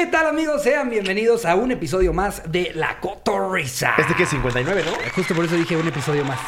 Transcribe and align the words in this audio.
¿Qué 0.00 0.06
tal 0.06 0.28
amigos? 0.28 0.62
Sean 0.62 0.88
bienvenidos 0.88 1.44
a 1.44 1.56
un 1.56 1.72
episodio 1.72 2.14
más 2.14 2.50
de 2.50 2.72
La 2.74 2.98
Cotorrisa. 3.00 3.92
Este 3.98 4.14
que 4.14 4.22
es 4.22 4.30
59, 4.30 4.82
¿no? 4.86 4.92
Justo 5.14 5.34
por 5.34 5.44
eso 5.44 5.56
dije 5.56 5.76
un 5.76 5.86
episodio 5.86 6.24
más. 6.24 6.38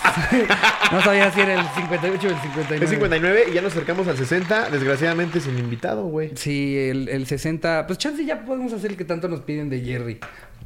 no 0.90 1.02
sabía 1.02 1.30
si 1.30 1.42
era 1.42 1.60
el 1.60 1.66
58 1.76 2.28
o 2.28 2.30
el 2.30 2.36
59. 2.40 2.82
Es 2.82 2.90
59 2.90 3.44
y 3.50 3.52
ya 3.52 3.60
nos 3.60 3.72
acercamos 3.72 4.08
al 4.08 4.16
60, 4.16 4.70
desgraciadamente 4.70 5.38
sin 5.40 5.58
invitado, 5.58 6.06
güey. 6.06 6.30
Sí, 6.34 6.79
el, 6.79 7.11
el 7.11 7.27
60. 7.27 7.86
Pues 7.86 7.98
chance 7.98 8.25
ya 8.25 8.43
podemos 8.43 8.73
hacer 8.73 8.93
el 8.93 8.96
que 8.96 9.04
tanto 9.04 9.29
nos 9.29 9.41
piden 9.43 9.69
de 9.69 9.80
Jerry. 9.82 10.19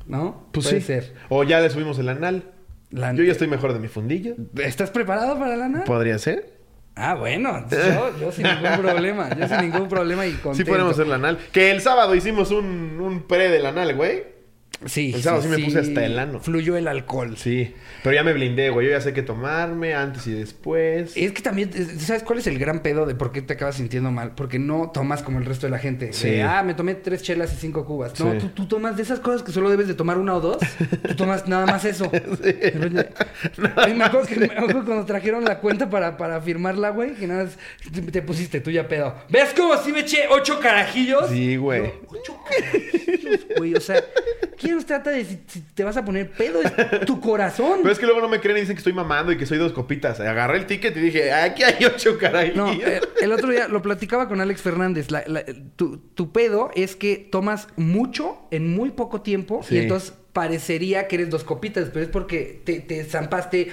¿No? 0.06 0.46
Pues 0.52 0.66
Puede 0.68 0.80
sí. 0.80 0.86
ser. 0.86 1.14
O 1.28 1.42
ya 1.42 1.58
le 1.58 1.70
subimos 1.70 1.98
el 1.98 2.08
anal. 2.08 2.52
La- 2.90 3.12
Yo 3.14 3.24
ya 3.24 3.32
estoy 3.32 3.48
mejor 3.48 3.72
de 3.72 3.80
mi 3.80 3.88
fundillo. 3.88 4.36
¿Estás 4.58 4.92
preparado 4.92 5.36
para 5.40 5.56
la 5.56 5.68
nada? 5.68 5.84
¿Podría 5.86 6.20
ser? 6.20 6.55
Ah, 6.96 7.14
bueno. 7.14 7.64
Yo, 7.70 8.18
yo 8.18 8.32
sin 8.32 8.44
ningún 8.44 8.78
problema. 8.82 9.28
Yo 9.36 9.46
sin 9.46 9.60
ningún 9.60 9.88
problema 9.88 10.26
y 10.26 10.32
contento. 10.32 10.56
Sí 10.56 10.64
podemos 10.64 10.92
hacer 10.92 11.06
el 11.06 11.12
anal. 11.12 11.38
Que 11.52 11.70
el 11.70 11.82
sábado 11.82 12.14
hicimos 12.14 12.50
un, 12.50 12.98
un 13.00 13.26
pre 13.26 13.50
del 13.50 13.66
anal, 13.66 13.94
güey. 13.94 14.24
Sí, 14.84 15.12
El 15.14 15.22
sábado 15.22 15.42
sí 15.42 15.48
me 15.48 15.58
puse 15.58 15.78
hasta 15.78 16.04
el 16.04 16.18
ano. 16.18 16.38
Fluyó 16.40 16.76
el 16.76 16.86
alcohol. 16.86 17.36
Sí. 17.38 17.72
Pero 18.02 18.14
ya 18.14 18.22
me 18.22 18.32
blindé, 18.34 18.68
güey. 18.70 18.86
Yo 18.86 18.92
ya 18.92 19.00
sé 19.00 19.14
qué 19.14 19.22
tomarme 19.22 19.94
antes 19.94 20.26
y 20.26 20.32
después. 20.32 21.16
Es 21.16 21.32
que 21.32 21.40
también, 21.42 21.70
¿sabes 21.98 22.22
cuál 22.22 22.40
es 22.40 22.46
el 22.46 22.58
gran 22.58 22.80
pedo 22.80 23.06
de 23.06 23.14
por 23.14 23.32
qué 23.32 23.40
te 23.40 23.54
acabas 23.54 23.76
sintiendo 23.76 24.10
mal? 24.10 24.32
Porque 24.34 24.58
no 24.58 24.90
tomas 24.92 25.22
como 25.22 25.38
el 25.38 25.46
resto 25.46 25.66
de 25.66 25.70
la 25.70 25.78
gente. 25.78 26.06
De, 26.06 26.12
Sí. 26.12 26.40
ah, 26.40 26.62
me 26.62 26.74
tomé 26.74 26.94
tres 26.94 27.22
chelas 27.22 27.52
y 27.54 27.56
cinco 27.56 27.84
cubas. 27.86 28.18
No, 28.20 28.32
Sí. 28.32 28.38
tú, 28.38 28.48
tú 28.50 28.66
tomas 28.66 28.96
de 28.96 29.02
esas 29.02 29.18
cosas 29.20 29.42
que 29.42 29.50
solo 29.52 29.70
debes 29.70 29.88
de 29.88 29.94
tomar 29.94 30.18
una 30.18 30.34
o 30.34 30.40
dos. 30.40 30.58
Tú 31.08 31.16
tomas 31.16 31.48
nada 31.48 31.64
más 31.66 31.84
eso. 31.84 32.10
Ay, 33.76 33.94
me, 33.94 34.04
acuerdo 34.04 34.26
que, 34.26 34.36
me 34.36 34.46
acuerdo 34.46 34.84
cuando 34.84 35.04
trajeron 35.06 35.44
la 35.44 35.58
cuenta 35.60 35.88
para, 35.88 36.16
para 36.16 36.40
firmarla, 36.40 36.90
güey, 36.90 37.14
que 37.14 37.26
nada 37.26 37.44
más 37.44 37.56
te, 37.92 38.02
te 38.02 38.22
pusiste 38.22 38.60
tú 38.60 38.70
ya 38.70 38.86
pedo. 38.88 39.14
¿Ves 39.30 39.52
cómo 39.56 39.76
si 39.78 39.92
me 39.92 40.00
eché 40.00 40.24
ocho 40.30 40.60
carajillos? 40.60 41.28
Sí, 41.30 41.56
güey. 41.56 41.92
Ocho 42.08 42.38
carajillos, 42.48 43.40
güey. 43.56 43.74
O 43.74 43.80
sea, 43.80 44.02
¿quién 44.66 44.76
nos 44.76 44.86
trata 44.86 45.10
de 45.10 45.24
si, 45.24 45.38
si 45.46 45.60
te 45.60 45.84
vas 45.84 45.96
a 45.96 46.04
poner 46.04 46.30
pedo? 46.30 46.60
Es 46.62 46.72
tu 47.06 47.20
corazón. 47.20 47.78
Pero 47.82 47.92
es 47.92 47.98
que 47.98 48.06
luego 48.06 48.20
no 48.20 48.28
me 48.28 48.40
creen 48.40 48.56
y 48.58 48.60
dicen 48.60 48.74
que 48.76 48.80
estoy 48.80 48.92
mamando 48.92 49.32
y 49.32 49.36
que 49.38 49.46
soy 49.46 49.58
dos 49.58 49.72
copitas. 49.72 50.18
Agarré 50.20 50.58
el 50.58 50.66
ticket 50.66 50.96
y 50.96 51.00
dije, 51.00 51.32
aquí 51.32 51.62
hay 51.62 51.84
ocho 51.84 52.18
caray. 52.18 52.52
No, 52.54 52.72
eh, 52.84 53.00
el 53.22 53.32
otro 53.32 53.48
día 53.50 53.68
lo 53.68 53.80
platicaba 53.82 54.28
con 54.28 54.40
Alex 54.40 54.60
Fernández. 54.62 55.10
La- 55.10 55.24
la- 55.26 55.44
tu, 55.76 55.98
tu 55.98 56.32
pedo 56.32 56.70
es 56.74 56.96
que 56.96 57.16
tomas 57.30 57.68
mucho 57.76 58.38
en 58.50 58.74
muy 58.74 58.90
poco 58.90 59.22
tiempo 59.22 59.62
Sí. 59.62 59.76
y 59.76 59.78
entonces 59.78 60.12
parecería 60.32 61.08
que 61.08 61.16
eres 61.16 61.30
dos 61.30 61.44
copitas, 61.44 61.88
pero 61.90 62.04
es 62.04 62.10
porque 62.10 62.60
te, 62.62 62.80
te 62.80 63.02
zampaste 63.04 63.68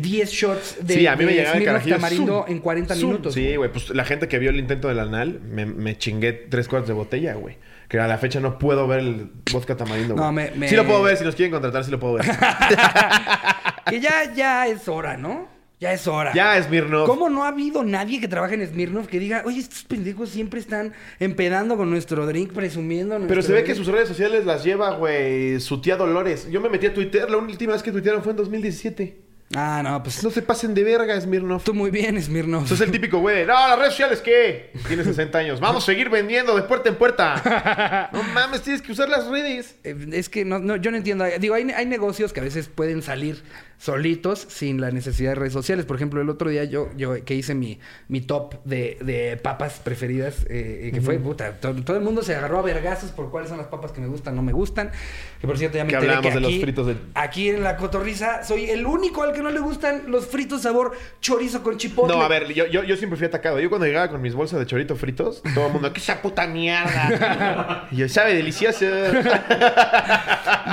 10 0.00 0.30
shots 0.30 0.76
de, 0.84 0.94
sí, 0.94 1.06
a 1.06 1.14
mí 1.14 1.24
me 1.24 1.32
de 1.32 1.42
el 1.42 1.64
carajillo. 1.64 1.94
tamarindo 1.94 2.42
zoom, 2.42 2.50
en 2.50 2.58
40 2.58 2.94
zoom. 2.96 3.06
minutos. 3.10 3.34
Sí, 3.34 3.54
güey, 3.54 3.70
pues 3.70 3.90
la 3.90 4.04
gente 4.04 4.26
que 4.26 4.38
vio 4.40 4.50
el 4.50 4.58
intento 4.58 4.88
del 4.88 4.98
anal, 4.98 5.40
me, 5.48 5.64
me 5.64 5.96
chingué 5.96 6.32
tres 6.32 6.66
cuartos 6.66 6.88
de 6.88 6.94
botella, 6.94 7.34
güey. 7.34 7.56
Que 7.92 8.00
a 8.00 8.08
la 8.08 8.16
fecha 8.16 8.40
no 8.40 8.58
puedo 8.58 8.88
ver 8.88 9.00
el 9.00 9.30
vodka 9.52 9.76
tamarindo, 9.76 10.14
No, 10.16 10.32
güey. 10.32 10.50
me- 10.50 10.56
me- 10.56 10.68
Sí 10.70 10.74
lo 10.76 10.86
puedo 10.86 11.02
ver, 11.02 11.14
si 11.18 11.24
nos 11.24 11.34
quieren 11.34 11.52
contratar, 11.52 11.84
sí 11.84 11.90
lo 11.90 12.00
puedo 12.00 12.14
ver. 12.14 12.24
Que 13.86 14.00
ya, 14.00 14.32
ya 14.34 14.66
es 14.66 14.88
hora, 14.88 15.18
¿no? 15.18 15.46
Ya 15.78 15.92
es 15.92 16.06
hora. 16.06 16.32
ya, 16.32 16.62
Smirnoff. 16.62 17.06
¿Cómo 17.06 17.28
no 17.28 17.44
ha 17.44 17.48
habido 17.48 17.82
nadie 17.84 18.18
que 18.20 18.28
trabaje 18.28 18.54
en 18.54 18.66
Smirnoff 18.66 19.08
que 19.08 19.18
diga, 19.18 19.42
oye, 19.44 19.58
estos 19.58 19.82
pendejos 19.84 20.30
siempre 20.30 20.58
están 20.60 20.94
empedando 21.18 21.76
con 21.76 21.90
nuestro 21.90 22.24
drink, 22.24 22.52
presumiendo 22.54 23.16
Pero 23.16 23.26
nuestro 23.26 23.42
se 23.42 23.52
ve 23.52 23.64
que 23.64 23.72
drink"? 23.74 23.84
sus 23.84 23.92
redes 23.92 24.08
sociales 24.08 24.46
las 24.46 24.64
lleva, 24.64 24.92
güey, 24.94 25.60
su 25.60 25.80
tía 25.82 25.96
Dolores. 25.96 26.48
Yo 26.50 26.60
me 26.62 26.70
metí 26.70 26.86
a 26.86 26.94
Twitter, 26.94 27.28
la 27.30 27.36
última 27.36 27.72
vez 27.74 27.82
que 27.82 27.92
tuitearon 27.92 28.22
fue 28.22 28.30
en 28.30 28.36
2017. 28.38 29.20
Ah, 29.54 29.82
no, 29.84 30.02
pues 30.02 30.22
No 30.24 30.30
se 30.30 30.40
pasen 30.42 30.74
de 30.74 30.82
verga, 30.82 31.20
Smirnoff. 31.20 31.64
tú 31.64 31.74
muy 31.74 31.90
bien, 31.90 32.20
Smirnoff. 32.22 32.68
Sos 32.68 32.80
el 32.80 32.90
típico 32.90 33.18
güey 33.18 33.44
no, 33.46 33.52
las 33.52 33.78
redes 33.78 33.92
sociales, 33.92 34.20
¿qué? 34.20 34.70
Tienes 34.88 35.06
60 35.06 35.38
años. 35.38 35.60
Vamos 35.60 35.82
a 35.82 35.86
seguir 35.86 36.08
vendiendo 36.10 36.54
de 36.56 36.62
puerta 36.62 36.88
en 36.88 36.96
puerta. 36.96 38.08
No 38.12 38.22
mames, 38.22 38.62
tienes 38.62 38.82
que 38.82 38.92
usar 38.92 39.08
las 39.08 39.26
redes. 39.28 39.76
Eh, 39.84 39.94
Es 40.12 40.28
que 40.28 40.44
no, 40.44 40.58
no, 40.58 40.76
yo 40.76 40.90
no 40.90 40.96
entiendo. 40.96 41.24
Digo, 41.38 41.54
hay, 41.54 41.70
hay 41.70 41.86
negocios 41.86 42.32
que 42.32 42.40
a 42.40 42.42
veces 42.42 42.68
pueden 42.68 43.02
salir 43.02 43.42
solitos 43.82 44.46
sin 44.48 44.80
la 44.80 44.92
necesidad 44.92 45.30
de 45.30 45.34
redes 45.34 45.52
sociales. 45.52 45.84
Por 45.86 45.96
ejemplo, 45.96 46.20
el 46.20 46.28
otro 46.30 46.48
día 46.50 46.62
yo, 46.62 46.88
yo 46.96 47.24
que 47.24 47.34
hice 47.34 47.52
mi, 47.56 47.80
mi 48.06 48.20
top 48.20 48.54
de, 48.64 48.96
de 49.00 49.36
papas 49.42 49.80
preferidas, 49.82 50.46
eh, 50.48 50.92
que 50.94 51.00
fue, 51.00 51.18
puta, 51.18 51.54
to- 51.58 51.74
todo, 51.82 51.96
el 51.96 52.04
mundo 52.04 52.22
se 52.22 52.36
agarró 52.36 52.60
a 52.60 52.62
vergazos 52.62 53.10
por 53.10 53.30
cuáles 53.32 53.48
son 53.48 53.58
las 53.58 53.66
papas 53.66 53.90
que 53.90 54.00
me 54.00 54.06
gustan, 54.06 54.36
no 54.36 54.42
me 54.42 54.52
gustan. 54.52 54.92
Que 55.40 55.48
por 55.48 55.58
cierto, 55.58 55.78
ya 55.78 55.84
me 55.84 55.90
Que 55.90 55.96
enteré 55.96 56.20
que 56.20 56.30
de 56.30 56.40
los 56.40 56.48
aquí, 56.50 56.60
fritos 56.62 56.86
de- 56.86 56.96
aquí 57.14 57.48
en 57.48 57.64
la 57.64 57.76
cotorriza 57.76 58.44
soy 58.44 58.70
el 58.70 58.86
único 58.86 59.24
al 59.24 59.32
que 59.32 59.42
no 59.42 59.50
le 59.50 59.58
gustan 59.58 60.04
los 60.06 60.26
fritos 60.28 60.62
sabor 60.62 60.92
chorizo 61.20 61.64
con 61.64 61.76
chipotle. 61.76 62.14
No, 62.16 62.22
a 62.22 62.28
ver, 62.28 62.52
yo, 62.54 62.66
yo, 62.66 62.84
yo 62.84 62.96
siempre 62.96 63.16
fui 63.16 63.26
atacado. 63.26 63.58
Yo 63.58 63.68
cuando 63.68 63.86
llegaba 63.86 64.08
con 64.10 64.22
mis 64.22 64.34
bolsas 64.34 64.60
de 64.60 64.66
chorito 64.66 64.94
fritos, 64.94 65.42
todo 65.56 65.66
el 65.66 65.72
mundo, 65.72 65.92
¿qué 65.92 65.98
esa 65.98 66.22
puta 66.22 66.46
mierda? 66.46 67.88
y 67.90 67.96
yo, 67.96 68.08
sabe 68.08 68.34
delicioso. 68.34 68.84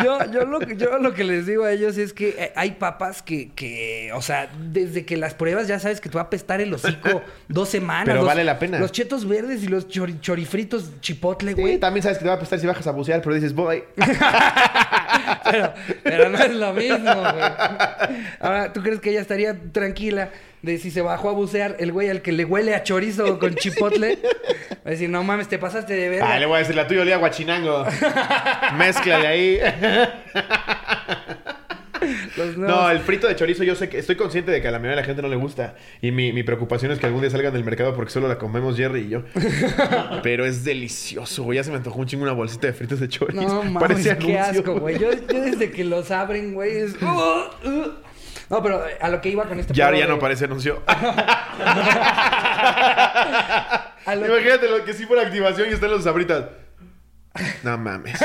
Yo, 0.03 0.19
yo, 0.31 0.45
lo, 0.45 0.59
que- 0.59 0.77
yo 0.77 0.97
lo 0.99 1.13
que 1.13 1.23
les 1.23 1.45
digo 1.45 1.63
a 1.65 1.71
ellos 1.71 1.97
es 1.97 2.13
que 2.13 2.29
eh, 2.37 2.53
hay 2.55 2.71
papas 2.71 2.98
que, 3.25 3.51
que, 3.53 4.11
o 4.13 4.21
sea, 4.21 4.49
desde 4.71 5.05
que 5.05 5.17
las 5.17 5.33
pruebas 5.33 5.67
ya 5.67 5.79
sabes 5.79 5.99
que 6.01 6.09
te 6.09 6.15
va 6.15 6.21
a 6.21 6.25
apestar 6.25 6.61
el 6.61 6.73
hocico 6.73 7.21
dos 7.47 7.69
semanas. 7.69 8.03
Pero 8.05 8.17
Los- 8.17 8.25
vale 8.25 8.43
la 8.43 8.59
pena. 8.59 8.77
Los 8.79 8.91
chetos 8.91 9.27
verdes 9.27 9.63
y 9.63 9.67
los 9.67 9.87
chori- 9.87 10.19
chorifritos 10.21 10.99
chipotle, 11.01 11.53
Sí, 11.55 11.61
güey. 11.61 11.77
también 11.79 12.03
sabes 12.03 12.17
que 12.19 12.23
te 12.23 12.29
va 12.29 12.35
a 12.35 12.39
prestar 12.39 12.59
si 12.59 12.67
bajas 12.67 12.85
a 12.87 12.91
bucear, 12.91 13.21
pero 13.21 13.33
dices, 13.35 13.53
voy. 13.55 13.83
pero, 15.51 15.73
pero 16.03 16.29
no 16.29 16.37
es 16.37 16.53
lo 16.53 16.73
mismo, 16.73 17.13
güey. 17.15 17.43
Ahora, 18.39 18.71
¿tú 18.73 18.81
crees 18.83 18.99
que 18.99 19.09
ella 19.11 19.21
estaría 19.21 19.55
tranquila 19.71 20.29
de 20.61 20.77
si 20.77 20.91
se 20.91 21.01
bajó 21.01 21.29
a 21.29 21.31
bucear 21.33 21.77
el 21.79 21.91
güey 21.93 22.09
al 22.09 22.21
que 22.21 22.33
le 22.33 22.43
huele 22.45 22.75
a 22.75 22.83
chorizo 22.83 23.39
con 23.39 23.55
chipotle? 23.55 24.19
Va 24.71 24.77
a 24.85 24.89
decir, 24.91 25.09
no 25.09 25.23
mames, 25.23 25.47
te 25.47 25.57
pasaste 25.57 25.93
de 25.93 26.09
ver. 26.09 26.23
Ah, 26.23 26.37
le 26.39 26.45
voy 26.45 26.57
a 26.57 26.59
decir, 26.59 26.75
la 26.75 26.87
tuya 26.87 27.01
olía 27.01 27.15
a 27.15 27.19
guachinango. 27.19 27.85
Mezcla 28.77 29.19
de 29.19 29.27
ahí. 29.27 29.59
No, 32.57 32.89
el 32.89 32.99
frito 32.99 33.27
de 33.27 33.35
chorizo 33.35 33.63
yo 33.63 33.75
sé 33.75 33.89
que 33.89 33.97
estoy 33.99 34.15
consciente 34.15 34.51
de 34.51 34.61
que 34.61 34.67
a 34.67 34.71
la 34.71 34.79
mayoría 34.79 34.95
de 34.97 35.01
la 35.01 35.05
gente 35.05 35.21
no 35.21 35.27
le 35.27 35.35
gusta. 35.35 35.75
Y 36.01 36.11
mi, 36.11 36.31
mi 36.33 36.43
preocupación 36.43 36.91
es 36.91 36.99
que 36.99 37.05
algún 37.05 37.21
día 37.21 37.29
salgan 37.29 37.53
del 37.53 37.63
mercado 37.63 37.95
porque 37.95 38.11
solo 38.11 38.27
la 38.27 38.37
comemos 38.37 38.75
Jerry 38.77 39.01
y 39.01 39.09
yo. 39.09 39.23
Pero 40.23 40.45
es 40.45 40.63
delicioso, 40.63 41.43
güey. 41.43 41.57
Ya 41.57 41.63
se 41.63 41.71
me 41.71 41.77
antojó 41.77 41.99
un 41.99 42.05
chingo 42.07 42.23
una 42.23 42.33
bolsita 42.33 42.67
de 42.67 42.73
fritos 42.73 42.99
de 42.99 43.07
chorizo. 43.09 43.41
No 43.41 43.63
mames, 43.63 43.81
Parece 43.81 44.17
qué 44.17 44.37
anuncio, 44.39 44.61
asco, 44.61 44.79
güey. 44.79 44.97
Yo, 44.99 45.11
yo 45.11 45.17
desde 45.41 45.71
que 45.71 45.83
los 45.83 46.11
abren, 46.11 46.53
güey, 46.53 46.77
es... 46.77 46.95
uh, 47.01 47.05
uh. 47.67 47.93
No, 48.49 48.63
pero 48.63 48.83
eh, 48.87 48.97
a 48.99 49.09
lo 49.09 49.21
que 49.21 49.29
iba 49.29 49.43
con 49.45 49.59
este 49.59 49.73
Ya, 49.75 49.93
ya 49.95 50.07
no 50.07 50.17
parece 50.17 50.45
anuncio. 50.45 50.81
lo- 54.07 54.25
Imagínate 54.25 54.67
lo 54.69 54.83
que 54.83 54.93
sí 54.93 55.05
fuera 55.05 55.21
activación 55.23 55.69
y 55.69 55.73
están 55.73 55.91
los 55.91 56.03
sabritas. 56.03 56.45
No 57.63 57.77
mames. 57.77 58.19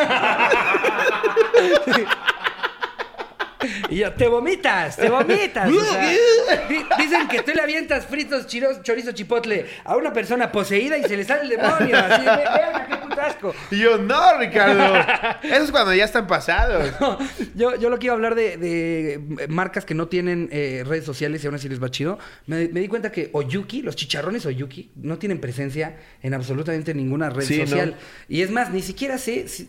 Y 3.91 3.97
yo, 3.97 4.13
te 4.13 4.29
vomitas, 4.29 4.97
te 4.97 5.09
vomitas. 5.09 5.69
o 5.71 5.85
sea, 5.85 6.67
di- 6.69 6.85
dicen 6.99 7.29
que 7.29 7.43
tú 7.43 7.53
le 7.55 7.63
avientas 7.63 8.07
fritos, 8.07 8.47
chiros, 8.47 8.83
chorizo, 8.83 9.13
chipotle 9.13 9.67
a 9.85 9.97
una 9.97 10.13
persona 10.13 10.51
poseída 10.53 10.97
y 10.99 11.05
se 11.05 11.17
le 11.17 11.25
sale 11.25 11.43
el 11.43 11.49
demonio. 11.51 11.97
Así, 11.97 12.25
ve- 12.25 12.37
verga, 12.37 12.87
qué 12.89 12.97
putasco. 13.09 13.55
Y 13.71 13.79
yo, 13.79 13.99
no, 13.99 14.39
Ricardo. 14.39 14.95
Eso 15.43 15.65
es 15.65 15.71
cuando 15.71 15.95
ya 15.95 16.05
están 16.05 16.27
pasados. 16.27 16.91
Yo, 17.55 17.77
yo 17.77 17.89
lo 17.89 17.99
que 17.99 18.07
iba 18.07 18.15
a 18.15 18.17
hablar 18.17 18.35
de, 18.35 18.57
de 18.57 19.47
marcas 19.49 19.85
que 19.85 19.95
no 19.95 20.09
tienen 20.09 20.49
eh, 20.51 20.83
redes 20.85 21.05
sociales 21.05 21.43
y 21.43 21.47
aún 21.47 21.55
así 21.55 21.69
les 21.69 21.81
va 21.83 21.89
chido. 21.91 22.19
Me, 22.47 22.69
me 22.69 22.81
di 22.81 22.89
cuenta 22.89 23.13
que 23.13 23.31
Oyuki, 23.33 23.83
los 23.83 23.95
chicharrones 23.95 24.45
Oyuki, 24.47 24.91
no 24.97 25.19
tienen 25.19 25.41
presencia 25.41 25.97
en 26.23 26.35
absolutamente 26.35 26.95
ninguna 26.95 27.31
red 27.31 27.45
Sí, 27.45 27.61
social. 27.61 27.95
Y 28.29 28.43
es 28.43 28.51
más, 28.51 28.71
ni 28.73 28.83
siquiera 28.83 29.19
sé 29.19 29.47
si- 29.49 29.69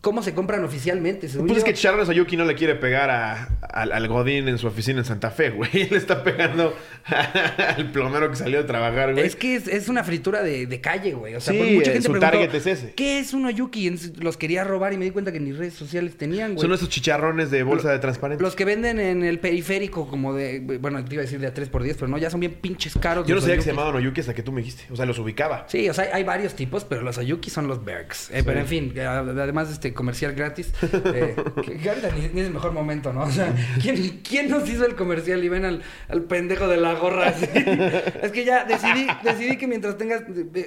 cómo 0.00 0.22
se 0.22 0.34
compran 0.34 0.64
oficialmente. 0.64 1.28
según 1.28 1.46
Pues 1.46 1.58
es 1.58 1.64
que 1.64 1.74
Chicharrones 1.74 2.08
Oyuki 2.08 2.36
no 2.36 2.44
le 2.44 2.54
quiere 2.54 2.74
pegar 2.74 3.10
a, 3.10 3.58
al, 3.60 3.92
al 3.92 4.08
Godín 4.08 4.48
en 4.48 4.58
su 4.58 4.66
oficina 4.66 5.00
en 5.00 5.04
Santa 5.04 5.30
Fe, 5.30 5.50
güey. 5.50 5.70
Le 5.90 5.96
está 5.96 6.24
pegando 6.24 6.74
al 7.76 7.92
plomero 7.92 8.30
que 8.30 8.36
salió 8.36 8.60
a 8.60 8.66
trabajar, 8.66 9.12
güey. 9.12 9.26
Es 9.26 9.36
que 9.36 9.56
es, 9.56 9.68
es 9.68 9.88
una 9.88 10.04
fritura 10.04 10.42
de, 10.42 10.66
de 10.66 10.80
calle, 10.80 11.12
güey. 11.12 11.34
O 11.34 11.40
sea, 11.40 11.52
Sí, 11.52 11.58
porque 11.58 11.74
mucha 11.74 11.92
gente 11.92 12.06
su 12.06 12.12
preguntó, 12.12 12.38
target 12.38 12.54
es 12.54 12.66
ese. 12.66 12.94
¿Qué 12.94 13.18
es 13.18 13.34
un 13.34 13.46
entonces 13.50 14.12
los 14.22 14.36
quería 14.36 14.64
robar 14.64 14.92
y 14.92 14.96
me 14.96 15.04
di 15.04 15.10
cuenta 15.10 15.32
que 15.32 15.40
ni 15.40 15.52
redes 15.52 15.74
sociales 15.74 16.16
tenían, 16.16 16.54
güey. 16.54 16.62
Son 16.62 16.72
esos 16.72 16.88
chicharrones 16.88 17.50
de 17.50 17.62
bolsa 17.62 17.90
de 17.90 17.98
transparente. 17.98 18.42
Los 18.42 18.56
que 18.56 18.64
venden 18.64 18.98
en 18.98 19.22
el 19.24 19.38
periférico 19.38 20.08
como 20.08 20.34
de... 20.34 20.60
Bueno, 20.80 21.04
te 21.04 21.14
iba 21.14 21.22
a 21.22 21.24
decir 21.24 21.40
de 21.40 21.46
a 21.46 21.54
3x10, 21.54 21.94
pero 21.94 22.08
no, 22.08 22.18
ya 22.18 22.30
son 22.30 22.40
bien 22.40 22.54
pinches 22.54 22.94
caros. 22.98 23.26
Yo 23.26 23.34
no 23.34 23.40
sabía 23.40 23.56
que 23.56 23.62
se 23.62 23.70
llamaban 23.70 23.94
Oyuki 23.94 24.20
hasta 24.20 24.34
que 24.34 24.42
tú 24.42 24.52
me 24.52 24.62
dijiste. 24.62 24.84
O 24.92 24.96
sea, 24.96 25.06
los 25.06 25.18
ubicaba. 25.18 25.66
Sí, 25.68 25.88
o 25.88 25.94
sea, 25.94 26.08
hay, 26.12 26.24
varios 26.24 26.54
tipos, 26.54 26.84
pero 26.84 27.02
los 27.02 27.18
Oyuki 27.18 27.50
son 27.50 27.66
los 27.66 27.84
Bergs. 27.84 28.30
Eh, 28.30 28.42
Pero 28.44 28.60
en 28.60 28.66
fin, 28.66 28.94
además 28.98 29.68
de 29.68 29.74
este 29.90 29.94
comercial 29.94 30.34
gratis, 30.34 30.72
eh, 30.82 31.36
que, 31.64 31.76
que 31.76 31.88
ahorita 31.88 32.10
ni, 32.12 32.28
ni 32.28 32.40
es 32.40 32.46
el 32.46 32.52
mejor 32.52 32.72
momento, 32.72 33.12
¿no? 33.12 33.22
O 33.22 33.30
sea, 33.30 33.52
¿quién, 33.80 34.20
quién 34.26 34.48
nos 34.48 34.68
hizo 34.68 34.86
el 34.86 34.94
comercial 34.94 35.42
y 35.42 35.48
ven 35.48 35.64
al, 35.64 35.82
al 36.08 36.22
pendejo 36.22 36.68
de 36.68 36.76
la 36.76 36.94
gorra 36.94 37.28
así? 37.28 37.46
Es 38.22 38.32
que 38.32 38.44
ya 38.44 38.64
decidí, 38.64 39.06
decidí 39.22 39.56
que 39.56 39.66
mientras 39.66 39.96
tengas 39.96 40.22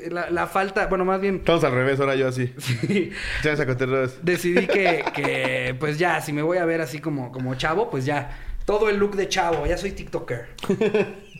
la, 0.10 0.30
la 0.30 0.48
falta, 0.48 0.88
bueno, 0.88 1.06
más 1.06 1.22
bien, 1.22 1.36
Estamos 1.36 1.64
al 1.64 1.72
revés, 1.72 2.00
ahora 2.00 2.16
yo 2.16 2.28
así. 2.28 2.54
sí, 2.58 3.12
Ya 3.44 3.56
me 3.56 4.08
decidí 4.22 4.68
que, 4.68 5.04
que, 5.14 5.76
pues 5.80 5.98
ya, 5.98 6.22
si 6.22 6.34
me 6.34 6.42
voy 6.42 6.58
a 6.58 6.66
ver 6.66 6.81
así 6.81 7.00
como, 7.00 7.31
como 7.31 7.56
chavo, 7.56 7.90
pues 7.90 8.06
ya, 8.06 8.38
todo 8.66 8.90
el 8.90 8.98
look 8.98 9.16
de 9.16 9.30
chavo, 9.30 9.66
ya 9.66 9.78
soy 9.78 9.92
TikToker. 9.92 10.48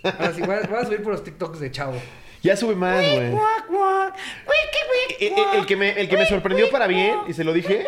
Ahora 0.03 0.33
sí, 0.33 0.41
voy 0.41 0.56
a, 0.56 0.62
voy 0.68 0.79
a 0.79 0.86
subir 0.86 1.03
por 1.03 1.13
los 1.13 1.24
TikToks 1.24 1.59
de 1.59 1.71
chavo. 1.71 2.00
Ya 2.43 2.55
sube 2.57 2.75
más, 2.75 2.97
güey. 2.97 3.29
Guac, 3.31 3.67
guac. 3.69 4.13
Wiki, 4.45 5.25
el, 5.25 5.59
el 5.59 5.65
que 5.65 5.75
me, 5.77 5.89
el 5.99 6.09
que 6.09 6.17
me 6.17 6.25
sorprendió 6.25 6.69
para 6.69 6.87
bien, 6.87 7.15
y 7.27 7.33
se 7.33 7.43
lo 7.43 7.53
dije, 7.53 7.85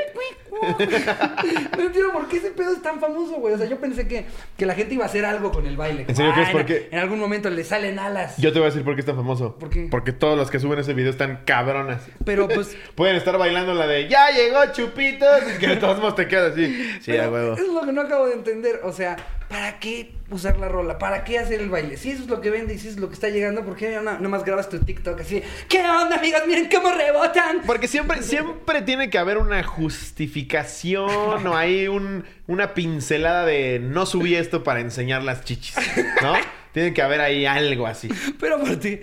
no 1.77 1.83
entiendo 1.83 2.13
por 2.13 2.27
qué 2.29 2.37
ese 2.37 2.51
pedo 2.51 2.71
es 2.71 2.81
tan 2.81 2.99
famoso, 2.99 3.33
güey. 3.35 3.53
O 3.53 3.57
sea, 3.57 3.67
yo 3.67 3.77
pensé 3.79 4.07
que, 4.07 4.25
que 4.57 4.65
la 4.65 4.73
gente 4.73 4.93
iba 4.93 5.03
a 5.03 5.07
hacer 5.07 5.25
algo 5.25 5.51
con 5.51 5.67
el 5.67 5.75
baile. 5.75 6.05
¿En 6.07 6.15
serio 6.15 6.31
crees 6.33 6.49
por 6.49 6.61
en- 6.61 6.67
qué? 6.67 6.87
En 6.91 6.99
algún 6.99 7.19
momento 7.19 7.49
le 7.49 7.63
salen 7.63 7.99
alas. 7.99 8.37
yo 8.37 8.51
te 8.53 8.59
voy 8.59 8.67
a 8.67 8.69
decir 8.69 8.83
por 8.85 8.95
qué 8.95 9.01
es 9.01 9.05
tan 9.05 9.15
famoso. 9.17 9.55
¿Por 9.57 9.69
qué? 9.69 9.87
Porque 9.91 10.13
todos 10.13 10.37
los 10.37 10.49
que 10.49 10.59
suben 10.59 10.79
ese 10.79 10.93
video 10.93 11.11
están 11.11 11.41
cabronas. 11.45 12.03
Pero 12.23 12.47
pues. 12.47 12.75
Pueden 12.95 13.17
estar 13.17 13.37
bailando 13.37 13.73
la 13.73 13.87
de 13.87 14.07
¡Ya 14.07 14.29
llegó 14.31 14.59
Chupitos! 14.71 15.29
Y 15.55 15.59
que 15.59 15.67
de 15.67 15.75
todos 15.77 15.97
modos 15.99 16.15
te 16.15 16.27
quedas 16.27 16.53
así. 16.53 16.67
Sí, 17.01 17.11
pero 17.11 17.23
a 17.25 17.29
huevo. 17.29 17.53
Eso 17.55 17.63
es 17.65 17.73
lo 17.73 17.81
que 17.81 17.91
no 17.91 18.01
acabo 18.01 18.27
de 18.27 18.33
entender. 18.35 18.79
O 18.83 18.91
sea, 18.93 19.17
¿para 19.49 19.79
qué 19.79 20.13
usar 20.29 20.57
la 20.57 20.67
rola? 20.67 20.97
¿Para 20.97 21.23
qué 21.23 21.39
hacer 21.39 21.61
el 21.61 21.69
baile? 21.69 21.97
Si 21.97 22.11
eso 22.11 22.23
es 22.23 22.29
lo 22.29 22.41
que 22.41 22.49
vende 22.49 22.73
y 22.73 22.77
si 22.79 22.87
eso 22.87 22.95
es 22.95 23.01
lo 23.01 23.07
que 23.07 23.13
está 23.13 23.29
llegando, 23.29 23.63
¿por 23.63 23.75
qué 23.75 23.99
no, 24.01 24.19
nomás 24.19 24.43
grabas 24.43 24.69
tu 24.69 24.79
TikTok 24.79 25.19
así? 25.21 25.41
¿Qué 25.69 25.79
onda, 25.79 26.17
amigos? 26.17 26.41
Miren 26.47 26.69
cómo 26.73 26.91
rebotan. 26.91 27.61
Porque 27.65 27.87
siempre, 27.87 28.21
siempre 28.23 28.81
tiene 28.81 29.09
que 29.09 29.17
haber 29.17 29.37
una 29.37 29.63
justificación 29.63 31.45
o 31.47 31.55
hay 31.55 31.87
un, 31.87 32.25
una 32.47 32.73
pincelada 32.73 33.45
de 33.45 33.79
no 33.79 34.05
subí 34.05 34.35
esto 34.35 34.63
para 34.63 34.79
enseñar 34.79 35.23
las 35.23 35.43
chichis, 35.43 35.75
¿no? 36.21 36.33
Tiene 36.75 36.93
que 36.93 37.01
haber 37.01 37.21
ahí 37.21 37.45
algo 37.45 37.87
así. 37.87 38.09
Pero 38.37 38.59
por 38.59 38.75
ti, 38.75 38.99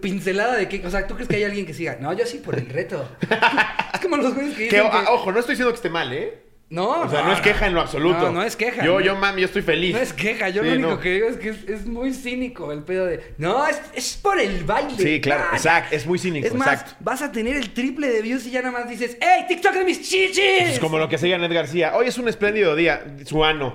pincelada 0.00 0.56
de 0.56 0.68
qué. 0.68 0.86
O 0.86 0.90
sea, 0.90 1.06
¿tú 1.06 1.14
crees 1.16 1.28
que 1.28 1.36
hay 1.36 1.44
alguien 1.44 1.66
que 1.66 1.74
siga? 1.74 1.98
No, 2.00 2.14
yo 2.14 2.24
sí 2.24 2.38
por 2.38 2.58
el 2.58 2.66
reto. 2.66 3.06
es 3.92 4.00
como 4.00 4.16
los 4.16 4.34
güeyes 4.34 4.56
que 4.56 4.64
dicen. 4.64 4.90
que- 4.90 4.96
ojo, 5.10 5.30
no 5.30 5.38
estoy 5.38 5.52
diciendo 5.52 5.70
que 5.70 5.76
esté 5.76 5.90
mal, 5.90 6.10
¿eh? 6.14 6.49
No, 6.70 6.88
O 7.02 7.08
sea, 7.10 7.22
no 7.22 7.32
es 7.32 7.40
queja 7.40 7.66
en 7.66 7.74
lo 7.74 7.80
absoluto. 7.80 8.26
No, 8.26 8.30
no 8.30 8.42
es 8.44 8.54
queja. 8.54 8.84
Yo, 8.84 8.94
no. 8.94 9.00
yo, 9.00 9.16
mami, 9.16 9.40
yo 9.40 9.46
estoy 9.48 9.62
feliz. 9.62 9.92
No 9.92 10.00
es 10.00 10.12
queja, 10.12 10.50
yo 10.50 10.62
Sí, 10.62 10.68
lo 10.68 10.74
único 10.76 10.90
no. 10.90 11.00
que 11.00 11.10
digo 11.14 11.28
es 11.28 11.36
que 11.36 11.48
es, 11.48 11.68
es 11.68 11.86
muy 11.86 12.14
cínico 12.14 12.70
el 12.70 12.84
pedo 12.84 13.06
de. 13.06 13.34
No, 13.38 13.66
es, 13.66 13.80
es 13.92 14.16
por 14.22 14.38
el 14.38 14.62
baile. 14.62 14.94
Sí, 14.96 15.20
claro, 15.20 15.42
Ah, 15.50 15.56
exacto, 15.56 15.96
es 15.96 16.06
muy 16.06 16.18
cínico, 16.20 16.46
Es 16.46 16.54
más, 16.54 16.68
exacto. 16.68 16.94
vas 17.00 17.22
a 17.22 17.32
tener 17.32 17.56
el 17.56 17.70
triple 17.74 18.08
de 18.08 18.22
views 18.22 18.46
y 18.46 18.52
ya 18.52 18.62
nada 18.62 18.78
más 18.78 18.88
dices, 18.88 19.16
¡Ey, 19.20 19.48
TikTok 19.48 19.72
de 19.72 19.84
mis 19.84 20.00
chichis! 20.08 20.38
Es 20.38 20.78
como 20.78 20.96
lo 20.98 21.08
que 21.08 21.16
hacía 21.16 21.36
Ned 21.38 21.52
García. 21.52 21.92
Hoy 21.96 22.06
es 22.06 22.18
un 22.18 22.28
espléndido 22.28 22.76
día. 22.76 23.02
Su 23.26 23.44
ano. 23.44 23.74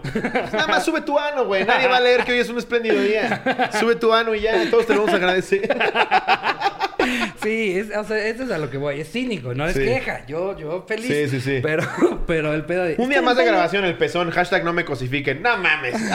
Nada 0.54 0.68
más 0.68 0.86
sube 0.86 1.02
tu 1.02 1.20
ano, 1.20 1.44
güey. 1.46 1.66
Nadie 1.66 1.88
va 1.88 1.98
a 1.98 2.02
leer 2.02 2.24
que 2.24 2.32
hoy 2.32 2.40
es 2.40 2.50
un 2.50 2.58
espléndido 2.58 2.98
día. 3.02 3.70
Sube 3.78 3.96
tu 3.98 4.14
ano 4.14 4.34
y 4.34 4.40
ya. 4.40 4.70
Todos 4.70 4.88
te 4.88 4.94
lo 4.94 5.00
vamos 5.02 5.14
a 5.14 5.18
agradecer. 5.18 5.68
Sí, 7.44 7.78
es, 7.78 7.96
o 7.96 8.04
sea, 8.04 8.18
eso 8.28 8.44
es 8.44 8.52
a 8.52 8.58
lo 8.58 8.70
que 8.70 8.78
voy. 8.78 9.00
Es 9.02 9.12
cínico, 9.12 9.54
no 9.54 9.66
es 9.68 9.74
Sí. 9.76 9.82
queja. 9.84 10.26
Yo, 10.28 10.58
yo 10.58 10.86
feliz. 10.88 11.08
Sí, 11.08 11.30
sí, 11.30 11.42
sí. 11.42 11.60
Pero, 11.62 11.84
pero 12.28 12.54
el 12.54 12.66
pedo 12.66 12.84
de. 12.84 12.96
Un 12.98 13.10
día 13.10 13.20
"Es 13.20 13.24
más 13.26 13.38
de 13.38 13.46
grabación, 13.46 13.86
el 13.86 13.98
pezón. 13.98 14.32
Hashtag 14.32 14.64
no 14.64 14.74
me 14.74 14.86
cosifiquen. 14.86 15.42
No 15.42 15.58
mames. 15.58 15.96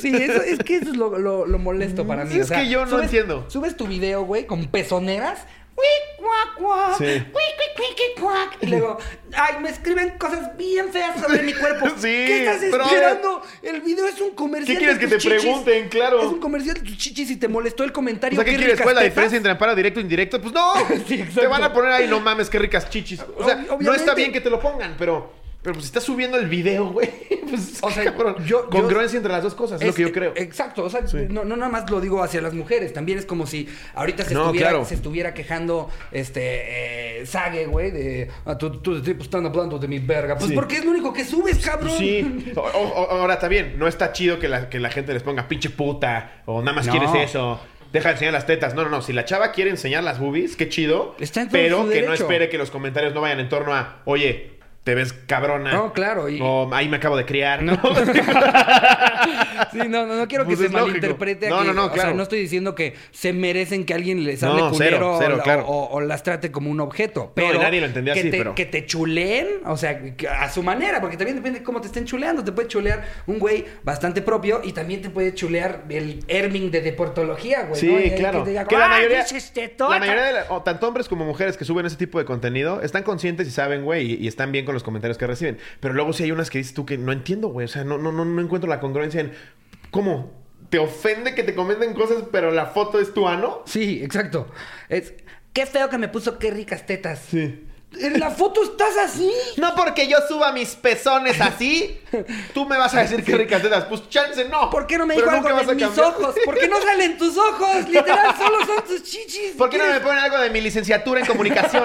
Sí, 0.00 0.14
eso, 0.14 0.40
es 0.40 0.60
que 0.60 0.76
eso 0.76 0.92
es 0.92 0.96
lo, 0.96 1.18
lo- 1.18 1.44
lo 1.44 1.58
molesto 1.58 2.06
para 2.06 2.24
mí. 2.24 2.36
Es 2.36 2.44
o 2.44 2.48
sea, 2.48 2.60
que 2.62 2.68
yo 2.70 2.86
no 2.86 3.02
entiendo. 3.02 3.44
Subes 3.50 3.76
tu 3.76 3.86
video, 3.86 4.22
güey, 4.22 4.46
con 4.46 4.66
pezoneras. 4.68 5.40
¡Uy, 5.78 6.16
cuac, 6.18 6.54
cuac! 6.56 6.98
Sí. 6.98 7.04
¡Uy, 7.04 7.20
cuic, 7.30 7.96
cuic, 7.96 8.20
cuac! 8.20 8.56
Y 8.62 8.66
luego, 8.66 8.98
¡ay, 9.32 9.60
me 9.62 9.70
escriben 9.70 10.18
cosas 10.18 10.56
bien 10.56 10.90
feas 10.92 11.20
sobre 11.20 11.42
mi 11.44 11.52
cuerpo! 11.52 11.86
Sí, 11.98 12.02
¿Qué 12.26 12.44
estás 12.46 12.64
pero- 12.70 12.84
esperando? 12.84 13.42
El 13.62 13.80
video 13.82 14.06
es 14.08 14.20
un 14.20 14.30
comercial. 14.32 14.76
¿Qué 14.76 14.78
quieres 14.78 14.98
de 14.98 15.04
que 15.06 15.10
te 15.14 15.18
chichis. 15.18 15.40
pregunten? 15.40 15.88
Claro. 15.88 16.18
Es 16.20 16.26
un 16.26 16.40
comercial 16.40 16.74
de 16.74 16.80
tus 16.82 16.96
chichis 16.98 17.30
y 17.30 17.36
te 17.36 17.46
molestó 17.48 17.84
el 17.84 17.90
O 17.90 17.92
comentario. 17.92 18.36
sea, 18.36 18.44
¿qué 18.44 18.56
quieres? 18.56 18.80
¿Cuál 18.80 18.96
es 18.96 19.02
la 19.02 19.04
diferencia 19.08 19.36
entre 19.36 19.52
amparo 19.52 19.74
directo 19.76 20.00
e 20.00 20.02
indirecto? 20.02 20.40
Pues 20.40 20.52
no. 20.52 20.74
Sí, 21.06 21.24
te 21.34 21.46
van 21.46 21.62
a 21.62 21.72
poner 21.72 21.92
ahí, 21.92 22.08
no 22.08 22.18
mames, 22.20 22.50
qué 22.50 22.58
ricas 22.58 22.90
chichis. 22.90 23.20
O 23.36 23.44
sea, 23.44 23.58
Ob- 23.68 23.78
no 23.80 23.94
está 23.94 24.14
bien 24.14 24.32
que 24.32 24.40
te 24.40 24.50
lo 24.50 24.58
pongan, 24.60 24.96
pero. 24.98 25.32
Pero 25.68 25.74
pues 25.74 25.84
si 25.84 25.88
estás 25.90 26.04
subiendo 26.04 26.38
el 26.38 26.48
video, 26.48 26.86
güey. 26.86 27.10
Pues, 27.48 27.78
O 27.80 27.90
sea, 27.90 28.04
cabrón. 28.04 28.36
yo- 28.44 28.64
yo- 28.64 28.68
Congruencia 28.68 29.16
entre 29.16 29.32
las 29.32 29.42
dos 29.42 29.54
cosas, 29.54 29.80
es, 29.80 29.86
lo 29.86 29.94
que 29.94 30.02
yo 30.02 30.12
creo. 30.12 30.32
Exacto, 30.36 30.84
o 30.84 30.90
sea, 30.90 31.06
Sí. 31.06 31.16
no, 31.30 31.44
no 31.46 31.56
nada 31.56 31.70
más 31.72 31.90
lo 31.90 31.98
digo 31.98 32.22
hacia 32.22 32.42
las 32.42 32.52
mujeres, 32.52 32.92
también 32.92 33.18
es 33.18 33.24
como 33.24 33.46
si 33.46 33.66
ahorita 33.94 34.22
se, 34.26 34.34
No, 34.34 34.42
estuviera, 34.42 34.68
claro. 34.68 34.84
se 34.84 34.94
estuviera 34.94 35.32
quejando 35.32 35.88
este 36.12 37.20
eh, 37.22 37.26
Sage, 37.26 37.64
güey, 37.64 37.90
de 37.90 38.28
ah, 38.44 38.58
tú, 38.58 38.70
tú 38.80 39.00
tipo 39.02 39.22
están 39.22 39.46
hablando 39.46 39.78
de 39.78 39.88
mi 39.88 39.98
verga. 39.98 40.36
Pues 40.36 40.48
Sí. 40.50 40.54
porque 40.54 40.76
es 40.76 40.84
lo 40.84 40.90
único 40.90 41.10
que 41.14 41.24
subes, 41.24 41.56
cabrón. 41.64 41.96
Sí. 41.96 42.52
O- 42.56 42.60
o- 42.60 43.10
ahora 43.12 43.34
está 43.34 43.48
bien, 43.48 43.78
no 43.78 43.88
está 43.88 44.12
chido 44.12 44.38
que 44.38 44.48
la, 44.48 44.68
que 44.68 44.78
la 44.78 44.90
gente 44.90 45.14
les 45.14 45.22
ponga 45.22 45.48
pinche 45.48 45.70
puta 45.70 46.42
o 46.44 46.60
nada 46.60 46.74
más 46.76 46.86
No. 46.86 46.92
quieres 46.92 47.10
eso. 47.30 47.58
Deja 47.94 48.08
de 48.08 48.12
enseñar 48.16 48.34
las 48.34 48.44
tetas. 48.44 48.74
No, 48.74 48.82
no, 48.84 48.90
no. 48.90 49.00
Si 49.00 49.14
la 49.14 49.24
chava 49.24 49.52
quiere 49.52 49.70
enseñar 49.70 50.04
las 50.04 50.18
boobies, 50.20 50.54
qué 50.56 50.68
chido. 50.68 51.16
Está 51.18 51.40
en 51.40 51.48
todo 51.48 51.58
pero 51.58 51.84
su 51.84 51.88
que 51.90 52.02
no 52.02 52.12
espere 52.12 52.50
que 52.50 52.58
los 52.58 52.70
comentarios 52.70 53.14
no 53.14 53.22
vayan 53.22 53.40
en 53.40 53.48
torno 53.48 53.74
a, 53.74 54.02
oye, 54.04 54.57
te 54.88 54.94
ves 54.94 55.12
cabrona. 55.12 55.70
No, 55.70 55.92
claro, 55.92 56.30
y- 56.30 56.38
O 56.40 56.66
ahí 56.72 56.88
me 56.88 56.96
acabo 56.96 57.14
de 57.18 57.26
criar. 57.26 57.62
No. 57.62 57.78
Sí, 59.72 59.78
no, 59.88 60.06
no, 60.06 60.16
no 60.16 60.28
quiero 60.28 60.44
Pues 60.44 60.58
que 60.58 60.64
es 60.66 60.70
se 60.70 60.76
lógico. 60.76 60.86
malinterprete. 60.96 61.48
No, 61.50 61.62
no, 61.64 61.74
no, 61.74 61.86
O 61.86 61.90
claro. 61.92 62.10
sea, 62.10 62.16
no 62.16 62.22
estoy 62.22 62.40
diciendo 62.40 62.74
que 62.74 62.94
se 63.10 63.32
merecen 63.32 63.84
que 63.84 63.92
alguien 63.92 64.24
les 64.24 64.42
hable 64.42 64.62
No, 64.62 64.70
culero 64.70 64.96
cero, 64.96 65.16
cero, 65.20 65.36
o, 65.38 65.42
claro. 65.42 65.66
o- 65.66 65.88
o 65.96 66.00
las 66.00 66.22
trate 66.22 66.50
como 66.50 66.70
un 66.70 66.80
objeto. 66.80 67.32
Pero 67.34 67.60
nadie 67.60 67.80
lo 67.80 67.86
entendía 67.86 68.14
que 68.14 68.20
así, 68.20 68.30
te, 68.30 68.38
pero- 68.38 68.54
que 68.54 68.64
te 68.66 68.86
chuleen, 68.86 69.46
o 69.66 69.76
sea, 69.76 70.00
a 70.40 70.48
su 70.48 70.62
manera, 70.62 71.00
porque 71.02 71.16
también 71.18 71.36
depende 71.36 71.58
de 71.58 71.64
cómo 71.64 71.80
te 71.82 71.88
estén 71.88 72.04
chuleando. 72.06 72.42
Te 72.44 72.52
puede 72.52 72.68
chulear 72.68 73.04
un 73.26 73.38
güey 73.38 73.66
bastante 73.82 74.22
propio 74.22 74.60
y 74.64 74.72
también 74.72 75.02
te 75.02 75.10
puede 75.10 75.34
chulear 75.34 75.82
el 75.90 76.24
Herming 76.28 76.70
de 76.70 76.80
deportología, 76.80 77.64
güey. 77.64 77.78
Sí, 77.80 77.88
¿no? 77.92 78.00
Y- 78.00 78.10
claro. 78.12 78.38
Que 78.38 78.44
te 78.44 78.50
diga, 78.50 78.64
Que 78.66 78.78
la 78.78 78.86
"Ah, 78.86 78.88
mayoría, 78.88 79.18
pinches 79.24 79.52
tetotas". 79.52 79.90
la 79.94 79.98
mayoría 80.00 80.24
de 80.24 80.32
la- 80.32 80.46
o 80.50 80.62
tanto 80.62 80.88
hombres 80.88 81.08
como 81.08 81.24
mujeres 81.26 81.56
que 81.58 81.64
suben 81.66 81.84
ese 81.84 81.96
tipo 81.96 82.18
de 82.18 82.24
contenido 82.24 82.80
están 82.80 83.02
conscientes 83.02 83.46
y 83.48 83.50
saben, 83.50 83.84
güey, 83.84 84.12
y, 84.12 84.24
y 84.24 84.28
están 84.28 84.50
bien 84.52 84.64
con 84.64 84.74
los 84.78 84.84
comentarios 84.84 85.18
que 85.18 85.26
reciben. 85.26 85.58
Pero 85.80 85.94
luego 85.94 86.12
sí 86.12 86.24
hay 86.24 86.32
unas 86.32 86.50
que 86.50 86.58
dices 86.58 86.74
tú 86.74 86.86
que 86.86 86.98
no 86.98 87.12
entiendo, 87.12 87.48
güey. 87.48 87.66
O 87.66 87.68
sea, 87.68 87.84
no, 87.84 87.98
no, 87.98 88.12
no, 88.12 88.24
no 88.24 88.40
encuentro 88.40 88.68
la 88.68 88.80
congruencia 88.80 89.20
en 89.20 89.32
cómo 89.90 90.32
te 90.70 90.78
ofende 90.78 91.34
que 91.34 91.42
te 91.42 91.54
comenten 91.54 91.94
cosas, 91.94 92.24
pero 92.30 92.50
la 92.50 92.66
foto 92.66 93.00
es 93.00 93.14
tu 93.14 93.26
ano. 93.26 93.62
Sí, 93.66 94.02
exacto. 94.02 94.48
Es, 94.88 95.14
qué 95.52 95.66
feo 95.66 95.88
que 95.88 95.98
me 95.98 96.08
puso 96.08 96.38
qué 96.38 96.50
ricas 96.50 96.86
tetas. 96.86 97.20
Sí. 97.20 97.67
En 97.96 98.20
la 98.20 98.30
foto 98.30 98.62
estás 98.62 98.96
así. 98.98 99.32
No 99.56 99.74
porque 99.74 100.06
yo 100.06 100.18
suba 100.28 100.52
mis 100.52 100.74
pezones 100.76 101.40
así, 101.40 101.98
tú 102.52 102.66
me 102.66 102.76
vas 102.76 102.94
a 102.94 103.00
decir 103.00 103.24
que 103.24 103.34
ricas 103.34 103.62
tetas. 103.62 103.84
Pues 103.86 104.08
chance 104.10 104.44
no. 104.44 104.68
¿Por 104.68 104.86
qué 104.86 104.98
no 104.98 105.06
me 105.06 105.14
dijo 105.14 105.28
algo 105.30 105.48
de 105.48 105.74
mis 105.74 105.86
cambiar. 105.86 106.06
ojos? 106.06 106.34
¿Por 106.44 106.58
qué 106.58 106.68
no 106.68 106.80
salen 106.82 107.16
tus 107.16 107.36
ojos? 107.38 107.88
Literal, 107.88 108.36
solo 108.38 108.66
son 108.66 108.84
tus 108.84 109.02
chichis. 109.02 109.52
¿Por 109.56 109.70
qué 109.70 109.78
no 109.78 109.86
me 109.86 110.00
ponen 110.00 110.18
algo 110.18 110.38
de 110.38 110.50
mi 110.50 110.60
licenciatura 110.60 111.20
en 111.20 111.26
comunicación? 111.26 111.82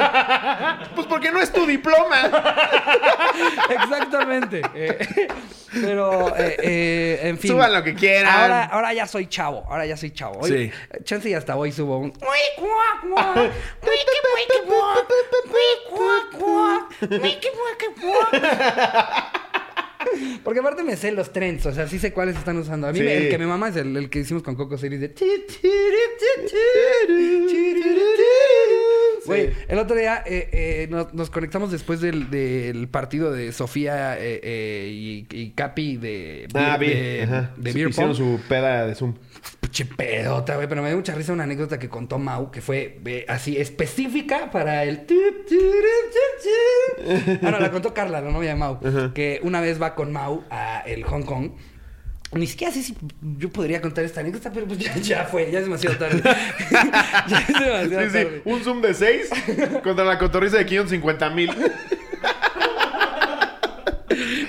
pues 0.94 1.07
porque 1.07 1.31
no 1.31 1.39
es 1.41 1.51
tu 1.53 1.65
diploma. 1.65 2.17
Exactamente. 3.69 4.61
Eh, 4.75 5.27
pero, 5.81 6.35
eh, 6.38 6.56
eh, 6.61 7.19
en 7.23 7.39
fin. 7.39 7.51
Suban 7.51 7.73
lo 7.73 7.81
que 7.81 7.95
quieran. 7.95 8.31
Ahora, 8.41 8.65
ahora 8.65 8.94
ya 8.94 9.07
soy 9.07 9.27
chavo. 9.27 9.63
Ahora 9.69 9.85
ya 9.85 9.97
soy 9.97 10.11
chavo. 10.11 10.39
Hoy, 10.41 10.51
Sí. 10.51 10.71
Chance 11.03 11.29
y 11.29 11.33
hasta 11.33 11.56
hoy 11.56 11.71
subo 11.71 11.97
un. 11.97 12.13
Porque 20.44 20.59
aparte 20.59 20.83
me 20.83 20.97
sé 20.97 21.12
los 21.12 21.31
trends, 21.31 21.66
o 21.66 21.71
sea, 21.71 21.88
sí 21.88 21.97
sé 21.97 22.12
cuáles 22.12 22.35
están 22.35 22.57
usando. 22.57 22.88
A 22.88 22.92
mí 22.92 23.00
Sí. 23.00 23.06
me- 23.06 23.16
el 23.18 23.30
que 23.30 23.38
me 23.38 23.47
mama 23.47 23.69
es 23.69 23.76
el, 23.78 23.95
el 23.95 24.09
que 24.09 24.19
hicimos 24.19 24.44
con 24.44 24.56
Coco 24.56 24.78
Series 24.78 25.00
de... 25.02 25.14
Güey, 29.26 29.52
el 29.69 29.80
otro 29.80 29.95
día 29.95 30.21
eh, 30.26 30.50
eh, 30.52 30.88
nos, 30.90 31.14
nos 31.14 31.30
conectamos 31.30 31.71
después 31.71 32.02
del, 32.02 32.30
del 32.30 32.90
partido 32.90 33.31
de 33.31 33.54
Sofía 33.54 34.18
eh, 34.19 34.42
eh, 34.44 34.90
y, 34.92 35.26
y 35.31 35.52
Capi 35.52 35.95
de, 35.95 36.47
Ah, 36.54 36.78
de, 36.78 36.85
Beer 37.57 37.88
Hicieron 37.88 37.94
Pong. 37.94 38.16
su 38.18 38.42
peda 38.50 38.85
de 38.85 38.95
Zoom. 38.95 39.14
Pinche 39.73 39.85
pedota, 39.95 40.56
güey. 40.56 40.68
Pero 40.68 40.83
me 40.83 40.89
dio 40.89 40.97
mucha 40.97 41.15
risa 41.15 41.33
una 41.33 41.45
anécdota 41.45 41.80
que 41.80 41.89
contó 41.89 42.19
Mau, 42.19 42.51
que 42.51 42.61
fue 42.61 42.99
eh, 43.06 43.25
así 43.27 43.57
específica 43.57 44.51
para 44.51 44.83
el. 44.83 45.07
Ah, 47.42 47.49
no, 47.49 47.59
la 47.59 47.71
contó 47.71 47.92
Carla, 47.92 48.21
la 48.21 48.30
novia 48.31 48.49
de 48.49 48.56
Mau. 48.56 48.80
Que 49.13 49.39
una 49.42 49.61
vez 49.61 49.81
va 49.81 49.95
con 49.95 50.11
Mau 50.11 50.44
a 50.51 50.81
el 50.85 51.03
Hong 51.06 51.23
Kong. 51.23 51.51
Ni 52.33 52.47
siquiera 52.47 52.73
sé 52.73 52.81
si 52.81 52.95
yo 53.37 53.49
podría 53.51 53.80
contar 53.81 54.03
esta 54.06 54.21
anécdota, 54.21 54.51
pero 54.51 54.65
pues 54.68 54.80
ya, 54.80 54.95
ya 54.97 55.23
fue, 55.25 55.51
ya 55.51 55.59
es 55.59 55.65
demasiado 55.65 55.97
tarde. 55.97 56.21
ya 57.27 57.39
es 57.39 57.47
demasiado 57.59 58.01
Sí, 58.01 58.07
sí. 58.07 58.23
tarde. 58.23 58.42
Un 58.45 58.63
Zoom 58.63 58.81
de 58.81 58.94
6 58.94 59.30
contra 59.83 60.03
la 60.06 60.18
cotorriza 60.19 60.57
de 60.57 60.65
550 60.65 61.30
mil. 61.31 61.51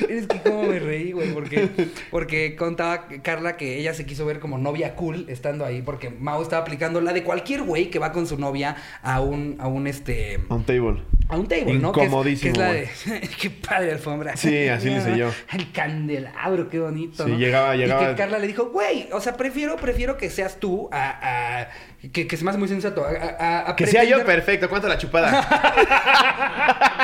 Es 0.09 0.27
que 0.27 0.41
cómo 0.41 0.65
me 0.65 0.79
reí, 0.79 1.13
güey, 1.13 1.33
porque, 1.33 1.69
porque 2.11 2.57
contaba 2.57 3.07
Carla 3.23 3.57
que 3.57 3.79
ella 3.79 3.95
se 3.95 4.05
quiso 4.07 4.27
ver 4.27 4.39
como 4.41 4.59
novia 4.59 4.95
cool 4.97 5.27
estando 5.29 5.65
ahí, 5.65 5.83
porque 5.83 6.11
Mao 6.11 6.43
estaba 6.43 6.63
aplicando 6.63 7.01
la 7.01 7.13
de 7.13 7.23
cualquier 7.23 7.63
güey 7.63 7.91
que 7.91 7.99
va 7.99 8.13
con 8.13 8.27
su 8.27 8.39
novia 8.39 8.77
a 9.03 9.21
un, 9.21 9.57
a 9.59 9.67
un 9.69 9.87
este. 9.87 10.41
On 10.49 10.65
table. 10.65 11.03
A 11.29 11.37
un 11.37 11.49
table, 11.49 11.75
¿no? 11.79 11.93
Que 11.93 12.01
es- 12.03 12.07
Incomodísimo, 12.07 12.53
Que 12.55 12.83
es, 12.83 13.07
la 13.07 13.13
de. 13.15 13.21
qué 13.41 13.51
padre 13.51 13.93
alfombra. 13.93 14.37
Sí, 14.37 14.69
así 14.69 14.91
le 14.91 14.99
hice 14.99 15.17
yo. 15.17 15.31
El 15.53 15.73
candelabro, 15.73 16.69
qué 16.69 16.79
bonito. 16.81 17.25
Sí, 17.25 17.31
¿no? 17.33 17.39
llegaba- 17.39 17.75
llegaba- 17.77 18.03
Y 18.03 18.07
que 18.09 18.15
Carla 18.15 18.39
le 18.39 18.47
dijo, 18.47 18.71
güey, 18.71 19.09
o 19.13 19.21
sea, 19.21 19.37
prefiero, 19.37 19.77
prefiero 19.77 20.17
que 20.17 20.29
seas 20.31 20.59
tú 20.61 20.89
a. 20.93 21.61
a- 21.63 21.69
que, 22.13 22.27
que 22.27 22.37
se 22.37 22.45
me 22.45 22.51
hace 22.51 22.59
muy 22.59 22.69
sensato. 22.69 23.03
A, 23.05 23.09
a- 23.09 23.71
a 23.71 23.77
Que 23.77 23.87
sea 23.87 24.05
yo 24.05 24.23
perfecto. 24.27 24.69
¿Cuánto 24.69 24.89
la 24.89 24.99
chupada? 24.99 25.41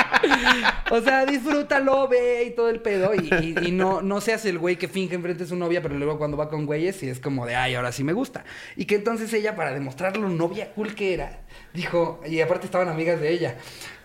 o 0.91 1.01
sea, 1.01 1.25
disfrútalo, 1.25 2.07
ve 2.07 2.45
y 2.45 2.51
todo 2.51 2.69
el 2.69 2.79
pedo. 2.81 3.13
Y, 3.15 3.29
y- 3.41 3.67
y 3.67 3.71
no, 3.71 4.01
no 4.01 4.21
seas 4.21 4.45
el 4.45 4.57
güey 4.59 4.75
que 4.77 4.87
finge 4.87 5.15
enfrente 5.15 5.43
de 5.43 5.49
su 5.49 5.55
novia, 5.55 5.81
pero 5.81 5.95
luego 5.97 6.17
cuando 6.17 6.37
va 6.37 6.49
con 6.49 6.65
güeyes 6.65 7.01
y 7.03 7.09
es 7.09 7.19
como 7.19 7.45
de, 7.45 7.55
ay, 7.55 7.75
ahora 7.75 7.91
sí 7.91 8.03
me 8.03 8.13
gusta. 8.13 8.43
Y 8.75 8.85
que 8.85 8.95
entonces 8.95 9.33
ella, 9.33 9.55
para 9.55 9.71
demostrar 9.73 10.17
lo 10.17 10.29
novia 10.29 10.71
cool 10.73 10.95
que 10.95 11.13
era, 11.13 11.41
dijo, 11.73 12.21
y 12.27 12.41
aparte 12.41 12.65
estaban 12.65 12.87
amigas 12.89 13.19
de 13.21 13.31
ella, 13.31 13.55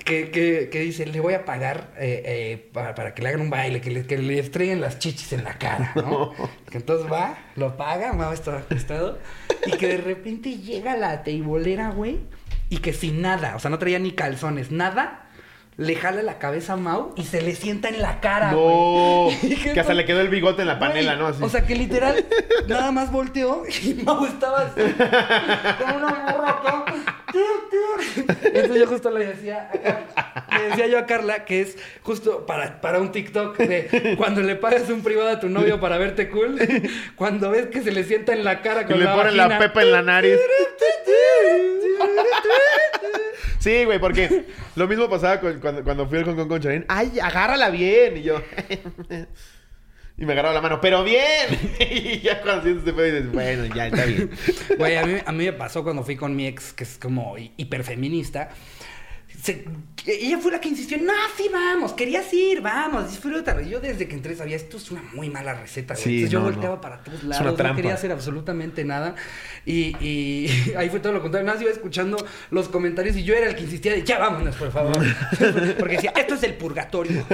que, 0.05 0.31
que, 0.31 0.69
que 0.71 0.81
dice, 0.81 1.05
le 1.07 1.19
voy 1.21 1.35
a 1.35 1.45
pagar 1.45 1.93
eh, 1.99 2.23
eh, 2.25 2.71
para, 2.73 2.95
para 2.95 3.13
que 3.15 3.23
le 3.23 3.29
hagan 3.31 3.41
un 3.41 3.51
baile, 3.51 3.81
que 3.81 3.91
le, 3.91 4.07
que 4.07 4.17
le 4.19 4.39
estrellen 4.39 4.81
las 4.81 4.99
chichis 5.01 5.33
en 5.33 5.43
la 5.45 5.59
cara, 5.59 5.93
¿no? 5.97 6.33
Que 6.71 6.79
entonces 6.79 7.11
va, 7.11 7.39
lo 7.57 7.77
paga, 7.77 8.13
Mau 8.13 8.33
está 8.33 8.59
acostado, 8.59 9.19
y 9.67 9.73
que 9.73 9.89
de 9.89 9.97
repente 9.99 10.59
llega 10.59 10.97
la 10.97 11.23
teibolera, 11.25 11.91
güey, 11.91 12.21
y 12.69 12.79
que 12.79 12.93
sin 12.93 13.21
nada, 13.23 13.57
o 13.57 13.59
sea, 13.59 13.71
no 13.71 13.79
traía 13.79 13.99
ni 13.99 14.13
calzones, 14.13 14.71
nada, 14.71 15.26
le 15.79 15.95
jala 15.95 16.23
la 16.23 16.39
cabeza 16.39 16.73
a 16.73 16.77
Mau 16.77 17.13
y 17.17 17.25
se 17.25 17.43
le 17.43 17.55
sienta 17.55 17.89
en 17.89 18.01
la 18.01 18.21
cara, 18.21 18.53
No. 18.53 18.59
güey. 19.25 19.57
Que 19.75 19.81
hasta 19.81 19.93
le 19.95 20.05
quedó 20.07 20.21
el 20.23 20.29
bigote 20.29 20.63
en 20.63 20.69
la 20.69 20.79
panela, 20.79 21.13
Güey, 21.17 21.23
¿no? 21.23 21.27
Así. 21.29 21.43
O 21.43 21.49
sea, 21.49 21.67
que 21.67 21.75
literal, 21.77 22.25
nada 22.69 22.93
más 22.93 23.13
volteó 23.13 23.63
y 23.83 23.95
Mau 24.05 24.25
estaba 24.25 24.61
así, 24.63 24.81
con 25.85 25.97
una 25.97 26.09
morra 26.31 26.51
acá. 26.51 26.85
Entonces 28.45 28.77
yo 28.81 28.87
justo 28.87 29.11
le 29.11 29.27
decía, 29.27 29.71
a 29.73 29.79
Carla- 29.79 30.47
le 30.59 30.69
decía 30.69 30.87
yo 30.87 30.99
a 30.99 31.07
Carla 31.07 31.45
que 31.45 31.61
es 31.63 31.77
justo 32.03 32.47
para, 32.47 32.81
para 32.81 33.01
un 33.01 33.13
TikTok 33.13 33.57
de 33.59 34.15
cuando 34.17 34.43
le 34.43 34.57
pagas 34.57 34.89
un 34.91 35.03
privado 35.03 35.29
a 35.31 35.41
tu 35.41 35.49
novio 35.49 35.81
para 35.81 35.99
verte 35.99 36.29
cool, 36.31 36.59
cuando 37.17 37.51
ves 37.51 37.67
que 37.67 37.83
se 37.83 37.93
le 37.93 38.05
sienta 38.05 38.33
en 38.33 38.45
la 38.45 38.63
cara 38.63 38.87
con 38.87 38.99
le 38.99 39.05
la 39.05 39.15
ponen 39.15 39.37
la 39.37 39.59
pepa 39.59 39.83
en 39.83 39.93
la 39.93 40.03
nariz. 40.03 40.39
Sí, 43.59 43.85
güey, 43.85 43.99
porque 43.99 44.45
lo 44.77 44.87
mismo 44.87 45.09
pasaba 45.11 45.41
con- 45.41 45.59
cuando, 45.61 45.83
cuando 45.83 46.07
fui 46.07 46.19
al 46.19 46.25
Hong 46.25 46.37
Kong 46.37 46.49
con 46.49 46.61
Charín. 46.61 46.85
¡Ay, 46.89 47.19
agárrala 47.21 47.69
bien! 47.71 48.17
Y 48.19 48.23
yo... 48.23 48.41
Y 50.19 50.25
me 50.25 50.33
agarraba 50.33 50.55
la 50.55 50.61
mano, 50.63 50.81
¡pero 50.81 51.05
bien! 51.05 51.77
Y 51.81 52.21
ya 52.21 52.41
cuando 52.41 52.63
sientes 52.63 52.87
este 52.87 52.93
pedo 52.95 53.17
dices, 53.17 53.33
bueno, 53.33 53.67
ya 53.75 53.87
está 53.89 54.05
bien. 54.07 54.31
A 55.03 55.07
mí, 55.07 55.15
a 55.27 55.33
mí 55.33 55.45
me 55.45 55.53
pasó 55.53 55.83
cuando 55.85 56.03
fui 56.05 56.17
con 56.17 56.35
mi 56.35 56.47
ex, 56.47 56.73
que 56.73 56.85
es 56.85 56.97
como 56.99 57.37
hi- 57.37 57.53
hiperfeminista. 57.59 58.49
Se- 59.43 59.65
ella 60.07 60.39
fue 60.39 60.53
la 60.53 60.61
que 60.61 60.69
insistió, 60.69 60.99
no, 60.99 61.13
sí, 61.37 61.49
vamos, 61.53 61.93
querías 61.93 62.33
ir, 62.33 62.61
vamos, 62.61 63.11
disfrútalo. 63.11 63.61
Y 63.61 63.71
yo 63.71 63.81
desde 63.81 64.07
que 64.07 64.15
entré 64.15 64.37
sabía, 64.37 64.55
esto 64.55 64.77
es 64.77 64.91
una 64.93 65.03
muy 65.15 65.31
mala 65.31 65.55
receta, 65.55 65.95
güey. 65.95 66.05
Sí, 66.05 66.11
Entonces 66.25 66.31
yo 66.31 66.41
volteaba 66.43 66.77
no. 66.77 66.81
para 66.81 66.99
todos 67.03 67.25
lados, 67.25 67.59
no 67.59 67.75
quería 67.75 67.95
hacer 67.95 68.13
absolutamente 68.13 68.85
nada. 68.85 69.17
Y, 69.65 69.97
y 70.01 70.73
ahí 70.77 70.91
fue 70.91 71.01
todo 71.01 71.13
lo 71.13 71.23
contrario. 71.23 71.45
Nada 71.47 71.57
más 71.57 71.63
iba 71.63 71.73
escuchando 71.73 72.25
los 72.51 72.69
comentarios 72.69 73.17
y 73.17 73.25
yo 73.25 73.35
era 73.35 73.49
el 73.49 73.57
que 73.57 73.63
insistía 73.65 73.93
de, 73.95 74.05
ya 74.05 74.19
vámonos, 74.19 74.55
por 74.55 74.71
favor. 74.71 74.97
Porque 75.79 75.97
decía, 75.97 76.13
esto 76.17 76.35
es 76.35 76.43
el 76.45 76.55
purgatorio. 76.55 77.25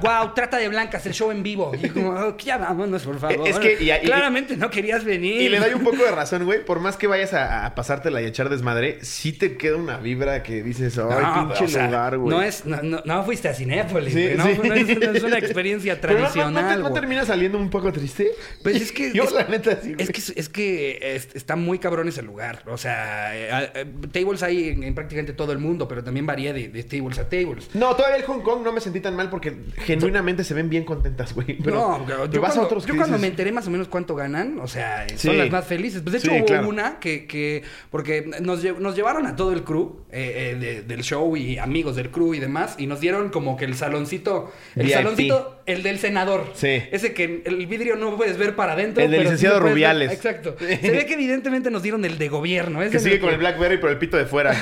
Wow, 0.00 0.32
trata 0.34 0.56
de 0.56 0.68
blancas, 0.68 1.04
el 1.06 1.12
show 1.12 1.30
en 1.30 1.42
vivo. 1.42 1.72
Y 1.80 1.88
como, 1.90 2.10
"Oh, 2.10 2.36
ya 2.38 2.56
vámonos, 2.56 3.02
por 3.02 3.18
favor. 3.18 3.46
Es 3.46 3.58
que- 3.58 3.76
y- 3.80 3.90
y- 3.92 4.00
Claramente 4.06 4.56
no 4.56 4.70
querías 4.70 5.04
venir. 5.04 5.42
Y 5.42 5.48
le 5.50 5.58
doy 5.58 5.74
un 5.74 5.84
poco 5.84 6.02
de 6.02 6.10
razón, 6.12 6.44
güey. 6.44 6.64
Por 6.64 6.80
más 6.80 6.96
que 6.96 7.06
vayas 7.06 7.34
a, 7.34 7.66
a 7.66 7.74
pasártela 7.74 8.22
y 8.22 8.24
a 8.24 8.28
echar 8.28 8.48
desmadre, 8.48 9.04
sí 9.04 9.32
te 9.32 9.56
queda 9.58 9.76
una 9.76 9.98
vibra 9.98 10.42
que 10.42 10.62
dices, 10.62 10.98
¡ay, 10.98 11.35
pinche 11.40 11.54
pero, 11.54 11.64
o 11.66 11.68
sea, 11.68 11.86
lugar, 11.86 12.18
güey! 12.18 12.36
No, 12.36 12.42
es, 12.42 12.64
no, 12.66 12.82
no, 12.82 13.02
no 13.04 13.24
fuiste 13.24 13.48
a 13.48 13.54
Cinépolis, 13.54 14.12
Sí, 14.14 14.22
güey, 14.22 14.36
no, 14.36 14.44
sí. 14.46 14.58
no 14.68 14.74
es, 14.74 14.98
no 15.00 15.10
es 15.12 15.22
una 15.22 15.38
experiencia 15.46 16.00
tradicional. 16.00 16.80
¿No, 16.82 16.92
termina 16.92 17.24
saliendo 17.24 17.58
un 17.58 17.70
poco 17.70 17.92
triste? 17.92 18.30
Pues 18.62 18.76
es 18.76 18.92
que. 18.92 19.12
Yo, 19.14 19.24
es, 19.24 19.32
la 19.32 19.44
neta, 19.44 19.78
sí. 19.82 19.94
es 19.98 20.10
que, 20.10 20.40
es 20.40 20.48
que 20.48 20.98
es- 21.16 21.28
está 21.34 21.56
muy 21.56 21.78
cabrón 21.78 22.08
ese 22.08 22.22
lugar. 22.22 22.62
O 22.66 22.76
sea, 22.78 23.36
eh, 23.36 23.70
eh, 23.74 23.86
tables 24.12 24.42
hay 24.42 24.68
en, 24.70 24.82
en 24.82 24.94
prácticamente 24.94 25.32
todo 25.32 25.52
el 25.52 25.58
mundo, 25.58 25.86
pero 25.88 26.02
también 26.04 26.26
varía 26.26 26.52
de, 26.52 26.68
de 26.68 26.82
tables 26.84 27.18
a 27.18 27.28
tables. 27.28 27.70
No, 27.74 27.94
todavía 27.96 28.16
el 28.18 28.24
Hong 28.24 28.40
Kong 28.42 28.62
no 28.64 28.72
me 28.72 28.80
sentí 28.80 29.00
tan 29.00 29.14
mal 29.16 29.30
porque 29.30 29.54
genuinamente 29.76 30.44
se 30.44 30.54
ven 30.54 30.68
bien 30.68 30.84
contentas, 30.84 31.34
güey. 31.34 31.58
Pero, 31.62 31.76
no, 31.98 32.04
pero 32.06 32.26
yo, 32.30 32.40
vas 32.40 32.50
cuando, 32.52 32.62
a 32.62 32.66
otros 32.66 32.86
yo 32.86 32.96
cuando 32.96 33.18
me 33.18 33.26
enteré 33.28 33.52
más 33.52 33.66
o 33.66 33.70
menos 33.70 33.88
cuánto 33.88 34.14
ganan, 34.14 34.58
o 34.60 34.66
sea, 34.68 35.06
Sí. 35.16 35.28
son 35.28 35.38
las 35.38 35.50
más 35.50 35.64
felices. 35.66 36.02
Pues 36.02 36.12
de 36.12 36.18
hecho 36.18 36.32
hubo 36.32 36.44
claro. 36.46 36.68
una 36.68 36.98
que, 36.98 37.26
que 37.26 37.62
porque 37.90 38.28
nos, 38.40 38.62
lle- 38.64 38.76
nos 38.78 38.94
llevaron 38.96 39.26
a 39.26 39.36
todo 39.36 39.52
el 39.52 39.62
crew 39.64 40.00
eh, 40.10 40.52
eh, 40.52 40.58
de- 40.58 40.82
del 40.82 41.02
show 41.02 41.25
y 41.34 41.58
amigos 41.58 41.96
del 41.96 42.10
crew 42.10 42.34
y 42.34 42.38
demás, 42.38 42.74
y 42.78 42.86
nos 42.86 43.00
dieron 43.00 43.30
como 43.30 43.56
que 43.56 43.64
el 43.64 43.74
saloncito, 43.74 44.52
el 44.76 44.84
VIP. 44.86 44.94
saloncito, 44.94 45.62
el 45.66 45.82
del 45.82 45.98
senador. 45.98 46.52
Sí. 46.54 46.82
Ese 46.92 47.14
que 47.14 47.42
el 47.44 47.66
vidrio 47.66 47.96
no 47.96 48.16
puedes 48.16 48.36
ver 48.38 48.54
para 48.54 48.74
adentro. 48.74 49.02
El 49.02 49.10
del 49.10 49.20
sí 49.20 49.24
licenciado 49.24 49.60
ver- 49.60 49.72
Rubiales. 49.72 50.12
Exacto. 50.12 50.54
Se 50.58 50.90
ve 50.90 51.06
que 51.06 51.14
evidentemente 51.14 51.70
nos 51.70 51.82
dieron 51.82 52.04
el 52.04 52.18
de 52.18 52.28
gobierno. 52.28 52.82
ese 52.82 52.92
Que 52.92 52.98
sigue 53.00 53.14
el 53.16 53.20
con 53.20 53.30
el 53.30 53.38
Blackberry, 53.38 53.78
pero 53.78 53.90
el 53.90 53.98
pito 53.98 54.16
de 54.18 54.26
fuera. 54.26 54.52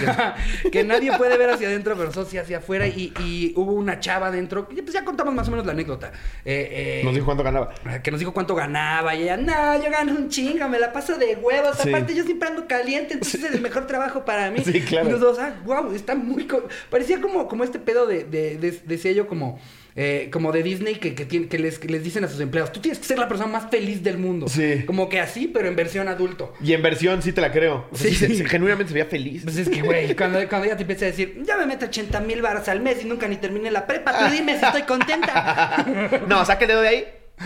que- 0.62 0.70
que 0.70 0.84
nadie 0.84 1.12
puede 1.18 1.36
ver 1.36 1.50
hacia 1.50 1.68
adentro, 1.68 1.94
pero 1.94 2.06
nosotros 2.06 2.30
sí 2.30 2.38
hacia 2.38 2.58
afuera. 2.58 2.86
Y, 2.86 3.12
y 3.20 3.52
hubo 3.56 3.72
una 3.72 3.98
chava 4.00 4.28
adentro. 4.28 4.68
Pues 4.68 4.92
ya 4.92 5.04
contamos 5.04 5.34
más 5.34 5.48
o 5.48 5.50
menos 5.50 5.66
la 5.66 5.72
anécdota. 5.72 6.12
Eh, 6.44 7.00
eh, 7.00 7.00
Nos 7.04 7.12
dijo 7.14 7.26
cuánto 7.26 7.42
ganaba. 7.42 7.74
que 8.02 8.10
nos 8.10 8.20
dijo 8.20 8.32
cuánto 8.32 8.54
ganaba. 8.54 9.14
Y 9.14 9.24
ella, 9.24 9.36
no, 9.36 9.82
yo 9.84 9.90
gano 9.90 10.12
un 10.12 10.28
chingo, 10.28 10.68
me 10.68 10.78
la 10.78 10.92
paso 10.92 11.18
de 11.18 11.34
huevos. 11.36 11.76
Sí. 11.82 11.88
Aparte, 11.88 12.14
yo 12.14 12.22
siempre 12.24 12.48
ando 12.48 12.66
caliente, 12.68 13.14
entonces 13.14 13.42
es 13.42 13.52
el 13.54 13.60
mejor 13.60 13.86
trabajo 13.86 14.24
para 14.24 14.50
mí. 14.50 14.60
Sí, 14.64 14.80
claro. 14.80 15.08
Y 15.08 15.12
los 15.12 15.20
dos, 15.20 15.38
ah, 15.38 15.54
wow, 15.64 15.92
está 15.94 16.14
muy. 16.14 16.46
Parecía 16.90 17.20
como, 17.20 17.48
como 17.48 17.64
este 17.64 17.78
pedo 17.78 18.06
de, 18.06 18.24
de, 18.24 18.56
de- 18.58 19.14
yo, 19.14 19.26
como. 19.26 19.58
eh, 19.96 20.28
como 20.32 20.50
de 20.50 20.62
Disney 20.64 20.96
que, 20.96 21.14
que, 21.14 21.24
tiene- 21.24 21.46
que 21.46 21.56
les, 21.58 21.78
que 21.78 21.86
les 21.88 22.02
dicen 22.02 22.24
a 22.24 22.28
sus 22.28 22.40
empleados, 22.40 22.72
tú 22.72 22.80
tienes 22.80 22.98
que 22.98 23.04
ser 23.04 23.16
la 23.18 23.28
persona 23.28 23.48
más 23.52 23.70
feliz 23.70 24.02
del 24.02 24.18
mundo. 24.18 24.48
Sí. 24.48 24.82
Como 24.86 25.08
que 25.08 25.20
así, 25.20 25.46
pero 25.46 25.68
en 25.68 25.76
versión 25.76 26.08
adulto. 26.08 26.52
Y 26.60 26.72
en 26.72 26.82
versión 26.82 27.22
sí 27.22 27.32
te 27.32 27.40
la 27.40 27.52
creo. 27.52 27.86
O 27.92 27.96
sea, 27.96 28.10
Sí. 28.10 28.16
sí 28.16 28.26
se- 28.26 28.34
se- 28.38 28.44
genuinamente 28.48 28.88
se 28.88 28.94
veía 28.94 29.06
feliz. 29.08 29.42
Pues 29.44 29.56
es 29.56 29.68
que, 29.68 29.82
güey, 29.82 30.16
cuando, 30.16 30.38
cuando 30.48 30.66
ella 30.66 30.76
te 30.76 30.82
empieza 30.82 31.04
a 31.04 31.08
decir, 31.08 31.40
ya 31.46 31.56
me 31.56 31.66
meto 31.66 31.86
80 31.86 32.18
mil 32.20 32.42
baros 32.42 32.66
al 32.68 32.80
mes 32.80 33.02
y 33.02 33.06
nunca 33.06 33.28
ni 33.28 33.36
terminé 33.36 33.70
la 33.70 33.86
prepa, 33.86 34.18
tú 34.18 34.32
dime 34.32 34.58
si 34.58 34.64
estoy 34.64 34.82
contenta. 34.82 35.84
No, 36.28 36.44
saca 36.44 36.64
el 36.64 36.68
dedo 36.68 36.80
de 36.80 36.88
ahí. 36.88 37.04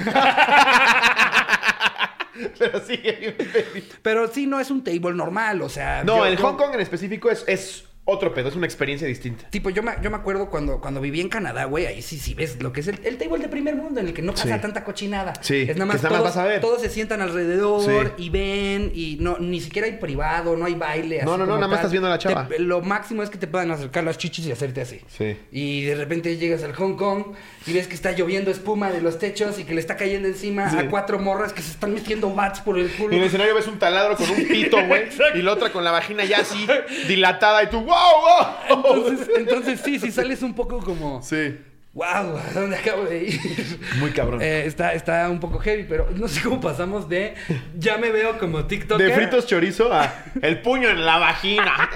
Pero 2.58 2.80
feliz. 2.80 3.34
Pero 4.02 4.28
sí, 4.28 4.46
no 4.46 4.60
es 4.60 4.70
un 4.70 4.84
table 4.84 5.12
normal, 5.14 5.60
o 5.62 5.68
sea. 5.68 6.04
No, 6.04 6.18
yo- 6.18 6.26
el 6.26 6.36
yo- 6.36 6.42
Hong 6.46 6.56
Kong 6.56 6.70
en 6.74 6.80
específico 6.80 7.30
es, 7.30 7.44
es 7.48 7.84
otro 8.10 8.32
pedo, 8.32 8.48
es 8.48 8.56
una 8.56 8.66
experiencia 8.66 9.06
distinta. 9.06 9.48
Tipo, 9.50 9.68
yo 9.70 9.82
me, 9.82 9.92
yo 10.02 10.10
me 10.10 10.16
acuerdo 10.16 10.48
cuando, 10.48 10.80
cuando 10.80 11.00
viví 11.00 11.20
en 11.20 11.28
Canadá, 11.28 11.64
güey, 11.64 11.84
ahí 11.86 12.00
sí, 12.00 12.18
sí 12.18 12.32
ves 12.34 12.62
lo 12.62 12.72
que 12.72 12.80
es 12.80 12.88
el, 12.88 12.98
el 13.04 13.18
table 13.18 13.38
de 13.38 13.48
primer 13.48 13.76
mundo, 13.76 14.00
en 14.00 14.08
el 14.08 14.14
que 14.14 14.22
no 14.22 14.32
pasa 14.32 14.54
Sí. 14.54 14.60
tanta 14.62 14.82
cochinada. 14.82 15.34
Sí, 15.42 15.66
es 15.68 15.76
nada 15.76 15.92
que 15.92 15.98
más, 15.98 16.02
nada 16.02 16.08
más 16.10 16.18
todos, 16.22 16.22
vas 16.24 16.36
a 16.36 16.44
ver. 16.48 16.60
todos 16.60 16.80
se 16.80 16.88
sientan 16.88 17.20
alrededor 17.20 17.82
Sí. 18.16 18.24
y 18.24 18.30
ven, 18.30 18.92
y 18.94 19.18
no, 19.20 19.36
ni 19.38 19.60
siquiera 19.60 19.86
hay 19.86 19.98
privado, 19.98 20.56
no 20.56 20.64
hay 20.64 20.74
baile. 20.74 21.22
No, 21.22 21.32
así 21.32 21.40
no, 21.40 21.46
no, 21.46 21.54
nada 21.56 21.68
más 21.68 21.78
estás 21.80 21.90
viendo 21.92 22.08
a 22.08 22.12
la 22.12 22.18
chava. 22.18 22.48
Te- 22.48 22.58
lo 22.58 22.80
máximo 22.80 23.22
es 23.22 23.28
que 23.30 23.36
te 23.38 23.46
puedan 23.46 23.70
acercar 23.70 24.04
las 24.04 24.16
chichis 24.16 24.46
y 24.46 24.52
hacerte 24.52 24.80
así. 24.80 25.00
Sí. 25.08 25.36
Y 25.52 25.84
de 25.84 25.94
repente 25.94 26.36
llegas 26.38 26.62
al 26.62 26.74
Hong 26.74 26.96
Kong 26.96 27.34
y 27.66 27.72
ves 27.74 27.86
que 27.88 27.94
está 27.94 28.12
lloviendo 28.12 28.50
espuma 28.50 28.90
de 28.90 29.02
los 29.02 29.18
techos 29.18 29.58
y 29.58 29.64
que 29.64 29.74
le 29.74 29.80
está 29.80 29.96
cayendo 29.96 30.28
encima 30.28 30.70
Sí. 30.70 30.78
a 30.78 30.88
cuatro 30.88 31.18
morras 31.18 31.52
que 31.52 31.60
se 31.62 31.72
están 31.72 31.92
metiendo 31.92 32.32
bats 32.34 32.60
por 32.60 32.78
el 32.78 32.86
Y 32.86 32.90
en 32.90 32.96
culo. 32.96 33.16
el 33.16 33.22
escenario 33.24 33.54
ves 33.54 33.66
un 33.66 33.78
taladro 33.78 34.16
con 34.16 34.30
un 34.30 34.48
pito, 34.48 34.78
güey. 34.86 35.02
y 35.34 35.42
la 35.42 35.52
otra 35.52 35.70
con 35.70 35.84
la 35.84 35.90
vagina 35.90 36.24
ya 36.24 36.38
así, 36.38 36.66
dilatada. 37.06 37.62
Y 37.64 37.66
tú, 37.68 37.80
wow, 37.82 37.96
wow. 37.98 38.76
Entonces, 38.78 39.28
entonces 39.36 39.80
sí, 39.84 39.98
sí 39.98 40.10
sales 40.10 40.42
un 40.42 40.54
poco 40.54 40.78
como, 40.80 41.22
Sí. 41.22 41.56
wow, 41.94 42.04
¿a 42.06 42.52
dónde 42.54 42.76
acabo 42.76 43.04
de 43.04 43.24
ir? 43.24 43.40
Muy 43.98 44.10
cabrón. 44.12 44.40
Eh, 44.42 44.64
está, 44.66 44.92
está 44.92 45.28
un 45.28 45.40
poco 45.40 45.58
heavy, 45.58 45.84
pero 45.88 46.08
no 46.14 46.28
sé 46.28 46.40
cómo 46.42 46.60
pasamos 46.60 47.08
de 47.08 47.34
ya 47.78 47.98
me 47.98 48.10
veo 48.10 48.38
como 48.38 48.64
TikToker. 48.66 49.06
De 49.06 49.12
fritos 49.14 49.46
chorizo 49.46 49.92
a 49.92 50.12
el 50.42 50.60
puño 50.62 50.88
en 50.90 51.04
la 51.04 51.18
vagina. 51.18 51.88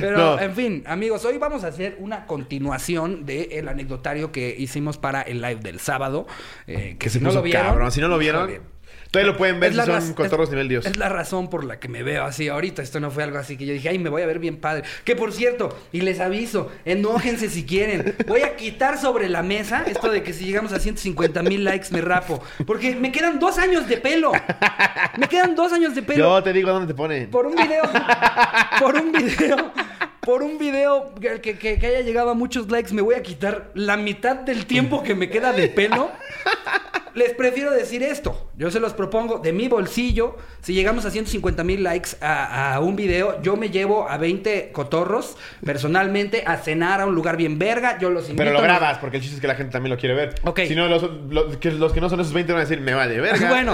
Pero, 0.00 0.16
No. 0.18 0.38
en 0.40 0.54
fin, 0.54 0.84
amigos, 0.86 1.24
hoy 1.24 1.38
vamos 1.38 1.64
a 1.64 1.68
hacer 1.68 1.96
una 1.98 2.26
continuación 2.26 3.24
del 3.24 3.68
anecdotario 3.68 4.30
que 4.32 4.54
hicimos 4.58 4.98
para 4.98 5.22
el 5.22 5.40
live 5.40 5.60
del 5.62 5.80
sábado. 5.80 6.26
eh, 6.66 6.96
que 6.98 7.08
se 7.08 7.18
si 7.18 7.24
no 7.24 7.30
puso 7.30 7.38
lo 7.38 7.44
vieron. 7.44 7.66
cabrón. 7.66 7.90
Si 7.92 8.00
no 8.02 8.08
lo 8.08 8.18
vieron, 8.18 8.50
Todavía 9.10 9.32
lo 9.32 9.38
pueden 9.38 9.58
ver 9.58 9.72
si 9.72 9.76
son 10.06 10.14
cotorros 10.14 10.48
es- 10.48 10.50
nivel 10.52 10.68
Dios. 10.68 10.86
Es 10.86 10.96
la 10.96 11.08
razón 11.08 11.50
por 11.50 11.64
la 11.64 11.80
que 11.80 11.88
me 11.88 12.02
veo 12.02 12.24
así 12.24 12.48
ahorita. 12.48 12.80
Esto 12.82 13.00
no 13.00 13.10
fue 13.10 13.24
algo 13.24 13.38
así 13.38 13.56
que 13.56 13.66
yo 13.66 13.72
dije, 13.72 13.88
ay, 13.88 13.98
me 13.98 14.08
voy 14.08 14.22
a 14.22 14.26
ver 14.26 14.38
bien 14.38 14.58
padre. 14.58 14.84
Que 15.04 15.16
por 15.16 15.32
cierto, 15.32 15.76
y 15.92 16.02
les 16.02 16.20
aviso, 16.20 16.70
enójense 16.84 17.50
si 17.50 17.64
quieren. 17.66 18.14
Voy 18.28 18.42
a 18.42 18.54
quitar 18.56 18.98
sobre 18.98 19.28
la 19.28 19.42
mesa 19.42 19.82
esto 19.86 20.10
de 20.10 20.22
que 20.22 20.32
si 20.32 20.44
llegamos 20.44 20.72
a 20.72 20.78
150 20.78 21.42
mil 21.42 21.64
likes 21.64 21.88
me 21.90 22.00
rapo. 22.00 22.40
Porque 22.66 22.94
me 22.94 23.10
quedan 23.10 23.38
dos 23.40 23.58
años 23.58 23.88
de 23.88 23.96
pelo. 23.96 24.32
Me 25.18 25.26
quedan 25.28 25.54
dos 25.56 25.72
años 25.72 25.94
de 25.94 26.02
pelo. 26.02 26.18
Yo 26.38 26.42
te 26.42 26.52
digo 26.52 26.70
dónde 26.70 26.86
te 26.92 26.96
ponen. 26.96 27.30
Por 27.30 27.46
un 27.46 27.56
video. 27.56 27.82
por 28.78 28.94
un 28.94 29.10
video. 29.12 29.72
Por 30.20 30.42
un 30.42 30.58
video 30.58 31.14
que, 31.20 31.40
que- 31.40 31.58
que- 31.58 31.78
que 31.78 31.86
haya 31.86 32.02
llegado 32.02 32.30
a 32.30 32.34
muchos 32.34 32.70
likes, 32.70 32.92
me 32.94 33.00
voy 33.02 33.14
a 33.14 33.22
quitar 33.22 33.70
la 33.74 33.96
mitad 33.96 34.36
del 34.36 34.66
tiempo 34.66 35.02
que 35.02 35.14
me 35.14 35.30
queda 35.30 35.52
de 35.52 35.68
pelo. 35.68 36.10
Les 37.14 37.32
prefiero 37.34 37.70
decir 37.70 38.02
esto. 38.02 38.50
Yo 38.56 38.70
se 38.70 38.80
los 38.80 38.92
propongo 38.92 39.38
de 39.38 39.52
mi 39.52 39.68
bolsillo. 39.68 40.36
Si 40.62 40.74
llegamos 40.74 41.04
a 41.06 41.10
150 41.10 41.64
mil 41.64 41.82
likes 41.82 42.10
a, 42.20 42.74
a 42.74 42.80
un 42.80 42.96
video, 42.96 43.40
yo 43.42 43.56
me 43.56 43.70
llevo 43.70 44.08
a 44.08 44.16
20 44.18 44.70
cotorros 44.72 45.36
personalmente 45.64 46.42
a 46.46 46.56
cenar 46.58 47.00
a 47.00 47.06
un 47.06 47.14
lugar 47.14 47.36
bien 47.36 47.58
verga. 47.58 47.98
Yo 47.98 48.10
los 48.10 48.24
invito. 48.24 48.42
Pero 48.44 48.52
lo 48.52 48.62
grabas, 48.62 48.98
porque 48.98 49.16
el 49.16 49.22
chiste 49.22 49.36
es 49.36 49.40
que 49.40 49.46
la 49.48 49.54
gente 49.54 49.72
también 49.72 49.90
lo 49.94 49.98
quiere 50.00 50.14
ver. 50.14 50.34
Ok. 50.44 50.60
Si 50.66 50.74
no, 50.74 50.88
los, 50.88 51.02
los 51.30 51.56
que, 51.56 51.70
los 51.70 51.92
que 51.92 52.00
no 52.00 52.08
son 52.08 52.20
esos 52.20 52.32
20 52.32 52.52
van 52.52 52.60
a 52.60 52.64
decir, 52.64 52.80
me 52.80 52.94
vale 52.94 53.20
verga. 53.20 53.48
Bueno, 53.60 53.72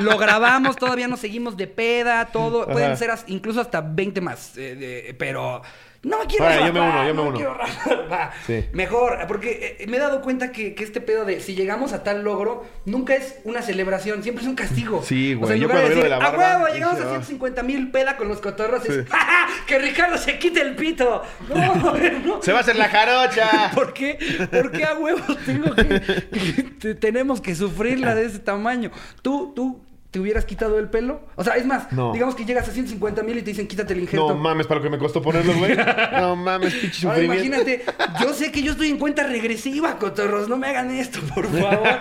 lo 0.00 0.16
grabamos, 0.18 0.76
todavía 0.78 1.08
nos 1.08 1.20
seguimos 1.20 1.56
de 1.56 1.66
peda, 1.66 2.26
todo. 2.32 2.66
Pueden 2.66 2.88
Ajá. 2.92 2.96
ser 2.96 3.10
as- 3.10 3.24
incluso 3.28 3.60
hasta 3.60 3.80
20 3.80 4.20
más. 4.20 4.52
eh, 4.56 5.14
pero 5.18 5.62
No 6.04 6.20
me 6.20 6.26
quiero 6.26 6.44
rapar. 6.44 6.66
yo 6.66 6.72
me 6.72 6.80
uno, 6.80 6.98
yo 7.08 7.14
me 7.14 7.22
no 7.22 7.28
uno. 7.28 7.36
quiero 7.36 7.54
rapar. 7.54 8.12
Va. 8.12 8.32
Sí. 8.46 8.64
Mejor, 8.72 9.18
porque 9.26 9.76
eh, 9.80 9.86
me 9.88 9.96
he 9.96 10.00
dado 10.00 10.22
cuenta 10.22 10.52
que, 10.52 10.74
que 10.76 10.84
este 10.84 11.00
pedo 11.00 11.24
de 11.24 11.40
si 11.40 11.56
llegamos 11.56 11.92
a 11.92 12.04
tal 12.04 12.22
logro, 12.22 12.64
nunca 12.84 13.16
es 13.16 13.36
una 13.42 13.62
celebración, 13.62 14.22
siempre 14.22 14.42
es 14.44 14.48
un 14.48 14.54
castigo. 14.54 15.02
Sí, 15.02 15.34
O 15.34 15.38
güey, 15.38 15.48
sea, 15.48 15.56
en 15.56 15.62
yo 15.62 15.66
de 15.68 15.72
cuando 15.74 15.88
de 15.88 15.94
decir, 15.96 16.10
la 16.10 16.16
a 16.16 16.20
barba, 16.30 16.58
huevo, 16.62 16.72
llegamos 16.74 17.00
a 17.00 17.04
"Ah". 17.04 17.08
150 17.08 17.62
mil 17.64 17.90
peda 17.90 18.16
con 18.16 18.28
los 18.28 18.40
cotorros, 18.40 18.86
es. 18.86 19.08
¡Ja, 19.08 19.18
ja! 19.18 19.48
que 19.66 19.78
Ricardo 19.80 20.16
se 20.18 20.38
quite 20.38 20.60
el 20.60 20.76
pito. 20.76 21.22
No, 21.48 21.74
no. 22.24 22.42
¡Se 22.42 22.52
va 22.52 22.58
a 22.58 22.60
hacer 22.60 22.76
la 22.76 22.88
jarocha! 22.88 23.70
¿Por 23.74 23.92
qué? 23.92 24.18
¿Por 24.52 24.70
qué 24.70 24.84
a 24.84 24.94
huevos 24.94 25.36
tengo 25.44 25.74
que, 25.74 26.00
que 26.30 26.62
te- 26.80 26.94
tenemos 26.94 27.40
que 27.40 27.56
sufrirla 27.56 28.14
de 28.14 28.26
ese 28.26 28.38
tamaño? 28.38 28.92
¿Tú, 29.22 29.52
tú 29.54 29.80
te 30.10 30.18
hubieras 30.20 30.44
quitado 30.46 30.78
el 30.78 30.88
pelo? 30.88 31.20
O 31.36 31.44
sea, 31.44 31.54
es 31.56 31.66
más, 31.66 31.92
No. 31.92 32.12
digamos 32.12 32.34
que 32.34 32.44
llegas 32.44 32.68
a 32.68 32.72
150 32.72 33.22
mil 33.22 33.36
y 33.38 33.42
te 33.42 33.50
dicen 33.50 33.66
quítate 33.68 33.92
el 33.92 34.00
injerto. 34.00 34.28
No 34.28 34.34
mames, 34.36 34.66
para 34.66 34.80
lo 34.80 34.84
que 34.84 34.90
me 34.90 34.98
costó 34.98 35.20
ponerlo, 35.22 35.54
güey. 35.54 35.76
No 36.12 36.34
mames, 36.36 36.74
pinche 36.74 37.06
Ahora 37.06 37.22
imagínate, 37.22 37.84
yo 38.20 38.32
sé 38.32 38.50
que 38.50 38.62
yo 38.62 38.72
estoy 38.72 38.88
en 38.88 38.98
cuenta 38.98 39.24
regresiva, 39.24 39.98
cotorros, 39.98 40.48
no 40.48 40.56
me 40.56 40.68
hagan 40.68 40.90
esto, 40.90 41.20
por 41.34 41.46
favor. 41.46 41.88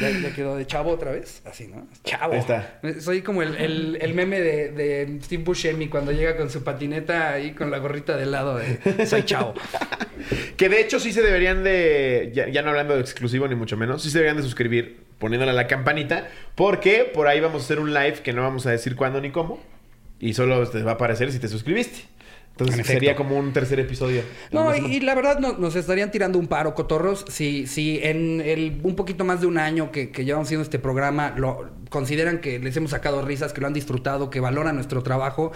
Ya, 0.00 0.10
ya 0.10 0.32
quedó 0.32 0.56
de 0.56 0.64
chavo 0.64 0.90
otra 0.92 1.10
vez, 1.10 1.42
así, 1.44 1.66
¿no? 1.66 1.88
Chavo. 2.04 2.32
Ahí 2.34 2.38
está. 2.38 2.78
Soy 3.00 3.22
como 3.22 3.42
el, 3.42 3.56
el- 3.56 3.98
el 4.00 4.14
meme 4.14 4.40
de, 4.40 4.70
de 4.70 5.18
Steve 5.24 5.42
Buscemi 5.42 5.88
cuando 5.88 6.12
llega 6.12 6.36
con 6.36 6.50
su 6.50 6.62
patineta 6.62 7.30
ahí 7.32 7.52
con 7.52 7.72
la 7.72 7.78
gorrita 7.78 8.16
de 8.16 8.26
lado 8.26 8.58
de 8.58 9.06
soy 9.06 9.24
chavo. 9.24 9.54
Que 10.56 10.68
de 10.68 10.80
hecho 10.80 10.98
sí 11.00 11.12
se 11.12 11.22
deberían 11.22 11.64
de, 11.64 12.30
ya, 12.34 12.48
ya 12.48 12.62
no 12.62 12.70
hablando 12.70 12.94
de 12.94 13.00
exclusivo 13.00 13.46
ni 13.48 13.54
mucho 13.54 13.76
menos, 13.76 14.02
sí 14.02 14.10
se 14.10 14.18
deberían 14.18 14.36
de 14.36 14.42
suscribir 14.42 15.07
poniéndole 15.18 15.50
a 15.52 15.54
la 15.54 15.66
campanita, 15.66 16.28
porque 16.54 17.10
por 17.12 17.26
ahí 17.28 17.40
vamos 17.40 17.62
a 17.62 17.64
hacer 17.64 17.80
un 17.80 17.92
live 17.92 18.20
que 18.22 18.32
no 18.32 18.42
vamos 18.42 18.66
a 18.66 18.70
decir 18.70 18.96
cuándo 18.96 19.20
ni 19.20 19.30
cómo, 19.30 19.60
y 20.20 20.34
solo 20.34 20.66
te 20.68 20.82
va 20.82 20.92
a 20.92 20.94
aparecer 20.94 21.32
si 21.32 21.38
te 21.38 21.48
suscribiste. 21.48 22.02
Entonces 22.52 22.74
En 22.74 22.80
efecto. 22.80 22.98
sería 22.98 23.14
como 23.14 23.36
un 23.38 23.52
tercer 23.52 23.78
episodio. 23.78 24.22
No, 24.50 24.74
y, 24.74 24.96
y 24.96 25.00
la 25.00 25.14
verdad 25.14 25.38
no- 25.38 25.52
nos 25.58 25.76
estarían 25.76 26.10
tirando 26.10 26.40
un 26.40 26.48
paro, 26.48 26.74
cotorros, 26.74 27.24
si, 27.28 27.68
si 27.68 28.00
en 28.02 28.40
el 28.40 28.80
un 28.82 28.96
poquito 28.96 29.24
más 29.24 29.40
de 29.40 29.46
un 29.46 29.58
año 29.58 29.92
que, 29.92 30.10
que 30.10 30.24
llevamos 30.24 30.48
haciendo 30.48 30.64
este 30.64 30.80
programa 30.80 31.34
lo 31.36 31.70
consideran 31.88 32.40
que 32.40 32.58
les 32.58 32.76
hemos 32.76 32.90
sacado 32.90 33.22
risas, 33.22 33.52
que 33.52 33.60
lo 33.60 33.68
han 33.68 33.74
disfrutado, 33.74 34.28
que 34.28 34.40
valoran 34.40 34.74
nuestro 34.74 35.04
trabajo. 35.04 35.52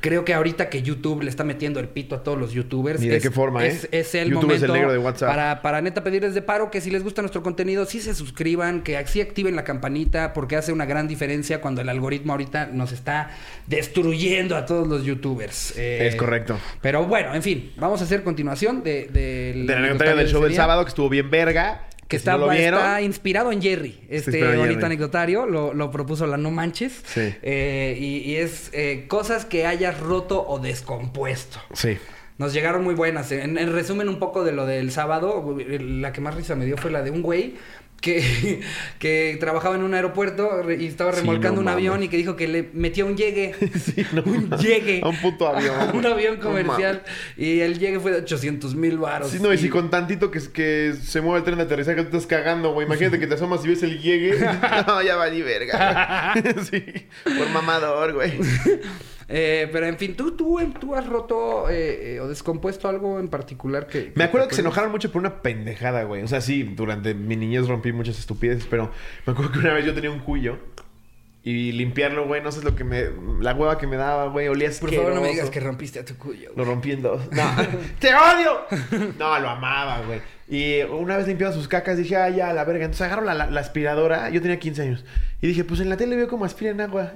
Creo 0.00 0.24
que 0.24 0.34
ahorita 0.34 0.70
que 0.70 0.82
YouTube 0.82 1.22
le 1.22 1.30
está 1.30 1.44
metiendo 1.44 1.80
el 1.80 1.88
pito 1.88 2.14
a 2.14 2.22
todos 2.22 2.38
los 2.38 2.52
youtubers. 2.52 3.00
De 3.00 3.16
es, 3.16 3.22
qué 3.22 3.30
forma, 3.30 3.66
es, 3.66 3.84
¿eh? 3.84 3.88
es 3.92 4.14
el 4.14 4.30
YouTube 4.30 4.52
es 4.52 4.62
el 4.62 4.68
momento 4.68 4.72
negro 4.72 4.92
de 4.92 4.98
WhatsApp. 4.98 5.28
Para, 5.28 5.62
para 5.62 5.80
neta 5.80 6.02
pedirles 6.04 6.34
de 6.34 6.42
paro 6.42 6.70
que 6.70 6.80
si 6.80 6.90
les 6.90 7.02
gusta 7.02 7.22
nuestro 7.22 7.42
contenido, 7.42 7.84
sí 7.86 8.00
se 8.00 8.14
suscriban, 8.14 8.82
que 8.82 9.02
sí 9.06 9.20
activen 9.20 9.56
la 9.56 9.64
campanita, 9.64 10.32
porque 10.32 10.56
hace 10.56 10.72
una 10.72 10.86
gran 10.86 11.08
diferencia 11.08 11.60
cuando 11.60 11.80
el 11.80 11.88
algoritmo 11.88 12.32
ahorita 12.32 12.66
nos 12.72 12.92
está 12.92 13.30
destruyendo 13.66 14.56
a 14.56 14.66
todos 14.66 14.86
los 14.86 15.04
youtubers. 15.04 15.74
Eh, 15.76 16.06
Es 16.08 16.16
correcto. 16.16 16.58
pero 16.80 17.04
bueno, 17.06 17.34
en 17.34 17.42
fin, 17.42 17.72
vamos 17.76 18.00
a 18.00 18.04
hacer 18.04 18.22
continuación 18.22 18.82
de, 18.82 19.06
del 19.06 19.66
De 19.66 19.72
la 19.72 19.78
anecdotaria 19.80 20.14
del 20.14 20.28
show 20.28 20.42
del 20.42 20.54
sábado 20.54 20.84
que 20.84 20.88
estuvo 20.88 21.08
bien 21.08 21.30
verga. 21.30 21.86
Que 22.10 22.18
si 22.18 22.26
no 22.26 22.34
está, 22.34 22.52
vieron, 22.52 22.80
está 22.80 23.00
inspirado 23.02 23.52
en 23.52 23.62
Jerry. 23.62 24.00
Este 24.10 24.56
bonito 24.56 24.84
anecdotario 24.84 25.46
lo, 25.46 25.72
lo 25.72 25.90
propuso 25.90 26.26
la 26.26 26.36
No 26.36 26.50
Manches. 26.50 27.02
Sí. 27.06 27.32
Eh, 27.40 27.96
y, 27.98 28.16
y 28.30 28.36
es 28.36 28.68
eh, 28.72 29.06
cosas 29.08 29.44
que 29.44 29.64
hayas 29.64 30.00
roto 30.00 30.44
o 30.46 30.58
descompuesto. 30.58 31.58
Sí. 31.72 31.96
Nos 32.36 32.52
llegaron 32.52 32.82
muy 32.82 32.94
buenas. 32.94 33.30
En, 33.32 33.58
en 33.58 33.72
resumen, 33.72 34.08
un 34.08 34.18
poco 34.18 34.44
de 34.44 34.52
lo 34.52 34.66
del 34.66 34.90
sábado, 34.90 35.56
la 35.68 36.12
que 36.12 36.20
más 36.20 36.34
risa 36.34 36.56
me 36.56 36.64
dio 36.64 36.76
fue 36.76 36.90
la 36.90 37.02
de 37.02 37.10
un 37.10 37.22
güey 37.22 37.54
que, 38.00 38.60
que 38.98 39.36
trabajaba 39.40 39.74
en 39.76 39.82
un 39.82 39.94
aeropuerto 39.94 40.70
y 40.70 40.86
estaba 40.86 41.12
Sí, 41.12 41.20
remolcando 41.20 41.56
no 41.56 41.62
un 41.62 41.68
avión 41.68 41.94
mames. 41.94 42.06
y 42.06 42.08
que 42.10 42.16
dijo 42.16 42.36
que 42.36 42.48
le 42.48 42.70
metió 42.72 43.06
un 43.06 43.16
llegue. 43.16 43.54
Sí, 43.80 44.04
no 44.12 44.22
un 44.24 44.50
llegue. 44.58 45.00
A 45.02 45.08
un 45.08 45.16
puto 45.16 45.48
avión. 45.48 45.74
A 45.80 45.92
un 45.92 46.06
avión 46.06 46.36
No 46.38 46.42
comercial. 46.48 47.02
y 47.36 47.60
el 47.60 47.78
llegue 47.78 48.00
fue 48.00 48.10
de 48.12 48.18
800 48.18 48.74
mil 48.74 48.98
baros. 48.98 49.30
Sí, 49.30 49.38
no, 49.40 49.52
y 49.52 49.58
si 49.58 49.68
con 49.68 49.90
tantito 49.90 50.30
que, 50.30 50.40
que 50.52 50.94
se 51.02 51.20
mueve 51.20 51.38
el 51.38 51.44
tren 51.44 51.56
de 51.58 51.64
aterrizaje 51.64 52.02
tú 52.02 52.16
estás 52.16 52.26
cagando, 52.26 52.72
güey. 52.72 52.86
Imagínate 52.86 53.18
que 53.18 53.26
te 53.26 53.34
asomas 53.34 53.64
y 53.64 53.68
ves 53.68 53.82
el 53.82 54.00
llegue. 54.00 54.38
no, 54.86 55.02
ya 55.02 55.16
valí 55.16 55.42
verga. 55.42 56.34
sí, 56.70 56.84
por 57.24 57.48
mamador, 57.50 58.12
güey. 58.14 58.32
Eh, 59.32 59.68
pero 59.70 59.86
en 59.86 59.96
fin, 59.96 60.16
¿tú, 60.16 60.32
tú, 60.36 60.58
tú 60.80 60.96
has 60.96 61.06
roto 61.06 61.70
eh, 61.70 62.16
eh, 62.16 62.20
o 62.20 62.26
descompuesto 62.26 62.88
algo 62.88 63.20
en 63.20 63.28
particular 63.28 63.86
que... 63.86 64.10
Me 64.16 64.24
acuerdo 64.24 64.48
que 64.48 64.56
se 64.56 64.60
enojaron 64.60 64.90
mucho 64.90 65.12
por 65.12 65.20
una 65.20 65.40
pendejada, 65.40 66.02
güey. 66.02 66.22
O 66.24 66.28
sea, 66.28 66.40
sí, 66.40 66.64
durante 66.64 67.14
mi 67.14 67.36
niñez 67.36 67.68
rompí 67.68 67.92
muchas 67.92 68.18
estupideces, 68.18 68.66
pero 68.68 68.90
me 69.26 69.32
acuerdo 69.32 69.52
que 69.52 69.60
una 69.60 69.72
vez 69.72 69.84
yo 69.84 69.94
tenía 69.94 70.10
un 70.10 70.18
cuyo 70.18 70.58
y 71.42 71.72
limpiarlo, 71.72 72.26
güey, 72.26 72.42
no 72.42 72.52
sé 72.52 72.62
lo 72.62 72.76
que 72.76 72.84
me. 72.84 73.04
La 73.40 73.54
hueva 73.54 73.78
que 73.78 73.86
me 73.86 73.96
daba, 73.96 74.26
güey, 74.26 74.48
olía 74.48 74.68
Por 74.78 74.92
favor, 74.92 75.14
no 75.14 75.22
me 75.22 75.28
digas 75.28 75.48
que 75.48 75.58
rompiste 75.60 75.98
a 76.00 76.04
tu 76.04 76.16
cuyo. 76.18 76.50
Lo 76.54 76.64
rompí 76.66 76.92
en 76.92 77.00
dos. 77.00 77.22
No, 77.32 77.42
¡te 77.98 78.08
odio! 78.14 78.60
No, 79.18 79.38
lo 79.38 79.48
amaba, 79.48 80.02
güey. 80.02 80.20
Y 80.48 80.82
una 80.82 81.16
vez 81.16 81.26
limpiaba 81.28 81.54
sus 81.54 81.66
cacas, 81.66 81.96
dije, 81.96 82.14
ah, 82.16 82.28
ya, 82.28 82.52
la 82.52 82.64
verga. 82.64 82.84
Entonces 82.84 83.06
agarro 83.06 83.24
la, 83.24 83.32
la- 83.32 83.50
la 83.50 83.60
aspiradora, 83.60 84.28
yo 84.28 84.42
tenía 84.42 84.58
15 84.58 84.82
años. 84.82 85.04
Y 85.40 85.46
dije, 85.46 85.64
pues 85.64 85.80
en 85.80 85.88
la 85.88 85.96
tele 85.96 86.14
veo 86.16 86.28
cómo 86.28 86.44
aspiran 86.44 86.78
agua. 86.82 87.12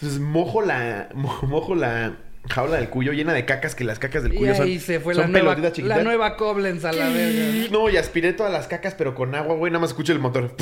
Entonces 0.00 0.20
mojo 0.20 0.62
la, 0.62 1.08
mo- 1.14 1.40
mojo 1.42 1.74
la 1.74 2.12
jaula 2.48 2.76
del 2.76 2.88
cuyo 2.88 3.12
llena 3.12 3.32
de 3.32 3.44
cacas, 3.44 3.74
que 3.74 3.82
las 3.84 3.98
cacas 3.98 4.22
del 4.22 4.34
Y 4.34 4.36
cuyo 4.38 4.54
son, 4.54 4.66
ahí 4.66 4.78
se 4.78 5.00
fue 5.00 5.14
son 5.14 5.22
la 5.24 5.28
nueva, 5.28 5.44
pelotitas 5.50 5.72
chiquitas. 5.72 5.98
la 5.98 6.04
nueva 6.04 6.36
Koblenz 6.36 6.84
a 6.84 6.92
la 6.92 7.08
verga. 7.08 7.68
No, 7.72 7.90
y 7.90 7.96
aspiré 7.96 8.32
todas 8.32 8.52
las 8.52 8.68
cacas, 8.68 8.94
pero 8.96 9.14
con 9.14 9.34
agua, 9.34 9.56
güey. 9.56 9.72
Nada 9.72 9.80
más 9.80 9.90
escucho 9.90 10.12
el 10.12 10.18
motor. 10.20 10.54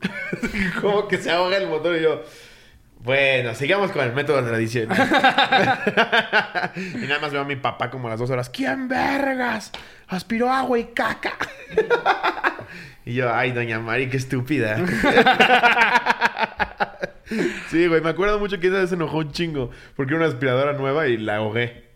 Como 0.80 1.08
que 1.08 1.18
se 1.18 1.30
ahoga 1.30 1.56
el 1.56 1.66
motor 1.68 1.96
y 1.96 2.02
yo. 2.02 2.22
Bueno, 3.02 3.54
sigamos 3.54 3.90
con 3.92 4.04
el 4.04 4.12
método 4.12 4.44
tradicional. 4.44 4.96
y 6.76 7.06
nada 7.06 7.18
más 7.20 7.32
veo 7.32 7.40
a 7.40 7.44
mi 7.46 7.56
papá 7.56 7.88
como 7.90 8.08
a 8.08 8.10
las 8.10 8.20
dos 8.20 8.28
horas. 8.28 8.50
¿Quién 8.50 8.88
vergas? 8.88 9.72
Aspiró 10.06 10.50
agua 10.52 10.78
y 10.78 10.84
caca. 10.84 11.32
y 13.06 13.14
yo, 13.14 13.32
ay, 13.34 13.52
doña 13.52 13.80
Mari, 13.80 14.10
qué 14.10 14.18
estúpida. 14.18 14.76
Sí, 17.68 17.86
güey, 17.86 18.00
me 18.00 18.10
acuerdo 18.10 18.38
mucho 18.38 18.58
que 18.60 18.68
esa 18.68 18.78
vez 18.78 18.88
se 18.88 18.94
enojó 18.94 19.18
un 19.18 19.32
chingo. 19.32 19.70
Porque 19.96 20.14
era 20.14 20.24
una 20.24 20.32
aspiradora 20.32 20.72
nueva 20.72 21.08
y 21.08 21.16
la 21.16 21.36
ahogué. 21.36 21.89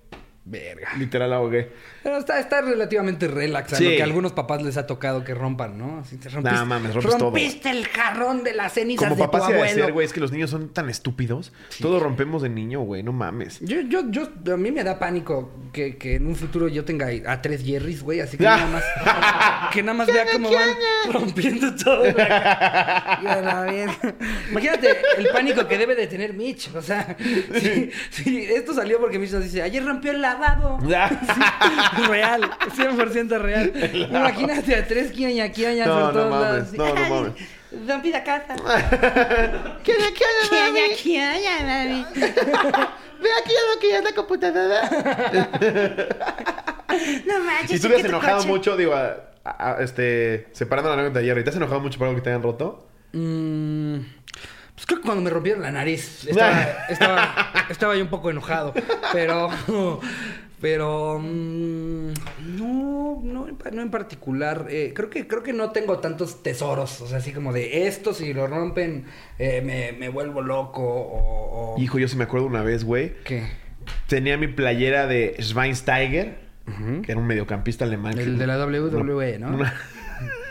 Verga. 0.47 0.91
Literal 0.99 1.31
la 1.31 1.37
ahogué. 1.37 1.71
Pero 2.03 2.19
está, 2.19 2.39
está 2.39 2.61
relativamente 2.61 3.29
relax 3.29 3.73
a 3.73 3.77
Sí. 3.77 3.85
lo 3.85 3.91
que 3.93 4.01
a 4.03 4.05
algunos 4.05 4.33
papás 4.33 4.63
les 4.63 4.77
ha 4.77 4.87
tocado 4.87 5.25
que 5.25 5.33
rompan, 5.35 5.79
¿no? 5.79 6.01
Así 6.01 6.19
te 6.19 6.29
rompiste, 6.29 6.55
Nah, 6.59 6.65
mames, 6.67 6.93
rompes 6.95 7.13
todo. 7.13 7.31
rompiste 7.31 7.71
el 7.71 7.87
jarrón 7.89 8.45
de 8.45 8.53
las 8.53 8.75
cenizas 8.75 9.09
Como 9.09 9.17
de 9.17 9.23
papá 9.23 9.39
tu 9.39 9.45
se 9.47 9.53
debe 9.53 9.63
abuelo. 9.65 9.83
hacer, 9.83 9.93
güey, 9.95 10.05
es 10.07 10.13
que 10.13 10.21
los 10.21 10.31
niños 10.33 10.51
son 10.51 10.69
tan 10.69 10.91
estúpidos. 10.91 11.53
Todos 11.81 12.03
rompemos 12.03 12.43
de 12.43 12.51
niño, 12.51 12.81
güey, 12.81 13.03
no 13.03 13.13
mames. 13.15 13.59
Yo, 13.61 13.81
yo, 13.81 14.03
yo, 14.11 14.29
a 14.53 14.57
mí 14.59 14.71
me 14.71 14.85
da 14.85 14.99
pánico 14.99 15.51
que, 15.73 15.97
que 15.97 16.17
en 16.17 16.27
un 16.27 16.37
futuro 16.37 16.69
yo 16.69 16.85
tenga 16.85 17.09
a 17.27 17.41
tres 17.41 17.65
Jerrys, 17.65 18.03
güey, 18.03 18.21
así 18.21 18.37
que 18.37 18.45
nada 18.45 18.67
más, 18.67 18.85
que 19.73 19.83
nada 19.83 19.97
más 19.97 20.07
vea 20.09 20.27
cómo 20.31 20.51
van 20.53 20.69
rompiendo 21.11 21.75
todo. 21.75 22.05
la- 22.05 23.41
la 23.43 23.61
verga. 23.63 24.15
Imagínate 24.51 24.89
el 25.17 25.29
pánico 25.29 25.67
que 25.67 25.79
debe 25.79 25.95
de 25.95 26.07
tener 26.07 26.35
Mitch, 26.35 26.69
o 26.75 26.83
sea, 26.83 27.17
sí, 27.61 27.91
sí, 28.11 28.45
esto 28.51 28.75
salió 28.75 28.99
porque 29.01 29.19
Mitch 29.19 29.33
nos 29.33 29.43
dice, 29.45 29.63
ayer 29.63 29.83
rompió 29.85 30.11
el 30.11 30.21
lavado. 30.39 30.79
Sí, 30.85 32.03
real, 32.09 32.43
100% 32.43 33.39
real. 33.41 33.73
Imagínate 34.11 34.75
a 34.77 34.87
tres 34.87 35.13
No, 35.87 35.95
por 35.95 36.15
no 36.15 36.21
todos 36.21 36.31
mames, 36.31 36.73
lados. 36.73 36.73
no, 36.73 36.95
no 36.95 37.11
mames. 37.23 37.33
Rompí 37.89 38.11
la 38.13 38.23
casa. 38.23 38.55
Quiañaquiaña, 40.49 41.61
mami. 41.67 42.07
Ve 42.15 43.29
aquí 43.41 43.53
lo 43.75 43.81
que 43.81 43.89
ya 43.91 43.99
es 43.99 44.05
la 44.05 44.13
computadora. 44.13 44.91
No 47.27 47.41
manches. 47.41 47.71
Y 47.73 47.81
tú 47.81 47.89
tu 48.03 48.09
enojado 48.11 48.39
coche- 48.39 48.49
mucho, 48.49 48.77
digo, 48.77 48.95
a- 48.95 49.17
a- 49.45 49.73
a- 49.75 49.83
este, 49.83 50.49
separando 50.53 50.91
la 50.91 50.95
anécdota 50.95 51.19
de 51.21 51.27
Jerry, 51.27 51.43
¿te 51.45 51.51
has 51.51 51.57
enojado 51.57 51.81
mucho 51.81 51.99
por 51.99 52.07
algo 52.09 52.17
que 52.19 52.23
te 52.25 52.31
hayan 52.31 52.43
roto? 52.43 52.87
Mm, 53.13 53.97
pues 54.75 54.87
creo 54.87 55.01
que 55.01 55.07
cuando 55.07 55.23
me 55.23 55.31
rompieron 55.31 55.63
la 55.63 55.71
nariz 55.71 56.27
estaba, 56.27 56.63
estaba, 56.89 57.53
estaba 57.71 57.97
yo 57.97 58.03
un 58.03 58.11
poco 58.11 58.31
enojado. 58.31 58.75
Pero. 59.13 59.49
Pero. 60.61 61.19
mm, 61.19 62.13
no, 62.57 63.21
no, 63.23 63.49
en 63.49 63.57
pa- 63.57 63.71
no 63.71 63.83
en 63.83 63.91
particular. 63.91 64.67
Eh, 64.71 64.93
creo, 64.95 65.11
que, 65.11 65.27
creo 65.27 65.43
que 65.43 65.53
no 65.53 65.71
tengo 65.73 65.99
tantos 65.99 66.43
tesoros. 66.43 67.01
O 67.03 67.07
sea, 67.07 67.19
así 67.19 67.33
como 67.33 67.53
de 67.53 67.87
esto, 67.87 68.15
si 68.15 68.33
lo 68.33 68.47
rompen, 68.47 69.05
eh, 69.39 69.61
me, 69.63 69.93
me 69.93 70.09
vuelvo 70.09 70.41
loco. 70.43 70.83
O. 70.83 71.75
o- 71.77 71.81
Hijo, 71.81 71.99
yo 71.99 72.09
sí 72.09 72.17
me 72.17 72.25
acuerdo 72.25 72.47
una 72.47 72.63
vez, 72.63 72.85
güey. 72.85 73.13
¿Qué? 73.25 73.47
Tenía 74.09 74.39
mi 74.39 74.49
playera 74.49 75.07
de 75.07 75.37
Schweinsteiger, 75.41 76.39
que 77.03 77.13
era 77.13 77.21
un 77.21 77.27
mediocampista 77.27 77.85
alemán. 77.85 78.19
El 78.19 78.25
que- 78.25 78.39
de 78.39 78.47
la 78.47 78.57
WWE, 78.65 79.39
¿no? 79.39 79.49
Una... 79.49 79.75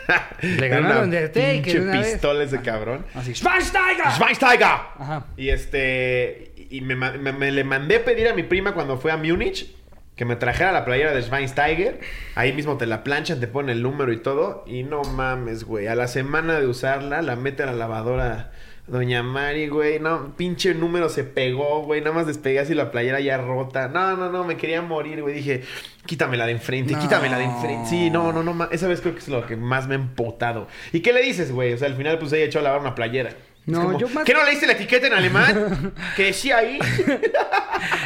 Le 0.42 0.68
ganaron 0.68 1.10
de 1.10 1.28
pinche 1.28 1.80
una 1.80 1.92
vez. 2.00 2.12
pistola 2.12 2.44
ese 2.44 2.60
cabrón. 2.60 3.04
Así. 3.14 3.34
¡Schweinsteiger! 3.34 4.10
¡Schweinsteiger! 4.12 4.66
Ajá. 4.98 5.26
Y 5.36 5.48
este. 5.50 6.52
Y 6.70 6.80
me, 6.80 6.96
ma- 6.96 7.12
me- 7.12 7.32
me 7.32 7.50
le 7.50 7.64
mandé 7.64 8.00
pedir 8.00 8.28
a 8.28 8.34
mi 8.34 8.42
prima 8.42 8.72
cuando 8.74 8.96
fue 8.98 9.12
a 9.12 9.16
Múnich 9.16 9.74
que 10.16 10.24
me 10.24 10.36
trajera 10.36 10.70
la 10.70 10.84
playera 10.84 11.12
de 11.12 11.22
Schweinsteiger. 11.22 12.00
Ahí 12.36 12.52
mismo 12.52 12.76
te 12.76 12.86
la 12.86 13.02
planchan, 13.02 13.40
te 13.40 13.48
ponen 13.48 13.76
el 13.76 13.82
número 13.82 14.12
y 14.12 14.18
todo. 14.18 14.64
Y 14.66 14.82
no 14.84 15.02
mames, 15.02 15.64
güey. 15.64 15.86
A 15.88 15.94
la 15.94 16.06
semana 16.08 16.60
de 16.60 16.66
usarla, 16.68 17.20
la 17.22 17.34
mete 17.36 17.62
a 17.64 17.66
la 17.66 17.72
lavadora 17.72 18.52
Doña 18.86 19.22
Mari, 19.22 19.68
güey, 19.68 19.98
no, 19.98 20.36
pinche 20.36 20.74
número 20.74 21.08
se 21.08 21.24
pegó, 21.24 21.82
güey, 21.84 22.02
nada 22.02 22.14
más 22.14 22.26
despegué 22.26 22.60
así 22.60 22.74
la 22.74 22.90
playera 22.90 23.18
ya 23.18 23.38
rota. 23.38 23.88
No, 23.88 24.14
no, 24.14 24.30
no, 24.30 24.44
me 24.44 24.58
quería 24.58 24.82
morir, 24.82 25.22
güey. 25.22 25.36
Dije, 25.36 25.62
quítamela 26.04 26.44
de 26.44 26.52
enfrente, 26.52 26.92
No. 26.92 27.00
quítamela 27.00 27.38
de 27.38 27.44
enfrente. 27.44 27.88
Sí, 27.88 28.10
no, 28.10 28.30
no, 28.32 28.42
no, 28.42 28.68
esa 28.70 28.86
vez 28.86 29.00
creo 29.00 29.14
que 29.14 29.20
es 29.20 29.28
lo 29.28 29.46
que 29.46 29.56
más 29.56 29.88
me 29.88 29.94
ha 29.94 29.98
empotado. 29.98 30.68
¿Y 30.92 31.00
qué 31.00 31.14
le 31.14 31.22
dices, 31.22 31.50
güey? 31.50 31.72
O 31.72 31.78
sea, 31.78 31.88
al 31.88 31.96
final 31.96 32.18
pues 32.18 32.30
ella 32.34 32.44
echó 32.44 32.58
a 32.58 32.62
lavar 32.62 32.80
una 32.82 32.94
playera. 32.94 33.30
No, 33.66 33.82
como, 33.84 33.98
yo 33.98 34.08
más- 34.10 34.24
¿Qué 34.24 34.34
no 34.34 34.44
leíste 34.44 34.66
la 34.66 34.74
etiqueta 34.74 35.06
en 35.06 35.14
alemán? 35.14 35.94
que 36.16 36.24
decía 36.24 36.58
ahí. 36.58 36.78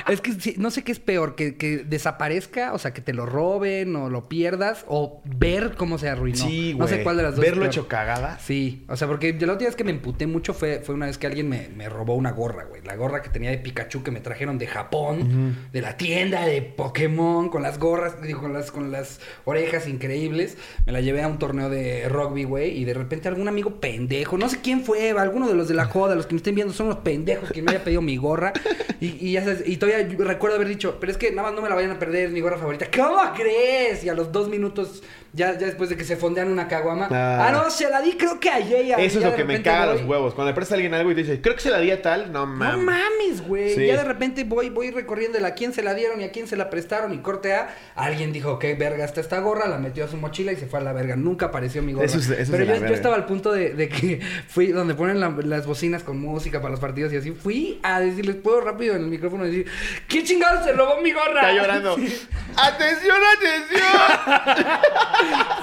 Es 0.08 0.20
que 0.20 0.32
sí, 0.32 0.54
no 0.56 0.70
sé 0.70 0.82
qué 0.82 0.90
es 0.92 0.98
peor, 0.98 1.34
que, 1.34 1.56
que 1.56 1.78
desaparezca, 1.78 2.72
o 2.72 2.78
sea, 2.78 2.92
que 2.94 3.00
te 3.02 3.12
lo 3.12 3.26
roben 3.26 3.94
o 3.94 4.08
lo 4.08 4.28
pierdas, 4.28 4.84
o 4.88 5.20
ver 5.24 5.74
cómo 5.76 5.98
se 5.98 6.08
arruinó. 6.08 6.38
Sí, 6.38 6.72
güey. 6.72 6.78
No 6.78 6.88
sé 6.88 7.02
cuál 7.02 7.16
de 7.18 7.22
las 7.24 7.36
dos. 7.36 7.44
Verlo 7.44 7.66
hecho 7.66 7.86
cagada. 7.86 8.38
Sí, 8.38 8.84
o 8.88 8.96
sea, 8.96 9.06
porque 9.06 9.36
yo 9.38 9.46
la 9.46 9.52
última 9.52 9.68
vez 9.68 9.76
que 9.76 9.84
me 9.84 9.90
emputé 9.90 10.26
mucho 10.26 10.54
fue, 10.54 10.80
fue 10.80 10.94
una 10.94 11.06
vez 11.06 11.18
que 11.18 11.26
alguien 11.26 11.48
me, 11.48 11.68
me 11.76 11.88
robó 11.88 12.14
una 12.14 12.30
gorra, 12.32 12.64
güey. 12.64 12.82
La 12.82 12.96
gorra 12.96 13.22
que 13.22 13.28
tenía 13.28 13.50
de 13.50 13.58
Pikachu 13.58 14.02
que 14.02 14.10
me 14.10 14.20
trajeron 14.20 14.58
de 14.58 14.66
Japón, 14.66 15.56
de 15.72 15.80
la 15.82 15.96
tienda 15.96 16.44
de 16.46 16.62
Pokémon, 16.62 17.48
con 17.50 17.62
las 17.62 17.78
gorras, 17.78 18.20
digo, 18.22 18.40
con 18.40 18.52
las, 18.54 18.70
con 18.72 18.90
las 18.90 19.20
orejas 19.44 19.86
increíbles. 19.86 20.56
Me 20.86 20.92
la 20.92 21.00
llevé 21.02 21.22
a 21.22 21.28
un 21.28 21.38
torneo 21.38 21.68
de 21.68 22.08
rugby, 22.08 22.44
güey, 22.44 22.78
y 22.78 22.84
de 22.84 22.94
repente 22.94 23.28
algún 23.28 23.46
amigo 23.48 23.78
pendejo, 23.80 24.38
no 24.38 24.48
sé 24.48 24.60
quién 24.62 24.82
fue, 24.84 25.10
alguno 25.10 25.47
de 25.48 25.54
los 25.54 25.68
de 25.68 25.74
la 25.74 25.87
joda, 25.87 26.14
los 26.14 26.26
que 26.26 26.34
me 26.34 26.38
estén 26.38 26.54
viendo 26.54 26.72
son 26.72 26.88
los 26.88 26.98
pendejos 26.98 27.50
que 27.50 27.62
me 27.62 27.70
haya 27.70 27.82
pedido 27.82 28.02
mi 28.02 28.16
gorra. 28.16 28.52
Y, 29.00 29.76
todavía 29.76 30.08
recuerdo 30.18 30.56
haber 30.56 30.68
dicho, 30.68 30.96
pero 31.00 31.12
es 31.12 31.18
que 31.18 31.30
nada 31.30 31.48
más 31.48 31.54
no 31.54 31.62
me 31.62 31.68
la 31.68 31.74
vayan 31.74 31.92
a 31.92 31.98
perder, 31.98 32.30
mi 32.30 32.40
gorra 32.40 32.58
favorita. 32.58 32.87
¿Cómo 32.94 33.20
crees? 33.34 34.04
Y 34.04 34.08
a 34.08 34.14
los 34.14 34.32
dos 34.32 34.48
minutos, 34.48 35.02
ya, 35.32 35.52
ya 35.58 35.66
después 35.66 35.90
de 35.90 35.96
que 35.96 36.04
se 36.04 36.16
fondean 36.16 36.48
una 36.50 36.68
caguama, 36.68 37.08
Ah. 37.10 37.46
ah, 37.48 37.52
no, 37.52 37.70
se 37.70 37.88
la 37.90 38.00
di 38.02 38.12
creo 38.12 38.40
que 38.40 38.50
ayer. 38.50 38.86
y 38.86 38.92
Eso 39.04 39.18
es 39.18 39.24
lo 39.24 39.34
que 39.36 39.44
me 39.44 39.62
caga 39.62 39.86
voy- 39.92 39.98
los 40.00 40.08
huevos. 40.08 40.34
Cuando 40.34 40.50
le 40.50 40.54
prestas 40.54 40.72
a 40.72 40.74
alguien 40.76 40.94
algo 40.94 41.10
y 41.10 41.14
te 41.14 41.22
dice, 41.22 41.40
creo 41.40 41.54
que 41.54 41.60
se 41.60 41.70
la 41.70 41.78
di 41.80 41.90
a 41.90 42.00
tal, 42.02 42.32
no 42.32 42.40
No 42.40 42.46
mames. 42.46 42.84
mames, 42.84 43.46
güey. 43.46 43.74
Sí. 43.74 43.86
Ya 43.86 43.96
de 43.96 44.04
repente 44.04 44.44
voy, 44.44 44.70
voy 44.70 44.90
recorriendo 44.90 45.44
a 45.44 45.50
quién 45.52 45.72
se 45.72 45.82
la 45.82 45.94
dieron 45.94 46.20
y 46.20 46.24
a 46.24 46.32
quién 46.32 46.46
se 46.48 46.56
la 46.56 46.70
prestaron 46.70 47.12
y 47.14 47.18
corte 47.18 47.54
A. 47.54 47.68
Alguien 47.94 48.32
dijo, 48.32 48.58
qué 48.58 48.74
verga 48.74 49.04
está 49.04 49.20
esta 49.20 49.38
gorra, 49.40 49.68
la 49.68 49.78
metió 49.78 50.04
a 50.04 50.08
su 50.08 50.16
mochila 50.16 50.52
y 50.52 50.56
se 50.56 50.66
fue 50.66 50.78
a 50.80 50.82
la 50.82 50.92
verga. 50.92 51.16
Nunca 51.16 51.46
apareció 51.46 51.82
mi 51.82 51.92
gorra. 51.92 52.06
Eso 52.06 52.18
es- 52.18 52.30
eso 52.30 52.40
es 52.40 52.50
Pero 52.50 52.64
yo, 52.64 52.86
yo 52.86 52.94
estaba 52.94 53.14
al 53.16 53.26
punto 53.26 53.52
de, 53.52 53.74
de 53.74 53.88
que 53.88 54.20
fui 54.48 54.68
donde 54.68 54.94
ponen 54.94 55.20
la- 55.20 55.34
las 55.44 55.66
bocinas 55.66 56.02
con 56.02 56.18
música 56.20 56.60
para 56.60 56.70
los 56.72 56.80
partidos 56.80 57.12
y 57.12 57.16
así. 57.16 57.32
Fui 57.32 57.78
a 57.82 58.00
decirles, 58.00 58.36
puedo 58.36 58.60
rápido 58.60 58.94
en 58.96 59.02
el 59.02 59.08
micrófono 59.08 59.44
decir, 59.44 59.66
¿quién 60.08 60.24
chingados 60.24 60.64
se 60.64 60.72
robó 60.72 61.00
mi 61.02 61.12
gorra? 61.12 61.50
Está 61.50 61.52
llorando. 61.52 61.96
¡Atención, 62.56 63.16
atención! 63.36 63.78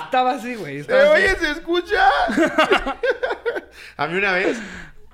Estaba 0.06 0.32
así, 0.34 0.56
güey. 0.56 0.78
estaba 0.78 1.02
¿Eh, 1.02 1.06
así. 1.06 1.24
oye, 1.24 1.36
se 1.36 1.52
escucha? 1.52 2.06
a 3.98 4.08
mí 4.08 4.18
una 4.18 4.32
vez, 4.34 4.58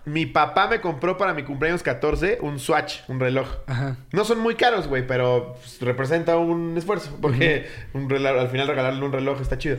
mi 0.05 0.25
papá 0.25 0.67
me 0.67 0.81
compró 0.81 1.17
para 1.17 1.33
mi 1.33 1.43
cumpleaños 1.43 1.83
14 1.83 2.39
un 2.41 2.59
Swatch, 2.59 3.01
un 3.07 3.19
reloj. 3.19 3.47
Ajá. 3.67 3.97
No 4.11 4.25
son 4.25 4.39
muy 4.39 4.55
caros, 4.55 4.87
güey, 4.87 5.05
pero 5.05 5.55
representa 5.79 6.37
un 6.37 6.77
esfuerzo. 6.77 7.17
Porque 7.21 7.67
un 7.93 8.09
reloj- 8.09 8.39
al 8.39 8.49
final 8.49 8.67
regalarle 8.67 9.03
un 9.05 9.11
reloj 9.11 9.41
está 9.41 9.57
chido. 9.57 9.77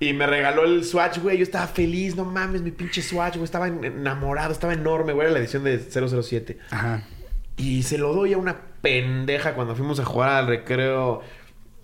Y 0.00 0.12
me 0.14 0.26
regaló 0.26 0.64
el 0.64 0.84
Swatch, 0.84 1.18
güey. 1.18 1.38
Yo 1.38 1.44
estaba 1.44 1.66
feliz, 1.68 2.16
no 2.16 2.24
mames, 2.24 2.60
mi 2.62 2.70
pinche 2.72 3.02
Swatch, 3.02 3.34
güey. 3.34 3.44
Estaba 3.44 3.68
en- 3.68 3.84
enamorado, 3.84 4.52
estaba 4.52 4.72
enorme, 4.74 5.12
güey. 5.12 5.26
Era 5.26 5.34
la 5.34 5.38
edición 5.40 5.64
de 5.64 5.78
007. 5.78 6.58
Ajá. 6.70 7.02
Y 7.56 7.82
se 7.84 7.98
lo 7.98 8.12
doy 8.12 8.32
a 8.32 8.38
una 8.38 8.56
pendeja 8.80 9.54
cuando 9.54 9.76
fuimos 9.76 10.00
a 10.00 10.04
jugar 10.04 10.30
al 10.30 10.46
recreo 10.48 11.22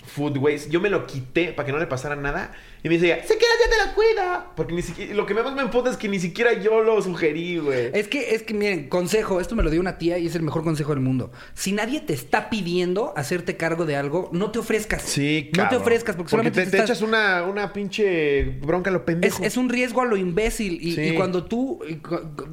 Foodways. 0.08 0.68
Yo 0.68 0.80
me 0.80 0.90
lo 0.90 1.06
quité 1.06 1.52
para 1.52 1.66
que 1.66 1.72
no 1.72 1.78
le 1.78 1.86
pasara 1.86 2.16
nada. 2.16 2.52
Y 2.82 2.88
me 2.88 2.94
decía, 2.98 3.20
se 3.22 3.36
queda, 3.36 3.48
ya 3.64 3.70
te 3.70 3.76
la 3.88 3.94
cuida. 3.94 4.46
Porque 4.56 4.72
ni 4.72 4.82
siquiera, 4.82 5.12
lo 5.14 5.26
que 5.26 5.34
más 5.34 5.52
me 5.52 5.62
emputa 5.62 5.90
es 5.90 5.96
que 5.96 6.08
ni 6.08 6.20
siquiera 6.20 6.52
yo 6.54 6.80
lo 6.82 7.00
sugerí, 7.02 7.58
güey. 7.58 7.90
Es 7.92 8.06
que, 8.08 8.34
es 8.34 8.42
que, 8.44 8.54
miren, 8.54 8.88
consejo, 8.88 9.40
esto 9.40 9.56
me 9.56 9.62
lo 9.64 9.70
dio 9.70 9.80
una 9.80 9.98
tía 9.98 10.16
y 10.18 10.26
es 10.28 10.34
el 10.36 10.42
mejor 10.42 10.62
consejo 10.62 10.90
del 10.94 11.00
mundo. 11.00 11.32
Si 11.54 11.72
nadie 11.72 12.00
te 12.00 12.12
está 12.12 12.50
pidiendo 12.50 13.12
hacerte 13.16 13.56
cargo 13.56 13.84
de 13.84 13.96
algo, 13.96 14.30
no 14.32 14.50
te 14.52 14.60
ofrezcas. 14.60 15.02
Sí, 15.02 15.50
No 15.56 15.68
te 15.68 15.76
ofrezcas 15.76 16.14
porque, 16.16 16.30
solamente 16.30 16.60
te, 16.60 16.64
te 16.66 16.70
te 16.70 16.76
estás- 16.78 16.90
echas 16.98 17.02
una, 17.02 17.42
una 17.44 17.72
pinche 17.72 18.44
bronca 18.62 18.90
a 18.90 18.92
lo 18.92 19.04
pendejo. 19.04 19.42
es 19.42 19.56
un 19.56 19.68
riesgo 19.68 20.00
a 20.00 20.04
lo 20.06 20.16
imbécil. 20.16 20.78
Y, 20.80 20.92
Sí. 20.92 21.02
y 21.02 21.14
cuando 21.14 21.44
tú. 21.44 21.80
y 21.88 21.98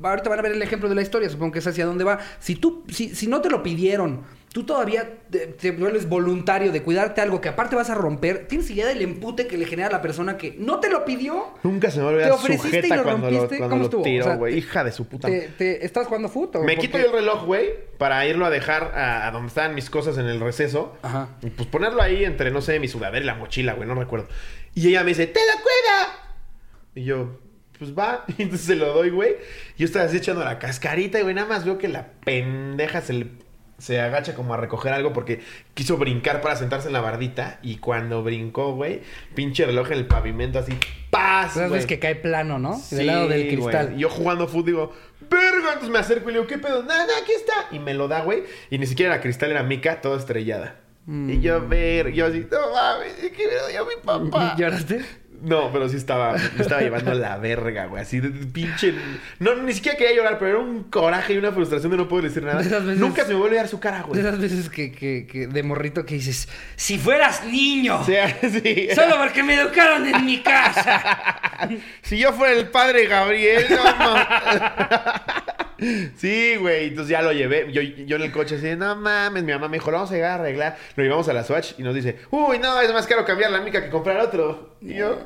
ahorita 0.04 0.30
van 0.30 0.39
a 0.39 0.41
ver 0.41 0.54
el 0.54 0.62
ejemplo 0.62 0.89
de 0.89 0.96
la 0.96 1.02
historia, 1.04 1.30
supongo 1.30 1.54
que 1.54 1.60
es 1.60 1.68
hacia 1.68 1.86
dónde 1.86 2.04
va. 2.04 2.20
Si 2.39 2.56
tú, 2.56 2.84
si, 2.89 3.13
si 3.15 3.28
no 3.28 3.41
te 3.41 3.50
lo 3.50 3.62
pidieron, 3.63 4.24
tú 4.56 4.63
todavía 4.65 5.18
te, 5.30 5.48
te 5.48 5.72
vuelves 5.72 6.08
voluntario 6.08 6.72
de 6.72 6.82
cuidarte 6.82 7.20
algo 7.20 7.41
que 7.41 7.50
aparte 7.50 7.76
vas 7.76 7.89
a 7.89 7.94
romper, 7.96 8.48
tienes 8.48 8.70
idea 8.70 8.88
del 8.88 9.02
empute 9.02 9.48
que 9.48 9.58
le 9.58 9.65
genera 9.65 9.89
a 9.89 9.91
la 9.91 10.02
persona 10.02 10.38
que 10.38 10.56
no 10.58 10.80
te 10.80 10.89
lo 10.89 11.04
pidió. 11.04 11.48
Nunca 11.62 11.91
se 11.91 12.00
me 12.00 12.08
a 12.08 12.26
¿Te 12.28 12.32
ofreciste 12.32 12.68
y 12.70 12.72
sujeta 12.84 12.96
lo 12.96 13.04
cuando 13.04 13.30
lo, 13.30 13.38
rompiste? 13.39 13.58
cuando 13.58 13.70
¿Cómo 13.74 13.80
lo 13.80 13.84
estuvo? 13.84 14.02
O 14.02 14.04
tiró, 14.06 14.24
sea, 14.24 14.36
güey. 14.38 14.54
te- 14.54 14.60
Hija 14.60 14.84
de 14.86 14.91
su 14.94 15.10
puta. 15.10 15.28
Te, 15.28 15.50
te- 15.58 15.86
¿Estás 15.86 16.08
jugando 16.08 16.30
fútbol? 16.30 16.63
Me 16.63 16.78
quito 16.78 16.98
yo 16.98 17.08
el 17.08 17.12
reloj, 17.12 17.46
güey, 17.46 17.72
para 17.98 18.26
irlo 18.26 18.46
a 18.46 18.50
dejar 18.50 18.94
a, 18.96 19.28
a 19.28 19.32
donde 19.32 19.50
estaban 19.50 19.76
mis 19.76 19.89
cosas 19.89 20.18
en 20.18 20.28
el 20.28 20.39
receso. 20.39 20.96
Ajá. 21.02 21.28
Y 21.41 21.50
pues 21.50 21.68
ponerlo 21.68 22.02
ahí 22.02 22.24
entre, 22.24 22.50
no 22.50 22.62
sé, 22.62 22.80
mi 22.80 22.88
sudadera 22.88 23.20
y 23.22 23.28
la 23.28 23.36
mochila, 23.36 23.74
güey, 23.74 23.86
no 23.89 23.96
recuerdo. 23.96 24.30
Y 24.74 24.88
ella 24.88 25.04
me 25.04 25.10
dice, 25.10 25.28
¡te 25.28 25.41
la 25.46 25.62
cuida! 25.62 26.34
Y 26.96 27.04
yo, 27.04 27.41
pues 27.78 27.94
va. 27.94 28.24
Y 28.38 28.44
entonces 28.44 28.68
se 28.68 28.76
lo 28.78 28.94
doy, 28.94 29.10
güey. 29.10 29.36
Yo 29.78 29.84
estaba 29.86 30.06
así 30.06 30.15
echando 30.15 30.46
la 30.46 30.60
cascarita 30.60 31.20
y, 31.20 31.24
güey, 31.24 31.36
nada 31.36 31.48
más 31.50 31.65
veo 31.65 31.78
que 31.78 31.89
la 31.89 32.08
pendeja 32.24 33.02
se 33.02 33.12
le- 33.12 33.45
Se 33.78 34.00
agacha 34.00 34.36
como 34.36 34.54
a 34.54 34.58
recoger 34.58 34.94
algo 34.94 35.12
porque 35.12 35.42
quiso 35.74 35.98
brincar 35.98 36.42
para 36.42 36.56
sentarse 36.56 36.88
en 36.88 36.94
la 36.94 37.02
bardita. 37.02 37.60
Y 37.62 37.78
cuando 37.78 38.24
brincó, 38.24 38.74
güey, 38.74 39.02
pinche 39.34 39.66
reloj 39.66 39.92
en 39.92 39.98
el 39.98 40.08
pavimento 40.08 40.60
así, 40.60 40.78
¡paz! 41.10 41.56
Veces 41.56 41.86
que 41.86 42.00
cae 42.00 42.16
plano, 42.16 42.58
¿no? 42.58 42.78
Sí, 42.78 42.96
Del 42.96 43.08
lado 43.08 43.28
del 43.28 43.48
cristal. 43.48 43.94
Y 43.96 44.00
Yo 44.00 44.10
jugando 44.10 44.48
fútbol 44.48 44.66
digo, 44.66 44.94
verga, 45.30 45.74
entonces 45.74 45.90
me 45.90 46.00
acerco 46.00 46.30
y 46.30 46.34
le 46.34 46.40
digo, 46.40 46.48
¿qué 46.48 46.58
pedo? 46.58 46.84
Nada, 46.84 47.12
aquí 47.22 47.34
está. 47.34 47.76
Y 47.76 47.80
me 47.80 47.94
lo 47.94 48.08
da, 48.08 48.22
güey. 48.22 48.44
Y 48.70 48.78
ni 48.78 48.88
siquiera 48.88 49.14
era 49.14 49.22
cristal, 49.22 49.52
era 49.52 49.64
mica, 49.64 50.02
toda 50.02 50.18
estrellada. 50.18 50.80
Mm. 51.06 51.30
Y 51.30 51.42
yo, 51.42 51.68
ver, 51.68 52.14
yo 52.14 52.26
así, 52.26 52.48
no 52.52 52.72
mames, 52.72 53.14
¿qué 53.14 53.48
me 53.48 53.54
lo 53.54 53.68
dio 53.68 53.86
mi 53.86 53.96
papá? 54.04 54.56
¿Lloraste? 54.58 55.06
No, 55.46 55.72
pero 55.72 55.88
sí 55.88 55.96
estaba, 55.98 56.34
me 56.56 56.62
estaba 56.62 56.82
llevando 56.82 57.14
la 57.14 57.38
verga, 57.38 57.86
güey. 57.86 58.02
Así 58.02 58.20
de, 58.20 58.30
de 58.30 58.46
pinche. 58.48 58.94
No, 59.40 59.56
ni 59.56 59.74
siquiera 59.74 59.98
quería 59.98 60.16
llorar, 60.16 60.38
pero 60.40 60.52
era 60.52 60.60
un 60.60 60.84
coraje 60.86 61.34
y 61.34 61.38
una 61.38 61.52
frustración 61.52 61.92
de 61.92 61.98
no 61.98 62.08
poder 62.08 62.26
decir 62.26 62.44
nada. 62.44 62.62
De 62.62 62.68
veces- 62.70 62.98
Nunca 62.98 63.24
se 63.26 63.34
me 63.34 63.40
vuelve 63.40 63.58
a 63.58 63.62
dar 63.62 63.70
su 63.70 63.80
cara, 63.80 63.98
De 64.00 64.04
güey. 64.04 64.20
esas 64.20 64.40
veces 64.40 64.70
que, 64.70 64.92
que, 64.92 65.28
que 65.32 65.48
de 65.48 65.64
morrito 65.64 66.06
que 66.06 66.16
dices, 66.16 66.50
si 66.76 66.98
fueras 66.98 67.46
niño, 67.46 68.04
sí. 68.06 68.16
solo 68.96 69.18
porque 69.18 69.44
me 69.44 69.54
educaron 69.56 70.06
en 70.08 70.26
mi 70.26 70.42
casa. 70.42 71.42
Si 72.02 72.18
yo 72.18 72.34
fuera 72.34 72.54
el 72.54 72.68
padre 72.68 73.08
Gabriel, 73.08 73.66
no. 73.70 74.16
Sí, 76.18 76.56
güey. 76.58 76.88
Entonces 76.88 77.12
ya 77.12 77.22
lo 77.22 77.32
llevé. 77.32 77.72
Yo, 77.72 77.82
yo 77.82 78.16
en 78.16 78.22
el 78.22 78.32
coche 78.32 78.56
así, 78.56 78.76
no 78.76 78.96
mames. 78.96 79.44
Mi 79.44 79.52
mamá 79.52 79.68
me 79.68 79.78
dijo, 79.78 79.92
lo 79.92 79.98
vamos 79.98 80.12
a 80.12 80.16
llegar 80.16 80.32
a 80.32 80.36
arreglar. 80.36 80.78
Lo 80.96 81.04
llevamos 81.04 81.28
a 81.30 81.34
la 81.34 81.44
Swatch 81.44 81.74
y 81.78 81.84
nos 81.84 81.94
dice, 81.96 82.18
uy, 82.32 82.60
no, 82.60 82.80
es 82.82 82.92
más 82.94 83.08
caro 83.08 83.26
cambiar 83.26 83.52
la 83.52 83.62
mica 83.62 83.84
que 83.84 83.90
comprar 83.90 84.18
otro. 84.18 84.76
Y 84.82 84.96
yo, 84.96 85.20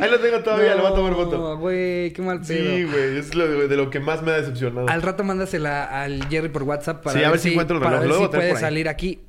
ahí 0.00 0.10
lo 0.10 0.18
tengo 0.20 0.40
todavía, 0.40 0.74
lo 0.74 0.82
voy 0.82 0.92
a 0.92 0.94
tomar 0.94 1.14
foto. 1.14 1.38
No, 1.38 1.56
güey, 1.58 2.12
qué 2.12 2.22
mal 2.22 2.40
pedo. 2.40 2.46
Sí, 2.76 2.84
güey. 2.84 3.18
Es 3.18 3.34
lo 3.34 3.46
de, 3.68 3.76
lo 3.76 3.90
que 3.90 4.00
más 4.00 4.22
me 4.22 4.30
ha 4.32 4.34
decepcionado. 4.36 4.88
Al 4.88 5.02
rato 5.02 5.24
mándasela 5.24 5.84
al 5.84 6.26
Jerry 6.28 6.48
por 6.48 6.62
WhatsApp 6.62 7.02
para 7.02 7.18
Sí, 7.18 7.24
a 7.24 7.30
ver 7.30 7.38
si 7.38 7.50
encuentro 7.50 7.76
el 7.76 7.82
para 7.82 8.00
reloj. 8.00 8.10
ver 8.12 8.18
Luego 8.20 8.32
si 8.32 8.38
puede 8.38 8.56
salir 8.60 8.88
aquí. 8.88 9.20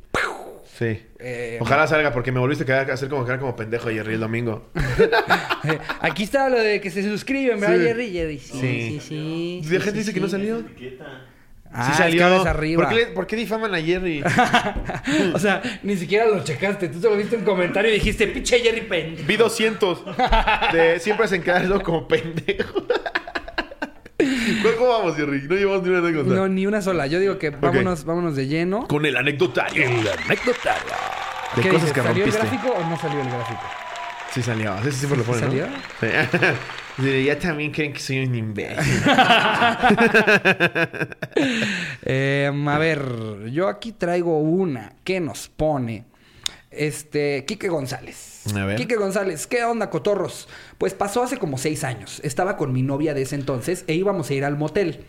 Sí. 0.78 1.02
Eh, 1.20 1.58
Ojalá 1.62 1.88
salga 1.88 2.12
porque 2.12 2.32
me 2.34 2.40
volviste 2.40 2.64
a 2.64 2.68
quedar- 2.68 2.92
hacer 2.92 3.08
como 3.08 3.24
quedar 3.26 3.40
como 3.40 3.56
pendejo 3.56 3.90
Jerry 3.90 4.16
el 4.16 4.20
domingo. 4.20 4.70
Eh, 5.68 5.80
Aquí 6.02 6.22
está 6.24 6.48
lo 6.50 6.60
de 6.60 6.80
que 6.80 6.92
se 6.92 7.02
suscriben, 7.02 7.60
¿verdad, 7.60 7.78
Sí. 7.78 7.82
Jerry? 7.84 8.12
Jerry, 8.12 8.38
sí, 8.40 8.52
Sí. 8.60 9.00
sí, 9.00 9.62
sí. 9.64 9.74
La 9.74 9.80
gente 9.80 9.92
sí, 9.92 9.98
dice 9.98 10.14
que 10.14 10.20
no 10.20 10.28
salió. 10.28 10.64
Ah, 11.72 11.86
sí 11.86 11.92
es 11.92 11.98
salió. 11.98 12.44
que 12.44 12.50
arriba. 12.50 12.84
¿Por, 12.84 12.90
qué, 12.90 12.96
le- 13.04 13.06
por 13.08 13.26
qué 13.28 13.36
difaman 13.36 13.74
a 13.74 13.82
Jerry? 13.82 14.22
o 15.34 15.40
sea, 15.40 15.62
ni 15.82 15.98
siquiera 15.98 16.28
lo 16.28 16.44
checaste. 16.44 16.90
Tú 16.90 17.02
solo 17.02 17.18
viste 17.18 17.36
un 17.36 17.44
comentario 17.44 17.90
y 17.90 17.96
dijiste, 17.96 18.28
pinche 18.28 18.60
Jerry 18.60 18.82
pendejo. 18.82 19.28
Vi 19.28 19.38
200 19.38 20.04
de 20.74 21.00
siempre 21.00 21.28
se 21.28 21.42
quedarlo 21.42 21.82
como 21.82 22.08
pendejo. 22.08 22.86
¿Cuál- 24.18 24.76
¿Cómo 24.78 24.90
vamos, 24.90 25.16
Jerry? 25.16 25.42
No 25.48 25.56
llevamos 25.56 25.84
ni 25.84 25.90
una 25.90 26.00
anécdota. 26.00 26.30
No, 26.36 26.48
ni 26.48 26.66
una 26.66 26.82
sola. 26.82 27.08
Yo 27.08 27.20
digo 27.20 27.38
que 27.38 27.50
vámonos, 27.50 28.06
vámonos 28.06 28.36
de 28.36 28.48
lleno. 28.48 28.88
Con 28.88 29.06
el 29.06 29.16
anecdotario. 29.18 29.84
El 29.84 30.08
anecdotario. 30.08 30.94
De 31.56 31.62
¿Qué 31.62 31.70
cosas 31.70 31.82
dices, 31.88 31.94
que 31.94 32.02
¿Salió 32.02 32.26
rompiste. 32.26 32.42
el 32.42 32.50
gráfico 32.52 32.74
o 32.78 32.90
no 32.90 32.98
salió 32.98 33.22
el 33.22 33.30
gráfico? 33.30 33.62
Sí 34.34 34.42
salió. 34.42 34.76
Ese 34.80 34.92
siempre 34.92 35.20
lo 35.20 35.24
ponen, 35.26 35.42
¿no? 35.42 35.48
¿Salió? 35.48 35.68
Sí. 36.00 36.08
Sí, 36.98 37.26
ya 37.26 37.38
también 37.38 37.72
creen 37.74 37.92
que 37.92 38.00
soy 38.00 38.20
un 38.26 38.34
imbécil. 38.36 39.02
Eh, 42.06 42.50
a 42.68 42.78
ver, 42.78 43.50
yo 43.52 43.68
aquí 43.68 43.92
traigo 43.92 44.40
una 44.40 44.94
que 45.04 45.20
nos 45.20 45.50
pone 45.50 46.06
este 46.72 47.44
Quique 47.46 47.68
González. 47.68 48.35
A 48.54 48.66
ver. 48.66 48.76
Quique 48.78 48.96
González, 48.96 49.48
¿qué 49.48 49.64
onda, 49.64 49.90
cotorros? 49.90 50.48
Pues 50.78 50.94
pasó 50.94 51.24
hace 51.24 51.38
como 51.38 51.58
seis 51.58 51.84
años. 51.84 52.20
Estaba 52.24 52.58
con 52.58 52.74
mi 52.74 52.82
novia 52.84 53.14
de 53.14 53.24
ese 53.24 53.36
entonces 53.36 53.84
e 53.88 53.94
íbamos 53.96 54.30
a 54.30 54.34
ir 54.34 54.46
al 54.46 54.58
motel. 54.58 55.06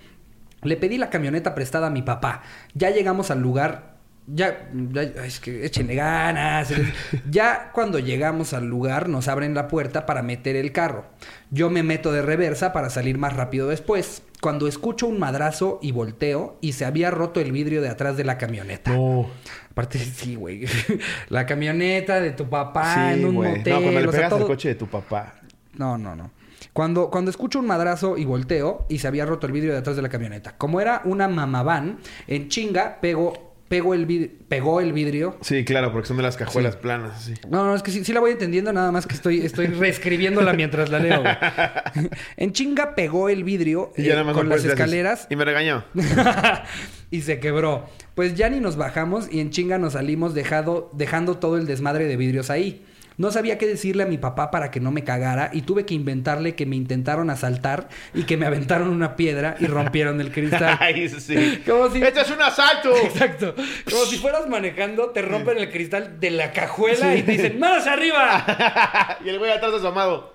Le 0.62 0.76
pedí 0.76 0.96
la 0.98 1.10
camioneta 1.10 1.54
prestada 1.54 1.88
a 1.88 1.90
mi 1.90 2.02
papá. 2.02 2.42
Ya 2.74 2.90
llegamos 2.90 3.30
al 3.30 3.40
lugar 3.40 3.96
ya, 4.28 4.68
ya- 4.92 5.02
es 5.02 5.38
que 5.38 5.64
échenle 5.64 5.94
ganas. 5.94 6.72
ya 7.30 7.70
cuando 7.72 7.98
llegamos 7.98 8.54
al 8.54 8.66
lugar 8.66 9.08
nos 9.08 9.28
abren 9.28 9.54
la 9.54 9.68
puerta 9.68 10.06
para 10.06 10.22
meter 10.22 10.56
el 10.56 10.72
carro. 10.72 11.04
Yo 11.50 11.70
me 11.70 11.82
meto 11.82 12.10
de 12.12 12.22
reversa 12.22 12.72
para 12.72 12.90
salir 12.90 13.18
más 13.18 13.34
rápido 13.34 13.68
después. 13.68 14.22
Cuando 14.46 14.68
escucho 14.68 15.08
un 15.08 15.18
madrazo 15.18 15.80
y 15.82 15.90
volteo 15.90 16.56
y 16.60 16.74
se 16.74 16.84
había 16.84 17.10
roto 17.10 17.40
el 17.40 17.50
vidrio 17.50 17.82
de 17.82 17.88
atrás 17.88 18.16
de 18.16 18.22
la 18.22 18.38
camioneta. 18.38 18.92
No. 18.92 19.26
Aparte, 19.72 19.98
sí, 19.98 20.36
güey. 20.36 20.66
La 21.30 21.46
camioneta 21.46 22.20
de 22.20 22.30
tu 22.30 22.48
papá 22.48 22.94
sí, 22.94 23.18
en 23.18 23.24
un 23.26 23.34
güey. 23.34 23.56
motel. 23.56 23.72
No, 23.74 23.80
cuando 23.82 24.00
le 24.02 24.06
o 24.06 24.12
sea, 24.12 24.28
todo- 24.28 24.46
coche 24.46 24.68
de 24.68 24.74
tu 24.76 24.86
papá. 24.86 25.34
no, 25.74 25.98
no, 25.98 26.14
no. 26.14 26.30
Cuando, 26.72 27.10
cuando 27.10 27.32
escucho 27.32 27.58
un 27.58 27.66
madrazo 27.66 28.16
y 28.16 28.24
volteo 28.24 28.86
y 28.88 29.00
se 29.00 29.08
había 29.08 29.26
roto 29.26 29.48
el 29.48 29.52
vidrio 29.52 29.72
de 29.72 29.78
atrás 29.78 29.96
de 29.96 30.02
la 30.02 30.10
camioneta. 30.10 30.56
Como 30.56 30.80
era 30.80 31.02
una 31.04 31.26
mamaván, 31.26 31.98
en 32.28 32.48
chinga 32.48 33.00
pego, 33.00 33.45
pego 33.68 33.94
el 33.94 34.06
vid- 34.06 34.30
pegó 34.48 34.80
el 34.80 34.92
vidrio. 34.92 35.36
Sí, 35.40 35.64
claro, 35.64 35.92
porque 35.92 36.06
son 36.08 36.16
de 36.16 36.22
las 36.22 36.36
cajuelas 36.36 36.74
Sí. 36.74 36.78
planas, 36.82 37.22
sí. 37.24 37.34
No, 37.50 37.64
no, 37.64 37.74
es 37.74 37.82
que 37.82 37.90
sí, 37.90 38.04
sí 38.04 38.12
la 38.12 38.20
voy 38.20 38.30
entendiendo, 38.32 38.72
nada 38.72 38.92
más 38.92 39.06
que 39.06 39.14
estoy, 39.14 39.40
estoy 39.40 39.66
reescribiéndola 39.66 40.52
mientras 40.52 40.88
la 40.90 40.98
leo. 40.98 41.22
güey. 41.22 41.34
En 42.36 42.52
chinga 42.52 42.94
pegó 42.94 43.28
el 43.28 43.44
vidrio 43.44 43.92
Y 43.96 44.08
eh, 44.08 44.24
con 44.32 44.48
las 44.48 44.64
escaleras 44.64 45.26
Y 45.30 45.36
me 45.36 45.44
regañó. 45.44 45.84
y 47.10 47.22
se 47.22 47.40
quebró. 47.40 47.88
Pues 48.14 48.34
ya 48.34 48.48
ni 48.48 48.60
nos 48.60 48.76
bajamos 48.76 49.28
y 49.30 49.40
en 49.40 49.50
chinga 49.50 49.78
nos 49.78 49.94
salimos 49.94 50.34
dejado, 50.34 50.90
dejando 50.94 51.38
todo 51.38 51.56
el 51.56 51.66
desmadre 51.66 52.06
de 52.06 52.16
vidrios 52.16 52.50
ahí. 52.50 52.84
No 53.18 53.30
sabía 53.30 53.56
qué 53.56 53.66
decirle 53.66 54.02
a 54.02 54.06
mi 54.06 54.18
papá 54.18 54.50
para 54.50 54.70
que 54.70 54.78
no 54.78 54.90
me 54.90 55.02
cagara 55.02 55.48
y 55.52 55.62
tuve 55.62 55.86
que 55.86 55.94
inventarle 55.94 56.54
que 56.54 56.66
me 56.66 56.76
intentaron 56.76 57.30
asaltar 57.30 57.88
y 58.12 58.24
que 58.24 58.36
me 58.36 58.44
aventaron 58.46 58.88
una 58.88 59.16
piedra 59.16 59.56
y 59.58 59.66
rompieron 59.66 60.20
el 60.20 60.30
cristal. 60.32 60.76
Ay, 60.80 61.08
sí. 61.08 61.62
Como 61.66 61.88
si- 61.90 62.02
¡Esto 62.02 62.20
es 62.20 62.30
un 62.30 62.42
asalto! 62.42 62.94
Exacto. 63.04 63.54
Como 63.90 64.04
si 64.04 64.18
fueras 64.18 64.46
manejando, 64.48 65.10
te 65.10 65.22
rompen 65.22 65.56
el 65.58 65.70
cristal 65.70 66.20
de 66.20 66.30
la 66.30 66.52
cajuela 66.52 67.14
y 67.16 67.22
te 67.22 67.32
dicen, 67.32 67.58
¡Más 67.58 67.86
arriba! 67.86 69.16
y 69.24 69.28
el 69.30 69.38
güey 69.38 69.50
atrás 69.50 69.72
asomado. 69.72 70.34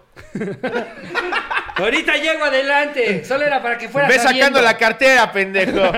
Ahorita 1.76 2.16
llego 2.18 2.44
adelante. 2.44 3.24
Solo 3.26 3.46
era 3.46 3.62
para 3.62 3.78
que 3.78 3.90
fueras 3.90 4.10
Ve 4.10 4.16
sacando 4.18 4.38
sabiendo". 4.40 4.62
la 4.62 4.78
cartera, 4.78 5.32
pendejo. 5.32 5.92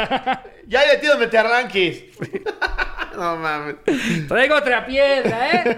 ya 0.68 0.86
de 0.88 0.98
ti 1.00 1.08
donde 1.08 1.28
te 1.28 1.38
arranques. 1.38 2.04
no 3.16 3.38
mames. 3.38 3.76
Traigo 4.28 4.56
otra 4.56 4.86
piedra, 4.86 5.50
¿eh? 5.52 5.78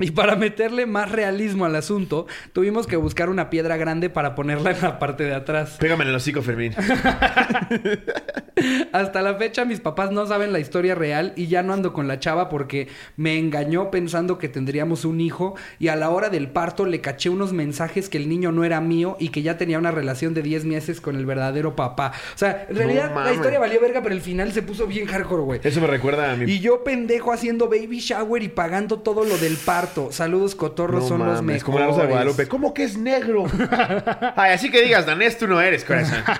Y 0.00 0.10
para 0.10 0.34
meterle 0.34 0.86
más 0.86 1.12
realismo 1.12 1.66
al 1.66 1.76
asunto, 1.76 2.26
tuvimos 2.52 2.88
que 2.88 2.96
buscar 2.96 3.30
una 3.30 3.48
piedra 3.48 3.76
grande 3.76 4.10
para 4.10 4.34
ponerla 4.34 4.72
en 4.72 4.82
la 4.82 4.98
parte 4.98 5.22
de 5.22 5.34
atrás. 5.34 5.76
Pégame 5.78 6.02
en 6.02 6.10
el 6.10 6.16
hocico, 6.16 6.42
Fermín. 6.42 6.74
Hasta 8.92 9.22
la 9.22 9.36
fecha 9.36 9.64
mis 9.64 9.78
papás 9.78 10.10
no 10.10 10.26
saben 10.26 10.52
la 10.52 10.58
historia 10.58 10.96
real 10.96 11.32
y 11.36 11.46
ya 11.46 11.62
no 11.62 11.72
ando 11.72 11.92
con 11.92 12.08
la 12.08 12.18
chava 12.18 12.48
porque 12.48 12.88
me 13.16 13.38
engañó 13.38 13.92
pensando 13.92 14.36
que 14.36 14.48
tendríamos 14.48 15.04
un 15.04 15.20
hijo 15.20 15.54
y 15.78 15.88
a 15.88 15.96
la 15.96 16.10
hora 16.10 16.28
del 16.28 16.48
parto 16.48 16.86
le 16.86 17.00
caché 17.00 17.28
unos 17.28 17.52
mensajes 17.52 18.08
que 18.08 18.18
el 18.18 18.28
niño 18.28 18.50
no 18.50 18.64
era 18.64 18.80
mío 18.80 19.16
y 19.20 19.28
que 19.28 19.42
ya 19.42 19.58
tenía 19.58 19.78
una 19.78 19.92
relación 19.92 20.34
de 20.34 20.42
10 20.42 20.64
meses 20.64 21.00
con 21.00 21.14
el 21.14 21.24
verdadero 21.24 21.76
papá. 21.76 22.12
O 22.34 22.38
sea, 22.38 22.66
en 22.68 22.74
No 22.74 22.80
realidad 22.80 23.14
la 23.14 23.32
historia 23.32 23.60
valió 23.60 23.80
verga, 23.80 24.02
pero 24.02 24.14
el 24.14 24.20
final 24.20 24.52
se 24.52 24.62
puso 24.62 24.88
bien 24.88 25.06
hardcore, 25.06 25.42
güey. 25.42 25.60
Eso 25.62 25.80
me 25.80 25.86
recuerda 25.86 26.32
a 26.32 26.36
mi... 26.36 26.50
Y 26.50 26.58
yo 26.58 26.82
pendejo 26.82 27.32
haciendo 27.32 27.68
baby 27.68 28.00
shower 28.00 28.42
y 28.42 28.48
pagando 28.48 28.98
todo 28.98 29.24
lo 29.24 29.38
del 29.38 29.56
parto. 29.56 29.83
Saludos 30.12 30.54
cotorros, 30.54 31.02
No 31.04 31.08
son 31.08 31.26
los 31.26 31.42
mejores. 31.42 31.64
como 31.64 31.78
la 31.78 31.86
Rosa 31.86 32.02
de 32.02 32.08
Guadalupe. 32.08 32.46
¿Cómo 32.48 32.72
que 32.74 32.84
es 32.84 32.96
negro? 32.96 33.44
Ay, 34.36 34.52
así 34.52 34.70
que 34.70 34.82
digas, 34.82 35.06
danés, 35.06 35.36
tú 35.38 35.46
no 35.46 35.60
eres, 35.60 35.84
corazón. 35.84 36.22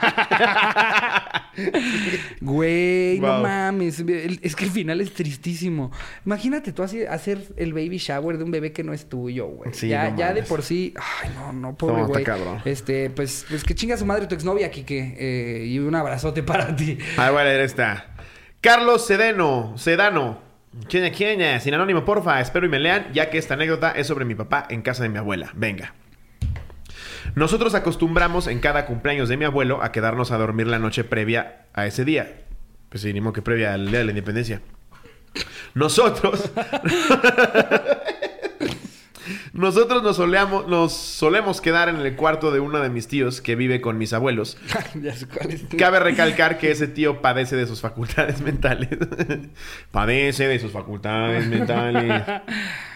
Güey, 2.41 3.21
no 3.21 3.41
mames. 3.41 4.01
Es 4.43 4.57
que 4.57 4.65
el 4.65 4.71
final 4.71 5.01
es 5.01 5.13
tristísimo. 5.15 5.91
Imagínate 6.27 6.73
tú 6.73 6.83
así 6.83 7.05
hacer 7.05 7.39
el 7.57 7.73
baby 7.73 7.99
shower 7.99 8.39
de 8.39 8.45
un 8.45 8.51
bebé 8.51 8.73
que 8.73 8.83
no 8.83 8.93
es 8.93 9.09
tuyo, 9.09 9.47
güey. 9.47 9.73
Sí, 9.73 9.89
ya, 9.89 10.11
no 10.11 10.17
ya 10.19 10.33
de 10.35 10.43
por 10.43 10.63
sí. 10.63 10.95
Ay, 11.23 11.31
no, 11.37 11.53
no, 11.53 11.77
pobre 11.77 12.03
No, 12.03 12.09
güey. 12.09 12.25
cabrón. 12.25 12.61
Este, 12.65 13.11
pues, 13.11 13.47
pues 13.49 13.63
que 13.65 13.75
chinga 13.75 13.97
su 13.97 14.05
madre 14.07 14.27
tu 14.27 14.35
exnovia, 14.35 14.71
Kike. 14.71 15.17
Eh, 15.19 15.67
y 15.67 15.79
un 15.79 15.95
abrazote 15.95 16.43
para 16.43 16.75
ti. 16.75 16.99
Ah, 17.17 17.31
voy 17.31 17.41
a 17.41 17.45
leer 17.45 17.61
esta. 17.61 18.07
Carlos 18.61 19.07
Sedeno, 19.07 19.75
Sedano. 19.79 20.43
Queña, 20.89 21.11
queña, 21.11 21.61
sin 21.61 21.75
anónimo, 21.75 22.05
porfa. 22.05 22.41
Espero 22.41 22.67
y 22.67 22.69
me 22.69 22.79
lean, 22.79 23.07
ya 23.13 23.31
que 23.31 23.39
esta 23.39 23.55
anécdota 23.55 23.93
es 23.93 24.07
sobre 24.07 24.25
mi 24.25 24.35
papá 24.35 24.67
en 24.69 24.83
casa 24.83 25.03
de 25.03 25.09
mi 25.09 25.19
abuela. 25.19 25.51
Venga. 25.55 25.95
Nosotros 27.35 27.75
acostumbramos 27.75 28.47
en 28.47 28.61
cada 28.61 28.87
cumpleaños 28.87 29.29
de 29.29 29.37
mi 29.37 29.45
abuelo 29.45 29.83
a 29.83 29.93
quedarnos 29.93 30.31
a 30.31 30.39
dormir 30.39 30.67
la 30.67 30.79
noche 30.79 31.05
previa 31.05 31.67
a 31.73 31.87
ese 31.87 32.05
día. 32.05 32.43
Pues 32.89 33.03
sí, 33.03 33.13
ni 33.13 33.21
modo 33.21 33.33
que 33.33 33.43
previa 33.43 33.75
al 33.75 33.89
día 33.89 33.99
de 34.01 34.05
la 34.05 34.11
independencia. 34.11 34.61
Nosotros. 35.75 36.51
Nosotros 39.53 40.03
nos, 40.03 40.17
soleamos, 40.17 40.67
nos 40.69 40.93
solemos 40.93 41.61
quedar 41.61 41.89
en 41.89 41.97
el 41.97 42.17
cuarto 42.17 42.51
de 42.51 42.61
uno 42.61 42.81
de 42.81 42.91
mis 42.91 43.09
tíos 43.09 43.41
que 43.41 43.57
vive 43.57 43.81
con 43.81 43.99
mis 43.99 44.13
abuelos. 44.13 44.57
Cabe 45.79 46.01
recalcar 46.01 46.59
que 46.59 46.71
ese 46.71 46.89
tío 46.89 47.23
padece 47.23 47.57
de 47.57 47.67
sus 47.67 47.81
facultades 47.81 48.41
mentales. 48.43 48.89
padece 49.91 50.49
de 50.49 50.59
sus 50.59 50.73
facultades 50.73 51.47
mentales. 51.47 52.23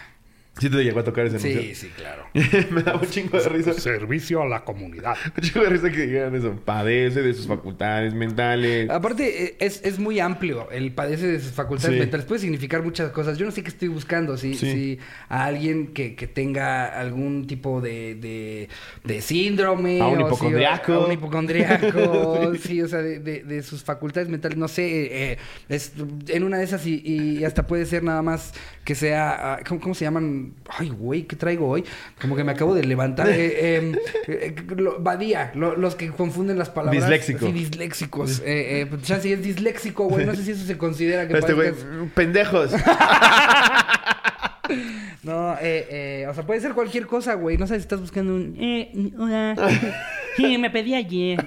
¿Sí 0.59 0.69
te 0.69 0.83
llegó 0.83 0.99
a 0.99 1.03
tocar 1.03 1.25
ese 1.25 1.39
Sí, 1.39 1.51
anuncio? 1.53 1.75
sí, 1.75 1.87
claro. 1.95 2.25
Me 2.71 2.83
da 2.83 2.95
un 2.95 3.07
chingo 3.09 3.39
de 3.41 3.49
risa. 3.49 3.73
Servicio 3.73 4.41
a 4.41 4.47
la 4.47 4.63
comunidad. 4.63 5.15
Un 5.37 5.41
chingo 5.43 5.63
de 5.63 5.69
risa 5.71 5.89
que 5.89 6.05
digan 6.07 6.35
eso. 6.35 6.53
Padece 6.65 7.21
de 7.21 7.33
sus 7.33 7.47
facultades 7.47 8.13
mentales. 8.13 8.89
Aparte, 8.89 9.43
eh, 9.45 9.55
es, 9.59 9.81
es 9.83 9.99
muy 9.99 10.19
amplio 10.19 10.69
el 10.71 10.91
padece 10.91 11.27
de 11.27 11.39
sus 11.39 11.51
facultades 11.51 11.93
Sí. 11.95 11.99
mentales. 11.99 12.25
Puede 12.25 12.41
significar 12.41 12.83
muchas 12.83 13.11
cosas. 13.11 13.37
Yo 13.37 13.45
no 13.45 13.51
sé 13.51 13.63
qué 13.63 13.69
estoy 13.69 13.87
buscando. 13.87 14.37
Si, 14.37 14.53
Sí. 14.55 14.71
si 14.71 14.99
a 15.29 15.45
alguien 15.45 15.87
que, 15.87 16.15
que 16.15 16.27
tenga 16.27 16.85
algún 16.99 17.47
tipo 17.47 17.81
de, 17.81 18.15
de, 18.15 18.69
de 19.03 19.21
síndrome. 19.21 20.01
A 20.01 20.07
un 20.07 20.15
o 20.15 20.17
si- 20.21 20.23
hipocondriaco. 20.27 20.93
a 20.93 21.05
un 21.05 21.11
hipocondriaco. 21.13 22.53
sí, 22.61 22.81
o 22.81 22.87
sea, 22.87 22.99
de, 23.01 23.19
de- 23.19 23.43
de 23.43 23.63
sus 23.63 23.83
facultades 23.83 24.29
mentales. 24.29 24.57
No 24.57 24.67
sé. 24.67 25.31
eh, 25.33 25.37
es 25.69 25.93
en 26.27 26.43
una 26.43 26.57
de 26.57 26.63
esas 26.65 26.85
y, 26.85 27.01
y 27.05 27.43
hasta 27.43 27.65
puede 27.65 27.85
ser 27.85 28.03
nada 28.03 28.21
más 28.21 28.53
que 28.83 28.95
sea. 28.95 29.53
ah, 29.53 29.59
¿cómo, 29.67 29.79
cómo 29.79 29.95
se 29.95 30.05
llaman? 30.05 30.48
Ay, 30.67 30.89
güey, 30.89 31.23
¿qué 31.23 31.35
traigo 31.35 31.67
hoy? 31.67 31.83
Como 32.21 32.35
que 32.35 32.43
me 32.43 32.51
acabo 32.51 32.75
de 32.75 32.83
levantar. 32.83 33.29
Eh, 33.29 33.75
em, 33.77 33.95
eh, 34.27 34.55
lo- 34.75 34.99
Badía. 34.99 35.51
lo- 35.55 35.75
los 35.75 35.95
que 35.95 36.09
confunden 36.09 36.57
las 36.57 36.69
palabras. 36.69 37.01
Disléxico. 37.03 37.45
Sí, 37.47 37.51
disléxicos. 37.51 38.39
Eh, 38.45 38.81
eh, 38.81 38.85
pues, 38.89 39.01
chance 39.03 39.31
es 39.31 39.41
disléxico, 39.43 40.05
güey. 40.05 40.25
No 40.25 40.35
sé 40.35 40.43
si 40.43 40.51
eso 40.51 40.65
se 40.65 40.77
considera 40.77 41.27
que 41.27 41.37
Este 41.37 41.53
güey, 41.53 41.71
pendejos. 42.15 42.71
No, 45.23 45.53
eh, 45.55 45.87
eh, 46.21 46.27
o 46.29 46.33
sea, 46.33 46.45
puede 46.45 46.61
ser 46.61 46.73
cualquier 46.73 47.05
cosa, 47.07 47.33
güey. 47.33 47.57
No 47.57 47.65
sabes 47.67 47.81
si 47.81 47.85
estás 47.85 47.99
buscando 47.99 48.35
un... 48.35 48.55
Eh, 48.59 48.91
hola. 49.17 49.55
Sí, 50.37 50.57
me 50.57 50.69
pedí 50.69 50.93
ayer. 50.95 51.43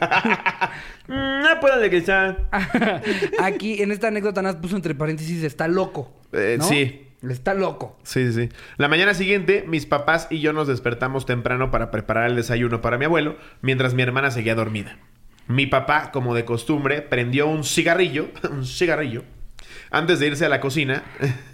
No 1.09 1.61
puedo 1.61 1.79
regresar. 1.79 2.51
Aquí, 3.41 3.81
en 3.81 3.91
esta 3.91 4.09
anécdota, 4.09 4.43
nada 4.43 4.55
más 4.55 4.61
puso 4.63 4.77
entre 4.77 4.95
paréntesis, 4.95 5.43
está 5.45 5.67
loco. 5.67 6.13
Eh, 6.33 6.59
sí. 6.61 7.07
Está 7.29 7.55
loco. 7.55 7.97
Sí, 8.03 8.33
sí. 8.33 8.49
La 8.79 8.89
mañana 8.89 9.15
siguiente, 9.15 9.65
mis 9.69 9.87
papás 9.87 10.27
y 10.31 10.41
yo 10.41 10.53
nos 10.53 10.67
despertamos 10.67 11.25
temprano 11.25 11.71
para 11.71 11.91
preparar 11.91 12.29
el 12.29 12.37
desayuno 12.37 12.81
para 12.81 12.99
mi 12.99 13.05
abuelo, 13.05 13.37
mientras 13.61 13.95
mi 13.95 14.03
hermana 14.03 14.31
seguía 14.31 14.57
dormida. 14.57 14.99
Mi 15.47 15.67
papá, 15.67 16.11
como 16.11 16.35
de 16.35 16.45
costumbre, 16.45 17.01
prendió 17.03 17.47
un 17.47 17.63
cigarrillo, 17.63 18.29
un 18.51 18.67
cigarrillo, 18.67 19.23
antes 19.91 20.19
de 20.19 20.29
irse 20.29 20.47
a 20.47 20.49
la 20.49 20.61
cocina. 20.61 21.05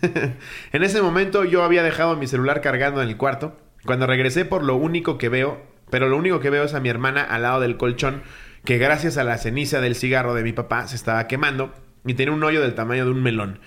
en 0.73 0.83
ese 0.83 1.03
momento 1.03 1.45
yo 1.45 1.63
había 1.63 1.83
dejado 1.83 2.17
mi 2.17 2.27
celular 2.27 2.61
cargando 2.63 3.03
en 3.03 3.09
el 3.09 3.17
cuarto. 3.17 3.59
Cuando 3.85 4.07
regresé 4.07 4.45
por 4.45 4.65
lo 4.65 4.77
único 4.77 5.19
que 5.19 5.29
veo, 5.29 5.63
pero 5.91 6.09
lo 6.09 6.17
único 6.17 6.41
que 6.41 6.51
veo 6.51 6.65
es 6.65 6.75
a 6.75 6.81
mi 6.81 6.89
hermana 6.89 7.23
al 7.23 7.43
lado 7.43 7.61
del 7.61 7.77
colchón, 7.77 8.23
que 8.65 8.79
gracias 8.79 9.19
a 9.19 9.25
la 9.25 9.39
ceniza 9.39 9.81
del 9.81 9.95
cigarro 9.95 10.35
de 10.35 10.43
mi 10.43 10.53
papá 10.53 10.87
se 10.89 10.97
estaba 10.97 11.27
quemando 11.27 11.73
y 12.07 12.15
tenía 12.15 12.35
un 12.35 12.43
hoyo 12.43 12.61
del 12.61 12.75
tamaño 12.75 13.05
de 13.05 13.11
un 13.11 13.23
melón. 13.23 13.61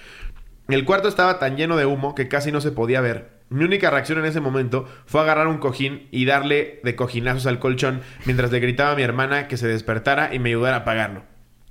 El 0.68 0.86
cuarto 0.86 1.08
estaba 1.08 1.40
tan 1.40 1.58
lleno 1.58 1.76
de 1.76 1.86
humo 1.86 2.16
que 2.16 2.28
casi 2.28 2.52
no 2.52 2.62
se 2.62 2.72
podía 2.72 3.02
ver. 3.02 3.42
Mi 3.50 3.66
única 3.66 3.90
reacción 3.90 4.20
en 4.20 4.26
ese 4.26 4.40
momento 4.40 4.86
fue 5.06 5.20
agarrar 5.22 5.48
un 5.48 5.58
cojín 5.58 6.08
y 6.12 6.24
darle 6.24 6.80
de 6.84 6.96
cojinazos 6.96 7.46
al 7.48 7.60
colchón 7.60 8.02
mientras 8.26 8.52
le 8.52 8.62
gritaba 8.62 8.92
a 8.92 8.96
mi 8.96 9.02
hermana 9.02 9.50
que 9.50 9.58
se 9.58 9.68
despertara 9.68 10.34
y 10.34 10.40
me 10.40 10.50
ayudara 10.50 10.78
a 10.78 10.80
apagarlo. 10.80 11.24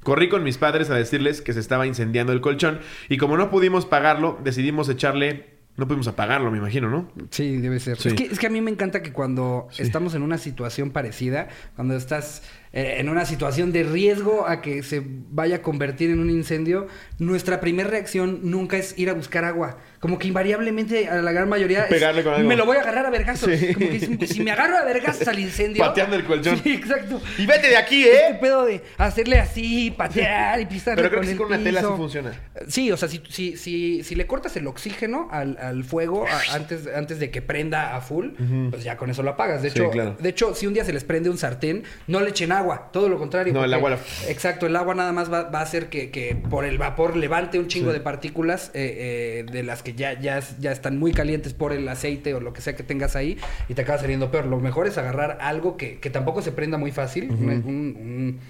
Corrí 0.02 0.28
con 0.28 0.42
mis 0.42 0.58
padres 0.58 0.90
a 0.90 0.94
decirles 0.94 1.40
que 1.40 1.52
se 1.52 1.60
estaba 1.60 1.86
incendiando 1.86 2.32
el 2.32 2.40
colchón 2.40 2.80
y 3.08 3.16
como 3.16 3.36
no 3.36 3.50
pudimos 3.50 3.86
pagarlo, 3.86 4.38
decidimos 4.44 4.88
echarle... 4.88 5.58
No 5.76 5.86
pudimos 5.86 6.08
apagarlo, 6.08 6.50
me 6.50 6.58
imagino, 6.58 6.90
¿no? 6.90 7.10
Sí, 7.30 7.56
debe 7.56 7.80
ser. 7.80 7.96
Sí. 7.96 8.08
Es, 8.08 8.14
que, 8.14 8.24
es 8.24 8.38
que 8.38 8.46
a 8.46 8.50
mí 8.50 8.60
me 8.60 8.70
encanta 8.70 9.02
que 9.02 9.12
cuando 9.14 9.68
estamos 9.78 10.14
en 10.14 10.20
una 10.20 10.36
situación 10.36 10.90
parecida, 10.90 11.48
cuando 11.74 11.96
estás 11.96 12.42
en 12.72 13.08
una 13.08 13.24
situación 13.24 13.72
de 13.72 13.82
riesgo 13.82 14.46
a 14.46 14.60
que 14.60 14.82
se 14.82 15.02
vaya 15.04 15.56
a 15.56 15.62
convertir 15.62 16.10
en 16.10 16.20
un 16.20 16.30
incendio, 16.30 16.86
nuestra 17.18 17.60
primera 17.60 17.90
reacción 17.90 18.40
nunca 18.44 18.76
es 18.76 18.96
ir 18.98 19.10
a 19.10 19.14
buscar 19.14 19.44
agua. 19.44 19.78
Como 20.00 20.18
que 20.18 20.28
invariablemente 20.28 21.08
a 21.08 21.16
la 21.20 21.30
gran 21.30 21.46
mayoría 21.46 21.84
es, 21.84 21.90
Pegarle 21.90 22.24
con 22.24 22.32
algo. 22.32 22.48
me 22.48 22.56
lo 22.56 22.64
voy 22.64 22.78
a 22.78 22.80
agarrar 22.80 23.04
a 23.04 23.10
vergazos. 23.10 23.50
Sí. 23.54 23.74
Como 23.74 23.86
que 23.86 23.92
dicen, 23.98 24.26
si 24.26 24.40
me 24.42 24.50
agarro 24.50 24.78
a 24.78 24.84
vergazos 24.84 25.28
al 25.28 25.38
incendio... 25.38 25.84
Pateando 25.84 26.16
el 26.16 26.24
colchón. 26.24 26.58
Sí, 26.62 26.72
exacto. 26.72 27.20
Y 27.36 27.44
vete 27.44 27.68
de 27.68 27.76
aquí, 27.76 28.04
Este 28.08 28.30
¿eh? 28.30 28.38
pedo 28.40 28.64
de 28.64 28.80
hacerle 28.96 29.38
así, 29.38 29.90
patear 29.90 30.58
y 30.58 30.64
pisarle 30.64 31.02
Pero 31.02 31.08
creo 31.10 31.20
con 31.20 31.26
que 31.26 31.32
sí 31.32 31.36
con 31.38 31.46
una 31.48 31.58
tela 31.62 31.80
sí 31.82 31.86
funciona. 31.96 32.32
Sí, 32.66 32.90
o 32.90 32.96
sea, 32.96 33.10
si, 33.10 33.20
si, 33.28 33.58
si, 33.58 34.02
si 34.02 34.14
le 34.14 34.26
cortas 34.26 34.56
el 34.56 34.66
oxígeno 34.68 35.28
al, 35.30 35.58
al 35.58 35.84
fuego 35.84 36.24
a- 36.26 36.54
antes, 36.54 36.88
antes 36.94 37.18
de 37.20 37.30
que 37.30 37.42
prenda 37.42 37.94
a 37.94 38.00
full, 38.00 38.28
pues 38.70 38.82
ya 38.82 38.96
con 38.96 39.10
eso 39.10 39.22
lo 39.22 39.32
apagas. 39.32 39.60
De 39.62 39.68
Sí, 39.68 39.78
hecho, 39.80 39.90
claro. 39.90 40.16
de 40.18 40.28
hecho, 40.30 40.54
si 40.54 40.66
un 40.66 40.72
día 40.72 40.86
se 40.86 40.94
les 40.94 41.04
prende 41.04 41.28
un 41.28 41.36
sartén, 41.36 41.84
no 42.06 42.20
le 42.20 42.30
echen 42.30 42.52
agua, 42.52 42.88
todo 42.90 43.10
lo 43.10 43.18
contrario. 43.18 43.52
No, 43.52 43.64
el 43.66 43.74
agua 43.74 43.90
la- 43.90 43.98
Exacto, 44.28 44.66
el 44.66 44.74
agua 44.76 44.94
nada 44.94 45.12
más 45.12 45.30
va, 45.30 45.42
va 45.50 45.58
a 45.58 45.62
hacer 45.62 45.90
que, 45.90 46.10
que 46.10 46.36
por 46.48 46.64
el 46.64 46.78
vapor 46.78 47.16
levante 47.16 47.58
un 47.58 47.68
chingo 47.68 47.92
de 47.92 48.00
partículas 48.00 48.70
eh, 48.72 49.44
eh, 49.46 49.52
de 49.52 49.62
las 49.62 49.82
que 49.82 49.89
ya, 49.94 50.18
ya, 50.20 50.40
ya 50.58 50.72
están 50.72 50.98
muy 50.98 51.12
calientes 51.12 51.52
por 51.54 51.72
el 51.72 51.88
aceite 51.88 52.34
o 52.34 52.40
lo 52.40 52.52
que 52.52 52.60
sea 52.60 52.76
que 52.76 52.82
tengas 52.82 53.16
ahí 53.16 53.38
y 53.68 53.74
te 53.74 53.82
acaba 53.82 53.98
saliendo 53.98 54.30
peor. 54.30 54.46
Lo 54.46 54.58
mejor 54.60 54.86
es 54.86 54.98
agarrar 54.98 55.38
algo 55.40 55.76
que, 55.76 55.98
que 55.98 56.10
tampoco 56.10 56.42
se 56.42 56.52
prenda 56.52 56.78
muy 56.78 56.92
fácil. 56.92 57.30
un- 57.30 57.48
un- 57.50 57.66
un- 57.66 58.40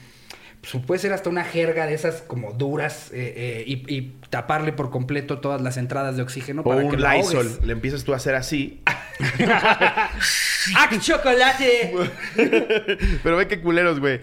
pues, 0.60 0.84
puede 0.84 0.98
ser 1.00 1.12
hasta 1.14 1.30
una 1.30 1.42
jerga 1.44 1.86
de 1.86 1.94
esas 1.94 2.20
como 2.20 2.52
duras 2.52 3.10
eh, 3.14 3.32
eh, 3.34 3.64
y, 3.66 3.94
y 3.96 4.12
taparle 4.28 4.72
por 4.74 4.90
completo 4.90 5.38
todas 5.40 5.62
las 5.62 5.78
entradas 5.78 6.16
de 6.18 6.22
oxígeno 6.22 6.60
O 6.60 6.64
para 6.64 6.80
que 6.82 6.86
un 6.86 7.00
lo 7.00 7.10
Lysol. 7.12 7.60
Le 7.64 7.72
empiezas 7.72 8.04
tú 8.04 8.12
a 8.12 8.16
hacer 8.16 8.34
así. 8.34 8.82
¡Ah, 10.76 10.88
chocolate! 11.00 11.94
Pero 13.22 13.36
ve 13.36 13.48
qué 13.48 13.60
culeros, 13.60 14.00
güey. 14.00 14.20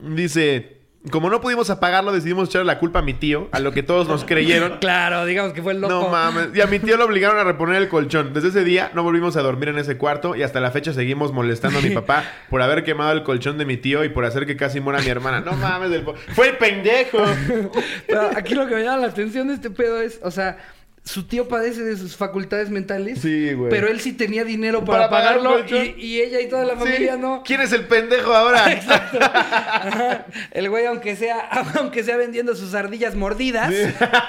Dice... 0.00 0.83
Como 1.10 1.28
no 1.28 1.40
pudimos 1.42 1.68
apagarlo, 1.68 2.12
decidimos 2.12 2.48
echarle 2.48 2.64
la 2.66 2.78
culpa 2.78 3.00
a 3.00 3.02
mi 3.02 3.12
tío, 3.12 3.48
a 3.52 3.60
lo 3.60 3.72
que 3.72 3.82
todos 3.82 4.08
nos 4.08 4.24
creyeron. 4.24 4.78
Claro, 4.80 5.26
digamos 5.26 5.52
que 5.52 5.62
fue 5.62 5.72
el 5.72 5.80
loco. 5.82 5.92
No 5.92 6.08
mames. 6.08 6.48
Y 6.54 6.60
a 6.62 6.66
mi 6.66 6.78
tío 6.78 6.96
lo 6.96 7.04
obligaron 7.04 7.38
a 7.38 7.44
reponer 7.44 7.76
el 7.82 7.88
colchón. 7.88 8.32
Desde 8.32 8.48
ese 8.48 8.64
día 8.64 8.90
no 8.94 9.02
volvimos 9.02 9.36
a 9.36 9.42
dormir 9.42 9.68
en 9.68 9.78
ese 9.78 9.98
cuarto 9.98 10.34
y 10.34 10.42
hasta 10.42 10.60
la 10.60 10.70
fecha 10.70 10.92
seguimos 10.94 11.32
molestando 11.32 11.78
a 11.78 11.82
mi 11.82 11.90
papá 11.90 12.24
por 12.48 12.62
haber 12.62 12.84
quemado 12.84 13.12
el 13.12 13.22
colchón 13.22 13.58
de 13.58 13.66
mi 13.66 13.76
tío 13.76 14.02
y 14.04 14.08
por 14.08 14.24
hacer 14.24 14.46
que 14.46 14.56
casi 14.56 14.80
muera 14.80 15.00
mi 15.00 15.08
hermana. 15.08 15.40
No 15.40 15.52
mames, 15.52 15.92
el 15.92 16.02
po- 16.02 16.14
fue 16.34 16.48
el 16.50 16.56
pendejo. 16.56 17.18
Pero 18.06 18.30
aquí 18.36 18.54
lo 18.54 18.66
que 18.66 18.74
me 18.76 18.82
llama 18.84 18.98
la 18.98 19.06
atención 19.08 19.48
de 19.48 19.54
este 19.54 19.70
pedo 19.70 20.00
es, 20.00 20.20
o 20.22 20.30
sea, 20.30 20.56
su 21.04 21.24
tío 21.24 21.48
padece 21.48 21.82
de 21.82 21.96
sus 21.98 22.16
facultades 22.16 22.70
mentales. 22.70 23.20
Sí, 23.20 23.52
güey. 23.52 23.68
Pero 23.70 23.88
él 23.88 24.00
sí 24.00 24.14
tenía 24.14 24.42
dinero 24.42 24.84
para, 24.84 25.10
Para 25.10 25.34
pagarlo 25.34 25.60
y, 25.66 25.94
y 25.98 26.20
ella 26.22 26.40
y 26.40 26.48
toda 26.48 26.64
la 26.64 26.76
familia 26.76 27.14
Sí. 27.14 27.20
no. 27.20 27.42
¿Quién 27.44 27.60
es 27.60 27.72
el 27.72 27.86
pendejo 27.86 28.32
ahora? 28.34 28.64
Ajá. 29.20 30.26
El 30.50 30.70
güey, 30.70 30.86
aunque 30.86 31.14
sea, 31.14 31.40
aunque 31.78 32.02
sea 32.02 32.16
vendiendo 32.16 32.56
sus 32.56 32.74
ardillas 32.74 33.14
mordidas, 33.14 33.70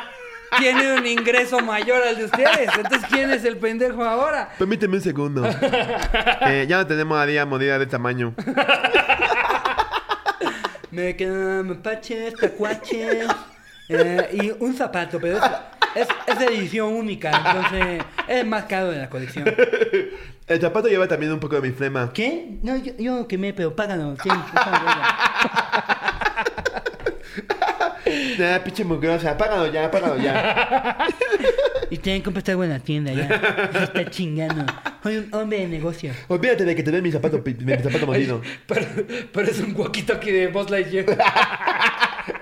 tiene 0.59 0.97
un 0.97 1.05
ingreso 1.07 1.61
mayor 1.61 2.03
al 2.03 2.17
de 2.17 2.25
ustedes. 2.25 2.69
Entonces, 2.75 3.01
¿quién 3.09 3.31
es 3.31 3.45
el 3.45 3.55
pendejo 3.57 4.03
ahora? 4.03 4.49
Permíteme 4.57 4.95
un 4.97 5.01
segundo. 5.01 5.45
Eh, 6.41 6.65
ya 6.67 6.77
no 6.77 6.88
tenemos 6.88 7.17
a 7.17 7.25
día 7.25 7.45
modida 7.45 7.79
de 7.79 7.85
tamaño. 7.85 8.33
Me 10.91 11.15
quedan 11.15 11.67
mapaches, 11.67 12.33
tacuaches 12.35 13.27
eh, 13.89 14.29
y 14.33 14.51
un 14.63 14.73
zapato, 14.75 15.19
pero 15.19 15.39
es, 15.95 16.08
es, 16.27 16.39
de 16.39 16.45
edición 16.45 16.93
única, 16.93 17.31
entonces 17.31 18.03
es 18.27 18.45
más 18.45 18.65
caro 18.65 18.91
de 18.91 18.99
la 18.99 19.10
colección. 19.10 19.45
El 20.47 20.62
zapato 20.62 20.88
lleva 20.88 21.08
también 21.08 21.31
un 21.31 21.39
poco 21.39 21.55
de 21.60 21.62
mi 21.67 21.73
flema. 21.73 22.12
¿Qué? 22.13 22.58
No, 22.62 22.75
yo, 22.77 22.93
yo 22.97 23.27
quemé, 23.27 23.53
pero 23.53 23.75
páganos. 23.75 24.19
Sí. 24.21 24.29
Nah, 28.38 28.60
pinche 28.60 28.84
mugrosa. 28.84 29.31
Apágalo 29.31 29.71
ya, 29.71 29.86
apágalo 29.86 30.17
ya. 30.17 31.08
Y 31.89 31.97
tienen 31.97 32.21
que 32.21 32.25
comprar 32.25 32.43
algo 32.51 32.63
en 32.63 32.69
la 32.69 32.79
tienda 32.79 33.12
ya. 33.13 33.27
Se 33.71 33.84
está 33.86 34.10
chingando. 34.12 34.65
Soy 35.03 35.17
un 35.17 35.34
hombre 35.34 35.60
de 35.60 35.67
negocio. 35.67 36.12
Olvídate 36.27 36.65
de 36.65 36.75
que 36.75 36.84
te 36.84 36.91
den 36.91 37.01
mi 37.03 37.12
zapato, 37.12 37.43
pi- 37.43 37.55
mi 37.55 37.73
zapato 37.75 38.05
mordido. 38.05 38.41
Pero, 38.67 38.86
pero 39.31 39.47
es 39.49 39.60
un 39.60 39.75
walkie-talkie 39.75 40.31
de 40.31 40.47
Buzz 40.47 40.69
Lightyear. 40.69 41.05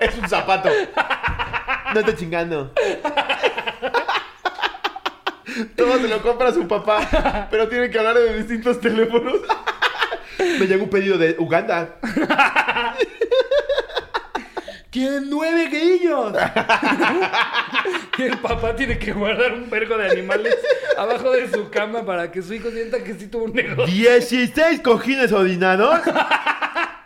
Es 0.00 0.16
un 0.16 0.26
zapato. 0.28 0.70
No 1.94 2.00
estoy 2.00 2.16
chingando. 2.16 2.72
Todo 5.76 5.98
se 5.98 6.08
lo 6.08 6.20
compra 6.22 6.52
su 6.52 6.66
papá, 6.66 7.46
pero 7.52 7.68
tiene 7.68 7.88
que 7.88 7.96
hablar 7.96 8.16
de 8.16 8.36
distintos 8.36 8.80
teléfonos. 8.80 9.36
Me 10.58 10.66
llegó 10.66 10.82
un 10.82 10.90
pedido 10.90 11.16
de 11.16 11.36
Uganda. 11.38 11.94
¡Tienen 14.90 15.30
nueve 15.30 15.68
grillos! 15.68 16.32
Y 18.16 18.22
el 18.22 18.38
papá 18.38 18.76
tiene 18.76 18.96
que 18.96 19.12
guardar 19.12 19.52
un 19.52 19.68
vergo 19.68 19.98
de 19.98 20.08
animales 20.08 20.56
abajo 20.96 21.32
de 21.32 21.50
su 21.50 21.68
cama 21.68 22.06
para 22.06 22.30
que 22.30 22.42
su 22.42 22.54
hijo 22.54 22.70
sienta 22.70 23.02
que 23.02 23.14
sí 23.14 23.26
tuvo 23.26 23.46
un 23.46 23.52
negocio. 23.52 23.92
16 23.92 24.80
cojines 24.82 25.32
orinados. 25.32 25.98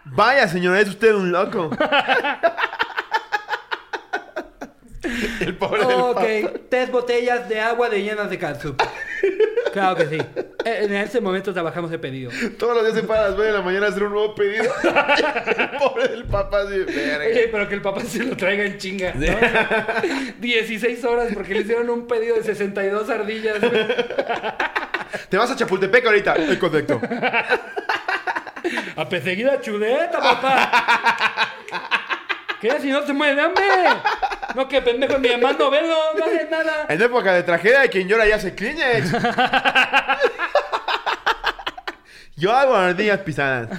Vaya, 0.04 0.46
señora, 0.48 0.80
es 0.80 0.88
usted 0.88 1.14
un 1.14 1.32
loco. 1.32 1.70
El 5.40 5.56
pobre 5.56 5.82
Ok, 5.84 6.22
tres 6.68 6.90
botellas 6.90 7.48
de 7.48 7.60
agua 7.60 7.88
de 7.88 8.02
llenas 8.02 8.30
de 8.30 8.38
catsup. 8.38 8.80
Claro 9.72 9.96
que 9.96 10.06
sí. 10.06 10.16
Eh, 10.64 10.78
En 10.84 10.94
ese 10.94 11.20
momento 11.20 11.52
trabajamos 11.52 11.92
el 11.92 12.00
pedido. 12.00 12.30
Todos 12.58 12.74
los 12.74 12.84
días 12.84 12.96
se 12.96 13.02
para 13.02 13.26
a 13.26 13.28
las 13.28 13.36
9 13.36 13.52
de 13.52 13.58
la 13.58 13.62
mañana 13.62 13.86
a 13.86 13.88
hacer 13.90 14.02
un 14.02 14.12
nuevo 14.12 14.34
pedido. 14.34 14.64
El 14.82 15.70
pobre 15.78 16.08
del 16.08 16.24
papá, 16.24 16.62
así, 16.62 16.78
verga. 16.78 17.26
Oye, 17.26 17.48
pero 17.52 17.68
que 17.68 17.74
el 17.74 17.82
papá 17.82 18.00
se 18.00 18.24
lo 18.24 18.34
traiga 18.34 18.64
en 18.64 18.78
chinga, 18.78 19.12
¿no? 19.14 19.26
16 20.40 21.04
horas 21.04 21.28
porque 21.34 21.52
le 21.54 21.60
hicieron 21.60 21.90
un 21.90 22.06
pedido 22.06 22.36
de 22.36 22.44
62 22.44 23.10
ardillas. 23.10 23.60
güey. 23.60 23.86
Te 25.28 25.36
vas 25.36 25.50
a 25.50 25.56
Chapultepec 25.56 26.06
ahorita. 26.06 26.34
Es 26.36 26.56
correcto. 26.56 26.98
A 28.96 29.08
perseguida 29.08 29.60
chuleta, 29.60 30.18
papá. 30.18 31.54
¿Qué? 32.60 32.80
Si 32.80 32.90
no 32.90 33.06
se 33.06 33.12
muere 33.12 33.34
de 33.36 33.42
hambre. 33.42 33.64
No, 34.54 34.66
que 34.68 34.82
pendejo, 34.82 35.18
mi 35.18 35.28
mamá 35.30 35.52
no 35.52 35.70
velo, 35.70 35.94
no 36.16 36.24
hace 36.24 36.48
nada. 36.50 36.86
En 36.88 37.00
época 37.00 37.32
de 37.32 37.42
tragedia, 37.42 37.88
quien 37.88 38.08
llora 38.08 38.26
ya 38.26 38.38
se 38.38 38.54
Kleenex. 38.54 39.12
Yo 42.36 42.52
hago 42.52 42.74
ardillas 42.74 43.20
pisadas. 43.20 43.68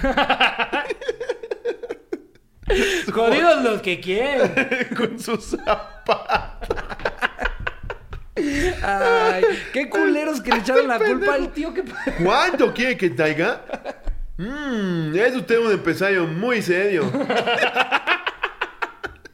Jodidos 3.12 3.62
los 3.64 3.80
que 3.82 4.00
quieren. 4.00 4.88
Con 4.96 5.18
sus 5.18 5.44
zapatos. 5.46 6.68
Ay, 8.82 9.44
qué 9.72 9.88
culeros 9.90 10.40
que 10.40 10.50
le 10.50 10.58
echaron 10.58 10.88
la 10.88 10.98
culpa 10.98 11.34
al 11.34 11.52
tío 11.52 11.74
que... 11.74 11.84
¿Cuánto 12.22 12.72
quiere 12.72 12.96
que 12.96 13.10
traiga? 13.10 13.62
Mmm, 14.36 15.14
es 15.14 15.36
usted 15.36 15.58
un 15.58 15.72
empresario 15.72 16.26
muy 16.26 16.62
serio. 16.62 17.10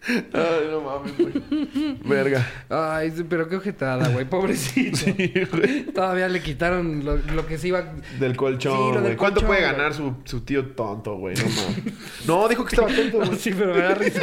Ay, 0.09 0.69
no 0.71 0.81
mames, 0.81 1.12
güey. 1.19 1.99
Verga. 2.05 2.47
Ay, 2.69 3.11
sí, 3.14 3.25
pero 3.29 3.49
qué 3.49 3.57
ojetada, 3.57 4.09
güey, 4.09 4.25
pobrecito. 4.25 4.97
Sí, 5.16 5.33
güey. 5.53 5.85
Todavía 5.87 6.29
le 6.29 6.40
quitaron 6.42 7.05
lo, 7.05 7.16
lo 7.16 7.47
que 7.47 7.59
se 7.59 7.69
iba... 7.69 7.83
Del 8.21 8.33
Sí, 8.33 8.37
colchón, 8.37 8.92
del 8.95 9.03
güey. 9.03 9.16
¿Cuánto 9.16 9.40
colchón, 9.40 9.47
puede 9.49 9.61
güey. 9.62 9.73
ganar 9.73 9.95
su, 9.95 10.14
su 10.25 10.40
tío 10.42 10.66
tonto, 10.69 11.16
güey? 11.16 11.35
No 11.37 11.42
mames. 11.45 11.95
No, 12.27 12.49
dijo 12.49 12.64
que 12.64 12.75
estaba 12.77 12.88
tonto, 12.95 13.19
güey. 13.19 13.37
Sí, 13.38 13.51
pero 13.57 13.75
me 13.75 13.81
da 13.81 13.95
risa. 13.95 14.21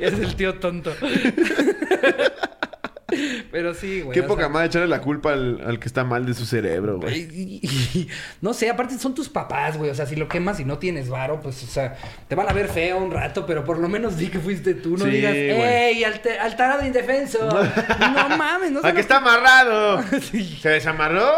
Es 0.00 0.12
el 0.14 0.34
tío 0.36 0.54
tonto. 0.54 0.92
Pero 3.72 3.80
sí, 3.80 4.00
güey. 4.02 4.14
Qué 4.14 4.22
poca 4.22 4.42
sea, 4.42 4.48
madre 4.48 4.66
echarle 4.68 4.88
la 4.88 5.00
culpa 5.00 5.32
al, 5.32 5.60
al 5.66 5.78
que 5.78 5.88
está 5.88 6.04
mal 6.04 6.26
de 6.26 6.34
su 6.34 6.44
cerebro, 6.46 6.98
güey. 6.98 7.60
no 8.40 8.52
sé, 8.54 8.68
aparte 8.70 8.98
son 8.98 9.14
tus 9.14 9.28
papás, 9.28 9.76
güey. 9.76 9.90
O 9.90 9.94
sea, 9.94 10.06
si 10.06 10.16
lo 10.16 10.28
quemas 10.28 10.60
y 10.60 10.64
no 10.64 10.78
tienes 10.78 11.08
varo, 11.08 11.40
pues, 11.40 11.62
o 11.62 11.66
sea, 11.66 11.96
te 12.28 12.34
van 12.34 12.48
a 12.48 12.52
ver 12.52 12.68
feo 12.68 12.98
un 12.98 13.10
rato, 13.10 13.46
pero 13.46 13.64
por 13.64 13.78
lo 13.78 13.88
menos 13.88 14.16
di 14.16 14.28
que 14.28 14.38
fuiste 14.38 14.74
tú. 14.74 14.96
No 14.96 15.04
Sí, 15.04 15.10
digas. 15.10 15.32
¡ey, 15.34 16.04
alter- 16.04 16.38
alterado 16.40 16.84
indefenso! 16.86 17.38
no 17.48 18.36
mames, 18.36 18.70
no 18.72 18.80
¡Ah, 18.82 18.88
sé. 18.88 18.94
que 18.94 19.00
está 19.00 19.16
amarrado! 19.18 20.02
Sí. 20.32 20.58
¿Se 20.62 20.68
desamarró? 20.68 21.28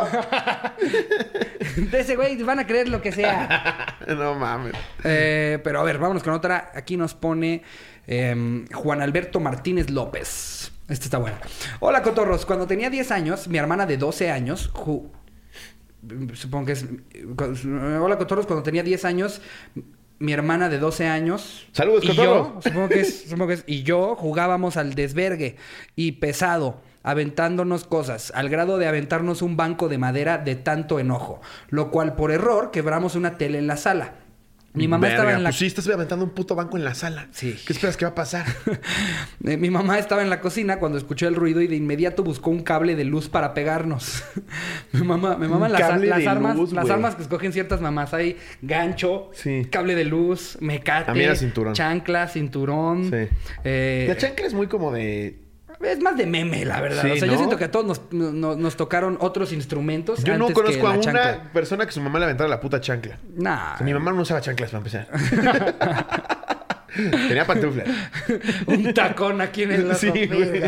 De 1.76 2.00
ese 2.00 2.16
güey 2.16 2.40
van 2.42 2.58
a 2.58 2.66
creer 2.66 2.88
lo 2.88 3.00
que 3.00 3.12
sea. 3.12 3.96
no 4.06 4.34
mames. 4.34 4.74
Eh, 5.02 5.58
pero 5.64 5.80
a 5.80 5.82
ver, 5.84 5.98
vámonos 5.98 6.22
con 6.22 6.32
otra. 6.32 6.70
Aquí 6.74 6.96
nos 6.96 7.14
pone 7.14 7.62
em, 8.06 8.66
Juan 8.68 9.00
Alberto 9.00 9.40
Martínez 9.40 9.90
López. 9.90 10.70
Esta 10.88 11.04
está 11.06 11.18
buena. 11.18 11.38
Hola, 11.80 12.02
cotorros. 12.02 12.44
Cuando 12.44 12.66
tenía 12.66 12.90
10 12.90 13.10
años, 13.10 13.48
mi 13.48 13.58
hermana 13.58 13.86
de 13.86 13.96
12 13.96 14.30
años... 14.30 14.70
ju- 14.72 15.08
Supongo 16.34 16.66
que 16.66 16.72
es... 16.72 16.84
Hola, 18.00 18.18
cotorros. 18.18 18.46
Cuando 18.46 18.62
tenía 18.62 18.82
10 18.82 19.04
años, 19.06 19.40
mi 20.18 20.32
hermana 20.32 20.68
de 20.68 20.78
12 20.78 21.06
años... 21.06 21.66
Saludos, 21.72 22.04
y 22.04 22.12
yo, 22.12 22.58
supongo 22.62 22.88
que, 22.88 23.00
es, 23.00 23.22
supongo 23.22 23.46
que 23.48 23.54
es... 23.54 23.64
Y 23.66 23.82
yo 23.82 24.14
jugábamos 24.14 24.76
al 24.76 24.94
desvergue 24.94 25.56
y 25.96 26.12
pesado, 26.12 26.82
aventándonos 27.02 27.84
cosas, 27.84 28.30
al 28.34 28.50
grado 28.50 28.76
de 28.76 28.86
aventarnos 28.86 29.40
un 29.40 29.56
banco 29.56 29.88
de 29.88 29.96
madera 29.96 30.36
de 30.36 30.54
tanto 30.56 30.98
enojo, 30.98 31.40
lo 31.70 31.90
cual 31.90 32.14
por 32.16 32.30
error 32.30 32.70
quebramos 32.70 33.14
una 33.14 33.38
tele 33.38 33.56
en 33.58 33.66
la 33.66 33.78
sala. 33.78 34.16
Mi 34.74 34.88
mamá 34.88 35.08
estaba 35.08 35.32
en 35.32 35.44
la... 35.44 35.50
Pues 35.50 35.58
sí, 35.58 35.66
estás 35.66 35.88
aventando 35.88 36.24
un 36.24 36.32
puto 36.32 36.56
banco 36.56 36.76
en 36.76 36.84
la 36.84 36.94
sala. 36.94 37.28
Sí. 37.30 37.56
¿Qué 37.64 37.72
esperas 37.72 37.96
que 37.96 38.04
va 38.04 38.10
a 38.10 38.14
pasar? 38.16 38.44
Mi 39.38 39.70
mamá 39.70 40.00
estaba 40.00 40.20
en 40.22 40.30
la 40.30 40.40
cocina 40.40 40.80
cuando 40.80 40.98
escuchó 40.98 41.28
el 41.28 41.36
ruido 41.36 41.60
y 41.60 41.68
de 41.68 41.76
inmediato 41.76 42.24
buscó 42.24 42.50
un 42.50 42.62
cable 42.62 42.96
de 42.96 43.04
luz 43.04 43.28
para 43.28 43.54
pegarnos. 43.54 44.24
mi 44.92 45.02
mamá, 45.02 45.36
me 45.36 45.46
maman 45.46 45.72
las, 45.72 45.82
armas, 45.82 46.56
luz, 46.56 46.72
las 46.72 46.90
armas 46.90 47.14
que 47.14 47.22
escogen 47.22 47.52
ciertas 47.52 47.80
mamás. 47.80 48.12
Hay 48.14 48.36
gancho, 48.62 49.30
Sí. 49.34 49.66
cable 49.70 49.94
de 49.94 50.04
luz, 50.06 50.58
mecate, 50.60 51.12
chancla, 51.72 52.26
cinturón. 52.26 53.10
Sí. 53.10 53.28
Eh, 53.62 54.06
La 54.08 54.16
chancla 54.16 54.46
es 54.46 54.54
muy 54.54 54.66
como 54.66 54.90
de... 54.90 55.43
es 55.82 56.00
más 56.00 56.16
de 56.16 56.26
meme, 56.26 56.64
la 56.64 56.80
verdad. 56.80 57.02
Sí, 57.02 57.10
o 57.10 57.16
sea, 57.16 57.28
yo 57.28 57.36
siento 57.36 57.56
que 57.56 57.64
a 57.64 57.70
todos 57.70 57.86
nos, 57.86 58.00
no- 58.12 58.56
nos 58.56 58.76
tocaron 58.76 59.16
otros 59.20 59.52
instrumentos. 59.52 60.22
Yo 60.24 60.36
no 60.38 60.48
que 60.48 60.54
conozco 60.54 60.86
a 60.86 60.92
una 60.92 61.00
chancla. 61.00 61.50
persona 61.52 61.86
que 61.86 61.92
su 61.92 62.00
mamá 62.00 62.18
le 62.18 62.26
aventara 62.26 62.48
la 62.48 62.60
puta 62.60 62.80
chancla. 62.80 63.18
Nah. 63.36 63.74
O 63.74 63.76
sea, 63.78 63.84
mi 63.84 63.92
mamá 63.94 64.12
no 64.12 64.22
usaba 64.22 64.40
chanclas 64.40 64.70
para 64.70 64.78
empezar. 64.78 65.08
Tenía 66.94 67.44
pantuflas. 67.44 67.88
Un 68.68 68.94
tacón 68.94 69.40
aquí 69.40 69.64
en 69.64 69.72
el 69.72 69.86
ojo. 69.90 69.96
Sí, 69.98 70.10
güey. 70.10 70.62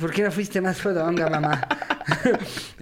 ¿Por 0.00 0.10
qué 0.10 0.24
no 0.24 0.32
fuiste 0.32 0.60
más 0.60 0.78
fodonga, 0.80 1.28
mamá? 1.30 1.66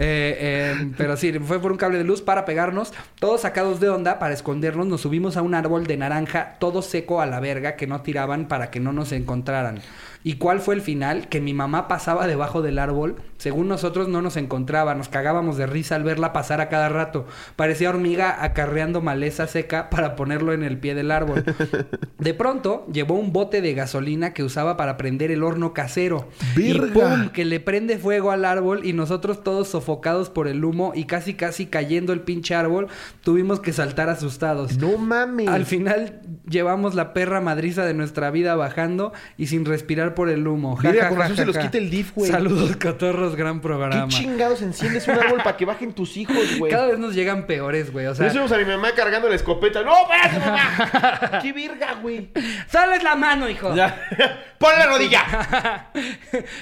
Eh, 0.03 0.75
eh, 0.79 0.93
pero 0.97 1.15
sí, 1.15 1.31
fue 1.41 1.61
por 1.61 1.71
un 1.73 1.77
cable 1.77 1.99
de 1.99 2.05
luz 2.05 2.23
para 2.23 2.47
pegarnos. 2.47 2.95
Todos 3.19 3.43
sacados 3.43 3.79
de 3.79 3.91
onda 3.91 4.19
para 4.19 4.33
escondernos. 4.33 4.87
Nos 4.87 5.03
subimos 5.03 5.37
a 5.37 5.43
un 5.43 5.55
árbol 5.55 5.87
de 5.87 5.99
naranja, 5.99 6.55
todo 6.59 6.81
seco 6.81 7.21
a 7.21 7.27
la 7.27 7.39
verga, 7.39 7.77
que 7.77 7.87
no 7.87 8.01
tiraban 8.01 8.49
para 8.49 8.71
que 8.71 8.81
no 8.81 8.95
nos 8.95 9.13
encontraran. 9.13 9.81
¿Y 10.23 10.35
cuál 10.35 10.61
fue 10.61 10.75
el 10.75 10.83
final? 10.83 11.29
Que 11.29 11.41
mi 11.41 11.55
mamá 11.55 11.89
pasaba 11.89 12.27
debajo 12.27 12.61
del 12.61 12.79
árbol. 12.79 13.17
Según 13.39 13.69
nosotros 13.69 14.09
no 14.09 14.21
nos 14.21 14.37
encontraba. 14.37 14.95
Nos 14.95 15.09
cagábamos 15.09 15.57
de 15.57 15.67
risa 15.67 15.95
al 15.95 16.05
verla 16.05 16.35
pasar 16.35 16.61
a 16.61 16.69
cada 16.69 16.91
rato. 16.91 17.27
Parecía 17.57 17.89
hormiga 17.89 18.45
acarreando 18.45 19.01
maleza 19.01 19.47
seca 19.47 19.89
para 19.89 20.17
ponerlo 20.17 20.53
en 20.53 20.63
el 20.63 20.79
pie 20.79 20.95
del 20.95 21.11
árbol. 21.11 21.45
De 22.19 22.35
pronto 22.35 22.87
llevó 22.93 23.15
un 23.15 23.33
bote 23.33 23.63
de 23.63 23.73
gasolina 23.73 24.35
que 24.35 24.45
usaba 24.45 24.77
para 24.77 24.99
prender 24.99 25.31
el 25.31 25.43
horno 25.43 25.73
casero. 25.73 26.29
Y 26.55 26.73
¡Verga! 26.75 26.93
¡pum! 26.93 27.29
que 27.31 27.47
le 27.47 27.61
prende 27.61 27.99
fuego 27.99 28.31
al 28.31 28.45
árbol 28.45 28.85
y 28.85 28.93
nosotros 28.93 29.43
todos 29.43 29.69
sofocados 29.69 30.29
por 30.29 30.49
el 30.49 30.63
humo 30.65 30.93
y 30.95 31.05
casi 31.05 31.33
casi 31.33 31.65
cayendo 31.65 32.13
el 32.13 32.21
pinche 32.21 32.55
árbol, 32.55 32.89
tuvimos 33.23 33.61
que 33.61 33.73
saltar 33.73 34.11
asustados. 34.11 34.77
No 34.77 34.99
mames. 34.99 35.49
Al 35.49 35.65
final 35.65 36.21
llevamos 36.47 36.95
la 36.95 37.15
perra 37.15 37.41
madriza 37.41 37.87
de 37.87 37.95
nuestra 37.95 38.31
vida 38.31 38.55
bajando 38.55 39.15
y 39.39 39.47
sin 39.47 39.65
respirar 39.65 40.10
por 40.15 40.29
el 40.29 40.47
humo. 40.47 40.77
Ja, 40.77 40.89
Verga, 40.91 41.03
ja, 41.03 41.09
con 41.09 41.19
ja, 41.19 41.23
razón 41.25 41.37
ja, 41.37 41.43
se 41.43 41.47
los 41.47 41.59
quita 41.59 41.79
el 41.79 41.91
DIF, 41.91 42.13
güey. 42.15 42.31
Saludos, 42.31 42.77
cotorros, 42.77 43.37
gran 43.37 43.61
¿Qué 43.61 43.63
programa. 43.63 44.09
chingados 44.09 44.63
enciendes 44.63 45.07
un 45.09 45.19
árbol 45.19 45.43
para 45.43 45.57
que 45.57 45.65
bajen 45.65 45.93
tus 45.93 46.17
hijos, 46.17 46.37
güey? 46.59 46.73
Cada 46.73 46.89
vez 46.89 46.99
nos 46.99 47.15
llegan 47.15 47.47
peores, 47.47 47.93
güey. 47.93 48.07
O 48.07 48.15
sea, 48.15 48.31
a 48.31 48.59
mi 48.59 48.65
mamá 48.65 48.93
cargando 48.95 49.29
la 49.29 49.35
escopeta. 49.35 49.83
¡No, 49.83 49.93
espérate, 50.03 50.39
mamá! 50.39 51.39
¡Qué 51.43 51.53
virga, 51.53 51.95
güey! 52.03 52.31
solo 52.71 52.93
es 52.93 53.03
la 53.03 53.15
mano, 53.15 53.49
hijo. 53.49 53.75
Ya. 53.75 54.01
¡Pon 54.59 54.73
la 54.79 54.87
rodilla! 54.87 55.91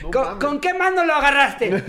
No 0.03 0.11
¿Con, 0.11 0.39
con 0.39 0.61
qué 0.61 0.75
mano 0.75 1.05
lo 1.05 1.15
agarraste? 1.15 1.83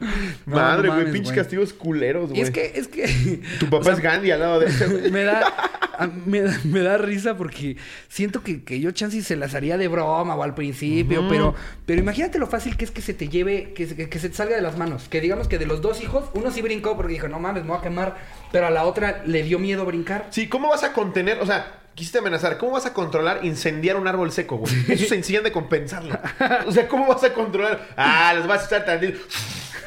No, 0.46 0.56
Madre, 0.56 0.88
güey, 0.88 1.12
pinches 1.12 1.32
castigos 1.34 1.72
culeros, 1.72 2.30
güey. 2.30 2.40
Es 2.40 2.50
que, 2.50 2.72
es 2.74 2.88
que. 2.88 3.40
Tu 3.60 3.68
papá 3.68 3.92
es 3.92 4.00
Gandhi 4.00 4.30
al 4.30 4.40
lado 4.40 4.60
de 4.60 4.66
ese, 4.66 4.86
güey. 4.86 5.10
me 5.10 5.24
da, 5.24 5.42
a- 5.98 6.06
me, 6.26 6.40
da- 6.42 6.58
me 6.64 6.80
da 6.80 6.96
risa 6.98 7.36
porque 7.36 7.76
siento 8.08 8.42
que, 8.42 8.62
que 8.64 8.80
yo 8.80 8.90
chance 8.92 9.20
se 9.22 9.36
las 9.36 9.54
haría 9.54 9.76
de 9.76 9.88
broma 9.88 10.34
o 10.34 10.42
al 10.42 10.54
principio, 10.54 11.26
pero, 11.28 11.54
pero 11.86 12.00
imagínate 12.00 12.38
lo 12.38 12.46
fácil 12.46 12.76
que 12.76 12.84
es 12.84 12.90
que 12.90 13.02
se 13.02 13.14
te 13.14 13.28
lleve, 13.28 13.72
que, 13.74 13.86
se- 13.86 14.08
que 14.08 14.18
se 14.18 14.28
te 14.30 14.34
salga 14.36 14.56
de 14.56 14.62
las 14.62 14.76
manos. 14.78 15.08
Que 15.08 15.20
digamos 15.20 15.48
que 15.48 15.58
de 15.58 15.66
los 15.66 15.82
dos 15.82 16.00
hijos, 16.02 16.24
uno 16.34 16.50
sí 16.50 16.62
brincó 16.62 16.96
porque 16.96 17.12
dijo, 17.12 17.28
no 17.28 17.38
mames, 17.40 17.64
me 17.64 17.70
voy 17.70 17.78
a 17.78 17.82
quemar, 17.82 18.16
pero 18.52 18.66
a 18.66 18.70
la 18.70 18.84
otra 18.84 19.22
le 19.26 19.42
dio 19.42 19.58
miedo 19.58 19.84
brincar. 19.84 20.26
Sí, 20.30 20.48
¿cómo 20.48 20.68
vas 20.68 20.84
a 20.84 20.92
contener? 20.92 21.38
O 21.40 21.46
sea, 21.46 21.80
quisiste 21.94 22.18
amenazar. 22.18 22.58
¿Cómo 22.58 22.72
vas 22.72 22.86
a 22.86 22.92
controlar 22.94 23.44
incendiar 23.44 23.96
un 23.96 24.06
árbol 24.08 24.30
seco, 24.32 24.56
güey? 24.58 24.72
Eso 24.88 25.06
se 25.06 25.14
enseñan 25.16 25.42
de 25.44 25.52
compensarlo. 25.52 26.18
O 26.66 26.72
sea, 26.72 26.86
¿cómo 26.88 27.06
vas 27.06 27.24
a 27.24 27.34
controlar? 27.34 27.88
Ah, 27.96 28.32
los 28.36 28.46
vas 28.46 28.60
a 28.60 28.64
estar 28.64 28.84
tantito. 28.84 29.18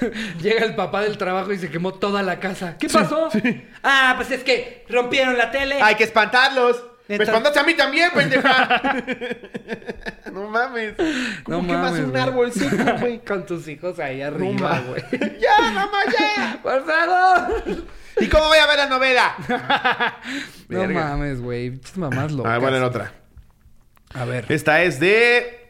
Llega 0.42 0.66
el 0.66 0.76
papá 0.76 1.02
del 1.02 1.18
trabajo 1.18 1.52
y 1.54 1.58
se 1.60 1.70
quemó 1.70 1.94
toda 1.94 2.24
la 2.24 2.40
casa. 2.40 2.78
¿Qué 2.78 2.88
pasó? 2.90 3.30
Ah, 3.84 4.14
pues 4.18 4.32
es 4.32 4.44
que 4.44 4.86
rompieron 4.90 5.38
la 5.38 5.52
tele. 5.52 5.82
¡Hay 5.82 5.96
que 5.96 6.04
espantarlos! 6.04 6.84
¡Me 7.08 7.16
Entonces- 7.16 7.34
espantaste 7.36 7.60
a 7.60 7.64
mí 7.64 7.74
también, 7.74 8.10
pendeja! 8.12 8.82
no 10.32 10.48
mames. 10.50 10.94
¿Cómo 11.44 11.62
No 11.62 11.68
quemas 11.68 11.92
mames, 11.92 12.06
un 12.06 12.12
güey. 12.12 12.22
árbol 12.24 12.52
seco, 12.54 12.84
güey? 13.00 13.20
Con 13.20 13.46
tus 13.46 13.68
hijos 13.68 14.00
ahí 14.00 14.22
arriba, 14.22 14.82
güey. 14.88 15.04
¡Ya, 15.40 15.72
mamá, 15.72 16.00
ya! 16.18 16.60
¡Por 16.64 16.86
favor! 16.86 17.64
¿Y 18.20 18.28
cómo 18.28 18.46
voy 18.48 18.58
a 18.60 18.66
ver 18.68 18.78
la 18.78 18.88
novela? 18.88 19.36
No 20.70 20.80
Verga. 20.80 21.04
mames, 21.10 21.42
güey. 21.42 21.72
Pinches 21.72 21.98
mamás 21.98 22.32
locas. 22.32 22.50
A 22.52 22.60
ver, 22.60 22.72
bueno, 22.72 22.86
otra. 22.86 23.12
A 24.14 24.26
ver. 24.26 24.46
Esta 24.50 24.82
es 24.84 25.00
de. 25.00 25.61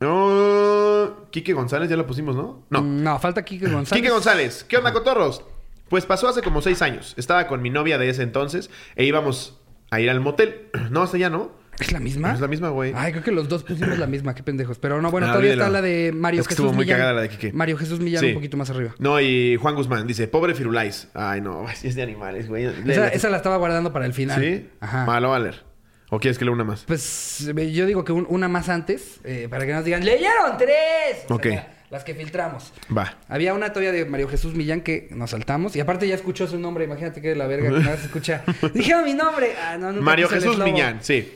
No. 0.00 1.26
Quique 1.30 1.52
González, 1.52 1.88
ya 1.88 1.96
lo 1.96 2.06
pusimos, 2.06 2.34
¿no? 2.36 2.64
No. 2.70 2.80
No, 2.82 3.18
falta 3.18 3.44
Kike 3.44 3.66
González. 3.68 4.02
Quique 4.02 4.10
González, 4.12 4.64
¿qué 4.68 4.76
onda, 4.78 4.92
cotorros? 4.92 5.44
Pues 5.88 6.06
pasó 6.06 6.28
hace 6.28 6.42
como 6.42 6.62
seis 6.62 6.82
años. 6.82 7.14
Estaba 7.16 7.46
con 7.46 7.62
mi 7.62 7.70
novia 7.70 7.98
de 7.98 8.08
ese 8.08 8.22
entonces 8.22 8.70
e 8.96 9.04
íbamos 9.04 9.58
a 9.90 10.00
ir 10.00 10.10
al 10.10 10.20
motel. 10.20 10.68
No, 10.90 11.02
hasta 11.02 11.18
ya 11.18 11.30
no. 11.30 11.52
¿Es 11.78 11.92
la 11.92 12.00
misma? 12.00 12.32
Es 12.34 12.40
la 12.40 12.46
misma, 12.48 12.68
güey. 12.68 12.92
Ay, 12.94 13.12
creo 13.12 13.24
que 13.24 13.30
los 13.32 13.48
dos 13.48 13.62
pusimos 13.62 13.96
la 13.98 14.06
misma. 14.06 14.34
Qué 14.34 14.42
pendejos. 14.42 14.78
Pero 14.78 15.00
no, 15.00 15.10
bueno, 15.10 15.28
Ah, 15.28 15.30
todavía 15.30 15.52
olvídalo. 15.52 15.68
está 15.76 15.80
la 15.80 15.82
de 15.86 16.12
Mario 16.12 16.40
Es 16.42 16.46
que 16.48 16.52
Jesús 16.54 16.64
estuvo 16.66 16.76
muy 16.76 16.84
Millán. 16.84 16.98
cagada 16.98 17.14
la 17.14 17.22
de 17.22 17.28
Quique. 17.30 17.52
Mario 17.54 17.78
Jesús 17.78 18.00
Millán 18.00 18.20
Sí. 18.20 18.28
un 18.28 18.34
poquito 18.34 18.56
más 18.58 18.68
arriba. 18.70 18.94
No, 18.98 19.18
y 19.20 19.56
Juan 19.56 19.74
Guzmán 19.76 20.06
dice, 20.06 20.28
pobre 20.28 20.54
Firulais. 20.54 21.08
Ay, 21.14 21.40
no, 21.40 21.64
es 21.82 21.94
de 21.94 22.02
animales, 22.02 22.48
güey. 22.48 22.66
Esa, 22.86 23.30
la 23.30 23.36
estaba 23.38 23.56
guardando 23.56 23.92
para 23.94 24.04
el 24.04 24.12
final. 24.12 24.40
¿Sí? 24.42 24.68
Ajá. 24.80 25.06
Malo, 25.06 25.30
va 25.30 25.36
a 25.36 25.40
leer. 25.40 25.64
¿O 26.10 26.18
quieres 26.18 26.38
que 26.38 26.44
lea 26.44 26.52
una 26.52 26.64
más? 26.64 26.82
Pues 26.86 27.48
eh, 27.56 27.72
yo 27.72 27.86
digo 27.86 28.04
que 28.04 28.12
un- 28.12 28.26
una 28.28 28.48
más 28.48 28.68
antes, 28.68 29.20
eh, 29.24 29.46
para 29.48 29.64
que 29.64 29.72
nos 29.72 29.84
digan, 29.84 30.04
¡leyeron 30.04 30.58
tres! 30.58 31.24
O 31.28 31.34
Ok. 31.36 31.44
sea, 31.44 31.72
las 31.90 32.04
que 32.04 32.14
filtramos. 32.14 32.72
Va. 32.96 33.16
Había 33.28 33.54
una 33.54 33.68
todavía 33.72 33.92
de 33.92 34.04
Mario 34.04 34.28
Jesús 34.28 34.54
Millán 34.54 34.80
que 34.80 35.08
nos 35.12 35.30
saltamos. 35.30 35.74
Y 35.76 35.80
aparte 35.80 36.06
ya 36.08 36.14
escuchó 36.16 36.46
su 36.46 36.58
nombre. 36.58 36.84
Imagínate 36.84 37.20
que 37.22 37.28
de 37.28 37.36
la 37.36 37.46
verga 37.46 37.70
que 37.70 37.78
nada 37.84 37.96
se 37.96 38.06
escucha. 38.06 38.42
Dijeron 38.74 39.04
mi 39.04 39.14
nombre. 39.14 39.54
Ah, 39.60 39.76
no, 39.78 39.88
nunca 39.92 40.04
Mario 40.04 40.28
Jesús. 40.28 40.58
Millán, 40.58 40.98
sí. 41.02 41.32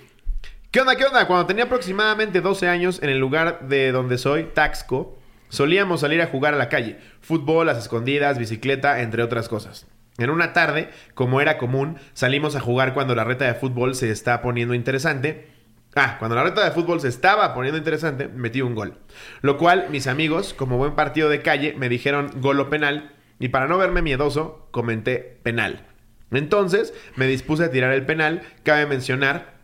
¿Qué 0.71 0.81
onda, 0.81 0.97
qué 0.97 1.05
onda? 1.05 1.27
Cuando 1.29 1.47
tenía 1.47 1.65
aproximadamente 1.65 2.41
12 2.41 2.67
años, 2.69 3.01
en 3.03 3.11
el 3.11 3.19
lugar 3.19 3.69
de 3.69 3.93
donde 3.93 4.19
soy, 4.19 4.45
Taxco, 4.55 5.17
solíamos 5.49 6.01
salir 6.01 6.21
a 6.21 6.27
jugar 6.27 6.53
a 6.55 6.57
la 6.57 6.69
calle. 6.69 6.99
Fútbol, 7.21 7.67
las 7.67 7.79
escondidas, 7.79 8.39
bicicleta, 8.39 9.01
entre 9.03 9.23
otras 9.23 9.49
cosas. 9.49 9.87
En 10.19 10.31
una 10.31 10.53
tarde, 10.53 10.91
como 11.15 11.41
era 11.41 11.59
común, 11.59 11.99
salimos 12.13 12.55
a 12.55 12.61
jugar 12.61 12.95
cuando 12.95 13.15
la 13.15 13.25
reta 13.25 13.47
de 13.47 13.55
fútbol 13.55 13.95
se 13.95 14.11
está 14.11 14.43
poniendo 14.43 14.75
interesante. 14.75 15.49
Ah, 15.97 16.17
cuando 16.19 16.37
la 16.37 16.45
reta 16.45 16.65
de 16.65 16.71
fútbol 16.71 17.01
se 17.01 17.09
estaba 17.09 17.55
poniendo 17.55 17.79
interesante, 17.79 18.29
metí 18.29 18.63
un 18.63 18.75
gol. 18.75 18.99
Lo 19.43 19.59
cual, 19.59 19.87
mis 19.91 20.07
amigos, 20.07 20.55
como 20.55 20.77
buen 20.77 20.95
partido 20.95 21.29
de 21.29 21.43
calle, 21.43 21.75
me 21.77 21.89
dijeron 21.89 22.31
gol 22.41 22.61
o 22.61 22.71
penal. 22.71 23.13
Y 23.39 23.49
para 23.49 23.67
no 23.67 23.79
verme 23.79 24.03
miedoso, 24.03 24.69
comenté 24.71 25.39
penal. 25.43 25.87
Entonces, 26.31 26.95
me 27.17 27.27
dispuse 27.27 27.65
a 27.65 27.71
tirar 27.71 27.93
el 27.93 28.07
penal. 28.07 28.43
Cabe 28.63 28.87
mencionar 28.87 29.55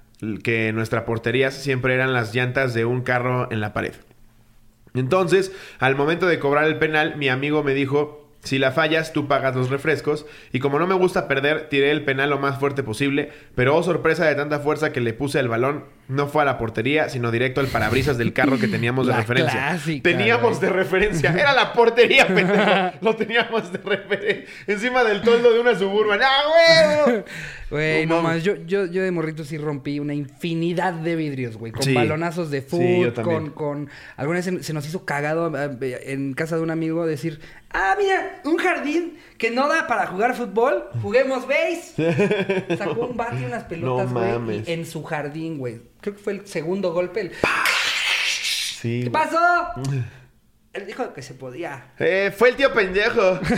que 0.43 0.73
nuestra 0.73 1.05
portería 1.05 1.51
siempre 1.51 1.95
eran 1.95 2.13
las 2.13 2.35
llantas 2.35 2.75
de 2.75 2.85
un 2.85 3.03
carro 3.03 3.51
en 3.51 3.61
la 3.61 3.73
pared. 3.73 3.95
Entonces, 4.95 5.53
al 5.79 5.95
momento 5.97 6.27
de 6.27 6.39
cobrar 6.39 6.65
el 6.65 6.79
penal, 6.79 7.17
mi 7.17 7.29
amigo 7.29 7.63
me 7.63 7.75
dijo, 7.75 8.20
si 8.43 8.59
la 8.59 8.73
fallas, 8.73 9.13
tú 9.13 9.29
pagas 9.29 9.55
los 9.55 9.69
refrescos. 9.71 10.25
Y 10.53 10.61
como 10.61 10.79
no 10.79 10.87
me 10.87 10.95
gusta 10.95 11.29
perder, 11.29 11.69
tiré 11.69 11.91
el 11.91 12.05
penal 12.05 12.31
lo 12.31 12.39
más 12.39 12.59
fuerte 12.59 12.83
posible. 12.83 13.31
Pero 13.55 13.77
oh 13.77 13.83
sorpresa 13.83 14.25
de 14.27 14.35
tanta 14.35 14.61
fuerza 14.61 14.93
que 14.93 15.01
le 15.01 15.13
puse 15.13 15.39
al 15.39 15.49
balón, 15.49 15.85
no 16.09 16.27
fue 16.27 16.43
a 16.43 16.45
la 16.47 16.57
portería, 16.59 17.09
sino 17.11 17.31
directo 17.31 17.61
al 17.61 17.67
parabrisas 17.69 18.17
del 18.19 18.33
carro 18.33 18.59
que 18.59 18.67
teníamos 18.69 19.07
de 19.07 19.13
La 19.15 19.19
referencia. 19.19 19.53
clásica, 19.53 20.03
teníamos 20.03 20.59
güey. 20.59 20.61
de 20.61 20.71
referencia. 20.71 21.31
Era 21.39 21.53
la 21.53 21.73
portería, 21.73 22.27
pendejo. 22.35 22.93
Lo 23.03 23.15
teníamos 23.15 23.73
de 23.73 23.79
referencia. 23.79 24.45
Encima 24.67 25.05
del 25.05 25.21
toldo 25.21 25.53
de 25.53 25.61
una 25.61 25.75
suburban. 25.79 26.21
¡Ah, 26.23 27.07
huevo! 27.07 27.25
Güey, 27.71 28.05
No 28.07 28.17
no, 28.17 28.23
mames. 28.23 28.39
más. 28.39 28.45
Yo, 28.45 28.57
yo, 28.67 28.87
yo 28.87 29.03
de 29.03 29.11
morrito 29.13 29.45
sí 29.45 29.57
rompí 29.57 30.01
una 30.01 30.13
infinidad 30.13 30.93
de 30.93 31.15
vidrios, 31.17 31.57
güey. 31.57 31.71
Con 31.73 31.83
Sí. 31.83 31.95
balonazos 31.95 32.51
de 32.51 32.63
fútbol, 32.63 33.15
con, 33.15 33.51
con... 33.51 33.89
Alguna 34.17 34.39
vez 34.39 34.45
se, 34.45 34.63
se 34.65 34.73
nos 34.73 34.87
hizo 34.89 35.05
cagado 35.05 35.53
eh, 35.57 36.01
en 36.07 36.35
casa 36.35 36.57
de 36.57 36.63
un 36.63 36.71
amigo 36.71 37.07
decir... 37.07 37.41
Ah, 37.73 37.95
mira, 37.97 38.41
un 38.45 38.57
jardín 38.59 39.19
que 39.39 39.51
no 39.53 39.69
da 39.69 39.87
para 39.87 40.09
jugar 40.09 40.35
fútbol. 40.35 40.89
Juguemos 41.01 41.47
base. 41.47 42.67
Sacó 42.77 43.07
un 43.07 43.17
bate 43.17 43.41
y 43.41 43.45
unas 43.45 43.63
pelotas, 43.65 44.11
No 44.11 44.41
güey. 44.45 44.65
y 44.67 44.73
en 44.73 44.85
su 44.85 45.05
jardín, 45.05 45.59
güey. 45.59 45.81
Creo 46.01 46.17
que 46.17 46.21
fue 46.21 46.33
el 46.33 46.47
segundo 46.49 46.93
golpe. 46.93 47.21
el- 47.21 47.33
Sí. 48.81 49.03
¿Qué 49.05 49.11
pasó? 49.11 49.39
Él 50.73 50.87
dijo 50.87 51.13
que 51.13 51.21
se 51.23 51.35
podía. 51.35 51.93
Eh, 51.99 52.33
fue 52.37 52.49
el 52.51 52.57
tío 52.57 52.73
pendejo. 52.73 53.39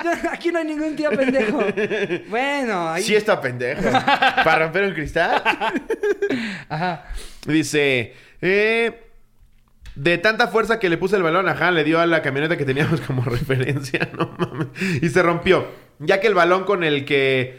Aquí 0.32 0.50
no 0.50 0.58
hay 0.58 0.64
ningún 0.64 0.96
tío 0.96 1.10
pendejo. 1.10 1.60
Bueno, 2.28 2.88
ahí... 2.90 3.02
Sí 3.02 3.14
está 3.14 3.40
pendejo. 3.40 3.82
Para 3.82 4.64
romper 4.64 4.84
un 4.84 4.94
cristal. 4.94 5.42
Ajá. 6.68 7.06
Dice, 7.46 8.14
eh, 8.40 9.00
De 9.94 10.18
tanta 10.18 10.48
fuerza 10.48 10.78
que 10.78 10.88
le 10.88 10.96
puse 10.98 11.16
el 11.16 11.22
balón, 11.22 11.48
ajá, 11.48 11.70
le 11.70 11.84
dio 11.84 12.00
a 12.00 12.06
la 12.06 12.22
camioneta 12.22 12.56
que 12.56 12.64
teníamos 12.64 13.00
como 13.00 13.22
referencia, 13.22 14.08
no 14.16 14.34
mames. 14.38 14.68
Y 15.02 15.08
se 15.08 15.22
rompió. 15.22 15.66
Ya 15.98 16.20
que 16.20 16.26
el 16.26 16.34
balón 16.34 16.64
con 16.64 16.84
el 16.84 17.04
que 17.04 17.58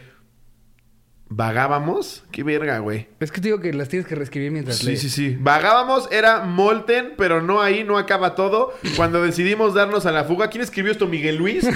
vagábamos, 1.34 2.24
qué 2.30 2.42
verga, 2.42 2.78
güey. 2.78 3.08
Es 3.20 3.30
que 3.32 3.40
te 3.40 3.48
digo 3.48 3.60
que 3.60 3.72
las 3.72 3.88
tienes 3.88 4.06
que 4.06 4.14
reescribir 4.14 4.50
mientras 4.50 4.78
Sí, 4.78 4.86
lees. 4.86 5.00
sí, 5.00 5.08
sí. 5.10 5.36
Vagábamos, 5.40 6.08
era 6.12 6.40
Molten, 6.44 7.14
pero 7.16 7.40
no 7.42 7.60
ahí, 7.60 7.84
no 7.84 7.98
acaba 7.98 8.34
todo. 8.34 8.72
Cuando 8.96 9.22
decidimos 9.22 9.74
darnos 9.74 10.06
a 10.06 10.12
la 10.12 10.24
fuga, 10.24 10.48
¿quién 10.50 10.62
escribió 10.62 10.92
esto? 10.92 11.06
Miguel 11.06 11.36
Luis. 11.36 11.66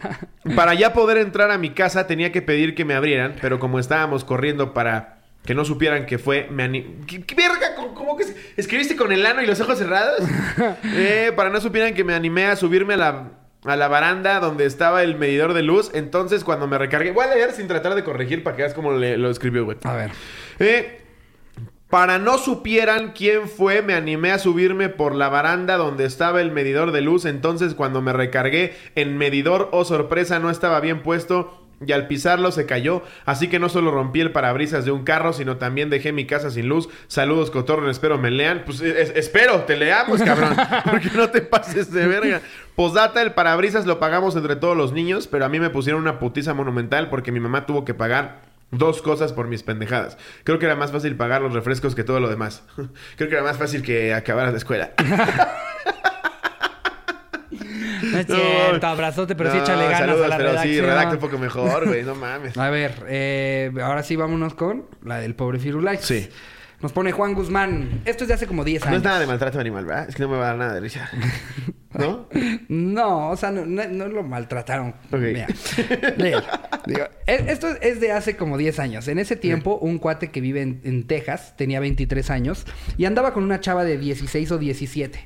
para 0.56 0.74
ya 0.74 0.92
poder 0.92 1.18
entrar 1.18 1.50
a 1.50 1.58
mi 1.58 1.70
casa 1.70 2.06
tenía 2.06 2.32
que 2.32 2.42
pedir 2.42 2.74
que 2.74 2.84
me 2.84 2.94
abrieran, 2.94 3.34
pero 3.40 3.58
como 3.58 3.78
estábamos 3.78 4.24
corriendo 4.24 4.72
para 4.74 5.18
que 5.44 5.54
no 5.54 5.64
supieran 5.64 6.06
que 6.06 6.18
fue, 6.18 6.48
me 6.50 6.62
ani- 6.64 6.96
¿Qué, 7.06 7.22
qué 7.22 7.34
verga? 7.34 7.74
¿Cómo, 7.74 7.94
cómo 7.94 8.16
que 8.16 8.24
escribiste 8.56 8.94
con 8.96 9.10
el 9.10 9.24
ano 9.24 9.42
y 9.42 9.46
los 9.46 9.60
ojos 9.60 9.78
cerrados? 9.78 10.20
Eh, 10.84 11.32
para 11.34 11.50
no 11.50 11.60
supieran 11.60 11.94
que 11.94 12.04
me 12.04 12.14
animé 12.14 12.46
a 12.46 12.56
subirme 12.56 12.94
a 12.94 12.96
la, 12.98 13.28
a 13.64 13.76
la 13.76 13.88
baranda 13.88 14.40
donde 14.40 14.64
estaba 14.66 15.02
el 15.02 15.16
medidor 15.18 15.52
de 15.52 15.62
luz. 15.62 15.90
Entonces, 15.94 16.44
cuando 16.44 16.66
me 16.66 16.78
recargué, 16.78 17.10
voy 17.12 17.26
a 17.26 17.34
leer 17.34 17.52
sin 17.52 17.68
tratar 17.68 17.94
de 17.94 18.04
corregir 18.04 18.42
para 18.42 18.56
que 18.56 18.62
veas 18.62 18.74
cómo 18.74 18.92
le- 18.92 19.18
lo 19.18 19.30
escribió, 19.30 19.64
güey. 19.64 19.76
A 19.84 19.94
ver. 19.94 20.10
Eh, 20.58 20.96
para 21.88 22.18
no 22.18 22.38
supieran 22.38 23.12
quién 23.16 23.48
fue, 23.48 23.82
me 23.82 23.94
animé 23.94 24.30
a 24.30 24.38
subirme 24.38 24.88
por 24.88 25.14
la 25.14 25.28
baranda 25.28 25.76
donde 25.76 26.04
estaba 26.04 26.40
el 26.40 26.52
medidor 26.52 26.92
de 26.92 27.00
luz. 27.00 27.24
Entonces, 27.24 27.74
cuando 27.74 28.00
me 28.00 28.12
recargué, 28.12 28.74
en 28.94 29.18
medidor, 29.18 29.68
oh 29.72 29.84
sorpresa, 29.84 30.38
no 30.38 30.50
estaba 30.50 30.78
bien 30.80 31.02
puesto. 31.02 31.56
Y 31.86 31.92
al 31.92 32.06
pisarlo 32.08 32.52
se 32.52 32.66
cayó, 32.66 33.02
así 33.24 33.48
que 33.48 33.58
no 33.58 33.68
solo 33.70 33.90
rompí 33.90 34.20
el 34.20 34.32
parabrisas 34.32 34.84
de 34.84 34.90
un 34.90 35.02
carro, 35.02 35.32
sino 35.32 35.56
también 35.56 35.88
dejé 35.88 36.12
mi 36.12 36.26
casa 36.26 36.50
sin 36.50 36.68
luz. 36.68 36.88
Saludos, 37.06 37.50
cotorro, 37.50 37.90
espero 37.90 38.18
me 38.18 38.30
lean. 38.30 38.64
Pues 38.66 38.82
es- 38.82 39.12
espero, 39.16 39.60
te 39.62 39.76
leamos, 39.76 40.22
cabrón. 40.22 40.54
Porque 40.90 41.08
no 41.14 41.30
te 41.30 41.40
pases 41.40 41.90
de 41.90 42.06
verga. 42.06 42.42
Posdata, 42.76 43.22
el 43.22 43.32
parabrisas 43.32 43.86
lo 43.86 43.98
pagamos 43.98 44.36
entre 44.36 44.56
todos 44.56 44.76
los 44.76 44.92
niños, 44.92 45.26
pero 45.26 45.44
a 45.46 45.48
mí 45.48 45.58
me 45.58 45.70
pusieron 45.70 46.02
una 46.02 46.18
putiza 46.18 46.52
monumental 46.54 47.08
porque 47.08 47.32
mi 47.32 47.40
mamá 47.40 47.64
tuvo 47.66 47.84
que 47.84 47.94
pagar 47.94 48.48
Dos 48.72 49.02
cosas 49.02 49.32
por 49.32 49.48
mis 49.48 49.64
pendejadas. 49.64 50.16
Creo 50.44 50.60
que 50.60 50.66
era 50.66 50.76
más 50.76 50.92
fácil 50.92 51.16
pagar 51.16 51.42
los 51.42 51.52
refrescos 51.52 51.96
que 51.96 52.04
todo 52.04 52.20
lo 52.20 52.28
demás. 52.28 52.62
Creo 53.16 53.28
que 53.28 53.34
era 53.34 53.42
más 53.42 53.56
fácil 53.58 53.82
que 53.82 54.14
acabar 54.14 54.48
la 54.52 54.56
escuela. 54.56 54.92
No 58.12 58.18
es 58.18 58.26
cierto, 58.26 58.86
abrazote, 58.86 59.34
pero 59.34 59.50
sí 59.50 59.56
No, 59.58 59.62
échale 59.64 59.84
ganas 59.84 59.98
saludos, 60.00 60.24
a 60.24 60.28
la 60.28 60.36
pero 60.36 60.48
sí, 60.50 60.56
redacción. 60.56 60.86
redacta 60.86 61.14
un 61.14 61.20
poco 61.20 61.38
mejor, 61.38 61.86
güey. 61.88 62.02
No 62.02 62.14
mames. 62.14 62.56
A 62.56 62.70
ver, 62.70 63.04
eh, 63.08 63.70
ahora 63.82 64.02
sí 64.02 64.16
vámonos 64.16 64.54
con 64.54 64.86
la 65.04 65.18
del 65.18 65.34
pobre 65.34 65.58
Firulais. 65.58 66.00
Sí. 66.00 66.28
Nos 66.80 66.92
pone 66.92 67.12
Juan 67.12 67.34
Guzmán. 67.34 68.00
Esto 68.06 68.24
es 68.24 68.28
de 68.28 68.34
hace 68.34 68.46
como 68.46 68.64
10 68.64 68.82
No 68.82 68.88
años. 68.88 68.98
es 69.00 69.04
nada 69.04 69.20
de 69.20 69.26
maltrato 69.26 69.60
animal, 69.60 69.84
¿verdad? 69.84 70.06
Es 70.08 70.14
que 70.16 70.22
no 70.22 70.30
me 70.30 70.38
va 70.38 70.44
a 70.44 70.46
dar 70.48 70.56
nada 70.56 70.74
de 70.74 70.80
risa. 70.80 71.10
¿No? 71.92 72.26
No, 72.68 73.28
o 73.30 73.36
sea, 73.36 73.50
no, 73.50 73.66
no- 73.66 73.86
no 73.88 74.06
lo 74.08 74.22
maltrataron. 74.22 74.94
Ok. 75.12 75.20
Mira. 75.20 75.46
Digo, 76.86 77.00
e- 77.26 77.44
esto 77.48 77.66
es 77.82 78.00
de 78.00 78.12
hace 78.12 78.36
como 78.36 78.56
10 78.56 78.78
años. 78.78 79.08
En 79.08 79.18
ese 79.18 79.36
tiempo, 79.36 79.76
un 79.76 79.98
cuate 79.98 80.30
que 80.30 80.40
vive 80.40 80.62
en, 80.62 80.80
en 80.84 81.06
Texas 81.06 81.54
tenía 81.58 81.80
23 81.80 82.30
años 82.30 82.64
y 82.96 83.04
andaba 83.04 83.34
con 83.34 83.42
una 83.44 83.60
chava 83.60 83.84
de 83.84 83.98
16 83.98 84.50
o 84.52 84.56
17. 84.56 85.20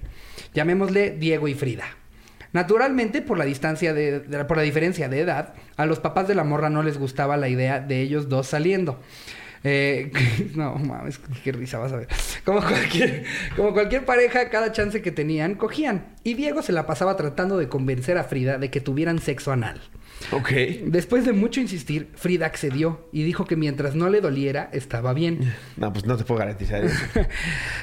Llamémosle 0.54 1.10
Diego 1.12 1.46
y 1.46 1.54
Frida. 1.54 1.84
Naturalmente, 2.54 3.20
por 3.20 3.36
la 3.36 3.44
distancia 3.44 3.92
de, 3.92 4.20
por 4.46 4.56
la 4.56 4.62
diferencia 4.62 5.08
de 5.08 5.20
edad, 5.20 5.54
a 5.76 5.86
los 5.86 5.98
papás 5.98 6.28
de 6.28 6.36
la 6.36 6.44
morra 6.44 6.70
no 6.70 6.84
les 6.84 6.98
gustaba 6.98 7.36
la 7.36 7.48
idea 7.48 7.80
de 7.80 8.00
ellos 8.00 8.28
dos 8.28 8.46
saliendo. 8.46 9.00
Eh, 9.64 10.12
no 10.54 10.74
mames, 10.76 11.18
qué 11.42 11.50
risa 11.52 11.78
vas 11.78 11.92
a 11.92 11.96
ver. 11.96 12.08
Como 12.44 12.60
cualquier, 12.60 13.24
como 13.56 13.72
cualquier 13.72 14.04
pareja, 14.04 14.50
cada 14.50 14.72
chance 14.72 15.00
que 15.02 15.10
tenían, 15.10 15.54
cogían. 15.54 16.14
Y 16.22 16.34
Diego 16.34 16.62
se 16.62 16.72
la 16.72 16.86
pasaba 16.86 17.16
tratando 17.16 17.56
de 17.58 17.68
convencer 17.68 18.18
a 18.18 18.24
Frida 18.24 18.58
de 18.58 18.70
que 18.70 18.80
tuvieran 18.80 19.18
sexo 19.18 19.52
anal. 19.52 19.80
Ok. 20.30 20.50
Después 20.86 21.24
de 21.24 21.32
mucho 21.32 21.60
insistir, 21.60 22.08
Frida 22.14 22.46
accedió 22.46 23.08
y 23.12 23.24
dijo 23.24 23.46
que 23.46 23.56
mientras 23.56 23.94
no 23.94 24.08
le 24.10 24.20
doliera, 24.20 24.68
estaba 24.72 25.12
bien. 25.12 25.54
No, 25.76 25.92
pues 25.92 26.04
no 26.06 26.16
te 26.16 26.24
puedo 26.24 26.38
garantizar 26.40 26.84
eso. 26.84 26.96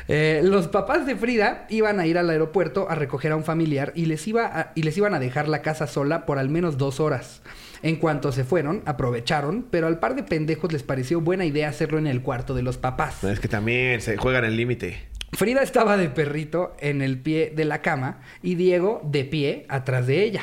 Eh, 0.07 0.41
los 0.43 0.67
papás 0.67 1.05
de 1.05 1.15
Frida 1.15 1.65
iban 1.69 1.99
a 1.99 2.05
ir 2.05 2.17
al 2.17 2.29
aeropuerto 2.29 2.89
a 2.89 2.95
recoger 2.95 3.32
a 3.32 3.36
un 3.36 3.43
familiar 3.43 3.91
y 3.95 4.05
les, 4.05 4.27
iba 4.27 4.45
a- 4.45 4.71
y 4.75 4.84
les 4.84 4.97
iban 4.97 5.13
a 5.13 5.19
dejar 5.19 5.47
la 5.47 5.61
casa 5.61 5.88
sola 5.88 6.25
por 6.25 6.38
al 6.38 6.49
menos 6.49 6.77
dos 6.77 6.99
horas. 6.99 7.41
En 7.84 7.95
cuanto 7.95 8.32
se 8.32 8.43
fueron, 8.43 8.84
aprovecharon, 8.86 9.65
pero 9.71 9.88
al 9.88 9.99
par 9.99 10.15
de 10.15 10.23
pendejos 10.23 10.71
les 10.71 10.84
pareció 10.84 11.19
buena 11.19 11.45
idea 11.45 11.69
hacerlo 11.69 11.97
en 11.97 12.07
el 12.07 12.21
cuarto 12.21 12.53
de 12.53 12.61
los 12.61 12.77
papás. 12.77 13.23
Es 13.23 13.39
que 13.39 13.47
también 13.47 14.01
se 14.01 14.17
juegan 14.17 14.45
el 14.45 14.55
límite. 14.55 15.07
Frida 15.34 15.63
estaba 15.63 15.97
de 15.97 16.09
perrito 16.09 16.75
en 16.79 17.01
el 17.01 17.17
pie 17.17 17.51
de 17.55 17.65
la 17.65 17.82
cama 17.82 18.19
y 18.43 18.55
Diego 18.55 19.01
de 19.03 19.23
pie 19.25 19.65
atrás 19.69 20.05
de 20.05 20.23
ella. 20.23 20.41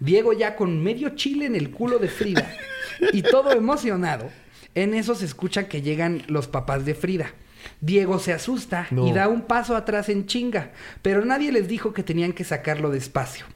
Diego 0.00 0.32
ya 0.32 0.56
con 0.56 0.82
medio 0.82 1.10
chile 1.10 1.46
en 1.46 1.54
el 1.54 1.70
culo 1.70 1.98
de 1.98 2.08
Frida 2.08 2.50
y 3.12 3.22
todo 3.22 3.52
emocionado. 3.52 4.28
En 4.74 4.92
eso 4.94 5.14
se 5.14 5.24
escucha 5.24 5.68
que 5.68 5.80
llegan 5.80 6.22
los 6.26 6.48
papás 6.48 6.84
de 6.84 6.94
Frida. 6.94 7.30
Diego 7.80 8.18
se 8.18 8.32
asusta 8.32 8.86
No. 8.90 9.06
y 9.06 9.12
da 9.12 9.28
un 9.28 9.42
paso 9.42 9.76
atrás 9.76 10.08
en 10.08 10.26
chinga, 10.26 10.72
pero 11.02 11.24
nadie 11.24 11.52
les 11.52 11.68
dijo 11.68 11.92
que 11.92 12.02
tenían 12.02 12.32
que 12.32 12.44
sacarlo 12.44 12.90
despacio. 12.90 13.46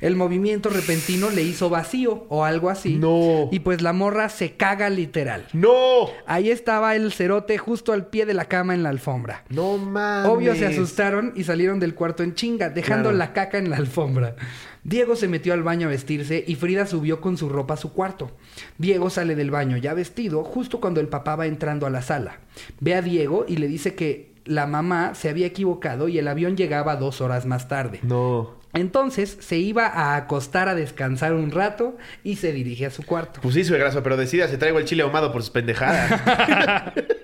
El 0.00 0.16
movimiento 0.16 0.70
repentino 0.70 1.30
le 1.30 1.42
hizo 1.42 1.70
vacío 1.70 2.26
o 2.28 2.44
algo 2.44 2.70
así. 2.70 2.96
No. 2.96 3.48
Y 3.52 3.60
pues 3.60 3.82
la 3.82 3.92
morra 3.92 4.28
se 4.28 4.52
caga 4.52 4.90
literal. 4.90 5.46
¡No! 5.52 6.08
Ahí 6.26 6.50
estaba 6.50 6.96
el 6.96 7.12
cerote 7.12 7.58
justo 7.58 7.92
al 7.92 8.06
pie 8.06 8.26
de 8.26 8.34
la 8.34 8.46
cama 8.46 8.74
en 8.74 8.82
la 8.82 8.88
alfombra. 8.88 9.44
No 9.50 9.76
mames. 9.78 10.30
Obvio 10.30 10.54
se 10.54 10.66
asustaron 10.66 11.32
y 11.36 11.44
salieron 11.44 11.80
del 11.80 11.94
cuarto 11.94 12.22
en 12.22 12.34
chinga, 12.34 12.70
dejando 12.70 13.10
Claro. 13.10 13.18
la 13.18 13.32
caca 13.32 13.58
en 13.58 13.70
la 13.70 13.76
alfombra. 13.76 14.36
Diego 14.84 15.16
se 15.16 15.28
metió 15.28 15.52
al 15.52 15.62
baño 15.62 15.86
a 15.88 15.90
vestirse 15.90 16.44
y 16.46 16.54
Frida 16.54 16.86
subió 16.86 17.20
con 17.20 17.36
su 17.36 17.48
ropa 17.48 17.74
a 17.74 17.76
su 17.76 17.92
cuarto. 17.92 18.30
Diego 18.78 19.10
sale 19.10 19.34
del 19.36 19.50
baño 19.50 19.76
ya 19.76 19.92
vestido 19.94 20.44
justo 20.44 20.80
cuando 20.80 21.00
el 21.00 21.08
papá 21.08 21.36
va 21.36 21.46
entrando 21.46 21.86
a 21.86 21.90
la 21.90 22.00
sala. 22.02 22.38
Ve 22.80 22.94
a 22.94 23.02
Diego 23.02 23.44
y 23.46 23.56
le 23.56 23.68
dice 23.68 23.94
que 23.94 24.32
la 24.44 24.66
mamá 24.66 25.14
se 25.14 25.28
había 25.28 25.46
equivocado 25.46 26.08
y 26.08 26.18
el 26.18 26.26
avión 26.26 26.56
llegaba 26.56 26.96
dos 26.96 27.20
horas 27.20 27.44
más 27.44 27.68
tarde. 27.68 28.00
No. 28.02 28.57
Entonces 28.74 29.38
se 29.40 29.56
iba 29.56 29.86
a 29.86 30.16
acostar 30.16 30.68
a 30.68 30.74
descansar 30.74 31.32
un 31.32 31.50
rato 31.50 31.96
y 32.22 32.36
se 32.36 32.52
dirige 32.52 32.86
a 32.86 32.90
su 32.90 33.02
cuarto. 33.02 33.40
Pues 33.40 33.54
sí, 33.54 33.64
suegrazo, 33.64 34.02
pero 34.02 34.16
decida 34.16 34.48
si 34.48 34.56
traigo 34.56 34.78
el 34.78 34.84
chile 34.84 35.02
ahumado 35.02 35.32
por 35.32 35.42
sus 35.42 35.50
pendejadas. 35.50 36.20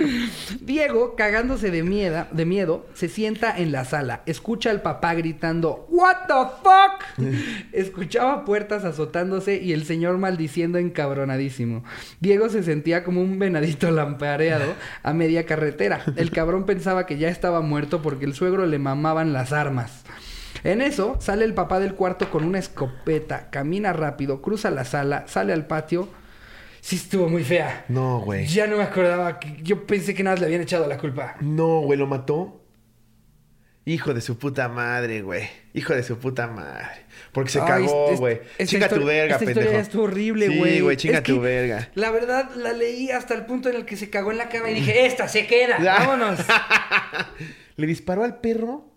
Diego, 0.60 1.14
cagándose 1.16 1.70
de 1.70 1.82
miedo, 1.82 2.26
de 2.30 2.44
miedo, 2.44 2.86
se 2.94 3.08
sienta 3.08 3.56
en 3.56 3.72
la 3.72 3.84
sala. 3.84 4.22
Escucha 4.26 4.70
al 4.70 4.82
papá 4.82 5.14
gritando 5.14 5.86
¿What 5.90 6.26
the 6.26 6.34
fuck? 6.62 7.26
Escuchaba 7.72 8.44
puertas 8.44 8.84
azotándose 8.84 9.60
y 9.62 9.72
el 9.72 9.84
señor 9.84 10.18
maldiciendo 10.18 10.78
encabronadísimo. 10.78 11.84
Diego 12.20 12.48
se 12.48 12.62
sentía 12.62 13.04
como 13.04 13.20
un 13.22 13.38
venadito 13.38 13.90
lampareado 13.90 14.74
a 15.02 15.12
media 15.12 15.46
carretera. 15.46 16.02
El 16.16 16.30
cabrón 16.30 16.64
pensaba 16.66 17.06
que 17.06 17.18
ya 17.18 17.28
estaba 17.28 17.60
muerto 17.60 18.02
porque 18.02 18.24
el 18.24 18.34
suegro 18.34 18.66
le 18.66 18.78
mamaban 18.78 19.32
las 19.32 19.52
armas. 19.52 20.04
En 20.62 20.82
eso 20.82 21.16
sale 21.20 21.44
el 21.44 21.54
papá 21.54 21.80
del 21.80 21.94
cuarto 21.94 22.30
con 22.30 22.44
una 22.44 22.58
escopeta, 22.58 23.48
camina 23.50 23.92
rápido, 23.92 24.42
cruza 24.42 24.70
la 24.70 24.84
sala, 24.84 25.24
sale 25.26 25.52
al 25.52 25.66
patio. 25.66 26.08
Sí 26.80 26.96
estuvo 26.96 27.28
muy 27.28 27.44
fea. 27.44 27.84
No, 27.88 28.20
güey. 28.20 28.46
Ya 28.46 28.66
no 28.66 28.76
me 28.78 28.82
acordaba. 28.84 29.38
que- 29.38 29.56
Yo 29.62 29.86
pensé 29.86 30.14
que 30.14 30.22
nada 30.22 30.34
más 30.36 30.40
le 30.40 30.46
habían 30.46 30.62
echado 30.62 30.86
la 30.86 30.96
culpa. 30.98 31.36
No, 31.40 31.80
güey, 31.80 31.98
lo 31.98 32.06
mató. 32.06 32.56
Hijo 33.86 34.12
de 34.14 34.20
su 34.20 34.38
puta 34.38 34.68
madre, 34.68 35.22
güey. 35.22 35.48
Hijo 35.74 35.94
de 35.94 36.02
su 36.02 36.18
puta 36.18 36.46
madre. 36.46 37.06
Porque 37.32 37.50
se 37.50 37.60
Ay, 37.60 37.66
cagó, 37.66 38.16
güey. 38.16 38.40
Chinga 38.64 38.88
tu 38.88 39.04
verga, 39.04 39.34
esta 39.34 39.38
pendejo. 39.38 39.60
historia 39.60 39.80
estuvo 39.80 40.02
horrible, 40.04 40.48
güey. 40.58 40.74
Sí, 40.74 40.80
güey, 40.80 40.96
chinga 40.96 41.18
Es 41.18 41.24
tu 41.24 41.34
que, 41.34 41.40
verga. 41.40 41.88
La 41.94 42.10
verdad, 42.10 42.50
la 42.56 42.72
leí 42.72 43.10
hasta 43.10 43.34
el 43.34 43.46
punto 43.46 43.68
en 43.70 43.76
el 43.76 43.84
que 43.86 43.96
se 43.96 44.10
cagó 44.10 44.30
en 44.32 44.38
la 44.38 44.48
cama 44.48 44.70
y 44.70 44.74
dije, 44.74 45.06
esta 45.06 45.28
se 45.28 45.46
queda. 45.46 45.78
Vámonos. 45.82 46.40
¿Le 47.76 47.86
disparó 47.86 48.22
al 48.24 48.38
perro? 48.40 48.89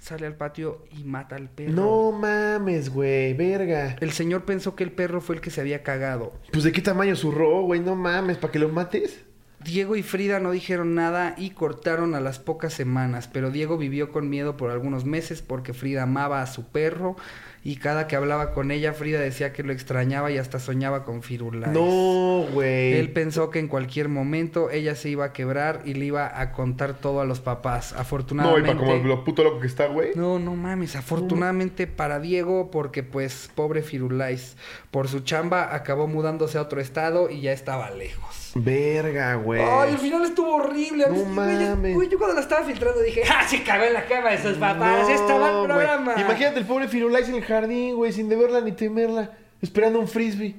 Sale 0.00 0.26
al 0.26 0.34
patio 0.34 0.84
y 0.90 1.04
mata 1.04 1.36
al 1.36 1.50
perro. 1.50 1.72
No 1.72 2.10
mames, 2.10 2.88
güey, 2.88 3.34
verga. 3.34 3.96
El 4.00 4.12
señor 4.12 4.44
pensó 4.44 4.74
que 4.74 4.82
el 4.82 4.92
perro 4.92 5.20
fue 5.20 5.36
el 5.36 5.40
que 5.42 5.50
se 5.50 5.60
había 5.60 5.82
cagado. 5.82 6.32
Pues 6.50 6.64
de 6.64 6.72
qué 6.72 6.80
tamaño 6.80 7.14
zurró, 7.14 7.62
güey, 7.62 7.80
no 7.80 7.94
mames, 7.96 8.38
¿para 8.38 8.50
que 8.50 8.58
lo 8.58 8.70
mates? 8.70 9.20
Diego 9.62 9.94
y 9.96 10.02
Frida 10.02 10.40
no 10.40 10.52
dijeron 10.52 10.94
nada 10.94 11.34
y 11.36 11.50
cortaron 11.50 12.14
a 12.14 12.20
las 12.20 12.38
pocas 12.38 12.72
semanas, 12.72 13.28
pero 13.30 13.50
Diego 13.50 13.76
vivió 13.76 14.10
con 14.10 14.30
miedo 14.30 14.56
por 14.56 14.70
algunos 14.70 15.04
meses 15.04 15.42
porque 15.42 15.74
Frida 15.74 16.04
amaba 16.04 16.40
a 16.40 16.46
su 16.46 16.64
perro 16.64 17.16
y 17.62 17.76
cada 17.76 18.06
que 18.06 18.16
hablaba 18.16 18.52
con 18.52 18.70
ella, 18.70 18.94
Frida 18.94 19.20
decía 19.20 19.52
que 19.52 19.62
lo 19.62 19.72
extrañaba 19.72 20.30
y 20.30 20.38
hasta 20.38 20.58
soñaba 20.58 21.04
con 21.04 21.22
Firulais. 21.22 21.72
No, 21.72 22.46
güey. 22.52 22.94
Él 22.94 23.10
pensó 23.12 23.50
que 23.50 23.58
en 23.58 23.68
cualquier 23.68 24.08
momento 24.08 24.70
ella 24.70 24.94
se 24.94 25.10
iba 25.10 25.26
a 25.26 25.32
quebrar 25.34 25.82
y 25.84 25.92
le 25.92 26.06
iba 26.06 26.40
a 26.40 26.52
contar 26.52 26.94
todo 26.94 27.20
a 27.20 27.26
los 27.26 27.40
papás. 27.40 27.92
No, 27.92 27.98
y 27.98 28.00
Afortunadamente. 28.00 28.74
para 28.74 28.78
como 28.78 29.04
lo 29.06 29.24
puto 29.24 29.44
loco 29.44 29.60
que 29.60 29.66
está, 29.66 29.86
güey. 29.86 30.12
No, 30.14 30.38
no 30.38 30.56
mames. 30.56 30.96
Afortunadamente 30.96 31.86
para 31.86 32.18
Diego, 32.18 32.70
porque 32.70 33.02
pues, 33.02 33.50
pobre 33.54 33.82
Firulais, 33.82 34.56
por 34.90 35.08
su 35.08 35.20
chamba 35.20 35.74
acabó 35.74 36.06
mudándose 36.06 36.56
a 36.56 36.62
otro 36.62 36.80
estado 36.80 37.28
y 37.28 37.42
ya 37.42 37.52
estaba 37.52 37.90
lejos. 37.90 38.49
Verga, 38.54 39.34
güey. 39.36 39.62
Ay, 39.62 39.92
el 39.92 39.98
final 39.98 40.24
estuvo 40.24 40.54
horrible. 40.56 41.06
No 41.08 41.14
sí, 41.14 41.20
güey, 41.22 41.58
yo- 41.60 41.70
mames. 41.76 41.94
güey, 41.94 42.08
yo 42.08 42.18
cuando 42.18 42.34
la 42.34 42.40
estaba 42.40 42.64
filtrando 42.64 43.00
dije, 43.00 43.22
¡ah, 43.30 43.46
se 43.46 43.62
cagó 43.62 43.84
en 43.84 43.92
la 43.94 44.04
cama 44.06 44.30
de 44.30 44.38
sus 44.42 44.56
papás! 44.58 45.08
No, 45.08 45.14
¡Estaba 45.14 45.48
el 45.50 45.54
güey. 45.56 45.66
programa! 45.68 46.14
Imagínate 46.20 46.58
el 46.58 46.66
pobre 46.66 46.88
Firulais 46.88 47.28
en 47.28 47.36
el 47.36 47.44
jardín, 47.44 47.94
güey, 47.96 48.12
sin 48.12 48.28
deberla 48.28 48.60
ni 48.60 48.72
temerla, 48.72 49.30
esperando 49.62 50.00
un 50.00 50.08
frisbee. 50.08 50.56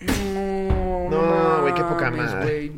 No, 0.00 1.08
No, 1.10 1.60
güey, 1.62 1.74
qué 1.74 1.82
poca 1.82 2.10
madre. 2.10 2.72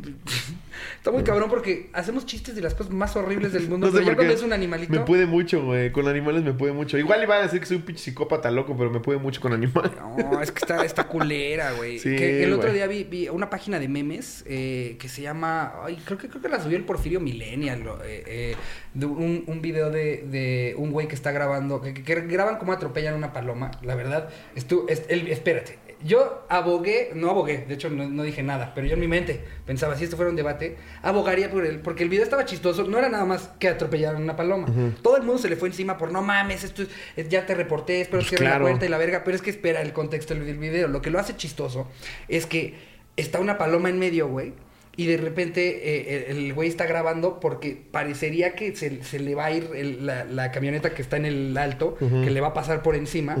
Está 1.07 1.15
muy 1.17 1.23
cabrón 1.23 1.49
porque 1.49 1.89
hacemos 1.93 2.25
chistes 2.25 2.53
de 2.55 2.61
las 2.61 2.73
cosas 2.73 2.91
más 2.91 3.15
horribles 3.15 3.53
del 3.53 3.69
mundo. 3.69 3.87
No 3.87 3.91
sé 3.93 3.99
pero 3.99 4.05
ya 4.05 4.11
por 4.11 4.15
cuando 4.17 4.33
qué. 4.33 4.37
es 4.39 4.43
un 4.45 4.51
animalito. 4.53 4.91
Me 4.91 4.99
puede 4.99 5.25
mucho, 5.25 5.63
güey. 5.63 5.91
Con 5.93 6.07
animales 6.07 6.43
me 6.43 6.51
puede 6.53 6.73
mucho. 6.73 6.97
Igual 6.97 7.23
iba 7.23 7.35
a 7.37 7.43
decir 7.43 7.59
que 7.61 7.65
soy 7.65 7.77
un 7.77 7.83
pinche 7.83 8.03
psicópata 8.03 8.51
loco, 8.51 8.75
pero 8.77 8.89
me 8.89 8.99
puede 8.99 9.17
mucho 9.19 9.39
con 9.39 9.53
animales. 9.53 9.91
No, 10.17 10.41
es 10.41 10.51
que 10.51 10.59
está, 10.59 10.83
está 10.83 11.07
culera, 11.07 11.71
güey. 11.73 11.99
Sí, 11.99 12.15
que 12.15 12.43
el 12.43 12.51
otro 12.53 12.73
día 12.73 12.87
vi, 12.87 13.03
vi 13.05 13.29
una 13.29 13.49
página 13.49 13.79
de 13.79 13.87
memes 13.87 14.43
eh, 14.47 14.97
que 14.99 15.07
se 15.09 15.21
llama. 15.21 15.73
Ay, 15.83 15.97
creo 16.03 16.17
que 16.17 16.27
creo 16.27 16.41
que 16.41 16.49
la 16.49 16.61
subió 16.61 16.75
el 16.77 16.83
Porfirio 16.83 17.19
Millennial. 17.21 17.83
eh, 18.03 18.23
eh, 18.25 18.55
de 18.93 19.05
un, 19.05 19.43
un 19.47 19.61
video 19.61 19.89
de, 19.91 20.23
de 20.29 20.73
un 20.77 20.91
güey 20.91 21.07
que 21.07 21.15
está 21.15 21.31
grabando. 21.31 21.81
Que, 21.81 21.93
que- 21.93 22.03
que 22.03 22.15
graban 22.27 22.57
cómo 22.57 22.73
atropellan 22.73 23.13
una 23.13 23.31
paloma. 23.31 23.71
La 23.83 23.95
verdad, 23.95 24.29
estu, 24.55 24.85
es- 24.89 25.03
el- 25.07 25.27
espérate. 25.29 25.77
Yo 26.03 26.45
abogué, 26.47 27.09
no 27.15 27.31
abogué, 27.31 27.65
de 27.67 27.73
hecho 27.73 27.89
no, 27.89 28.07
no 28.07 28.21
dije 28.21 28.43
nada, 28.43 28.71
pero 28.75 28.85
yo 28.85 28.93
en 28.93 28.99
mi 28.99 29.07
mente 29.07 29.41
pensaba, 29.65 29.95
si 29.95 30.03
esto 30.03 30.15
fuera 30.15 30.29
un 30.29 30.35
debate, 30.35 30.77
abogaría 31.01 31.49
por 31.51 31.65
él, 31.65 31.79
porque 31.79 32.03
el 32.03 32.09
video 32.09 32.23
estaba 32.23 32.45
chistoso, 32.45 32.83
no 32.85 32.97
era 32.97 33.09
nada 33.09 33.25
más 33.25 33.49
que 33.59 33.67
atropellaron 33.67 34.21
una 34.23 34.35
paloma. 34.35 34.67
Todo 35.01 35.17
el 35.17 35.23
mundo 35.23 35.41
se 35.41 35.49
le 35.49 35.55
fue 35.55 35.69
encima 35.69 35.97
por, 35.97 36.11
no 36.11 36.21
mames, 36.21 36.63
esto 36.63 36.83
es, 36.83 36.89
es- 37.15 37.29
ya 37.29 37.45
te 37.45 37.55
reporté, 37.55 38.01
espero 38.01 38.19
Pues 38.19 38.29
cierre 38.29 38.45
la 38.45 38.51
puerta 38.69 38.85
y 38.85 38.89
la 38.89 38.97
verga, 38.97 39.23
pero 39.23 39.35
es 39.35 39.41
que 39.41 39.49
espera 39.49 39.81
el 39.81 39.93
contexto 39.93 40.33
del 40.35 40.57
video. 40.57 40.87
Lo 40.87 41.01
que 41.01 41.09
lo 41.09 41.19
hace 41.19 41.35
chistoso 41.35 41.87
es 42.27 42.45
que 42.45 42.75
está 43.15 43.39
una 43.39 43.57
paloma 43.57 43.89
en 43.89 43.99
medio, 43.99 44.27
güey. 44.27 44.53
Y 44.99 45.05
de 45.05 45.17
repente 45.17 45.61
eh, 45.83 46.31
el 46.31 46.53
güey 46.55 46.69
está 46.69 46.87
grabando 46.87 47.39
porque 47.39 47.79
parecería 47.91 48.55
que 48.55 48.75
se, 48.75 49.03
se 49.03 49.19
le 49.19 49.35
va 49.35 49.45
a 49.45 49.51
ir 49.51 49.69
el- 49.75 50.05
la, 50.07 50.23
la 50.25 50.51
camioneta 50.51 50.89
que 50.95 51.03
está 51.03 51.17
en 51.17 51.25
el 51.25 51.55
alto, 51.57 51.95
que 51.99 52.31
le 52.31 52.41
va 52.41 52.47
a 52.47 52.53
pasar 52.55 52.81
por 52.81 52.95
encima. 52.95 53.35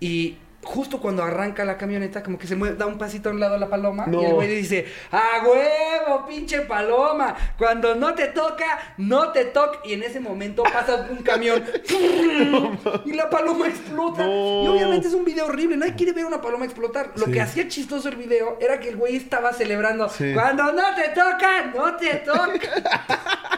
Y 0.00 0.38
justo 0.62 1.00
cuando 1.00 1.22
arranca 1.22 1.64
la 1.64 1.78
camioneta, 1.78 2.22
como 2.22 2.36
que 2.38 2.46
se 2.46 2.56
mueve, 2.56 2.76
da 2.76 2.86
un 2.86 2.98
pasito 2.98 3.28
a 3.28 3.32
un 3.32 3.40
lado 3.40 3.54
a 3.54 3.58
la 3.58 3.68
paloma. 3.68 4.06
No. 4.06 4.20
Y 4.20 4.24
el 4.26 4.34
güey 4.34 4.48
dice, 4.48 4.86
¡a 5.10 5.42
huevo, 5.46 6.26
pinche 6.26 6.60
paloma! 6.62 7.34
Cuando 7.56 7.94
no 7.94 8.14
te 8.14 8.26
toca, 8.28 8.94
no 8.98 9.30
te 9.32 9.46
toca. 9.46 9.78
Y 9.84 9.94
en 9.94 10.02
ese 10.02 10.20
momento 10.20 10.62
pasa 10.64 11.06
un 11.10 11.18
camión 11.22 11.64
y 13.04 13.12
la 13.12 13.30
paloma 13.30 13.66
explota. 13.68 14.24
No. 14.26 14.64
Y 14.64 14.68
obviamente 14.68 15.08
es 15.08 15.14
un 15.14 15.24
video 15.24 15.46
horrible. 15.46 15.76
Nadie 15.76 15.94
quiere 15.94 16.12
ver 16.12 16.26
una 16.26 16.40
paloma 16.40 16.64
explotar. 16.64 17.12
Lo 17.16 17.26
Sí. 17.26 17.32
que 17.32 17.40
hacía 17.40 17.68
chistoso 17.68 18.08
el 18.08 18.16
video 18.16 18.58
era 18.60 18.78
que 18.80 18.88
el 18.88 18.96
güey 18.96 19.16
estaba 19.16 19.52
celebrando. 19.52 20.08
Sí. 20.08 20.32
Cuando 20.34 20.64
no 20.72 20.94
te 20.94 21.08
toca, 21.10 21.66
no 21.74 21.96
te 21.96 22.14
toca. 22.16 23.57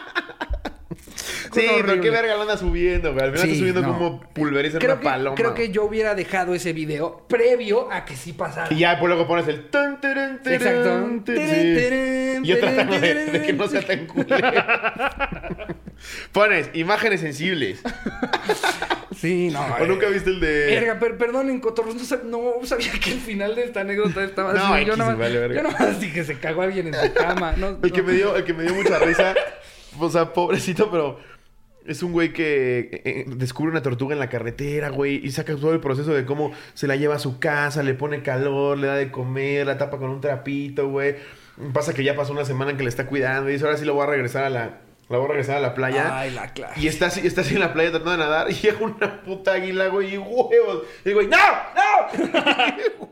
Sí, 1.53 1.61
pero 1.67 1.79
horrible. 1.79 2.01
qué 2.01 2.09
verga 2.09 2.35
lo 2.35 2.41
anda 2.43 2.57
subiendo, 2.57 3.13
güey. 3.13 3.25
Al 3.25 3.31
final 3.31 3.45
Sí, 3.45 3.51
está 3.51 3.59
subiendo 3.59 3.81
no. 3.81 3.93
como 3.97 4.21
pulverizar 4.33 4.79
creo 4.79 4.93
una 4.93 4.99
que, 5.01 5.05
paloma. 5.05 5.35
Creo 5.35 5.53
que 5.53 5.69
yo 5.71 5.83
hubiera 5.85 6.15
dejado 6.15 6.53
ese 6.55 6.73
video 6.73 7.25
previo 7.27 7.91
a 7.91 8.05
que 8.05 8.15
sí 8.15 8.33
pasara. 8.33 8.73
Y 8.73 8.79
ya 8.79 8.97
pues 8.99 9.09
luego 9.09 9.27
pones 9.27 9.47
el... 9.47 9.69
turun, 9.69 9.99
turun, 10.01 10.39
Exacto. 10.45 11.19
sí. 11.27 12.37
Y 12.43 12.47
yo 12.47 12.59
tratando 12.59 12.99
de, 12.99 13.13
de 13.25 13.41
que 13.43 13.53
no 13.53 13.67
sea 13.67 13.81
tan 13.85 14.07
culero. 14.07 14.47
Pones 16.31 16.69
imágenes 16.73 17.21
sensibles. 17.21 17.79
Sí, 19.15 19.49
no. 19.51 19.61
¿O 19.79 19.85
nunca 19.85 20.07
eh, 20.07 20.11
viste 20.11 20.31
el 20.31 20.39
de...? 20.39 20.65
Verga, 20.67 20.99
per- 20.99 21.17
perdonen, 21.17 21.59
Cotorros, 21.59 21.93
no, 21.95 22.01
sab- 22.01 22.23
no 22.23 22.53
sabía 22.65 22.91
que 22.93 23.11
el 23.11 23.19
final 23.19 23.53
de 23.55 23.65
esta 23.65 23.81
anécdota 23.81 24.23
estaba 24.23 24.53
No, 24.53 24.73
así. 24.73 24.85
Yo 24.85 24.95
nomás, 24.95 25.17
vale, 25.17 25.37
verga. 25.37 25.55
yo 25.61 25.63
nomás 25.69 25.99
dije 25.99 26.13
que 26.13 26.23
se 26.23 26.39
cagó 26.39 26.63
alguien 26.63 26.87
en 26.87 26.93
su 26.95 27.13
cama. 27.13 27.53
No, 27.57 27.77
El 27.83 27.91
que 27.91 28.01
me 28.01 28.13
dio, 28.13 28.35
el 28.35 28.43
que 28.43 28.53
me 28.53 28.63
dio 28.63 28.73
mucha 28.73 28.97
risa, 28.99 29.35
o 29.99 30.09
sea, 30.09 30.33
pobrecito, 30.33 30.89
pero 30.89 31.19
es 31.91 32.03
un 32.03 32.11
güey 32.11 32.33
que 32.33 32.79
eh, 32.79 33.01
eh, 33.05 33.25
descubre 33.27 33.71
una 33.71 33.81
tortuga 33.81 34.13
en 34.13 34.19
la 34.19 34.29
carretera, 34.29 34.89
güey, 34.89 35.25
y 35.25 35.31
saca 35.31 35.55
todo 35.55 35.73
el 35.73 35.79
proceso 35.79 36.13
de 36.13 36.25
cómo 36.25 36.51
se 36.73 36.87
la 36.87 36.95
lleva 36.95 37.15
a 37.15 37.19
su 37.19 37.39
casa, 37.39 37.83
le 37.83 37.93
pone 37.93 38.21
calor, 38.23 38.77
le 38.77 38.87
da 38.87 38.95
de 38.95 39.11
comer, 39.11 39.65
la 39.67 39.77
tapa 39.77 39.97
con 39.97 40.09
un 40.09 40.21
trapito, 40.21 40.89
güey. 40.89 41.15
Pasa 41.73 41.93
que 41.93 42.03
ya 42.03 42.15
pasó 42.15 42.31
una 42.31 42.45
semana 42.45 42.71
en 42.71 42.77
que 42.77 42.83
le 42.83 42.89
está 42.89 43.05
cuidando 43.05 43.49
y 43.49 43.53
dice, 43.53 43.65
ahora 43.65 43.77
sí 43.77 43.85
lo 43.85 43.93
voy 43.93 44.03
a 44.03 44.07
regresar 44.07 44.43
a 44.45 44.49
la, 44.49 44.79
la 45.09 45.17
voy 45.17 45.25
a 45.25 45.29
regresar 45.29 45.57
a 45.57 45.59
la 45.59 45.75
playa. 45.75 46.17
Ay, 46.17 46.31
la 46.31 46.53
clase. 46.53 46.79
Y 46.79 46.87
está 46.87 47.07
así, 47.07 47.25
está 47.25 47.41
así 47.41 47.55
en 47.55 47.59
la 47.59 47.73
playa 47.73 47.91
tratando 47.91 48.11
de 48.11 48.17
nadar 48.17 48.49
y 48.49 48.53
llega 48.53 48.79
una 48.79 49.21
puta 49.21 49.53
águila, 49.53 49.87
güey, 49.87 50.15
y 50.15 50.17
huevos. 50.17 50.83
Y 51.05 51.09
el 51.09 51.15
güey, 51.15 51.27
¡no! 51.27 51.37
¡No! 51.37 52.41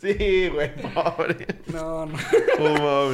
Sí, 0.00 0.48
güey, 0.48 0.74
pobre. 0.92 1.46
No, 1.66 2.06
no. 2.06 2.18
Oh. 2.58 3.12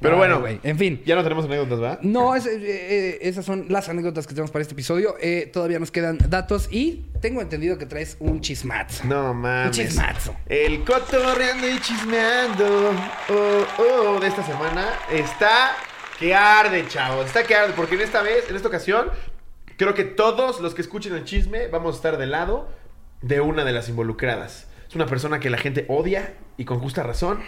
Pero 0.00 0.14
Ay, 0.22 0.30
bueno. 0.32 0.58
En 0.62 0.78
fin. 0.78 1.02
ya 1.04 1.14
no 1.16 1.22
tenemos 1.22 1.44
anécdotas, 1.46 1.80
¿verdad? 1.80 1.98
No, 2.02 2.34
es- 2.36 2.46
eh, 2.46 2.58
eh, 2.62 3.18
esas 3.22 3.44
son 3.44 3.66
las 3.68 3.88
anécdotas 3.88 4.26
que 4.26 4.34
tenemos 4.34 4.50
para 4.50 4.62
este 4.62 4.74
episodio. 4.74 5.16
Eh, 5.20 5.50
todavía 5.52 5.78
nos 5.78 5.90
quedan 5.90 6.18
datos 6.28 6.68
y 6.70 7.06
tengo 7.20 7.40
entendido 7.40 7.78
que 7.78 7.86
traes 7.86 8.16
un 8.20 8.40
chismazo. 8.40 9.04
No 9.06 9.34
mames. 9.34 9.66
Un 9.78 9.84
chismazo. 9.84 10.36
El 10.46 10.84
cotorreando 10.84 11.68
y 11.68 11.80
chismeando 11.80 12.92
oh, 13.30 13.66
oh, 14.16 14.20
de 14.20 14.28
esta 14.28 14.44
semana 14.44 14.86
está 15.12 15.72
que 16.18 16.34
arde, 16.34 16.86
chavos. 16.88 17.26
Está 17.26 17.42
que 17.44 17.54
arde, 17.54 17.72
porque 17.76 17.94
en 17.96 18.02
esta 18.02 18.22
vez, 18.22 18.48
en 18.48 18.56
esta 18.56 18.68
ocasión, 18.68 19.08
creo 19.76 19.94
que 19.94 20.04
todos 20.04 20.60
los 20.60 20.74
que 20.74 20.82
escuchen 20.82 21.14
el 21.14 21.24
chisme 21.24 21.68
vamos 21.68 21.94
a 21.94 21.96
estar 21.96 22.18
del 22.18 22.30
lado 22.32 22.68
de 23.22 23.40
una 23.40 23.64
de 23.64 23.72
las 23.72 23.88
involucradas. 23.88 24.68
Es 24.88 24.94
una 24.94 25.06
persona 25.06 25.38
que 25.40 25.50
la 25.50 25.58
gente 25.58 25.84
odia 25.88 26.34
y 26.56 26.64
con 26.64 26.78
justa 26.80 27.02
razón. 27.02 27.40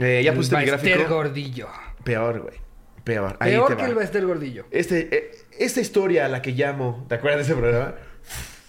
Eh, 0.00 0.22
ya 0.24 0.32
pusiste 0.34 0.56
mi 0.56 0.64
gráfico. 0.64 1.08
Gordillo. 1.08 1.68
Peor, 2.04 2.40
güey. 2.40 2.54
Peor. 3.04 3.36
Ahí 3.40 3.52
Peor 3.52 3.68
te 3.68 3.76
que 3.76 3.82
va. 3.82 3.88
el 3.88 3.94
Baester 3.94 4.26
Gordillo. 4.26 4.66
Este, 4.70 5.08
eh, 5.14 5.30
esta 5.58 5.80
historia 5.80 6.26
a 6.26 6.28
la 6.28 6.42
que 6.42 6.52
llamo, 6.52 7.04
¿te 7.08 7.14
acuerdas 7.16 7.38
de 7.46 7.52
ese 7.52 7.60
programa? 7.60 7.94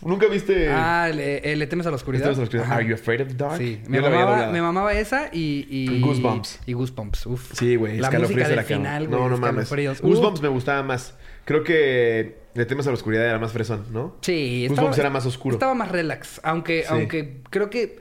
¿Nunca 0.03 0.25
viste? 0.27 0.67
Ah, 0.69 1.11
le, 1.13 1.37
eh, 1.51 1.55
le 1.55 1.67
temes 1.67 1.85
a 1.85 1.91
la 1.91 1.95
oscuridad. 1.95 2.25
¿Viste 2.29 2.39
la 2.39 2.43
oscuridad? 2.43 2.65
Ajá. 2.65 2.75
Are 2.77 2.85
you 2.87 2.95
afraid 2.95 3.21
of 3.21 3.27
the 3.27 3.33
dark? 3.35 3.57
Sí, 3.57 3.79
me 3.87 4.01
mamaba, 4.01 4.47
me 4.51 4.59
mamaba 4.61 4.93
esa 4.93 5.29
y, 5.31 5.67
y... 5.69 6.01
Goosebumps. 6.01 6.59
Y 6.65 6.73
Goosebumps, 6.73 7.25
uf. 7.27 7.51
Sí, 7.53 7.75
güey, 7.75 7.97
La 7.99 8.09
música 8.09 8.41
de 8.43 8.47
del 8.47 8.55
la 8.55 8.63
final, 8.63 9.07
güey. 9.07 9.19
No, 9.19 9.29
no 9.29 9.37
mames. 9.37 9.69
Goosebumps 9.69 10.39
Uf. 10.39 10.41
me 10.41 10.47
gustaba 10.49 10.81
más. 10.81 11.15
Creo 11.45 11.63
que 11.63 12.37
Le 12.55 12.65
temes 12.65 12.85
a 12.87 12.89
la 12.89 12.95
oscuridad 12.95 13.25
era 13.25 13.37
más 13.39 13.51
fresón, 13.51 13.85
¿no? 13.91 14.17
Sí, 14.21 14.65
Goosebumps 14.69 14.97
era 14.97 15.09
más 15.11 15.25
oscuro. 15.27 15.53
Estaba 15.55 15.75
más 15.75 15.91
relax. 15.91 16.41
Aunque, 16.43 16.81
Sí. 16.81 16.87
aunque 16.89 17.41
creo 17.51 17.69
que 17.69 17.99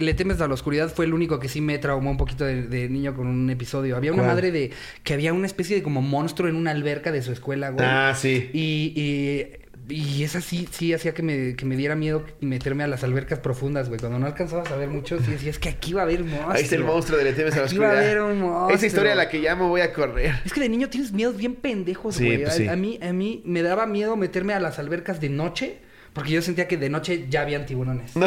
Le 0.00 0.14
temes 0.14 0.40
a 0.40 0.48
la 0.48 0.54
oscuridad 0.54 0.92
fue 0.92 1.04
el 1.04 1.14
único 1.14 1.38
que 1.38 1.48
sí 1.48 1.60
me 1.60 1.78
traumó 1.78 2.10
un 2.10 2.16
poquito 2.16 2.44
de, 2.44 2.62
de 2.62 2.88
niño 2.88 3.14
con 3.14 3.26
un 3.26 3.48
episodio. 3.50 3.96
Había 3.96 4.12
una 4.12 4.22
¿Cuál? 4.22 4.34
madre 4.34 4.52
de. 4.52 4.70
que 5.04 5.14
había 5.14 5.32
una 5.32 5.46
especie 5.46 5.76
de 5.76 5.82
como 5.82 6.02
monstruo 6.02 6.48
en 6.48 6.56
una 6.56 6.70
alberca 6.70 7.12
de 7.12 7.22
su 7.22 7.32
escuela, 7.32 7.70
güey. 7.70 7.84
Ah, 7.88 8.14
sí. 8.16 8.50
Y, 8.52 8.92
y, 8.94 9.94
y 9.94 10.22
esa 10.22 10.42
sí, 10.42 10.68
sí 10.70 10.92
hacía 10.92 11.14
que 11.14 11.22
me, 11.22 11.56
que 11.56 11.64
me 11.64 11.74
diera 11.74 11.94
miedo 11.94 12.22
meterme 12.40 12.84
a 12.84 12.86
las 12.88 13.04
albercas 13.04 13.38
profundas, 13.38 13.88
güey. 13.88 13.98
Cuando 13.98 14.18
no 14.18 14.26
alcanzabas 14.26 14.70
a 14.70 14.76
ver 14.76 14.88
mucho, 14.90 15.18
sí 15.18 15.30
decías 15.30 15.58
que 15.58 15.70
aquí 15.70 15.94
va 15.94 16.02
a 16.02 16.04
haber 16.04 16.24
monstruo. 16.24 16.50
Ahí 16.52 16.62
está 16.64 16.76
el 16.76 16.84
monstruo 16.84 17.16
de 17.18 17.24
Le 17.24 17.32
temes 17.32 17.54
a 17.54 17.60
la 17.60 17.64
Aquí 17.66 17.78
va 17.78 17.86
a 17.86 17.88
oscuridad. 17.92 18.10
haber 18.12 18.22
un 18.32 18.40
monstruo. 18.40 18.70
Esa 18.76 18.86
historia 18.86 19.12
a 19.12 19.16
la 19.16 19.28
que 19.30 19.38
llamo 19.38 19.68
voy 19.68 19.80
a 19.80 19.92
correr. 19.94 20.34
Es 20.44 20.52
que 20.52 20.60
de 20.60 20.68
niño 20.68 20.90
tienes 20.90 21.12
miedos 21.12 21.36
bien 21.38 21.54
pendejos, 21.54 22.16
Sí, 22.16 22.26
güey. 22.26 22.42
pues 22.44 22.68
a 22.68 22.76
mí, 22.76 22.98
a 23.02 23.12
mí 23.14 23.40
me 23.46 23.62
daba 23.62 23.86
miedo 23.86 24.14
meterme 24.16 24.52
a 24.52 24.60
las 24.60 24.78
albercas 24.78 25.20
de 25.22 25.30
noche. 25.30 25.78
Porque 26.18 26.32
yo 26.32 26.42
sentía 26.42 26.66
que 26.66 26.76
de 26.76 26.90
noche 26.90 27.26
ya 27.28 27.42
habían 27.42 27.64
tiburones. 27.64 28.16
No, 28.16 28.26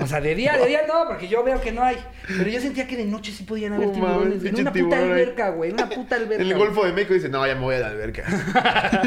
O 0.00 0.06
sea, 0.06 0.20
de 0.20 0.34
día, 0.34 0.58
de 0.58 0.66
día 0.66 0.80
no, 0.86 1.06
porque 1.08 1.28
yo 1.28 1.42
veo 1.42 1.58
que 1.62 1.72
no 1.72 1.82
hay. 1.82 1.96
Pero 2.28 2.50
yo 2.50 2.60
sentía 2.60 2.86
que 2.86 2.94
de 2.96 3.06
noche 3.06 3.32
sí 3.32 3.44
podían 3.44 3.72
haber 3.72 3.90
tiburones. 3.92 4.42
mames, 4.42 4.44
en 4.44 4.54
una 4.60 4.70
puta 4.70 4.72
tiburón 4.72 4.98
alberca, 5.12 5.48
güey. 5.48 5.70
En 5.70 5.76
una 5.76 5.88
puta 5.88 6.16
alberca. 6.16 6.42
en 6.42 6.48
el 6.50 6.54
güey. 6.56 6.66
Golfo 6.66 6.84
de 6.84 6.92
México 6.92 7.14
dice, 7.14 7.28
no, 7.30 7.46
ya 7.46 7.54
me 7.54 7.62
voy 7.62 7.76
a 7.76 7.80
la 7.80 7.86
alberca. 7.88 8.24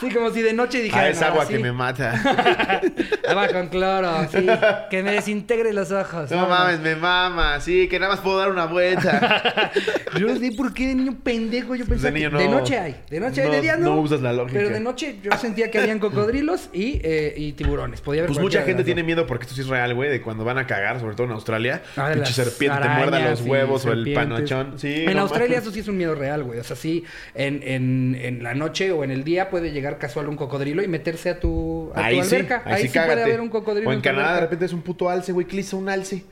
sí, 0.00 0.10
como 0.12 0.30
si 0.30 0.42
de 0.42 0.52
noche 0.52 0.80
dijera. 0.80 1.02
Ah, 1.02 1.08
es 1.08 1.20
"No, 1.20 1.26
agua 1.28 1.46
que 1.46 1.58
me 1.58 1.72
mata. 1.72 2.12
Agua 3.28 3.48
con 3.48 3.68
cloro, 3.68 4.26
sí. 4.30 4.46
Que 4.90 5.02
me 5.02 5.12
desintegre 5.12 5.72
los 5.72 5.90
ojos. 5.92 6.30
No 6.30 6.46
mames, 6.48 6.80
me 6.80 6.96
mama. 6.96 7.60
Sí, 7.60 7.88
que 7.88 7.98
nada 7.98 8.12
más 8.14 8.20
puedo 8.20 8.38
dar 8.38 8.50
una 8.50 8.66
vuelta. 8.66 9.72
Yo 10.18 10.26
no 10.28 10.36
sé 10.36 10.52
por 10.56 10.72
qué 10.72 10.88
de 10.88 10.94
niño 10.94 11.16
pendejo 11.22 11.74
yo 11.74 11.84
pensaba 11.86 12.10
niño 12.12 12.30
que 12.30 12.36
de 12.38 12.44
no- 12.48 12.60
noche 12.60 12.78
hay. 12.78 12.96
De 13.10 13.20
noche 13.20 13.42
hay, 13.42 13.50
de 13.50 13.60
día 13.60 13.76
no. 13.76 13.96
no 13.96 14.00
usas 14.00 14.20
la 14.22 14.32
lógica. 14.32 14.58
Pero 14.58 14.70
de 14.70 14.80
noche 14.80 15.16
yo 15.22 15.30
sentía 15.38 15.70
que 15.70 15.78
habían 15.78 15.98
cocodrilos 16.16 16.68
y, 16.72 17.00
eh, 17.02 17.34
y 17.36 17.52
tiburones. 17.52 18.00
Podía 18.00 18.22
haber 18.22 18.28
Pues 18.30 18.40
mucha 18.40 18.62
gente 18.62 18.84
tiene 18.84 19.02
miedo 19.02 19.26
porque 19.26 19.44
esto 19.44 19.54
sí 19.54 19.60
es 19.60 19.68
real, 19.68 19.94
güey, 19.94 20.10
de 20.10 20.20
cuando 20.22 20.44
van 20.44 20.58
a 20.58 20.66
cagar, 20.66 21.00
sobre 21.00 21.14
todo 21.14 21.26
en 21.26 21.32
Australia. 21.32 21.82
Ah, 21.96 22.10
pinche 22.12 22.32
serpiente 22.32 22.80
te 22.80 22.88
muerda 22.88 23.30
los 23.30 23.40
huevos 23.42 23.84
o 23.86 23.92
el 23.92 24.12
panochón. 24.12 24.78
Sí, 24.78 25.04
en 25.06 25.14
no 25.14 25.22
Australia 25.22 25.58
eso 25.58 25.70
sí 25.70 25.80
es 25.80 25.88
un 25.88 25.96
miedo 25.96 26.14
real, 26.14 26.42
güey. 26.44 26.58
O 26.58 26.64
sea, 26.64 26.76
sí, 26.76 27.04
en, 27.34 27.62
en, 27.62 28.16
en 28.20 28.42
la 28.42 28.54
noche 28.54 28.92
o 28.92 29.04
en 29.04 29.10
el 29.10 29.24
día 29.24 29.50
puede 29.50 29.72
llegar 29.72 29.98
casual 29.98 30.28
un 30.28 30.36
cocodrilo 30.36 30.82
y 30.82 30.88
meterse 30.88 31.30
a 31.30 31.40
tu, 31.40 31.90
a 31.94 32.00
tu 32.00 32.00
Ahí 32.00 32.22
sí, 32.22 32.34
alberca. 32.34 32.62
ahí, 32.64 32.88
sí, 32.88 32.98
puede 32.98 33.22
haber 33.22 33.40
un 33.40 33.48
cocodrilo. 33.48 33.88
O 33.88 33.92
en 33.92 33.98
tu 33.98 34.04
Canadá 34.04 34.34
de 34.34 34.40
repente 34.40 34.64
es 34.64 34.72
un 34.72 34.82
puto 34.82 35.08
alce, 35.08 35.32
güey. 35.32 35.46
¿Qué 35.46 35.56
le 35.56 35.60
hizo 35.60 35.76
un 35.76 35.88
alce? 35.88 36.24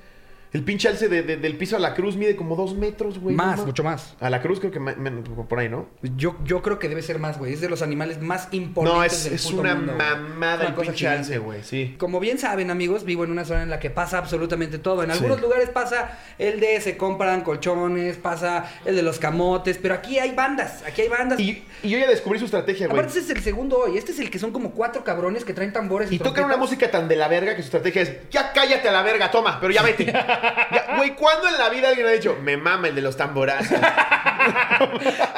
El 0.55 0.63
pinche 0.63 0.89
alce 0.89 1.09
de- 1.09 1.23
de- 1.25 1.37
del 1.37 1.57
piso 1.57 1.75
a 1.77 1.81
la 1.81 1.95
cruz 1.95 2.17
mide 2.17 2.37
como 2.37 2.55
dos 2.55 2.75
metros, 2.77 3.19
güey. 3.19 3.35
Más, 3.35 3.59
no 3.59 3.67
mucho 3.67 3.83
más. 3.85 4.15
A 4.21 4.31
la 4.31 4.41
cruz 4.41 4.61
creo 4.61 4.71
que 4.71 4.79
por 4.81 5.59
ahí, 5.59 5.69
¿no? 5.69 5.89
Yo, 6.17 6.37
yo 6.45 6.63
creo 6.63 6.79
que 6.79 6.89
debe 6.89 7.03
ser 7.03 7.19
más, 7.19 7.39
güey. 7.39 7.53
Es 7.53 7.61
de 7.61 7.69
los 7.69 7.83
animales 7.83 8.23
más 8.23 8.47
imponentes 8.53 8.97
No, 8.97 9.05
es, 9.05 9.25
del 9.25 9.33
es 9.35 9.47
puto 9.47 9.61
una 9.63 9.75
mundo, 9.75 9.95
mamada 9.95 10.55
Una 10.61 10.69
el 10.69 10.75
pinche 10.75 10.93
gigante. 10.95 11.19
alce, 11.19 11.39
güey. 11.39 11.65
Sí. 11.65 11.97
Como 11.99 12.21
bien 12.21 12.39
saben, 12.39 12.71
amigos, 12.71 13.05
vivo 13.05 13.25
en 13.25 13.33
una 13.33 13.45
zona 13.45 13.65
en 13.65 13.71
la 13.71 13.81
que 13.81 13.91
pasa 13.91 14.17
absolutamente 14.19 14.79
todo. 14.79 15.03
En 15.03 15.11
Sí. 15.11 15.17
algunos 15.17 15.41
lugares 15.41 15.71
pasa 15.71 16.19
el 16.39 16.61
de 16.61 16.81
se 16.81 16.97
compran 16.97 17.41
colchones, 17.43 18.17
pasa 18.17 18.65
el 18.85 18.95
de 18.95 19.03
los 19.03 19.19
camotes, 19.19 19.77
pero 19.79 19.95
aquí 19.95 20.21
hay 20.21 20.37
bandas, 20.37 20.85
aquí 20.87 21.03
hay 21.03 21.09
bandas. 21.09 21.41
Y, 21.41 21.65
y 21.83 21.89
yo 21.91 21.99
ya 21.99 22.07
descubrí 22.09 22.39
su 22.39 22.45
estrategia, 22.45 22.87
güey. 22.87 22.97
Aparte, 23.01 23.19
este 23.19 23.33
es 23.33 23.37
el 23.39 23.43
segundo 23.43 23.79
hoy. 23.79 23.99
Este 23.99 24.13
es 24.13 24.21
el 24.21 24.31
que 24.31 24.39
son 24.39 24.53
como 24.53 24.71
cuatro 24.71 25.03
cabrones 25.03 25.45
que 25.45 25.53
traen 25.53 25.73
tambores 25.73 26.13
y, 26.13 26.15
Y 26.15 26.19
tocan 26.21 26.45
una 26.45 26.57
música 26.57 26.89
tan 26.93 27.09
de 27.09 27.17
la 27.17 27.27
verga 27.27 27.57
que 27.57 27.63
su 27.63 27.67
estrategia 27.67 28.03
es, 28.03 28.13
ya 28.31 28.53
cállate 28.53 28.89
a 28.89 28.93
la 28.93 29.03
verga, 29.03 29.33
toma, 29.33 29.59
pero 29.61 29.73
ya 29.73 29.83
vete. 29.83 30.05
Ya, 30.73 30.97
Güey, 30.97 31.15
¿cuándo 31.17 31.49
en 31.49 31.59
la 31.59 31.69
vida 31.71 31.89
alguien 31.89 32.07
ha 32.07 32.11
dicho, 32.11 32.37
me 32.43 32.57
mama 32.57 32.89
el 32.89 32.95
de 32.95 33.03
los 33.03 33.17
tamborazos? 33.17 33.79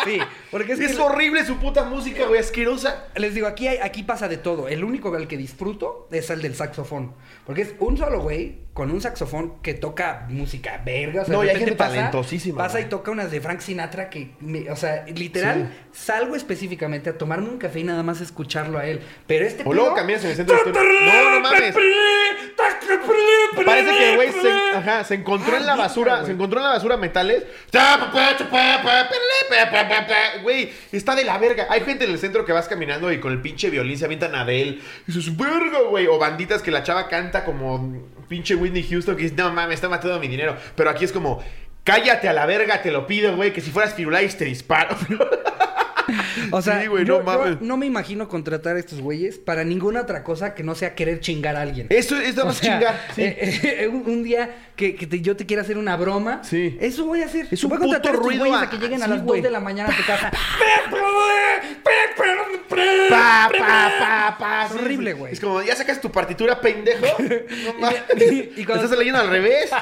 Sí, 0.05 0.19
porque 0.51 0.73
es, 0.73 0.81
Es, 0.81 0.97
que 0.97 1.03
horrible 1.03 1.45
su 1.45 1.57
puta 1.59 1.85
música, 1.85 2.27
güey, 2.27 2.41
asquerosa. 2.41 3.05
les 3.17 3.35
digo, 3.35 3.47
aquí, 3.47 3.69
hay, 3.69 3.79
aquí 3.79 4.03
pasa 4.03 4.27
de 4.29 4.37
todo. 4.37 4.69
El 4.69 4.85
único 4.85 5.15
al 5.15 5.29
que 5.29 5.37
disfruto 5.37 6.09
es 6.11 6.31
el 6.31 6.43
del 6.43 6.55
saxofón. 6.55 7.13
Porque 7.45 7.63
es 7.63 7.75
un 7.79 7.97
solo 7.97 8.21
güey 8.21 8.67
con 8.73 8.91
un 8.91 9.01
saxofón 9.01 9.61
que 9.63 9.75
toca 9.75 10.27
música 10.29 10.83
verga. 10.85 11.23
O 11.23 11.25
sea, 11.25 11.35
No, 11.35 11.41
de 11.41 11.47
y 11.47 11.51
hay 11.51 11.57
gente 11.59 11.75
talentosísima, 11.77 12.59
Pasa 12.59 12.81
y 12.81 12.87
toca 12.87 13.11
unas 13.11 13.31
de 13.31 13.41
Frank 13.41 13.61
Sinatra 13.61 14.11
que, 14.11 14.33
me- 14.41 14.71
o 14.71 14.77
sea, 14.77 15.05
literal, 15.07 15.73
salgo 15.93 16.35
específicamente 16.37 17.11
a 17.11 17.19
tomarme 17.19 17.49
un 17.49 17.59
café 17.59 17.81
y 17.81 17.85
nada 17.85 18.03
más 18.03 18.21
escucharlo 18.21 18.79
a 18.79 18.87
él. 18.87 19.01
Pero 19.27 19.47
este 19.47 19.63
O 19.67 19.73
luego 19.73 19.95
caminas 19.95 20.25
en 20.25 20.31
el 20.31 20.37
centro 20.37 20.57
histórico. 20.57 20.83
No, 20.83 21.31
no 21.31 21.41
mames. 21.41 21.75
Parece 23.65 23.91
que 23.99 24.15
güey 24.17 24.33
se, 24.33 24.51
ajá, 24.87 25.05
se 25.05 25.15
encontró 25.15 25.57
en 25.57 25.67
la 25.67 25.75
Ah, 25.75 25.77
basura, 25.77 26.25
se 26.25 26.33
encontró 26.33 26.59
en 26.61 26.65
la 26.65 26.71
basura 26.73 26.97
metales. 26.97 27.45
Güey, 30.43 30.71
está 30.93 31.15
de 31.15 31.25
la 31.25 31.39
verga. 31.39 31.67
Hay 31.69 31.81
gente 31.81 32.05
en 32.05 32.11
el 32.11 32.19
centro 32.19 32.45
que 32.45 32.53
vas 32.53 32.69
caminando 32.69 33.13
y 33.13 33.19
con 33.21 33.33
el 33.33 33.41
pinche 33.41 33.71
violín 33.71 33.99
se 33.99 34.05
avientan 34.05 34.35
a 34.35 34.41
Adele. 34.43 34.81
Y 35.07 35.13
dices, 35.13 35.37
verga, 35.37 35.81
güey. 35.89 36.07
O 36.07 36.19
banditas 36.19 36.63
que 36.63 36.71
la 36.71 36.83
chava 36.83 37.09
canta 37.09 37.45
como 37.45 38.03
pinche 38.29 38.55
Whitney 38.55 38.87
Houston 38.89 39.17
que 39.17 39.25
dice, 39.25 39.35
no 39.37 39.53
mames, 39.53 39.75
está 39.75 39.89
matando 39.89 40.19
mi 40.19 40.29
dinero. 40.29 40.57
Pero 40.75 40.91
aquí 40.91 41.05
es 41.05 41.13
como, 41.13 41.43
cállate 41.85 42.29
a 42.29 42.33
la 42.33 42.47
verga, 42.47 42.83
te 42.83 42.91
lo 42.91 43.07
pido, 43.07 43.37
güey. 43.37 43.53
Que 43.53 43.61
si 43.61 43.71
fueras 43.71 43.95
Firulais 43.95 44.37
te 44.37 44.45
disparo. 44.45 44.97
O 46.51 46.63
sea, 46.63 46.81
Sí, 46.83 46.87
güey, 46.89 47.05
yo, 47.05 47.19
no 47.19 47.25
mames. 47.25 47.59
yo 47.61 47.67
no 47.67 47.77
me 47.77 47.87
imagino 47.87 48.29
contratar 48.29 48.77
a 48.77 48.79
estos 48.79 49.01
güeyes 49.01 49.39
para 49.39 49.65
ninguna 49.65 50.03
otra 50.03 50.23
cosa 50.25 50.55
que 50.55 50.63
no 50.63 50.75
sea 50.75 50.95
querer 50.95 51.21
chingar 51.21 51.57
a 51.57 51.63
alguien. 51.63 51.87
Eso 51.91 52.17
es 52.17 52.37
O 52.39 52.47
más 52.47 52.61
chingar. 52.61 53.01
Sí. 53.15 53.23
eh, 53.23 53.61
eh, 53.83 53.89
un, 53.89 54.03
un 54.07 54.23
día 54.23 54.55
que, 54.77 54.95
que 54.95 55.07
te- 55.07 55.21
yo 55.21 55.37
te 55.37 55.47
quiera 55.47 55.63
hacer 55.63 55.79
una 55.79 55.97
broma, 55.97 56.43
Sí. 56.45 56.77
eso 56.81 57.07
voy 57.07 57.23
a 57.23 57.27
hacer. 57.27 57.49
Es 57.51 57.63
un 57.65 57.71
voy 57.71 57.77
a 57.77 57.81
contratar 57.81 58.13
puto 58.17 58.29
a 58.29 58.33
estos 58.33 58.47
ruido 58.49 58.57
a- 58.59 58.71
que 58.71 58.77
lleguen 58.79 59.03
a 59.03 59.07
las 59.09 59.23
güey. 59.23 59.41
2 59.41 59.45
de 59.45 59.51
la 59.51 59.61
mañana 59.61 59.93
a 59.93 59.97
tu 59.97 60.05
casa. 60.05 60.31
Pa, 63.09 63.49
pa, 63.59 63.93
pa, 63.99 64.37
pa. 64.39 64.67
Es 64.67 64.73
horrible, 64.73 65.13
güey. 65.15 65.33
Es 65.33 65.41
como, 65.41 65.63
¿ya 65.63 65.75
sacas 65.77 66.01
tu 66.01 66.11
partitura, 66.11 66.61
pendejo? 66.61 67.07
No 67.65 67.75
mames. 67.81 68.03
y 68.57 68.65
cuando- 68.65 68.85
¿Estás 68.85 68.99
leyendo 68.99 69.21
al 69.21 69.29
revés? 69.31 69.71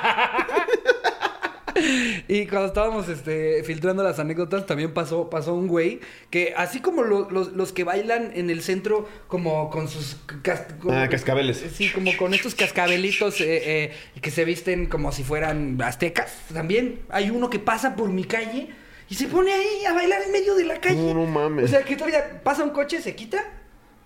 Y 2.28 2.46
cuando 2.46 2.68
estábamos 2.68 3.08
este, 3.08 3.62
filtrando 3.64 4.02
las 4.04 4.18
anécdotas, 4.18 4.64
también 4.66 4.94
pasó, 4.94 5.28
pasó 5.28 5.54
un 5.54 5.66
güey 5.66 6.00
que, 6.30 6.54
así 6.56 6.80
como 6.80 7.02
lo- 7.02 7.28
los, 7.30 7.52
los 7.52 7.72
que 7.72 7.84
bailan 7.84 8.30
en 8.34 8.50
el 8.50 8.62
centro, 8.62 9.08
como 9.28 9.70
con 9.70 9.88
sus. 9.88 10.16
cas- 10.42 10.66
con- 10.80 10.94
Ah, 10.94 11.08
cascabeles. 11.08 11.64
Sí, 11.74 11.90
como 11.90 12.16
con 12.16 12.32
estos 12.34 12.54
cascabelitos 12.54 13.40
eh, 13.40 13.92
eh, 14.14 14.20
que 14.20 14.30
se 14.30 14.44
visten 14.44 14.86
como 14.86 15.10
si 15.12 15.24
fueran 15.24 15.80
aztecas. 15.82 16.32
También 16.52 17.00
hay 17.10 17.30
uno 17.30 17.50
que 17.50 17.58
pasa 17.58 17.96
por 17.96 18.08
mi 18.10 18.24
calle 18.24 18.68
y 19.08 19.14
se 19.16 19.26
pone 19.26 19.52
ahí 19.52 19.84
a 19.86 19.92
bailar 19.92 20.22
en 20.22 20.32
medio 20.32 20.54
de 20.54 20.64
la 20.64 20.80
calle. 20.80 20.96
No, 20.96 21.14
no 21.14 21.26
mames. 21.26 21.64
O 21.66 21.68
sea, 21.68 21.82
que 21.82 21.96
todavía 21.96 22.40
pasa 22.42 22.62
un 22.64 22.70
coche, 22.70 23.02
se 23.02 23.14
quita 23.16 23.44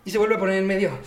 y 0.05 0.11
se 0.11 0.19
vuelve 0.19 0.37
a 0.37 0.39
poner 0.39 0.57
en 0.59 0.67
medio. 0.67 0.99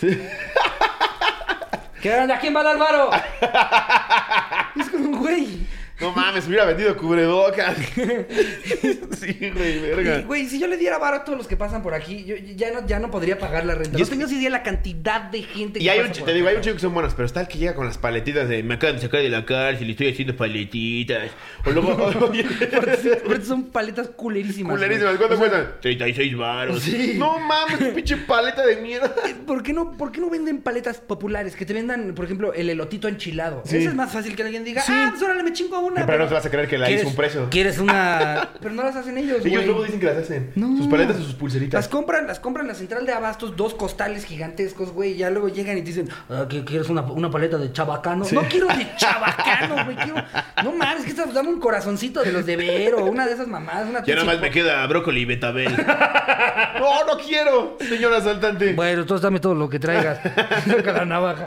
¿Qué 2.02 2.14
onda? 2.16 2.36
¿A 2.36 2.40
quién 2.40 2.56
va 2.56 2.62
a 2.62 2.64
dar 2.64 2.78
varo? 2.80 3.10
es 4.80 4.90
como, 4.90 5.20
güey. 5.20 5.60
No 6.02 6.12
mames, 6.12 6.48
hubiera 6.48 6.66
vendido 6.66 6.98
cubrebocas. 6.98 7.78
sí, 7.96 9.52
güey, 9.54 9.78
Y, 9.78 9.80
verga. 9.80 10.22
Güey, 10.22 10.48
si 10.48 10.60
yo 10.60 10.68
le 10.68 10.78
diera 10.78 10.98
varo 10.98 11.18
a 11.18 11.24
todos 11.24 11.38
los 11.38 11.48
que 11.48 11.56
pasan 11.56 11.82
por 11.84 11.94
aquí, 11.94 12.24
yo 12.26 12.36
ya 12.56 12.72
no, 12.72 12.86
ya 12.88 13.00
no 13.00 13.12
podría 13.12 13.38
pagar 13.38 13.66
la 13.66 13.76
renta. 13.76 13.98
Y 13.98 14.02
No 14.02 14.08
tengo 14.08 14.28
idea 14.28 14.50
la 14.50 14.64
cantidad 14.64 15.22
de 15.22 15.44
gente 15.44 15.80
que 15.80 15.86
Y 15.86 15.90
hay 15.90 16.00
un, 16.00 16.08
pasa 16.08 16.20
por 16.22 16.28
te 16.28 16.34
digo, 16.34 16.46
acá. 16.48 16.52
hay 16.52 16.56
un 16.58 16.64
chico 16.64 16.76
que 16.76 16.82
son 16.82 16.94
buenos, 16.94 17.14
pero 17.14 17.26
está 17.26 17.42
el 17.42 17.48
que 17.48 17.58
llega 17.58 17.76
con 17.76 17.86
las 17.86 17.98
paletitas 17.98 18.50
de 18.50 18.64
me 18.64 18.76
acaban 18.76 18.96
de 18.98 19.02
sacar 19.04 19.22
de 19.22 19.30
la 19.30 19.46
cárcel 19.46 19.88
y 19.88 19.92
estoy 19.92 20.10
haciendo 20.12 20.36
paletitas. 20.36 21.32
O 21.66 21.72
luego, 21.72 22.12
son 23.44 23.64
paletas 23.72 24.10
culerísimas. 24.10 24.72
culerísimas, 24.74 25.18
¿cuánto 25.18 25.38
cuestan? 25.38 25.74
36 25.82 26.38
baros. 26.38 26.82
Sí. 26.82 27.16
No 27.18 27.40
mames, 27.40 27.78
pinche 27.94 28.18
paleta 28.18 28.66
de 28.66 28.78
mierda. 28.78 29.14
¿Por 29.46 29.64
qué, 29.64 29.74
no, 29.74 29.92
¿Por 29.98 30.12
qué 30.12 30.20
no 30.22 30.30
venden 30.30 30.62
paletas 30.62 30.98
populares? 31.00 31.56
Que 31.56 31.66
te 31.66 31.74
vendan, 31.74 32.14
por 32.16 32.26
ejemplo, 32.26 32.54
el 32.54 32.70
elotito 32.70 33.08
enchilado. 33.08 33.62
Sí. 33.66 33.78
Eso 33.78 33.90
es 33.90 33.96
más 33.96 34.12
fácil 34.12 34.36
que 34.36 34.44
alguien 34.44 34.64
diga, 34.64 34.82
Sí. 34.82 34.92
ah, 34.96 35.10
pues 35.12 35.22
órale, 35.22 35.44
me 35.44 35.54
chingo 35.54 35.76
una. 35.92 36.06
Pero 36.06 36.18
no 36.20 36.28
te 36.28 36.34
vas 36.34 36.46
a 36.46 36.50
creer 36.50 36.68
que 36.68 36.78
la 36.78 36.88
¿Quieres- 36.88 37.02
hizo 37.04 37.10
un 37.10 37.16
precio. 37.16 37.48
¿Quieres 37.50 37.78
una...? 37.80 38.50
pero 38.62 38.74
no 38.74 38.84
las 38.84 38.96
hacen 38.96 39.18
ellos, 39.18 39.38
Ellos 39.40 39.52
güey. 39.52 39.66
luego 39.66 39.84
dicen 39.84 40.00
que 40.00 40.06
las 40.08 40.18
hacen. 40.18 40.52
No. 40.56 40.78
Sus 40.78 40.88
paletas 40.88 41.18
o 41.18 41.24
sus 41.24 41.34
pulseritas. 41.36 41.78
Las 41.80 41.88
compran, 41.88 42.28
las 42.28 42.40
compran 42.40 42.66
en 42.66 42.70
la 42.70 42.76
central 42.76 43.06
de 43.06 43.14
abastos, 43.14 43.56
dos 43.56 43.74
costales 43.74 44.26
gigantescos, 44.26 44.92
güey. 44.92 45.12
Y 45.14 45.18
ya 45.18 45.30
luego 45.30 45.50
llegan 45.50 45.78
y 45.78 45.82
te 45.82 45.88
dicen, 45.88 46.10
ah, 46.30 46.46
¿qué- 46.50 46.64
¿quieres 46.64 46.90
una, 46.90 47.02
una 47.04 47.30
paleta 47.30 47.58
de 47.58 47.72
chabacano? 47.72 48.26
No 48.32 48.42
quiero 48.44 48.68
de 48.68 48.88
chabacano, 48.98 49.86
güey. 49.86 49.96
Quiero... 49.98 50.24
No 50.64 50.72
mames, 50.74 51.04
que 51.04 51.10
estás 51.12 51.34
dando 51.34 51.52
un 51.52 51.60
corazoncito 51.60 52.22
de 52.24 52.32
los 52.32 52.46
de 52.46 52.56
Vero, 52.56 53.06
una 53.06 53.26
de 53.26 53.34
esas 53.34 53.48
mamadas, 53.48 53.88
una 53.90 54.04
Ya 54.04 54.16
nada 54.16 54.26
más 54.26 54.36
Tootsie 54.36 54.50
me 54.50 54.54
queda 54.54 54.86
brócoli 54.88 55.22
y 55.22 55.26
betabel. 55.26 55.76
no, 56.80 57.06
no 57.06 57.18
quiero, 57.18 57.78
señor 57.88 58.14
asaltante. 58.14 58.74
Bueno, 58.74 59.02
entonces 59.02 59.22
dame 59.24 59.40
todo 59.40 59.56
lo 59.56 59.70
que 59.70 59.80
traigas. 59.80 60.20
Saca 60.68 60.92
la 60.94 61.06
navaja. 61.06 61.46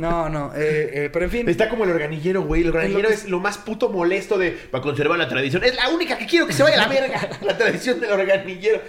No, 0.00 0.28
no, 0.28 0.52
eh, 0.56 0.90
eh, 1.04 1.10
pero 1.12 1.24
en 1.26 1.30
fin. 1.30 1.48
Está 1.48 1.68
como 1.68 1.84
el 1.84 1.90
organillero, 1.90 2.42
güey. 2.42 2.62
El 2.62 2.68
organillero 2.68 3.08
que- 3.08 3.14
es 3.14 3.24
lo 3.28 3.38
más 3.40 3.58
puto 3.58 3.88
molesto 3.90 4.38
de 4.38 4.50
para 4.52 4.82
conservar 4.82 5.18
la 5.18 5.28
tradición. 5.28 5.62
Es 5.64 5.74
la 5.76 5.88
única 5.90 6.16
que 6.18 6.26
quiero 6.26 6.46
que 6.46 6.52
se 6.52 6.62
vaya 6.62 6.76
a 6.76 6.78
la 6.78 6.88
verga. 6.88 7.28
La 7.42 7.56
tradición 7.56 8.00
del 8.00 8.10
organillero. 8.12 8.80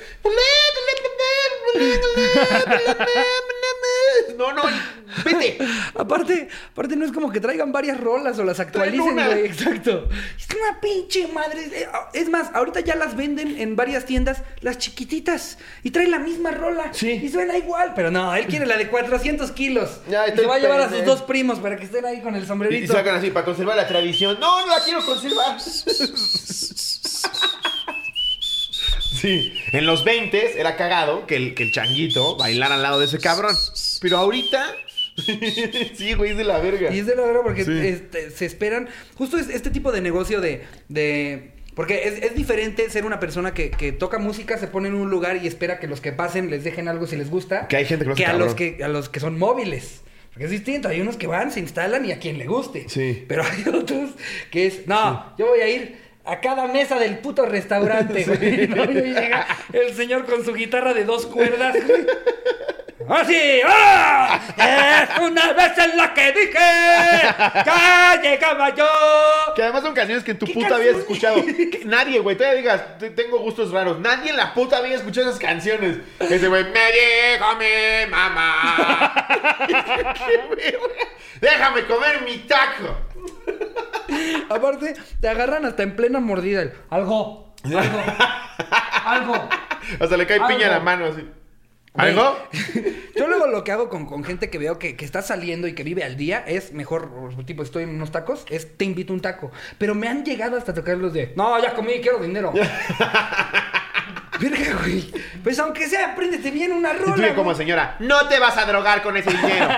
No, 4.38 4.54
no, 4.54 4.64
vete. 5.24 5.58
Aparte, 5.96 6.48
aparte 6.72 6.96
no 6.96 7.06
es 7.06 7.12
como 7.12 7.32
que 7.32 7.40
traigan 7.40 7.72
varias 7.72 8.00
rolas 8.00 8.40
o 8.40 8.44
las 8.44 8.60
actualicen, 8.60 9.14
güey. 9.14 9.46
Exacto. 9.46 10.08
Es 10.38 10.48
una 10.56 10.80
pinche 10.82 11.28
madre. 11.28 11.62
Eh, 11.72 11.88
Es 12.14 12.30
más, 12.30 12.50
ahorita 12.54 12.80
ya 12.80 12.96
las 12.96 13.16
venden 13.16 13.60
en 13.60 13.76
varias 13.76 14.06
tiendas, 14.06 14.42
las 14.62 14.78
chiquititas. 14.78 15.58
Y 15.84 15.92
traen 15.92 16.12
la 16.12 16.20
misma 16.20 16.52
rola. 16.52 16.92
Sí. 16.94 17.12
Y 17.12 17.30
suena 17.30 17.58
igual. 17.58 17.94
Pero 17.96 18.10
no, 18.12 18.34
él 18.36 18.48
quiere 18.48 18.66
la 18.66 18.78
de 18.78 18.88
400 18.90 19.52
kilos. 19.52 20.00
Ya, 20.10 20.28
y 20.28 20.36
se 20.36 20.46
va 20.46 20.56
a 20.56 20.60
llevar 20.60 20.82
a 20.82 20.90
sus 20.90 21.06
dos 21.06 21.22
primos 21.24 21.60
para 21.60 21.78
que 21.78 21.86
estén 21.86 22.06
ahí 22.06 22.22
con 22.22 22.36
el 22.36 22.44
Y 22.44 22.48
sombrerito. 22.48 22.94
sacan 22.94 23.16
así 23.16 23.30
para 23.32 23.46
conservar 23.46 23.76
la 23.76 23.88
tradición. 23.88 24.40
No, 24.40 24.66
no 24.66 24.76
la 24.78 24.84
quiero 24.84 25.06
conservar. 25.06 25.58
Sí, 29.22 29.54
en 29.72 29.86
los 29.86 30.04
20 30.04 30.60
era 30.60 30.76
cagado 30.76 31.28
que 31.28 31.36
el, 31.36 31.54
que 31.54 31.64
el 31.64 31.72
changuito 31.72 32.38
bailara 32.38 32.76
al 32.76 32.82
lado 32.82 33.00
de 33.00 33.06
ese 33.06 33.20
cabrón. 33.20 33.56
Pero 34.02 34.18
ahorita. 34.18 34.74
sí, 35.96 36.14
güey, 36.14 36.32
es 36.32 36.38
de 36.38 36.44
la 36.44 36.58
verga. 36.60 36.94
Y 36.94 37.00
es 37.00 37.06
de 37.06 37.16
la 37.16 37.24
verdad 37.24 37.42
porque 37.44 37.64
Sí. 37.66 37.72
este, 37.72 38.32
se 38.32 38.46
esperan. 38.46 38.90
Justo 39.16 39.38
es 39.38 39.50
este 39.50 39.70
tipo 39.70 39.92
de 39.92 40.02
negocio 40.02 40.42
de. 40.42 40.64
de 40.90 41.52
porque 41.76 42.08
es, 42.08 42.22
es 42.24 42.36
diferente 42.36 42.90
ser 42.90 43.06
una 43.06 43.20
persona 43.20 43.54
que, 43.54 43.72
que 43.72 43.92
toca 43.92 44.18
música, 44.18 44.58
se 44.58 44.68
pone 44.68 44.90
en 44.90 44.96
un 44.96 45.10
lugar 45.10 45.38
y 45.38 45.48
espera 45.48 45.80
que 45.80 45.88
los 45.88 46.02
que 46.02 46.12
pasen 46.12 46.50
les 46.50 46.64
dejen 46.64 46.88
algo 46.88 47.08
si 47.08 47.16
les 47.16 47.30
gusta. 47.30 47.68
Que 47.68 47.78
hay 47.78 47.86
gente 47.86 48.04
que 48.04 48.10
lo 48.10 48.14
hace 48.16 48.26
a 48.26 48.34
los 48.34 48.56
que 48.56 48.84
a 48.84 48.88
los 48.88 49.10
que 49.10 49.20
son 49.20 49.38
móviles. 49.38 50.02
Porque 50.34 50.46
es 50.46 50.52
distinto. 50.52 50.88
Hay 50.88 51.00
unos 51.02 51.18
que 51.18 51.28
van, 51.28 51.52
se 51.52 51.60
instalan 51.60 52.06
y 52.06 52.12
a 52.12 52.20
quien 52.20 52.38
le 52.38 52.46
guste. 52.46 52.86
Sí. 52.90 53.26
Pero 53.28 53.44
hay 53.50 53.68
otros 53.74 54.12
que 54.50 54.66
es. 54.68 54.88
No, 54.88 55.34
yo 55.38 55.48
voy 55.48 55.60
a 55.60 55.70
ir. 55.70 56.11
A 56.24 56.40
cada 56.40 56.68
mesa 56.68 56.98
del 57.00 57.18
puto 57.20 57.46
restaurante, 57.46 58.24
güey. 58.28 58.68
¿no? 58.68 58.84
Y 58.84 59.14
llega 59.14 59.48
el 59.74 59.94
señor 59.96 60.26
con 60.26 60.46
su 60.46 60.54
guitarra 60.54 60.94
de 60.94 61.04
dos 61.04 61.26
cuerdas, 61.26 61.76
güey. 61.86 62.06
¡Así! 63.10 63.60
¡Ah! 63.68 64.40
¡Es 64.56 65.20
una 65.20 65.52
vez 65.54 65.76
en 65.80 65.98
la 65.98 66.14
que 66.14 66.32
dije 66.32 66.60
que 67.66 68.22
llegaba 68.30 68.70
yo! 68.76 68.88
Que 69.56 69.64
además 69.64 69.82
son 69.82 69.94
canciones 69.96 70.24
que 70.24 70.32
en 70.32 70.40
tu 70.40 70.46
¿Qué 70.46 70.54
puta 70.54 70.70
canciones? 70.70 70.98
escuchado. 71.02 71.44
Que 71.44 71.82
nadie, 71.86 72.20
güey, 72.20 72.38
todavía 72.38 72.60
digas, 72.62 72.98
"Te- 73.00 73.10
tengo 73.10 73.40
gustos 73.40 73.72
raros. 73.72 74.00
Nadie 74.00 74.30
en 74.30 74.38
la 74.38 74.54
puta 74.54 74.80
vida 74.82 74.96
escuchado 74.96 75.28
esas 75.30 75.40
canciones. 75.42 75.98
Ese 76.20 76.48
güey, 76.48 76.64
me 76.66 76.70
dijo 76.92 77.56
mi 77.58 78.10
mamá. 78.12 79.28
Déjame 81.42 81.86
comer 81.86 82.22
mi 82.22 82.38
taco. 82.40 82.98
Aparte, 84.50 84.96
te 85.20 85.30
agarran 85.30 85.66
hasta 85.66 85.84
en 85.84 85.96
plena 85.96 86.20
mordida. 86.20 86.62
el, 86.62 86.74
algo, 86.90 87.54
algo, 87.64 88.00
algo. 89.06 89.50
Hasta 90.00 90.16
le 90.16 90.28
cae 90.28 90.40
piña 90.48 90.68
en 90.68 90.72
la 90.72 90.80
mano 90.80 91.06
así. 91.06 91.28
¿Algo? 91.94 92.38
Yo 93.16 93.28
luego 93.28 93.48
lo 93.48 93.64
que 93.64 93.72
hago 93.72 93.90
con, 93.90 94.06
con 94.06 94.24
gente 94.24 94.50
que 94.50 94.58
veo 94.58 94.80
que, 94.80 94.96
que 94.96 95.04
está 95.04 95.22
saliendo 95.22 95.68
y 95.68 95.74
que 95.74 95.84
vive 95.84 96.04
al 96.04 96.16
día 96.16 96.44
es 96.48 96.72
mejor, 96.72 97.10
tipo, 97.46 97.64
estoy 97.64 97.84
en 97.84 97.90
unos 97.90 98.12
tacos, 98.12 98.46
es 98.50 98.78
te 98.78 98.86
invito 98.86 99.12
un 99.12 99.20
taco. 99.20 99.52
Pero 99.78 99.96
me 99.96 100.08
han 100.08 100.24
llegado 100.24 100.58
hasta 100.58 100.74
tocar 100.74 100.98
los 100.98 101.14
de, 101.14 101.34
no, 101.36 101.62
ya 101.62 101.74
comí, 101.74 102.00
quiero 102.02 102.20
dinero. 102.20 102.54
Verga, 104.42 104.78
güey. 104.82 105.10
Pues 105.44 105.60
aunque 105.60 105.88
sea, 105.88 106.12
apréndete 106.14 106.50
bien 106.52 106.72
una 106.72 106.94
Y 106.94 106.98
tú 106.98 107.12
rola. 107.12 107.28
que 107.28 107.34
como 107.36 107.54
señora, 107.54 107.96
no 108.00 108.28
te 108.28 108.40
vas 108.40 108.58
a 108.58 108.66
drogar 108.66 109.02
con 109.02 109.16
ese 109.18 109.30
dinero. 109.32 109.68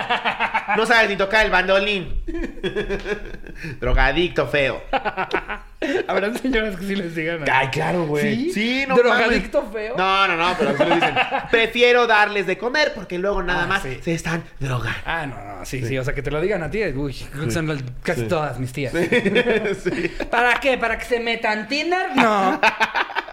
No 0.76 0.86
sabes 0.86 1.10
ni 1.10 1.16
tocar 1.16 1.44
el 1.44 1.52
bandolín. 1.52 2.24
Drogadicto 3.80 4.46
feo. 4.48 4.82
Habrán 6.08 6.38
señoras 6.38 6.76
que 6.76 6.86
sí 6.86 6.96
les 6.96 7.14
digan. 7.14 7.44
Ay, 7.50 7.68
claro, 7.68 8.06
güey. 8.06 8.50
¿Sí? 8.50 8.84
no 8.88 8.96
¿Drogadicto 8.96 9.60
mames. 9.62 9.74
feo? 9.74 9.94
No, 9.96 10.26
no, 10.28 10.36
no, 10.36 10.56
pero 10.58 10.70
así 10.70 10.84
le 10.84 10.94
dicen. 10.94 11.14
Prefiero 11.50 12.06
darles 12.06 12.46
de 12.46 12.56
comer 12.58 12.92
porque 12.94 13.18
luego 13.18 13.42
nada 13.42 13.64
Ah, 13.64 13.66
más 13.66 13.82
sí. 13.82 13.98
se 14.02 14.14
están 14.14 14.42
drogando. 14.58 14.98
Ah, 15.04 15.26
no, 15.26 15.58
no, 15.58 15.64
sí, 15.66 15.84
sí, 15.86 15.98
o 15.98 16.04
sea, 16.04 16.14
que 16.14 16.22
te 16.22 16.30
lo 16.30 16.40
digan 16.40 16.62
a 16.62 16.70
ti, 16.70 16.82
uy, 16.84 17.14
son 17.50 17.68
las- 17.68 17.84
casi 18.02 18.22
Sí. 18.22 18.28
todas 18.28 18.58
mis 18.58 18.72
tías. 18.72 18.92
Sí. 18.94 20.08
¿Para 20.30 20.58
qué? 20.60 20.78
¿Para 20.78 20.98
que 20.98 21.04
se 21.04 21.20
metan 21.20 21.68
Tinder? 21.68 22.16
No. 22.16 22.58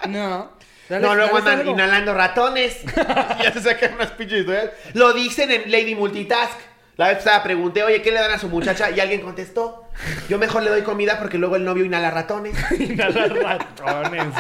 No. 0.10 0.52
Dale- 0.92 1.08
No, 1.08 1.16
luego 1.16 1.38
andan 1.38 1.60
algo. 1.60 1.72
inhalando 1.72 2.14
ratones. 2.14 2.82
ya 3.44 3.52
se 3.54 3.62
sacan 3.62 3.94
unas 3.96 4.12
pinches 4.12 4.40
historias. 4.42 4.70
Lo 4.94 5.14
dicen 5.14 5.50
en 5.52 5.72
Lady 5.72 5.96
Multitask. 5.96 6.58
La 6.98 7.08
vez 7.08 7.18
pasada 7.20 7.42
pregunté, 7.42 7.82
oye, 7.84 8.02
¿qué 8.02 8.12
le 8.12 8.20
dan 8.20 8.32
a 8.32 8.38
su 8.38 8.50
muchacha? 8.50 8.92
Y 8.92 9.00
alguien 9.00 9.22
contestó, 9.22 9.88
yo 10.30 10.38
mejor 10.38 10.62
le 10.64 10.70
doy 10.70 10.82
comida 10.82 11.18
porque 11.20 11.38
luego 11.38 11.56
el 11.56 11.64
novio 11.64 11.86
inhala 11.86 12.12
ratones. 12.12 12.56
Inhalar 12.80 13.34
ratones. 13.34 14.34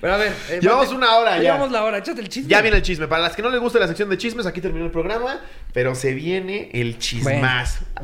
Pero 0.00 0.12
a 0.12 0.16
ver. 0.18 0.32
eh, 0.50 0.58
Llevamos 0.60 0.86
Mate, 0.86 0.96
una 0.96 1.16
hora 1.16 1.36
ya. 1.36 1.42
Llevamos 1.42 1.70
la 1.70 1.84
hora, 1.84 1.98
échate 1.98 2.20
el 2.20 2.28
chisme. 2.28 2.50
Ya 2.50 2.60
viene 2.60 2.76
el 2.78 2.82
chisme. 2.82 3.06
Para 3.08 3.22
las 3.22 3.34
que 3.36 3.40
no 3.42 3.48
les 3.48 3.60
gusta 3.60 3.78
la 3.78 3.86
sección 3.86 4.10
de 4.10 4.18
chismes, 4.18 4.44
aquí 4.44 4.60
terminó 4.60 4.84
el 4.84 4.90
programa. 4.90 5.40
Pero 5.72 5.94
se 5.94 6.12
viene 6.12 6.68
el 6.74 6.98
chismazo. 6.98 7.84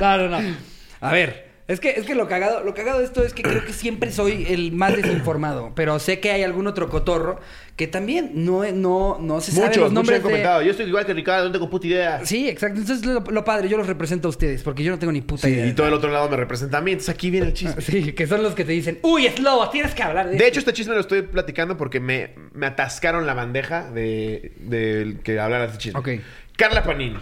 No, 0.00 0.16
no, 0.16 0.28
no. 0.28 0.56
A 1.00 1.12
ver. 1.12 1.45
Es 1.68 1.80
que, 1.80 1.90
es 1.90 2.06
que 2.06 2.14
lo 2.14 2.28
cagado, 2.28 2.62
lo 2.62 2.74
cagado 2.74 3.00
de 3.00 3.04
esto 3.04 3.24
es 3.24 3.34
que 3.34 3.42
creo 3.42 3.64
que 3.64 3.72
siempre 3.72 4.12
soy 4.12 4.46
el 4.48 4.70
más 4.70 4.94
desinformado. 4.94 5.72
Pero 5.74 5.98
sé 5.98 6.20
que 6.20 6.30
hay 6.30 6.44
algún 6.44 6.68
otro 6.68 6.88
cotorro 6.88 7.40
que 7.74 7.88
también 7.88 8.30
no, 8.34 8.62
no, 8.72 9.18
no 9.20 9.40
se 9.40 9.50
sabe 9.50 9.66
Muchos, 9.66 9.82
los 9.82 9.90
muchos 9.90 9.94
nombres 9.94 10.16
han 10.18 10.22
de- 10.22 10.28
comentado. 10.28 10.62
Yo 10.62 10.70
estoy 10.70 10.86
igual 10.86 11.04
que 11.04 11.12
Ricardo, 11.12 11.46
no 11.46 11.50
tengo 11.52 11.68
puta 11.68 11.88
idea. 11.88 12.24
Sí, 12.24 12.48
exacto. 12.48 12.78
Entonces 12.80 13.04
lo, 13.04 13.18
lo 13.20 13.44
padre, 13.44 13.68
yo 13.68 13.76
los 13.76 13.88
represento 13.88 14.28
a 14.28 14.30
ustedes, 14.30 14.62
porque 14.62 14.84
yo 14.84 14.92
no 14.92 15.00
tengo 15.00 15.12
ni 15.12 15.22
puta 15.22 15.48
Sí, 15.48 15.54
idea. 15.54 15.66
y 15.66 15.72
todo 15.72 15.88
el 15.88 15.94
otro 15.94 16.08
lado 16.12 16.28
me 16.28 16.36
representa 16.36 16.78
a 16.78 16.80
mí. 16.82 16.92
Entonces 16.92 17.12
aquí 17.12 17.30
viene 17.30 17.48
el 17.48 17.52
chisme. 17.52 17.82
Sí, 17.82 18.12
que 18.12 18.28
son 18.28 18.44
los 18.44 18.54
que 18.54 18.64
te 18.64 18.70
dicen, 18.70 19.00
uy, 19.02 19.26
es 19.26 19.40
lobo, 19.40 19.68
tienes 19.70 19.92
que 19.92 20.04
hablar 20.04 20.30
de 20.30 20.36
De 20.38 20.46
hecho, 20.46 20.60
este 20.60 20.72
chisme 20.72 20.94
lo 20.94 21.00
estoy 21.00 21.22
platicando 21.22 21.76
porque 21.76 21.98
me, 21.98 22.30
me 22.54 22.66
atascaron 22.66 23.26
la 23.26 23.34
bandeja 23.34 23.90
de, 23.90 24.52
del 24.60 25.18
que 25.18 25.40
hablara 25.40 25.64
de 25.64 25.72
este 25.72 25.78
chisme. 25.78 25.98
Ok. 25.98 26.08
Carla 26.56 26.84
Panini. 26.84 27.18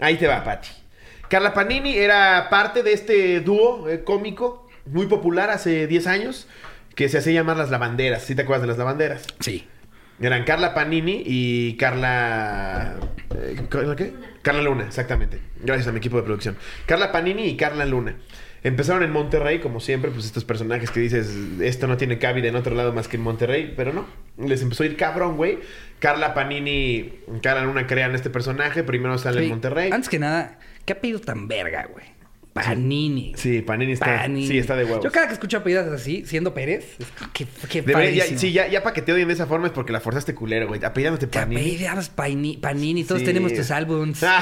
Ahí 0.00 0.16
te 0.16 0.26
va, 0.26 0.42
Pati. 0.42 0.68
Carla 1.28 1.52
Panini 1.54 1.96
era 1.96 2.48
parte 2.50 2.82
de 2.82 2.92
este 2.92 3.40
dúo 3.40 3.88
eh, 3.88 4.02
cómico 4.04 4.68
muy 4.86 5.06
popular 5.06 5.50
hace 5.50 5.86
10 5.86 6.06
años 6.06 6.48
que 6.94 7.08
se 7.08 7.18
hacía 7.18 7.32
llamar 7.34 7.56
Las 7.56 7.70
Lavanderas. 7.70 8.24
¿Sí 8.24 8.34
te 8.34 8.42
acuerdas 8.42 8.62
de 8.62 8.68
Las 8.68 8.78
Lavanderas? 8.78 9.26
Sí. 9.40 9.66
Eran 10.20 10.44
Carla 10.44 10.74
Panini 10.74 11.22
y 11.24 11.76
Carla... 11.76 12.96
eh, 13.36 13.60
¿Carla 13.68 13.94
qué? 13.94 14.14
Carla 14.42 14.62
Luna, 14.62 14.84
exactamente. 14.84 15.38
Gracias 15.62 15.86
a 15.86 15.92
mi 15.92 15.98
equipo 15.98 16.16
de 16.16 16.24
producción. 16.24 16.56
Carla 16.86 17.12
Panini 17.12 17.44
y 17.44 17.56
Carla 17.56 17.84
Luna. 17.84 18.16
Empezaron 18.64 19.04
en 19.04 19.12
Monterrey, 19.12 19.60
como 19.60 19.78
siempre, 19.78 20.10
pues 20.10 20.24
estos 20.24 20.44
personajes 20.44 20.90
que 20.90 20.98
dices, 20.98 21.32
esto 21.60 21.86
no 21.86 21.96
tiene 21.96 22.18
cabida 22.18 22.48
en 22.48 22.56
otro 22.56 22.74
lado 22.74 22.92
más 22.92 23.06
que 23.06 23.16
en 23.16 23.22
Monterrey, 23.22 23.72
pero 23.76 23.92
no. 23.92 24.06
Les 24.36 24.62
empezó 24.62 24.82
a 24.82 24.86
ir 24.86 24.96
cabrón, 24.96 25.36
güey. 25.36 25.60
Carla 26.00 26.34
Panini 26.34 26.70
y 26.70 27.22
Carla 27.40 27.64
Luna 27.64 27.86
crean 27.86 28.16
este 28.16 28.30
personaje, 28.30 28.82
primero 28.82 29.16
sale 29.18 29.44
en. 29.44 29.50
Monterrey. 29.50 29.92
Antes 29.92 30.08
que 30.08 30.18
nada, 30.18 30.58
¿qué 30.88 30.94
apellido 30.94 31.20
tan 31.20 31.46
verga, 31.46 31.86
güey? 31.92 32.06
Panini. 32.64 33.32
Sí, 33.36 33.62
Panini 33.62 33.92
está, 33.92 34.04
Panini. 34.06 34.46
sí, 34.46 34.58
está 34.58 34.76
de 34.76 34.84
huevos. 34.84 35.04
Yo 35.04 35.10
cada 35.12 35.26
que 35.26 35.34
escucho 35.34 35.58
apellidos 35.58 35.86
así, 35.92 36.24
siendo 36.26 36.54
Pérez, 36.54 36.96
es 36.98 37.06
que, 37.32 37.46
que 37.68 37.82
Debería- 37.82 38.10
ya- 38.10 38.22
padrísimo. 38.24 38.40
sí, 38.40 38.52
ya, 38.52 38.68
ya 38.68 38.82
para 38.82 38.94
que 38.94 39.02
te 39.02 39.12
odien 39.12 39.28
de 39.28 39.34
esa 39.34 39.46
forma 39.46 39.66
es 39.68 39.72
porque 39.72 39.92
la 39.92 40.00
forzaste 40.00 40.34
culero, 40.34 40.68
güey. 40.68 40.84
Apellidándote 40.84 41.26
Te 41.26 41.38
Panini. 41.38 41.60
apellidas 41.60 42.08
Panini, 42.10 42.56
Panini, 42.56 43.04
todos 43.04 43.20
Sí. 43.20 43.26
tenemos 43.26 43.52
tus 43.54 43.70
álbums. 43.70 44.22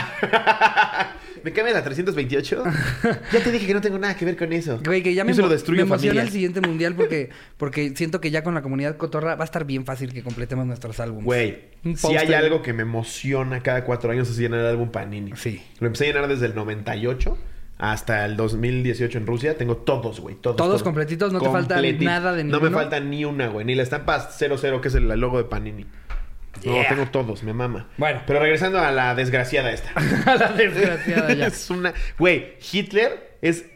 ¿Me 1.42 1.52
cambias 1.52 1.76
a 1.76 1.84
328? 1.84 2.64
ya 3.32 3.40
te 3.44 3.52
dije 3.52 3.66
que 3.66 3.74
no 3.74 3.80
tengo 3.80 3.98
nada 3.98 4.16
que 4.16 4.24
ver 4.24 4.36
con 4.36 4.52
eso. 4.52 4.80
Güey, 4.84 5.02
que 5.02 5.14
ya 5.14 5.22
me, 5.24 5.32
lo 5.32 5.48
destruyo 5.48 5.82
me 5.82 5.86
emociona 5.86 6.22
el 6.22 6.30
siguiente 6.30 6.60
mundial 6.60 6.94
porque, 6.96 7.30
porque 7.56 7.92
siento 7.94 8.20
que 8.20 8.32
ya 8.32 8.42
con 8.42 8.54
la 8.54 8.62
comunidad 8.62 8.96
cotorra 8.96 9.36
va 9.36 9.42
a 9.42 9.44
estar 9.44 9.64
bien 9.64 9.84
fácil 9.84 10.12
que 10.12 10.22
completemos 10.24 10.66
nuestros 10.66 10.98
álbumes. 10.98 11.24
Güey, 11.24 11.58
si 11.94 12.16
hay 12.16 12.32
algo 12.34 12.62
que 12.62 12.72
me 12.72 12.82
emociona 12.82 13.60
cada 13.60 13.84
cuatro 13.84 14.10
años 14.10 14.28
es 14.28 14.36
llenar 14.38 14.60
el 14.60 14.66
álbum 14.66 14.90
Panini. 14.90 15.32
Sí. 15.36 15.62
Lo 15.78 15.86
empecé 15.86 16.04
a 16.04 16.06
llenar 16.08 16.26
desde 16.28 16.46
el 16.46 16.54
98 16.56 17.38
hasta 17.79 18.24
el 18.24 18.37
2018 18.37 19.18
en 19.18 19.27
Rusia. 19.27 19.57
Tengo 19.57 19.77
todos, 19.79 20.20
güey. 20.20 20.37
Todos, 20.37 20.57
¿Todos 20.57 20.83
completitos? 20.83 21.33
¿No 21.33 21.41
te 21.41 21.51
falta 21.51 21.81
nada 21.81 22.33
de 22.33 22.45
No 22.45 22.59
me 22.59 22.64
ninguno? 22.64 22.79
falta 22.79 23.01
ni 23.01 23.24
una, 23.24 23.49
güey. 23.49 23.66
Ni 23.66 23.74
la 23.74 23.83
estampa 23.83 24.31
00, 24.31 24.81
que 24.81 24.89
es 24.89 24.95
el 24.95 25.09
logo 25.09 25.39
de 25.39 25.45
Panini. 25.45 25.87
No, 26.64 26.74
tengo 26.89 27.07
todos, 27.07 27.43
me 27.43 27.53
mama. 27.53 27.89
Bueno. 27.99 28.22
Pero 28.27 28.41
regresando 28.41 28.81
a 28.81 28.91
la 28.91 29.14
desgraciada 29.14 29.70
esta. 29.72 29.91
A 30.27 30.37
la 30.37 30.53
desgraciada 30.53 31.33
ya. 31.35 31.47
es 31.49 31.70
una... 31.70 31.93
Güey, 32.18 32.55
Hitler 32.72 33.37
es 33.43 33.66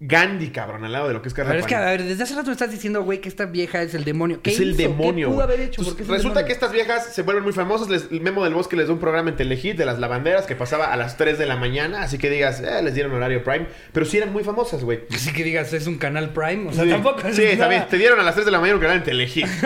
Gandhi, 0.00 0.50
cabrón, 0.50 0.84
al 0.84 0.92
lado 0.92 1.08
de 1.08 1.14
lo 1.14 1.22
que 1.22 1.28
es 1.28 1.34
Carla 1.34 1.50
Pero 1.50 1.60
es 1.62 1.66
que, 1.66 1.74
a 1.74 1.80
ver, 1.80 2.04
desde 2.04 2.22
hace 2.22 2.34
rato 2.36 2.46
me 2.46 2.52
estás 2.52 2.70
diciendo, 2.70 3.02
güey, 3.02 3.20
que 3.20 3.28
esta 3.28 3.46
vieja 3.46 3.82
es 3.82 3.94
el 3.94 4.04
demonio. 4.04 4.40
¿Qué 4.40 4.50
Es 4.50 4.60
el 4.60 4.70
hizo? 4.70 4.82
demonio. 4.82 5.26
¿Qué 5.28 5.34
pudo 5.34 5.34
güey. 5.34 5.44
haber 5.44 5.60
hecho? 5.60 5.80
Entonces, 5.80 5.88
¿Por 5.88 5.96
qué 5.96 6.02
es 6.04 6.08
el 6.08 6.14
resulta 6.14 6.44
que 6.46 6.52
estas 6.52 6.70
viejas 6.72 7.12
se 7.12 7.22
vuelven 7.22 7.42
muy 7.42 7.52
famosas. 7.52 7.88
Les, 7.88 8.06
el 8.12 8.20
Memo 8.20 8.44
del 8.44 8.54
Bosque 8.54 8.76
les 8.76 8.86
da 8.86 8.92
un 8.92 9.00
programa 9.00 9.30
en 9.30 9.36
Telehit 9.36 9.76
de 9.76 9.84
las 9.84 9.98
lavanderas 9.98 10.46
que 10.46 10.54
pasaba 10.54 10.92
a 10.92 10.96
las 10.96 11.16
3 11.16 11.36
de 11.36 11.46
la 11.46 11.56
mañana. 11.56 12.02
Así 12.02 12.16
que 12.16 12.30
digas, 12.30 12.60
eh, 12.60 12.80
les 12.82 12.94
dieron 12.94 13.12
horario 13.12 13.42
prime. 13.42 13.66
Pero 13.92 14.06
sí 14.06 14.18
eran 14.18 14.32
muy 14.32 14.44
famosas, 14.44 14.84
güey. 14.84 15.00
Así 15.12 15.32
que 15.32 15.42
digas, 15.42 15.72
es 15.72 15.88
un 15.88 15.98
canal 15.98 16.30
Prime. 16.32 16.68
O 16.68 16.72
sea, 16.72 16.84
Sí. 16.84 16.90
tampoco 16.90 17.26
es 17.26 17.34
Sí, 17.34 17.42
nada. 17.44 17.56
también. 17.58 17.86
Te 17.88 17.98
dieron 17.98 18.20
a 18.20 18.22
las 18.22 18.34
3 18.34 18.44
de 18.46 18.52
la 18.52 18.60
mañana 18.60 18.76
un 18.76 18.82
canal 18.82 18.96
en 18.98 19.02
Telehit. 19.04 19.46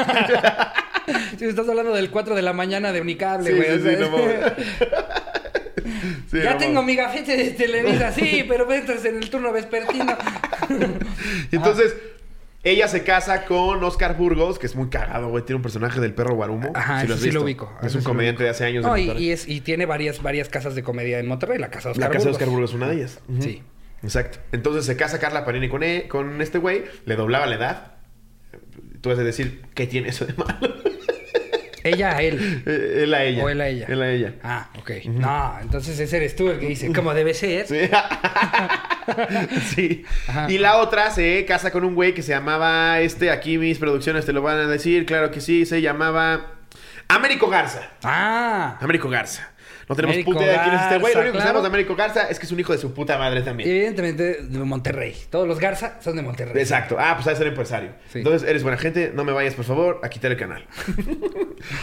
Si 1.37 1.47
estás 1.47 1.68
hablando 1.68 1.93
del 1.93 2.11
4 2.11 2.37
de 2.37 2.43
la 2.43 2.53
mañana 2.53 2.93
de 2.93 3.01
Unicable, 3.01 3.51
Sí, 3.51 3.57
güey. 3.57 3.68
sí, 3.80 3.97
sí, 3.97 3.97
no. 3.99 4.16
Sí, 6.30 6.39
ya 6.43 6.57
tengo 6.57 6.83
mi 6.83 6.97
gafete 6.97 7.37
de 7.37 7.51
Televisa, 7.51 8.12
sí, 8.12 8.45
pero 8.49 8.70
entras 8.72 9.05
en 9.05 9.16
el 9.16 9.28
turno 9.30 9.53
vespertino. 9.53 10.16
Entonces, 11.51 11.95
ella 12.64 12.87
se 12.89 13.03
casa 13.03 13.45
con 13.45 13.83
Oscar 13.83 14.16
Burgos, 14.16 14.59
que 14.59 14.66
es 14.66 14.76
muy 14.76 14.89
cagado, 14.89 15.28
güey. 15.28 15.45
Tiene 15.45 15.57
un 15.57 15.62
personaje 15.62 16.01
del 16.01 16.14
perro 16.14 16.35
Guarumo. 16.37 16.72
Ajá, 16.74 17.05
si 17.05 17.12
has 17.12 17.20
sí 17.20 17.30
lo 17.33 17.43
ubico. 17.43 17.72
Es 17.83 17.95
un 17.95 18.03
lo 18.03 18.11
comediante 18.11 18.45
de 18.45 18.51
hace 18.51 18.64
años. 18.64 18.85
de 18.85 18.89
y, 19.01 19.07
Monterrey. 19.07 19.24
y 19.24 19.30
es, 19.33 19.49
y 19.49 19.61
tiene 19.61 19.85
varias, 19.87 20.22
varias 20.22 20.49
casas 20.49 20.74
de 20.74 20.83
comedia 20.83 21.18
en 21.18 21.26
Monterrey. 21.26 21.59
La 21.59 21.70
casa 21.70 21.89
de 21.91 21.97
La 21.99 22.07
Oscar 22.07 22.12
casa 22.12 22.18
de 22.24 22.30
Burgos. 22.30 22.37
Oscar 22.37 22.49
Burgos 22.49 22.70
es 22.70 22.76
una 22.76 22.89
de 22.89 22.95
ellas. 22.97 23.20
Ujú. 23.28 23.43
Sí. 23.43 23.62
Exacto. 24.05 24.39
Entonces 24.53 24.85
se 24.87 24.97
casa 24.97 25.18
Carla 25.18 25.45
Panini 25.45 25.68
con, 25.68 25.83
e- 25.83 26.07
con 26.09 26.41
este 26.41 26.59
güey, 26.59 26.85
le 27.05 27.16
doblaba 27.16 27.47
la 27.47 27.57
edad. 27.57 27.93
Tú 29.01 29.11
vas 29.11 29.18
a 29.18 29.24
decir, 29.24 29.62
¿qué 29.74 29.87
tiene 29.89 30.11
eso 30.11 30.24
de 30.24 30.35
malo? 30.35 30.74
Ella 31.85 32.16
a 32.16 32.22
él. 32.22 32.62
Eh, 32.66 33.01
él 33.05 33.14
a 33.14 33.24
ella. 33.24 33.45
O 33.45 33.49
él 33.49 33.61
a 33.61 33.68
ella. 33.68 33.87
Él 33.89 34.03
a 34.03 34.11
ella. 34.11 34.35
Ah, 34.43 34.70
ok. 34.78 34.91
No, 35.07 35.59
entonces 35.61 35.99
ese 35.99 36.16
eres 36.16 36.37
tú 36.37 36.49
el 36.51 36.59
que 36.59 36.66
dice, 36.66 36.93
como 36.93 37.14
debe 37.14 37.35
ser. 37.35 37.66
Sí. 37.66 37.78
Sí. 39.74 40.05
Y 40.49 40.59
la 40.59 40.76
otra 40.76 41.11
se 41.11 41.45
casa 41.45 41.72
con 41.72 41.85
un 41.85 41.97
güey 41.97 42.14
que 42.14 42.22
se 42.22 42.30
llamaba, 42.30 43.01
este, 43.01 43.33
aquí 43.33 43.59
mis 43.59 43.78
producciones 43.78 44.24
te 44.24 44.33
lo 44.33 44.43
van 44.43 44.59
a 44.59 44.68
decir, 44.68 45.07
claro 45.07 45.33
que 45.33 45.41
sí, 45.41 45.66
se 45.66 45.83
llamaba 45.83 46.53
Américo 47.09 47.49
Garza. 47.49 47.91
Ah. 48.05 48.78
Américo 48.80 49.09
Garza. 49.09 49.51
No 49.89 49.97
tenemos 49.97 50.14
Américo 50.14 50.33
puta 50.33 50.45
idea 50.45 50.53
de 50.59 50.62
quién 50.62 50.74
es 50.74 50.83
este 50.83 50.99
güey. 50.99 51.14
Lo 51.14 51.20
único 51.20 51.33
que 51.33 51.39
claro. 51.39 51.43
sabemos 51.49 51.62
de 51.62 51.66
Américo 51.68 51.97
Garza 51.97 52.28
es 52.28 52.39
que 52.39 52.47
es 52.47 52.53
un 52.53 52.61
hijo 52.61 52.72
de 52.72 52.78
su 52.78 52.93
puta 52.95 53.18
madre 53.18 53.43
también. 53.43 53.68
Evidentemente 53.68 54.43
de 54.43 54.59
Monterrey. 54.61 55.14
Todos 55.30 55.47
los 55.49 55.59
Garza 55.59 55.99
son 56.01 56.16
de 56.16 56.22
Monterrey. 56.22 56.61
Exacto. 56.61 56.97
Ah, 56.99 57.14
pues 57.16 57.26
ha 57.26 57.30
de 57.30 57.37
ser 57.37 57.47
empresario. 57.49 57.91
Sí. 58.12 58.18
Entonces, 58.18 58.49
eres 58.49 58.62
buena 58.62 58.78
gente, 58.78 59.12
no 59.14 59.24
me 59.24 59.33
vayas, 59.33 59.55
por 59.55 59.64
favor, 59.64 60.01
a 60.03 60.09
quitar 60.09 60.30
el 60.30 60.37
canal. 60.37 60.66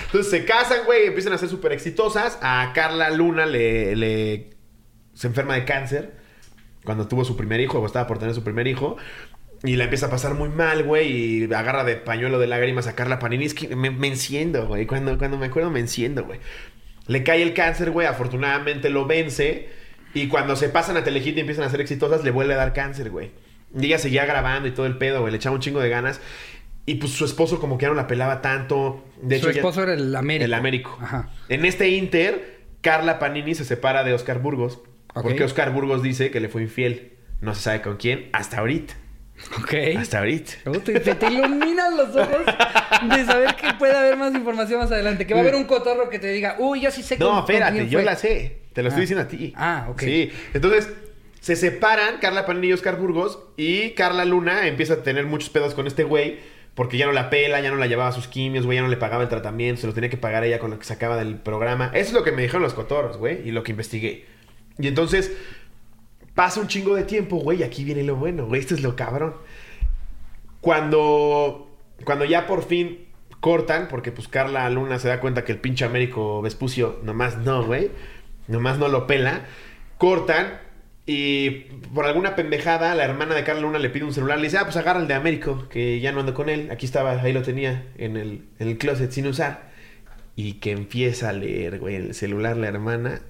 Entonces 0.06 0.30
se 0.32 0.46
casan, 0.46 0.80
güey, 0.86 1.08
empiezan 1.08 1.34
a 1.34 1.38
ser 1.38 1.50
súper 1.50 1.72
exitosas. 1.74 2.38
A 2.42 2.72
Carla 2.74 3.10
Luna 3.12 3.46
le, 3.46 3.96
le- 3.96 4.50
se 5.14 5.28
enferma 5.28 5.56
de 5.56 5.66
cáncer 5.66 6.14
cuando 6.84 7.08
tuvo 7.08 7.26
su 7.26 7.36
primer 7.36 7.60
hijo, 7.60 7.80
o 7.80 7.86
estaba 7.86 8.08
por 8.08 8.20
tener 8.20 8.34
su 8.34 8.44
primer 8.44 8.68
hijo. 8.68 8.98
Y 9.64 9.76
la 9.76 9.84
empieza 9.84 10.06
a 10.06 10.10
pasar 10.10 10.36
muy 10.36 10.48
mal, 10.50 10.84
güey. 10.84 11.12
Y 11.44 11.54
agarra 11.54 11.84
de 11.84 11.98
pañuelo 11.98 12.40
de 12.40 12.48
lágrimas 12.48 12.88
a 12.88 12.96
Carla 12.96 13.20
Panini. 13.20 13.44
Es 13.46 13.54
que 13.54 13.76
me, 13.76 13.90
me 13.92 14.08
enciendo, 14.08 14.66
güey. 14.68 14.86
Cuando, 14.86 15.18
cuando 15.18 15.38
me 15.38 15.48
acuerdo 15.48 15.70
me 15.70 15.82
enciendo, 15.82 16.24
güey. 16.24 16.40
Le 17.10 17.24
cae 17.24 17.42
el 17.42 17.54
cáncer, 17.54 17.92
güey. 17.92 18.08
Afortunadamente 18.08 18.90
lo 18.90 19.06
vence. 19.06 19.68
Y 20.14 20.28
cuando 20.28 20.56
se 20.56 20.70
pasan 20.70 20.96
a 20.96 21.04
Telehit 21.04 21.36
y 21.38 21.42
empiezan 21.42 21.66
a 21.66 21.70
ser 21.70 21.82
exitosas, 21.82 22.24
le 22.24 22.32
vuelve 22.32 22.54
a 22.54 22.58
dar 22.58 22.72
cáncer, 22.74 23.10
güey. 23.10 23.32
Y 23.78 23.86
ella 23.88 24.00
seguía 24.00 24.26
grabando 24.26 24.68
y 24.68 24.72
todo 24.72 24.86
el 24.86 24.98
pedo, 24.98 25.20
güey. 25.22 25.32
Le 25.32 25.38
echaba 25.38 25.56
un 25.56 25.62
chingo 25.62 25.80
de 25.82 25.90
ganas. 25.90 26.22
Y 26.86 26.96
pues 26.96 27.12
su 27.12 27.26
esposo 27.26 27.60
como 27.60 27.78
que 27.78 27.84
ya 27.84 27.90
no 27.90 27.96
la 27.96 28.08
pelaba 28.08 28.42
tanto. 28.42 29.06
De 29.22 29.38
Su 29.40 29.48
hecho, 29.48 29.52
ya- 29.56 29.60
esposo 29.62 29.84
era 29.84 29.94
el 29.94 30.16
Américo. 30.16 30.46
el 30.46 30.54
Américo. 30.54 30.98
Ajá. 31.02 31.30
En 31.50 31.66
este 31.66 31.90
Inter, 31.90 32.62
Carla 32.82 33.20
Panini 33.20 33.54
se 33.54 33.66
separa 33.66 34.04
de 34.04 34.14
Oscar 34.14 34.40
Burgos. 34.40 34.80
Porque 35.14 35.44
Oscar 35.44 35.72
Burgos 35.74 36.02
dice 36.02 36.32
que 36.32 36.40
le 36.40 36.50
fue 36.50 36.62
infiel. 36.64 37.14
No 37.42 37.54
se 37.56 37.62
sabe 37.62 37.82
con 37.82 37.98
quién 37.98 38.30
hasta 38.34 38.58
ahorita. 38.60 38.94
Ok. 39.62 39.74
Hasta 39.98 40.20
ahorita. 40.20 40.54
Te, 40.84 41.00
te- 41.16 41.28
iluminan 41.28 41.96
los 41.98 42.16
ojos 42.16 42.46
de 43.16 43.26
saber 43.26 43.56
que 43.56 43.74
puede 43.80 43.96
haber 43.96 44.18
más 44.18 44.34
información 44.36 44.80
más 44.80 44.92
adelante. 44.92 45.26
Que 45.26 45.34
va 45.34 45.40
a 45.40 45.44
haber 45.44 45.56
un 45.56 45.66
cotorro 45.66 46.10
que 46.10 46.20
te 46.20 46.32
diga, 46.32 46.56
uy, 46.60 46.82
yo 46.82 46.92
sí 46.92 47.02
sé 47.04 47.18
No, 47.18 47.26
con- 47.28 47.36
con 47.36 47.44
espérate, 47.56 47.88
yo 47.90 48.00
fue". 48.00 48.06
la 48.06 48.16
sé. 48.16 48.58
Te 48.74 48.82
lo 48.84 48.88
Ah. 48.88 48.90
estoy 48.90 49.02
diciendo 49.02 49.24
a 49.24 49.28
ti. 49.28 49.54
Ah, 49.56 49.88
ok. 49.90 50.02
Sí. 50.02 50.32
Entonces, 50.54 50.90
se 51.40 51.56
separan 51.56 52.18
Carla 52.20 52.46
Panini 52.46 52.68
y 52.68 52.74
Oscar 52.74 52.98
Burgos. 52.98 53.40
Y 53.58 53.92
Carla 53.92 54.26
Luna 54.26 54.68
empieza 54.68 54.94
a 54.96 55.04
tener 55.04 55.26
muchos 55.26 55.50
pedos 55.50 55.74
con 55.74 55.88
este 55.88 56.04
güey. 56.04 56.38
Porque 56.76 56.98
ya 56.98 57.08
no 57.08 57.12
la 57.12 57.30
pela, 57.30 57.60
ya 57.60 57.72
no 57.72 57.76
la 57.78 57.88
llevaba 57.88 58.10
a 58.10 58.14
sus 58.14 58.28
quimios, 58.30 58.66
güey, 58.66 58.78
ya 58.78 58.82
no 58.82 58.88
le 58.88 58.96
pagaba 58.96 59.24
el 59.24 59.28
tratamiento, 59.28 59.82
se 59.82 59.88
lo 59.88 59.94
tenía 59.94 60.10
que 60.10 60.16
pagar 60.16 60.46
ella 60.46 60.60
con 60.60 60.70
lo 60.72 60.80
que 60.80 60.86
sacaba 60.86 61.18
del 61.18 61.36
programa. 61.36 61.88
Eso 61.94 62.10
es 62.10 62.14
lo 62.14 62.24
que 62.24 62.32
me 62.32 62.42
dijeron 62.42 62.62
los 62.62 62.74
cotorros, 62.74 63.18
güey, 63.18 63.46
y 63.46 63.52
lo 63.52 63.64
que 63.64 63.72
investigué. 63.72 64.26
Y 64.78 64.88
entonces, 64.88 65.34
pasa 66.40 66.62
un 66.62 66.70
chingo 66.70 66.96
de 66.96 67.04
tiempo, 67.04 67.36
güey, 67.36 67.60
y 67.60 67.64
aquí 67.64 67.84
viene 67.84 68.02
lo 68.02 68.16
bueno, 68.16 68.46
güey, 68.46 68.62
esto 68.62 68.74
es 68.74 68.82
lo 68.82 68.96
cabrón. 68.96 69.36
Cuando, 70.62 71.70
cuando 72.06 72.24
ya 72.24 72.48
por 72.48 72.64
fin 72.64 73.08
cortan, 73.42 73.90
porque 73.90 74.14
pues 74.14 74.30
Carla 74.30 74.70
Luna 74.70 75.00
se 75.00 75.10
da 75.10 75.20
cuenta 75.20 75.44
que 75.44 75.52
el 75.52 75.58
pinche 75.58 75.84
Américo 75.84 76.42
Vespucio 76.42 77.02
nomás 77.04 77.40
no, 77.40 77.66
güey, 77.66 77.92
nomás 78.48 78.80
no 78.80 78.88
lo 78.88 79.06
pela, 79.06 79.48
cortan 79.98 80.62
y 81.06 81.50
por 81.94 82.06
alguna 82.06 82.38
pendejada 82.38 82.96
la 82.96 83.04
hermana 83.04 83.36
de 83.36 83.44
Carla 83.44 83.64
Luna 83.64 83.78
le 83.78 83.90
pide 83.90 84.06
un 84.06 84.14
celular, 84.14 84.38
le 84.38 84.46
dice, 84.46 84.60
ah, 84.60 84.64
pues 84.64 84.78
agarra 84.78 85.02
el 85.02 85.10
de 85.10 85.16
Américo, 85.16 85.68
que 85.68 86.00
ya 86.00 86.14
no 86.14 86.22
ando 86.22 86.34
con 86.34 86.48
él, 86.48 86.70
aquí 86.72 86.86
estaba, 86.86 87.22
ahí 87.22 87.34
lo 87.34 87.42
tenía 87.42 87.84
en 87.98 88.16
el, 88.16 88.46
el 88.60 88.78
closet 88.78 89.12
sin 89.12 89.28
usar. 89.28 89.72
Y 90.38 90.54
que 90.54 90.72
empieza 90.72 91.28
a 91.28 91.34
leer, 91.34 91.80
güey, 91.80 91.96
el 91.96 92.14
celular 92.14 92.56
la 92.56 92.70
hermana, 92.70 93.24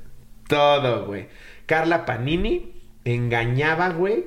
todo, 0.48 1.08
güey. 1.08 1.28
Carla 1.66 2.06
Panini 2.06 2.79
engañaba, 3.14 3.90
güey, 3.90 4.26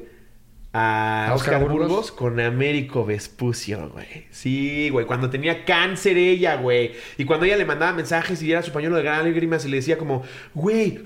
a 0.75 1.29
¿A 1.29 1.35
Oscar 1.35 1.55
Oscar 1.57 1.69
Burgos? 1.71 1.89
Burgos 1.89 2.13
con 2.13 2.41
Américo 2.41 3.05
Vespucio, 3.05 3.91
güey. 3.91 4.27
Sí, 4.31 4.89
güey. 4.91 5.05
Cuando 5.07 5.29
tenía 5.29 5.65
cáncer 5.65 6.17
ella, 6.17 6.57
güey. 6.57 6.93
Y 7.19 7.25
cuando 7.27 7.45
ella 7.47 7.57
le 7.59 7.67
mandaba 7.67 7.93
mensajes 7.93 8.43
y 8.43 8.51
era 8.51 8.63
su 8.63 8.73
pañuelo 8.73 8.97
de 8.97 9.03
gran 9.03 9.25
lágrimas 9.25 9.65
y 9.65 9.69
le 9.69 9.77
decía 9.77 9.99
como, 9.99 10.23
güey, 10.55 11.03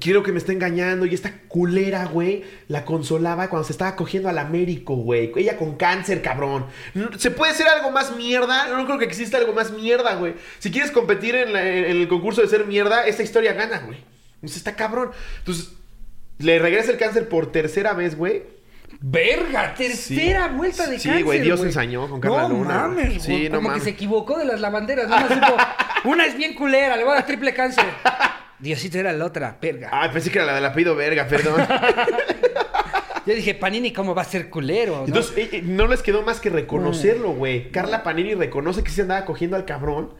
quiero 0.00 0.24
que 0.24 0.32
me 0.32 0.38
esté 0.38 0.52
engañando. 0.52 1.06
Y 1.06 1.14
esta 1.14 1.32
culera, 1.46 2.06
güey, 2.06 2.42
la 2.66 2.84
consolaba 2.84 3.48
cuando 3.48 3.66
se 3.66 3.72
estaba 3.72 3.94
cogiendo 3.94 4.28
al 4.28 4.38
Américo, 4.38 4.96
güey. 4.96 5.30
Ella 5.36 5.56
con 5.56 5.76
cáncer, 5.76 6.20
cabrón. 6.20 6.66
¿Se 7.18 7.30
puede 7.30 7.52
hacer 7.52 7.68
algo 7.68 7.92
más 7.92 8.16
mierda? 8.16 8.66
No 8.76 8.84
creo 8.84 8.98
que 8.98 9.04
exista 9.04 9.38
algo 9.38 9.52
más 9.52 9.70
mierda, 9.72 10.16
güey. 10.16 10.34
Si 10.58 10.72
quieres 10.72 10.90
competir 10.90 11.36
en, 11.36 11.52
la- 11.52 11.64
en 11.68 11.84
el 11.98 12.08
concurso 12.08 12.40
de 12.42 12.48
ser 12.48 12.66
mierda, 12.66 13.06
esta 13.06 13.22
historia 13.22 13.52
gana, 13.52 13.78
güey. 13.86 13.98
Entonces 14.34 14.56
está 14.58 14.74
cabrón. 14.74 15.10
Entonces, 15.38 15.72
le 16.42 16.58
regresa 16.58 16.90
el 16.90 16.98
cáncer 16.98 17.28
por 17.28 17.50
tercera 17.52 17.92
vez, 17.94 18.16
güey. 18.16 18.42
Verga, 19.00 19.74
tercera 19.74 20.48
Sí. 20.48 20.54
vuelta 20.56 20.86
de 20.86 20.98
Sí, 20.98 21.08
cáncer. 21.08 21.24
güey, 21.24 21.40
Dios 21.40 21.60
ensañó 21.62 22.08
con 22.08 22.20
Carla 22.20 22.42
no 22.42 22.48
Luna. 22.50 22.74
Mames, 22.88 23.22
Sí, 23.22 23.48
no 23.48 23.56
Como 23.56 23.68
mames. 23.68 23.82
que 23.82 23.90
se 23.90 23.94
equivocó 23.94 24.38
de 24.38 24.44
las 24.44 24.60
lavanderas. 24.60 25.06
Supo, 25.28 25.56
una 26.04 26.26
es 26.26 26.36
bien 26.36 26.54
culera, 26.54 26.96
le 26.96 27.02
voy 27.04 27.12
a 27.12 27.16
dar 27.16 27.26
triple 27.26 27.52
cáncer. 27.52 27.84
Diosito 28.60 28.98
era 28.98 29.12
la 29.12 29.24
otra, 29.24 29.56
verga. 29.60 29.88
Ay, 29.90 30.10
pensé 30.12 30.30
que 30.30 30.38
era 30.38 30.46
la 30.46 30.54
del 30.54 30.64
apellido 30.66 30.94
verga, 30.94 31.26
perdón. 31.26 31.66
Yo 33.26 33.34
dije, 33.34 33.54
Panini, 33.54 33.92
¿cómo 33.92 34.14
va 34.14 34.22
a 34.22 34.26
ser 34.26 34.50
culero? 34.50 34.98
no? 34.98 35.04
Entonces, 35.06 35.36
eh, 35.36 35.48
eh, 35.52 35.62
no 35.64 35.86
les 35.86 36.02
quedó 36.02 36.22
más 36.22 36.40
que 36.40 36.50
reconocerlo, 36.50 37.30
güey. 37.32 37.70
Carla 37.70 38.02
Panini 38.02 38.34
reconoce 38.34 38.82
que 38.82 38.90
se 38.90 39.02
andaba 39.02 39.24
cogiendo 39.24 39.56
al 39.56 39.64
cabrón. 39.64 40.12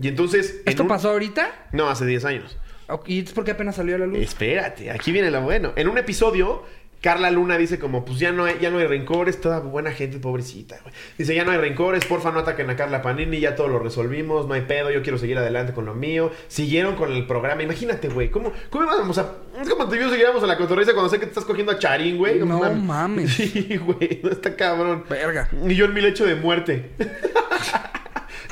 Y 0.00 0.08
entonces. 0.08 0.56
en 0.64 0.70
¿Esto 0.70 0.82
un- 0.82 0.88
pasó 0.88 1.10
ahorita? 1.10 1.50
No, 1.72 1.88
hace 1.88 2.04
10 2.04 2.24
años. 2.24 2.58
¿Y 3.06 3.20
es 3.20 3.32
porque 3.32 3.52
apenas 3.52 3.76
salió 3.76 3.96
a 3.96 3.98
la 3.98 4.06
luz? 4.06 4.18
Espérate, 4.18 4.90
aquí 4.90 5.12
viene 5.12 5.30
lo 5.30 5.40
bueno. 5.42 5.72
En 5.76 5.88
un 5.88 5.98
episodio, 5.98 6.62
Carla 7.02 7.32
Luna 7.32 7.58
dice 7.58 7.80
como, 7.80 8.04
pues 8.04 8.20
ya 8.20 8.30
no 8.30 8.44
hay, 8.44 8.58
ya 8.60 8.70
no 8.70 8.78
hay 8.78 8.86
rencores, 8.86 9.40
toda 9.40 9.58
buena 9.58 9.90
gente, 9.90 10.20
pobrecita, 10.20 10.78
güey. 10.82 10.94
Dice, 11.18 11.34
ya 11.34 11.44
no 11.44 11.50
hay 11.50 11.58
rencores, 11.58 12.04
porfa 12.04 12.30
no 12.30 12.38
ataquen 12.38 12.70
a 12.70 12.76
Carla 12.76 13.02
Panini, 13.02 13.40
ya 13.40 13.56
todo 13.56 13.66
lo 13.66 13.80
resolvimos, 13.80 14.46
no 14.46 14.54
hay 14.54 14.62
pedo, 14.62 14.90
yo 14.92 15.02
quiero 15.02 15.18
seguir 15.18 15.36
adelante 15.36 15.72
con 15.72 15.84
lo 15.84 15.94
mío. 15.94 16.30
Siguieron 16.46 16.94
con 16.94 17.12
el 17.12 17.26
programa, 17.26 17.64
imagínate, 17.64 18.08
güey, 18.08 18.30
¿cómo, 18.30 18.52
cómo 18.70 18.84
íbamos 18.84 19.18
a... 19.18 19.32
Es 19.60 19.68
como 19.68 19.88
te 19.88 19.96
digo, 19.96 20.10
seguiríamos 20.10 20.44
a 20.44 20.46
la 20.46 20.56
cotorriza 20.56 20.92
cuando 20.92 21.10
sé 21.10 21.18
que 21.18 21.26
te 21.26 21.30
estás 21.30 21.44
cogiendo 21.44 21.72
a 21.72 21.78
Charín, 21.78 22.18
güey. 22.18 22.38
No 22.38 22.72
mames. 22.72 23.32
Sí, 23.42 23.76
güey, 23.76 24.20
no 24.22 24.30
está 24.30 24.54
cabrón. 24.54 25.04
Verga. 25.10 25.48
Y 25.66 25.74
yo 25.74 25.86
en 25.86 25.94
mi 25.94 26.00
lecho 26.00 26.24
de 26.24 26.36
muerte. 26.36 26.92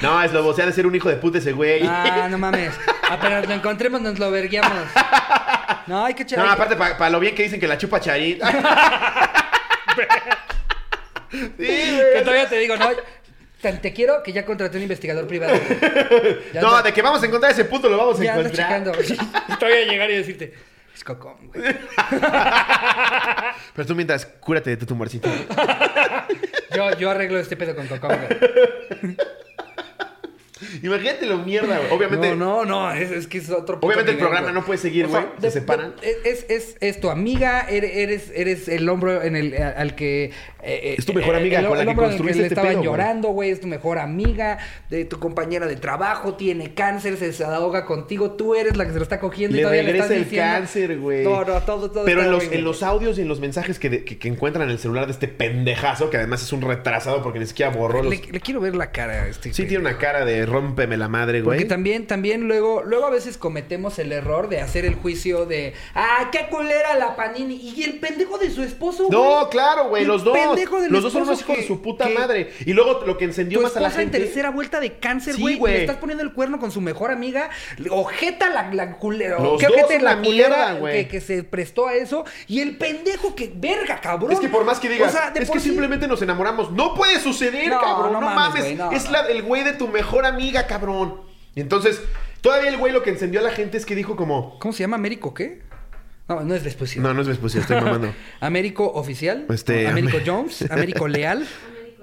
no, 0.03 0.23
es 0.23 0.33
lobo, 0.33 0.55
se 0.55 0.63
ha 0.63 0.67
de 0.67 0.73
ser 0.73 0.87
un 0.87 0.95
hijo 0.95 1.09
de 1.09 1.17
puta 1.17 1.39
ese 1.39 1.53
güey. 1.53 1.83
Ah, 1.87 2.29
no 2.31 2.39
mames. 2.39 2.73
Apenas 3.11 3.47
lo 3.47 3.55
encontremos, 3.55 4.01
nos 4.01 4.19
lo 4.19 4.31
verguiamos. 4.31 4.73
No, 5.87 6.05
hay 6.05 6.15
que 6.15 6.23
echar. 6.23 6.39
No, 6.39 6.51
aparte, 6.51 6.77
para 6.77 7.11
lo 7.11 7.21
bien 7.21 7.35
que 7.35 7.43
dicen 7.43 7.59
que 7.61 7.67
la 7.69 7.77
chupa 7.79 8.01
Charín. 8.01 8.39
sí, 11.31 11.39
Que 11.59 12.21
todavía 12.25 12.49
te 12.49 12.59
digo, 12.59 12.77
no. 12.77 12.89
Tan 13.61 13.81
te 13.83 13.93
quiero 13.93 14.23
que 14.23 14.33
ya 14.33 14.47
contraté 14.47 14.79
un 14.79 14.85
investigador 14.85 15.27
privado. 15.27 15.53
Ya 16.55 16.63
No, 16.63 16.83
de 16.83 16.93
que 16.95 17.03
vamos 17.03 17.23
a 17.23 17.27
encontrar 17.27 17.53
ese 17.53 17.67
puto 17.67 17.89
lo 17.91 17.99
vamos 17.99 18.19
a 18.21 18.25
Ya 18.25 18.35
ando 18.35 18.49
encontrar. 18.49 18.69
checando. 18.69 18.93
Todavía 19.59 19.85
llegar 19.85 20.11
y 20.11 20.17
decirte, 20.17 20.55
es 20.95 21.05
cocón, 21.05 21.49
güey. 21.49 21.63
Pero 23.75 23.87
tú 23.87 23.95
mientras, 23.95 24.25
cúrate 24.25 24.71
de 24.71 24.77
tu 24.79 24.87
tumorcito. 24.87 25.29
Yo, 26.75 26.97
yo 26.97 27.11
arreglo 27.11 27.39
este 27.39 27.57
pedo 27.57 27.75
con 27.77 27.87
cocón, 27.87 28.17
güey. 28.17 29.17
Imagínate 30.83 31.27
lo 31.27 31.39
mierda, 31.39 31.79
güey. 31.79 31.91
Obviamente, 31.93 32.35
No, 32.37 32.65
no, 32.65 32.65
no, 32.65 32.93
es, 32.93 33.11
es 33.11 33.27
que 33.27 33.39
es 33.39 33.51
otro 33.51 33.79
obviamente 33.81 34.11
el 34.13 34.17
nivel, 34.17 34.19
programa 34.19 34.49
güey. 34.49 34.55
no 34.55 34.65
puede 34.67 34.79
seguir, 34.79 35.07
O 35.07 35.11
sea, 35.11 35.21
güey. 35.21 35.33
Se 35.41 35.47
de- 35.47 35.51
separan. 35.53 35.95
de- 36.01 36.17
es, 36.31 36.47
es, 36.49 36.77
es 36.81 37.01
tu 37.01 37.11
amiga, 37.11 37.67
eres, 37.69 37.91
eres, 37.97 38.33
eres 38.35 38.69
el 38.69 38.89
hombro 38.89 39.23
en 39.23 39.37
el, 39.37 39.55
al 39.57 39.95
que... 39.95 40.33
eh, 40.63 40.95
Es 40.99 41.07
tu 41.07 41.13
mejor 41.13 41.35
amiga 41.37 41.61
el, 41.61 41.67
con 41.67 41.79
la 41.79 41.87
que 41.87 41.95
construiste 41.95 42.39
le 42.39 42.47
este 42.47 42.55
estaban 42.55 42.73
pedo, 42.73 42.83
llorando, 42.85 43.29
güey. 43.29 43.51
Es 43.51 43.61
tu 43.61 43.67
mejor 43.67 43.99
amiga, 43.99 44.59
de 44.91 45.05
tu 45.05 45.19
compañera 45.19 45.67
de 45.67 45.77
trabajo, 45.77 46.35
tiene 46.35 46.75
cáncer, 46.75 47.17
se 47.17 47.27
desahoga 47.27 47.85
contigo. 47.87 48.33
Tú 48.33 48.55
eres 48.55 48.77
la 48.77 48.85
que 48.87 48.93
se 48.93 48.97
lo 48.99 49.03
está 49.03 49.21
cogiendo 49.21 49.57
y 49.57 49.59
Le 49.59 49.63
todavía 49.63 49.83
le 49.83 49.93
regresa 49.93 50.05
estás 50.07 50.19
el 50.19 50.25
diciendo... 50.25 50.53
cáncer, 50.53 50.99
güey. 50.99 51.25
No, 51.25 51.45
no, 51.45 51.61
todo, 51.63 51.91
todo 51.91 52.05
Pero 52.05 52.23
en 52.23 52.31
los, 52.31 52.45
en 52.45 52.65
los 52.65 52.83
audios 52.83 53.19
y 53.19 53.23
en 53.23 53.29
los 53.29 53.41
mensajes 53.41 53.79
que, 53.79 53.91
de- 53.91 54.05
que, 54.05 54.19
que 54.19 54.29
encuentran 54.29 54.65
en 54.69 54.73
el 54.73 54.79
celular 54.79 55.07
de 55.07 55.13
este 55.13 55.29
pendejazo, 55.29 56.11
que 56.11 56.17
además 56.17 56.43
es 56.43 56.53
un 56.53 56.63
retrasado 56.63 57.23
porque 57.23 57.39
ni 57.39 57.47
siquiera 57.47 57.71
borró 57.71 58.03
los... 58.03 58.11
Le, 58.15 58.33
le 58.33 58.41
quiero 58.41 58.61
ver 58.61 58.75
la 58.77 58.91
cara 58.93 59.13
a 59.25 59.27
este. 59.29 59.53
Sí 59.53 59.65
tiene 59.67 59.79
una 59.83 59.99
cara 59.99 60.25
de 60.25 60.47
rómpeme 60.47 60.97
la 60.97 61.09
madre, 61.09 61.43
Porque 61.43 61.59
güey. 61.61 61.69
también, 61.69 62.07
también 62.07 62.47
luego, 62.47 62.83
luego 62.85 63.07
a 63.07 63.11
veces 63.11 63.37
cometemos 63.37 63.99
el 63.99 64.13
error 64.13 64.49
de 64.49 64.61
hacer 64.61 64.85
el 64.85 64.95
juicio 64.95 65.47
de, 65.47 65.75
ah, 65.95 66.29
qué 66.33 66.47
culera 66.51 66.97
la 66.97 67.17
Panini. 67.17 67.55
Y 67.57 67.83
el 67.83 67.99
pendejo 67.99 68.39
de 68.39 68.51
su 68.51 68.63
esposo, 68.63 69.07
güey. 69.07 69.19
No, 69.19 69.49
claro, 69.51 69.89
güey, 69.89 70.05
los 70.05 70.25
dos. 70.25 70.35
Del 70.55 70.91
Los 70.93 71.03
dos 71.03 71.13
son 71.13 71.23
unos 71.23 71.41
hijos 71.41 71.57
de 71.57 71.67
su 71.67 71.81
puta 71.83 72.07
que- 72.09 72.15
madre. 72.15 72.53
Y 72.67 72.73
luego 72.73 73.03
lo 73.07 73.17
que 73.19 73.25
encendió 73.25 73.61
más 73.61 73.77
a 73.77 73.81
la 73.81 73.89
esposa 73.89 74.03
en 74.03 74.11
gente. 74.11 74.27
tercera 74.27 74.51
vuelta 74.51 74.81
de 74.81 74.99
cáncer, 74.99 75.37
güey. 75.39 75.59
Le 75.61 75.81
estás 75.83 75.97
poniendo 75.97 76.23
el 76.25 76.33
cuerno 76.33 76.59
con 76.59 76.71
su 76.71 76.81
mejor 76.81 77.11
amiga. 77.11 77.51
Ojeta 77.91 78.51
la, 78.51 78.73
la 78.73 78.97
culera. 78.99 79.39
Los 79.39 79.61
dos 79.61 79.65
ojete 79.71 79.95
son 79.97 80.05
la 80.05 80.17
mierda, 80.17 80.75
güey. 80.75 81.05
que, 81.05 81.09
que 81.09 81.21
se 81.21 81.43
prestó 81.45 81.89
a 81.89 81.95
eso. 81.95 82.25
Y 82.49 82.61
el 82.61 82.77
pendejo 82.77 83.35
que, 83.35 83.53
verga, 83.55 84.01
cabrón. 84.01 84.33
Es 84.33 84.41
que 84.41 84.49
por 84.49 84.65
más 84.65 84.81
que 84.81 84.89
digas, 84.89 85.15
O 85.15 85.17
sea, 85.17 85.31
de 85.31 85.43
es 85.43 85.51
que 85.51 85.61
sí- 85.61 85.69
simplemente 85.71 86.07
nos 86.09 86.23
enamoramos. 86.23 86.71
No 86.73 86.95
puede 86.95 87.19
suceder, 87.21 87.69
No, 87.69 87.81
cabrón. 87.81 88.13
No, 88.13 88.21
no 88.21 88.31
mames. 88.31 88.77
no, 88.77 88.93
es 88.93 89.11
la, 89.11 89.21
el 89.29 89.43
güey 89.43 89.65
de 89.65 89.73
tu 89.73 89.89
mejor 89.89 90.27
amiga, 90.27 90.67
cabrón. 90.67 91.21
Entonces, 91.57 92.01
todavía 92.41 92.71
el 92.71 92.77
güey 92.77 92.93
lo 92.93 93.03
que 93.03 93.11
encendió 93.11 93.41
a 93.41 93.43
la 93.43 93.51
gente 93.51 93.77
es 93.77 93.87
que 93.87 93.95
dijo 93.95 94.17
como. 94.17 94.59
¿Cómo 94.59 94.73
se 94.73 94.81
llama? 94.85 94.97
¿Américo 94.97 95.35
qué? 95.35 95.63
No, 96.31 96.43
no 96.45 96.55
es 96.55 96.63
después. 96.63 96.97
No, 96.97 97.13
no 97.13 97.23
es 97.23 97.27
Vespucio, 97.27 97.61
estoy 97.61 97.81
mamando. 97.81 98.15
Américo 98.41 98.87
Oficial. 98.93 99.47
Este, 99.51 99.89
Américo 99.89 100.19
Am- 100.19 100.23
Jones. 100.25 100.65
Américo 100.71 101.09
Leal. 101.09 101.45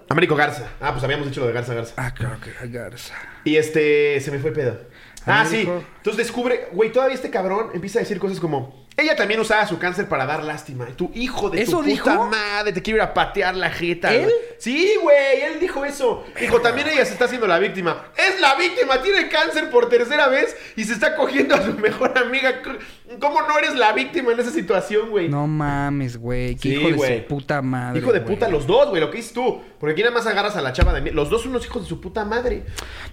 Américo 0.09 0.35
Garza. 0.35 0.67
Ah, 0.81 0.91
pues 0.91 1.01
habíamos 1.05 1.27
dicho 1.27 1.39
lo 1.39 1.47
de 1.47 1.53
Garza 1.53 1.73
Garza. 1.73 1.93
Ah, 1.95 2.13
claro 2.13 2.37
que 2.41 2.67
Garza. 2.67 3.13
Y 3.45 3.55
este, 3.55 4.19
se 4.19 4.31
me 4.31 4.39
fue 4.39 4.49
el 4.49 4.55
pedo. 4.55 4.79
Ah, 5.25 5.45
sí. 5.49 5.61
Entonces 5.97 6.17
descubre, 6.17 6.67
güey, 6.73 6.91
todavía 6.91 7.15
este 7.15 7.29
cabrón 7.29 7.69
empieza 7.73 7.99
a 7.99 8.01
decir 8.01 8.19
cosas 8.19 8.39
como, 8.41 8.86
Ella 8.99 9.15
también 9.15 9.39
usaba 9.39 9.67
su 9.67 9.77
cáncer 9.77 10.07
para 10.09 10.25
dar 10.25 10.43
lástima. 10.43 10.87
Tu 10.95 11.11
hijo 11.13 11.51
de 11.51 11.61
¿Eso 11.61 11.73
tu 11.73 11.77
puta 11.77 11.87
dijo? 11.87 12.25
madre 12.25 12.73
te 12.73 12.81
quiere 12.81 12.97
ir 12.97 13.03
a 13.03 13.13
patear 13.13 13.55
la 13.55 13.69
jeta. 13.69 14.11
¿Él? 14.11 14.23
güey. 14.23 14.33
Sí, 14.57 14.95
güey, 15.03 15.41
él 15.43 15.59
dijo 15.59 15.85
eso. 15.85 16.25
Dijo, 16.39 16.59
también 16.61 16.87
ella 16.87 17.05
se 17.05 17.13
está 17.13 17.25
haciendo 17.25 17.45
la 17.45 17.59
víctima. 17.59 18.07
Es 18.17 18.41
la 18.41 18.55
víctima, 18.55 18.99
tiene 19.03 19.29
cáncer 19.29 19.69
por 19.69 19.87
tercera 19.87 20.27
vez 20.29 20.57
y 20.75 20.83
se 20.83 20.93
está 20.93 21.15
cogiendo 21.15 21.53
a 21.55 21.61
su 21.63 21.73
mejor 21.75 22.17
amiga. 22.17 22.63
¿Cómo 23.19 23.41
no 23.43 23.57
eres 23.59 23.75
la 23.75 23.93
víctima 23.93 24.31
en 24.33 24.39
esa 24.39 24.49
situación, 24.51 25.11
güey? 25.11 25.29
No 25.29 25.45
mames, 25.45 26.17
güey. 26.17 26.55
Qué 26.55 26.69
Sí, 26.69 26.75
hijo 26.75 27.01
de 27.03 27.19
su 27.21 27.27
puta 27.27 27.61
madre. 27.61 27.99
Hijo 27.99 28.11
de 28.11 28.19
güey. 28.21 28.33
puta, 28.33 28.47
los 28.49 28.65
dos, 28.65 28.89
güey, 28.89 28.99
lo 28.99 29.11
que 29.11 29.17
dices 29.17 29.31
tú. 29.33 29.61
Porque 29.79 29.93
aquí 29.93 30.01
nada 30.01 30.15
más 30.15 30.25
agarras 30.25 30.55
a 30.55 30.61
la 30.61 30.73
chava 30.73 30.91
de 30.93 31.01
mí. 31.01 31.11
Los 31.11 31.29
dos 31.29 31.43
son 31.43 31.51
unos 31.51 31.63
hijos 31.65 31.83
de 31.83 31.87
su 31.89 32.01
puta 32.01 32.25
madre. 32.25 32.63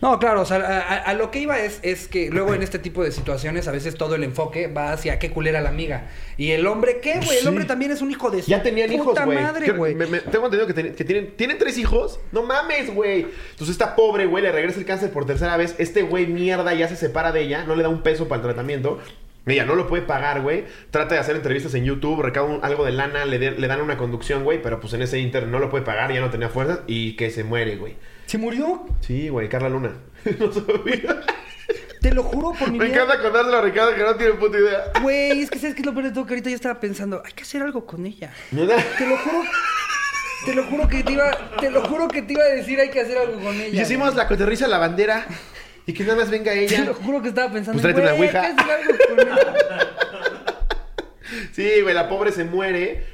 No, 0.01 0.19
claro, 0.19 0.41
o 0.41 0.47
sea, 0.47 0.57
a, 0.57 0.79
a- 0.81 0.99
a 1.11 1.15
lo 1.15 1.31
que 1.31 1.41
iba 1.41 1.59
es, 1.61 1.79
es 1.83 2.09
que 2.09 2.31
luego 2.31 2.55
en 2.55 2.63
este 2.63 2.79
tipo 2.79 3.05
de 3.05 3.13
situaciones 3.13 3.69
a 3.69 3.71
veces 3.73 3.97
todo 3.97 4.15
el 4.15 4.25
enfoque 4.25 4.67
va 4.67 4.93
hacia 4.93 5.19
qué 5.19 5.31
culera 5.31 5.61
la 5.61 5.74
amiga. 5.75 6.09
Y 6.37 6.51
el 6.53 6.67
hombre, 6.67 7.01
¿qué, 7.03 7.21
güey? 7.25 7.39
El 7.39 7.47
hombre 7.49 7.65
también 7.65 7.91
es 7.93 8.01
un 8.03 8.11
hijo 8.11 8.31
de 8.31 8.43
su 8.43 8.51
Ya 8.51 8.63
tenían 8.63 8.93
hijos, 8.93 9.07
puta 9.09 9.25
güey. 9.25 9.39
madre, 9.39 9.67
Creo- 9.67 9.77
güey. 9.77 9.95
me- 9.95 10.07
me- 10.07 10.21
Tengo 10.21 10.47
entendido 10.47 10.67
que, 10.67 10.73
ten- 10.75 10.95
que 10.95 11.05
tienen, 11.05 11.37
tienen 11.37 11.59
tres 11.59 11.77
hijos. 11.79 12.19
No 12.33 12.43
mames, 12.43 12.93
güey. 12.95 13.27
Entonces 13.51 13.71
esta 13.71 13.95
pobre, 13.95 14.27
güey, 14.27 14.43
le 14.43 14.51
regresa 14.53 14.79
el 14.79 14.87
cáncer 14.87 15.11
por 15.13 15.27
tercera 15.27 15.57
vez. 15.57 15.75
Este 15.79 16.03
güey 16.03 16.27
mierda 16.27 16.73
ya 16.75 16.89
se 16.89 16.97
separa 16.97 17.31
de 17.33 17.43
ella. 17.43 17.65
No 17.65 17.77
le 17.77 17.83
da 17.83 17.89
un 17.89 18.03
peso 18.03 18.27
para 18.29 18.41
el 18.41 18.47
tratamiento. 18.47 18.99
Ella 19.47 19.67
no 19.67 19.75
lo 19.75 19.87
puede 19.87 20.03
pagar, 20.03 20.41
güey. 20.41 20.65
Trata 20.91 21.15
de 21.17 21.21
hacer 21.21 21.37
entrevistas 21.37 21.75
en 21.75 21.85
YouTube, 21.85 22.23
recauda 22.23 22.55
un- 22.55 22.65
algo 22.65 22.85
de 22.87 22.93
lana, 22.93 23.27
le, 23.27 23.39
de- 23.39 23.51
le 23.51 23.67
dan 23.69 23.83
una 23.83 23.99
conducción, 23.99 24.43
güey. 24.43 24.63
Pero 24.63 24.81
pues 24.81 24.95
en 24.95 25.03
ese 25.03 25.19
inter 25.19 25.47
no 25.49 25.59
lo 25.59 25.69
puede 25.69 25.85
pagar, 25.85 26.13
ya 26.13 26.21
no 26.21 26.31
tenía 26.31 26.49
fuerzas. 26.49 26.81
Y 26.87 27.15
que 27.17 27.31
se 27.31 27.45
muere, 27.45 27.77
güey. 27.77 27.95
¿Se 28.27 28.39
murió? 28.39 28.87
Sí, 29.01 29.29
güey, 29.29 29.51
Carla 29.51 29.69
Luna. 29.69 29.93
no 30.41 30.51
sabía. 30.51 31.21
Te 32.05 32.13
lo 32.13 32.23
juro 32.23 32.53
por 32.53 32.71
mi 32.71 32.79
Me 32.79 32.85
vida. 32.85 32.97
encanta 33.03 33.23
contárselo 33.23 33.57
a 33.57 33.63
Ricardo 33.63 33.95
que 33.95 34.03
no 34.03 34.15
tiene 34.17 34.35
puta 34.35 34.59
idea. 34.59 34.93
Güey, 35.01 35.41
es 35.41 35.51
que 35.51 35.59
sabes 35.59 35.75
qué 35.75 35.81
es 35.81 35.87
lo 35.87 35.93
peor 35.95 36.05
de 36.05 36.11
todo 36.13 36.27
que 36.27 36.35
ahorita 36.35 36.51
yo 36.51 36.55
estaba 36.57 36.79
pensando, 36.79 37.23
hay 37.25 37.33
que 37.33 37.45
hacer 37.45 37.63
algo 37.63 37.87
con 37.87 38.05
ella. 38.05 38.31
¿Neta? 38.51 38.77
Te 38.99 39.07
lo 39.07 39.17
juro. 39.17 39.43
Te 40.45 40.55
lo 40.55 40.65
juro 40.65 40.87
que 40.87 41.03
te 41.03 41.13
iba, 41.13 41.31
te 41.59 41.71
lo 41.71 41.81
juro 41.85 42.07
que 42.09 42.21
te 42.21 42.35
iba 42.35 42.43
a 42.43 42.49
decir 42.55 42.79
hay 42.79 42.91
que 42.91 43.01
hacer 43.01 43.17
algo 43.17 43.41
con 43.41 43.55
ella. 43.59 43.79
Y 43.79 43.81
hicimos 43.81 44.15
la 44.15 44.29
coterriza 44.29 44.69
la 44.69 44.77
bandera. 44.77 45.27
Y 45.87 45.95
que 45.95 46.05
nada 46.05 46.17
más 46.17 46.29
venga 46.31 46.53
Te 46.53 46.65
ella. 46.65 46.85
lo 46.85 46.93
juro 46.93 47.23
que 47.23 47.29
estaba 47.29 47.51
pensando. 47.51 47.81
Pues 47.81 47.95
tráete 47.95 48.03
una 48.03 48.13
güey, 48.19 48.29
hay 48.29 48.33
que 48.35 48.39
ouija. 48.39 48.63
hacer 48.63 48.71
algo 48.71 48.99
con 49.09 49.21
ella. 49.21 49.55
Sí, 51.53 51.81
güey, 51.83 51.95
la 51.95 52.09
pobre 52.09 52.33
se 52.33 52.45
muere. 52.45 53.07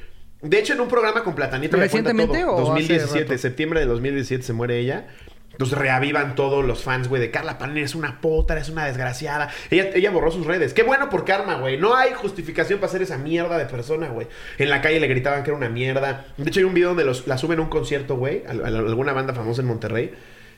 De 0.43 0.59
hecho, 0.59 0.73
en 0.73 0.81
un 0.81 0.89
programa 0.89 1.23
con 1.23 1.35
Platanito 1.35 1.77
le 1.77 1.89
cuenta 1.89 2.11
¿Recientemente 2.13 2.41
todo. 2.45 2.57
o 2.57 2.73
hace 2.73 2.83
2017, 2.89 3.25
rato? 3.25 3.39
septiembre 3.39 3.81
de 3.81 3.87
2017 3.87 4.43
se 4.43 4.53
muere 4.53 4.79
ella. 4.79 5.07
Entonces 5.53 5.77
reavivan 5.77 6.35
todos 6.35 6.65
los 6.65 6.83
fans, 6.83 7.09
güey, 7.09 7.21
de 7.21 7.31
Carla 7.31 7.59
Panini 7.59 7.83
es 7.83 7.95
una 7.95 8.21
puta, 8.21 8.57
es 8.57 8.71
una 8.71 8.87
desgraciada. 8.87 9.51
Ella, 9.71 9.91
ella 9.95 10.11
borró 10.11 10.31
sus 10.31 10.47
redes. 10.47 10.73
Qué 10.73 10.83
bueno 10.83 11.11
por 11.11 11.25
Karma, 11.25 11.57
güey. 11.57 11.77
No 11.77 11.95
hay 11.95 12.13
justificación 12.15 12.81
para 12.81 12.91
ser 12.91 13.03
esa 13.03 13.19
mierda 13.19 13.59
de 13.59 13.67
persona, 13.67 14.09
güey. 14.09 14.27
En 14.59 14.71
la 14.71 14.81
calle 14.81 15.01
le 15.01 15.07
gritaban 15.07 15.43
que 15.43 15.51
era 15.51 15.57
una 15.59 15.69
mierda. 15.69 16.27
De 16.37 16.49
hecho, 16.49 16.61
hay 16.61 16.65
un 16.65 16.75
video 16.75 16.89
donde 16.89 17.05
los, 17.05 17.27
la 17.27 17.37
suben 17.37 17.59
a 17.59 17.63
un 17.63 17.69
concierto, 17.69 18.17
güey, 18.17 18.43
a 18.47 18.51
alguna 18.51 19.13
banda 19.13 19.35
famosa 19.35 19.61
en 19.61 19.69
Monterrey. 19.69 20.15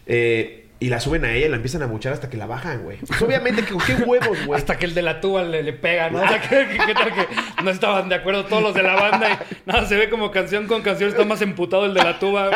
Eh, 0.07 0.62
y 0.83 0.89
la 0.89 1.01
suben 1.01 1.25
a 1.25 1.33
ella 1.33 1.47
y 1.47 1.49
la 1.49 1.57
empiezan 1.57 1.83
a 1.83 1.87
buchar 1.87 2.13
hasta 2.13 2.29
que 2.29 2.37
la 2.37 2.47
bajan, 2.47 2.83
güey. 2.83 2.99
Pues 2.99 3.21
obviamente, 3.23 3.65
que, 3.65 3.75
¿qué 3.87 3.95
huevos, 4.03 4.45
güey? 4.47 4.59
Hasta 4.59 4.77
que 4.79 4.87
el 4.87 4.95
de 4.95 5.03
la 5.03 5.21
tuba 5.21 5.43
le, 5.43 5.63
le 5.63 5.73
pega, 5.73 6.11
¿no? 6.11 6.21
O 6.23 6.27
sea, 6.29 6.41
¿qué, 6.41 6.69
qué- 6.69 6.79
qué 6.87 6.95
tal 6.95 7.13
que 7.15 7.29
no 7.63 7.71
estaban 7.71 8.09
de 8.09 8.17
acuerdo 8.17 8.45
todos 8.47 8.63
los 8.63 8.75
de 8.75 8.83
la 8.83 8.95
banda 8.95 9.29
y 9.31 9.57
nada, 9.65 9.87
se 9.87 9.97
ve 9.97 10.11
como 10.11 10.31
canción 10.31 10.67
con 10.67 10.83
canción, 10.83 11.11
está 11.11 11.25
más 11.25 11.41
emputado 11.43 11.87
el 11.87 11.95
de 11.95 12.03
la 12.03 12.19
tuba. 12.19 12.51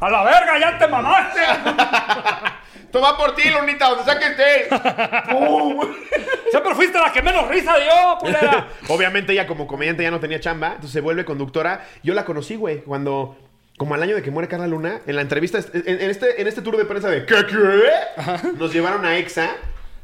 ¡A 0.00 0.10
la 0.10 0.22
verga, 0.24 0.58
ya 0.60 0.78
te 0.78 0.86
mamaste! 0.88 1.40
Toma 2.90 3.16
por 3.16 3.34
ti, 3.34 3.48
Lunita, 3.50 3.88
donde 3.88 4.04
sea 4.04 4.18
que 4.18 4.26
estés. 4.26 4.68
Siempre 6.50 6.74
fuiste 6.76 6.98
la 6.98 7.10
que 7.12 7.22
menos 7.22 7.48
risa 7.48 7.74
dio, 7.76 8.18
culera. 8.20 8.68
Obviamente 8.88 9.32
ella 9.32 9.46
como 9.48 9.66
comediante 9.66 10.02
ya 10.04 10.10
no 10.12 10.20
tenía 10.20 10.38
chamba, 10.38 10.68
entonces 10.68 10.92
se 10.92 11.00
vuelve 11.00 11.24
conductora. 11.24 11.84
Yo 12.04 12.14
la 12.14 12.24
conocí, 12.24 12.54
güey, 12.56 12.82
cuando... 12.82 13.36
Como 13.76 13.94
al 13.94 14.02
año 14.02 14.14
de 14.14 14.22
que 14.22 14.30
muere 14.30 14.48
Carla 14.48 14.66
Luna, 14.68 15.00
en 15.06 15.16
la 15.16 15.22
entrevista, 15.22 15.58
en, 15.72 16.00
en 16.00 16.10
este, 16.10 16.40
en 16.40 16.46
este 16.46 16.62
tour 16.62 16.76
de 16.76 16.84
prensa 16.84 17.10
de 17.10 17.26
¿Qué, 17.26 17.34
qué? 17.48 18.50
Nos 18.58 18.72
llevaron 18.72 19.04
a 19.04 19.18
EXA 19.18 19.50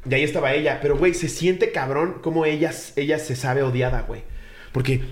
y 0.08 0.14
ahí 0.14 0.24
estaba 0.24 0.52
ella. 0.54 0.78
Pero, 0.82 0.96
güey, 0.98 1.14
se 1.14 1.28
siente 1.28 1.70
cabrón 1.70 2.18
como 2.20 2.44
ella, 2.46 2.72
ella 2.96 3.18
se 3.20 3.36
sabe 3.36 3.62
odiada, 3.62 4.02
güey. 4.02 4.22
Porque 4.72 5.02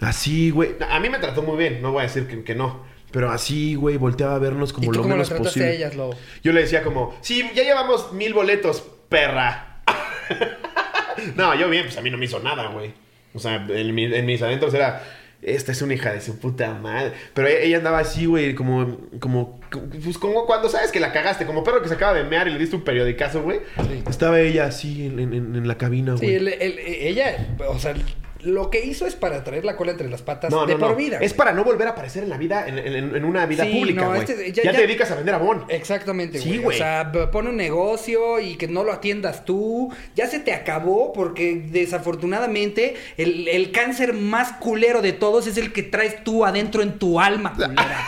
así, 0.00 0.50
güey, 0.50 0.76
a 0.88 0.98
mí 1.00 1.10
me 1.10 1.18
trató 1.18 1.42
muy 1.42 1.56
bien, 1.58 1.82
no 1.82 1.92
voy 1.92 2.00
a 2.00 2.02
decir 2.04 2.26
que, 2.26 2.42
que 2.42 2.54
no. 2.54 2.84
Pero 3.10 3.30
así, 3.30 3.74
güey, 3.74 3.96
volteaba 3.98 4.34
a 4.34 4.38
vernos 4.38 4.72
como 4.72 4.84
¿Y 4.84 4.88
tú 4.88 4.92
lo 4.94 5.02
cómo 5.02 5.14
menos 5.14 5.30
lo 5.30 5.36
posible. 5.38 5.68
a 5.68 5.72
ellas, 5.72 5.94
Lobo? 5.94 6.14
Yo 6.42 6.52
le 6.52 6.62
decía 6.62 6.82
como, 6.82 7.16
sí, 7.22 7.48
ya 7.54 7.62
llevamos 7.64 8.12
mil 8.12 8.32
boletos, 8.34 8.82
perra. 9.08 9.82
no, 11.36 11.54
yo 11.54 11.68
bien, 11.68 11.84
pues 11.84 11.96
a 11.96 12.02
mí 12.02 12.10
no 12.10 12.18
me 12.18 12.24
hizo 12.26 12.40
nada, 12.40 12.68
güey. 12.68 12.92
O 13.34 13.38
sea, 13.38 13.56
en, 13.68 13.94
mi- 13.94 14.12
en 14.14 14.26
mis 14.26 14.40
adentros 14.42 14.72
era, 14.74 15.02
esta 15.46 15.72
es 15.72 15.80
una 15.80 15.94
hija 15.94 16.12
de 16.12 16.20
su 16.20 16.38
puta 16.38 16.74
madre. 16.74 17.12
Pero 17.32 17.48
e- 17.48 17.64
ella 17.66 17.78
andaba 17.78 18.00
así, 18.00 18.26
güey, 18.26 18.54
como, 18.54 18.98
como, 19.20 19.60
pues 20.02 20.18
como 20.18 20.44
cuando 20.44 20.68
sabes 20.68 20.90
que 20.92 21.00
la 21.00 21.12
cagaste, 21.12 21.46
como 21.46 21.62
perro 21.64 21.80
que 21.82 21.88
se 21.88 21.94
acaba 21.94 22.12
de 22.14 22.24
mear 22.24 22.48
y 22.48 22.52
le 22.52 22.58
diste 22.58 22.76
un 22.76 22.82
periodicazo, 22.82 23.42
güey. 23.42 23.60
Sí. 23.88 24.02
Estaba 24.10 24.40
ella 24.40 24.66
así 24.66 25.06
en, 25.06 25.18
en- 25.20 25.32
en 25.56 25.68
la 25.68 25.78
cabina, 25.78 26.16
Sí, 26.16 26.26
güey. 26.26 26.36
el- 26.36 26.48
el- 26.48 26.78
ella, 26.78 27.54
o 27.68 27.78
sea, 27.78 27.94
lo 28.42 28.70
que 28.70 28.84
hizo 28.84 29.06
es 29.06 29.14
para 29.14 29.42
traer 29.44 29.64
la 29.64 29.76
cola 29.76 29.92
entre 29.92 30.08
las 30.08 30.22
patas 30.22 30.50
no, 30.50 30.66
de 30.66 30.74
no, 30.74 30.78
por 30.80 30.90
no. 30.90 30.96
vida. 30.96 31.16
Es 31.16 31.32
güey. 31.32 31.36
para 31.38 31.52
no 31.52 31.64
volver 31.64 31.88
a 31.88 31.92
aparecer 31.92 32.22
en 32.22 32.28
la 32.28 32.36
vida, 32.38 32.66
en, 32.68 32.78
en- 32.78 33.16
en 33.16 33.24
una 33.24 33.46
vida 33.46 33.64
Sí, 33.64 33.72
pública, 33.78 34.06
güey. 34.06 34.20
este- 34.20 34.52
ya, 34.52 34.62
ya- 34.64 34.72
te 34.72 34.80
dedicas 34.82 35.10
a 35.10 35.14
vender 35.16 35.34
abón. 35.34 35.64
Exactamente, 35.68 36.38
Sí, 36.38 36.48
güey. 36.50 36.58
güey. 36.60 36.76
O 36.76 36.78
sea, 36.78 37.10
pon 37.32 37.46
un 37.46 37.56
negocio 37.56 38.38
y 38.40 38.56
que 38.56 38.68
no 38.68 38.84
lo 38.84 38.92
atiendas 38.92 39.44
tú. 39.44 39.92
Ya 40.14 40.26
se 40.26 40.38
te 40.40 40.52
acabó 40.52 41.12
porque 41.12 41.62
desafortunadamente 41.66 42.94
el, 43.16 43.48
el 43.48 43.72
cáncer 43.72 44.12
más 44.12 44.52
culero 44.52 45.02
de 45.02 45.12
todos 45.12 45.46
es 45.46 45.56
el 45.56 45.72
que 45.72 45.82
traes 45.82 46.22
tú 46.24 46.44
adentro 46.44 46.82
en 46.82 46.98
tu 46.98 47.20
alma, 47.20 47.52
culera. 47.56 48.06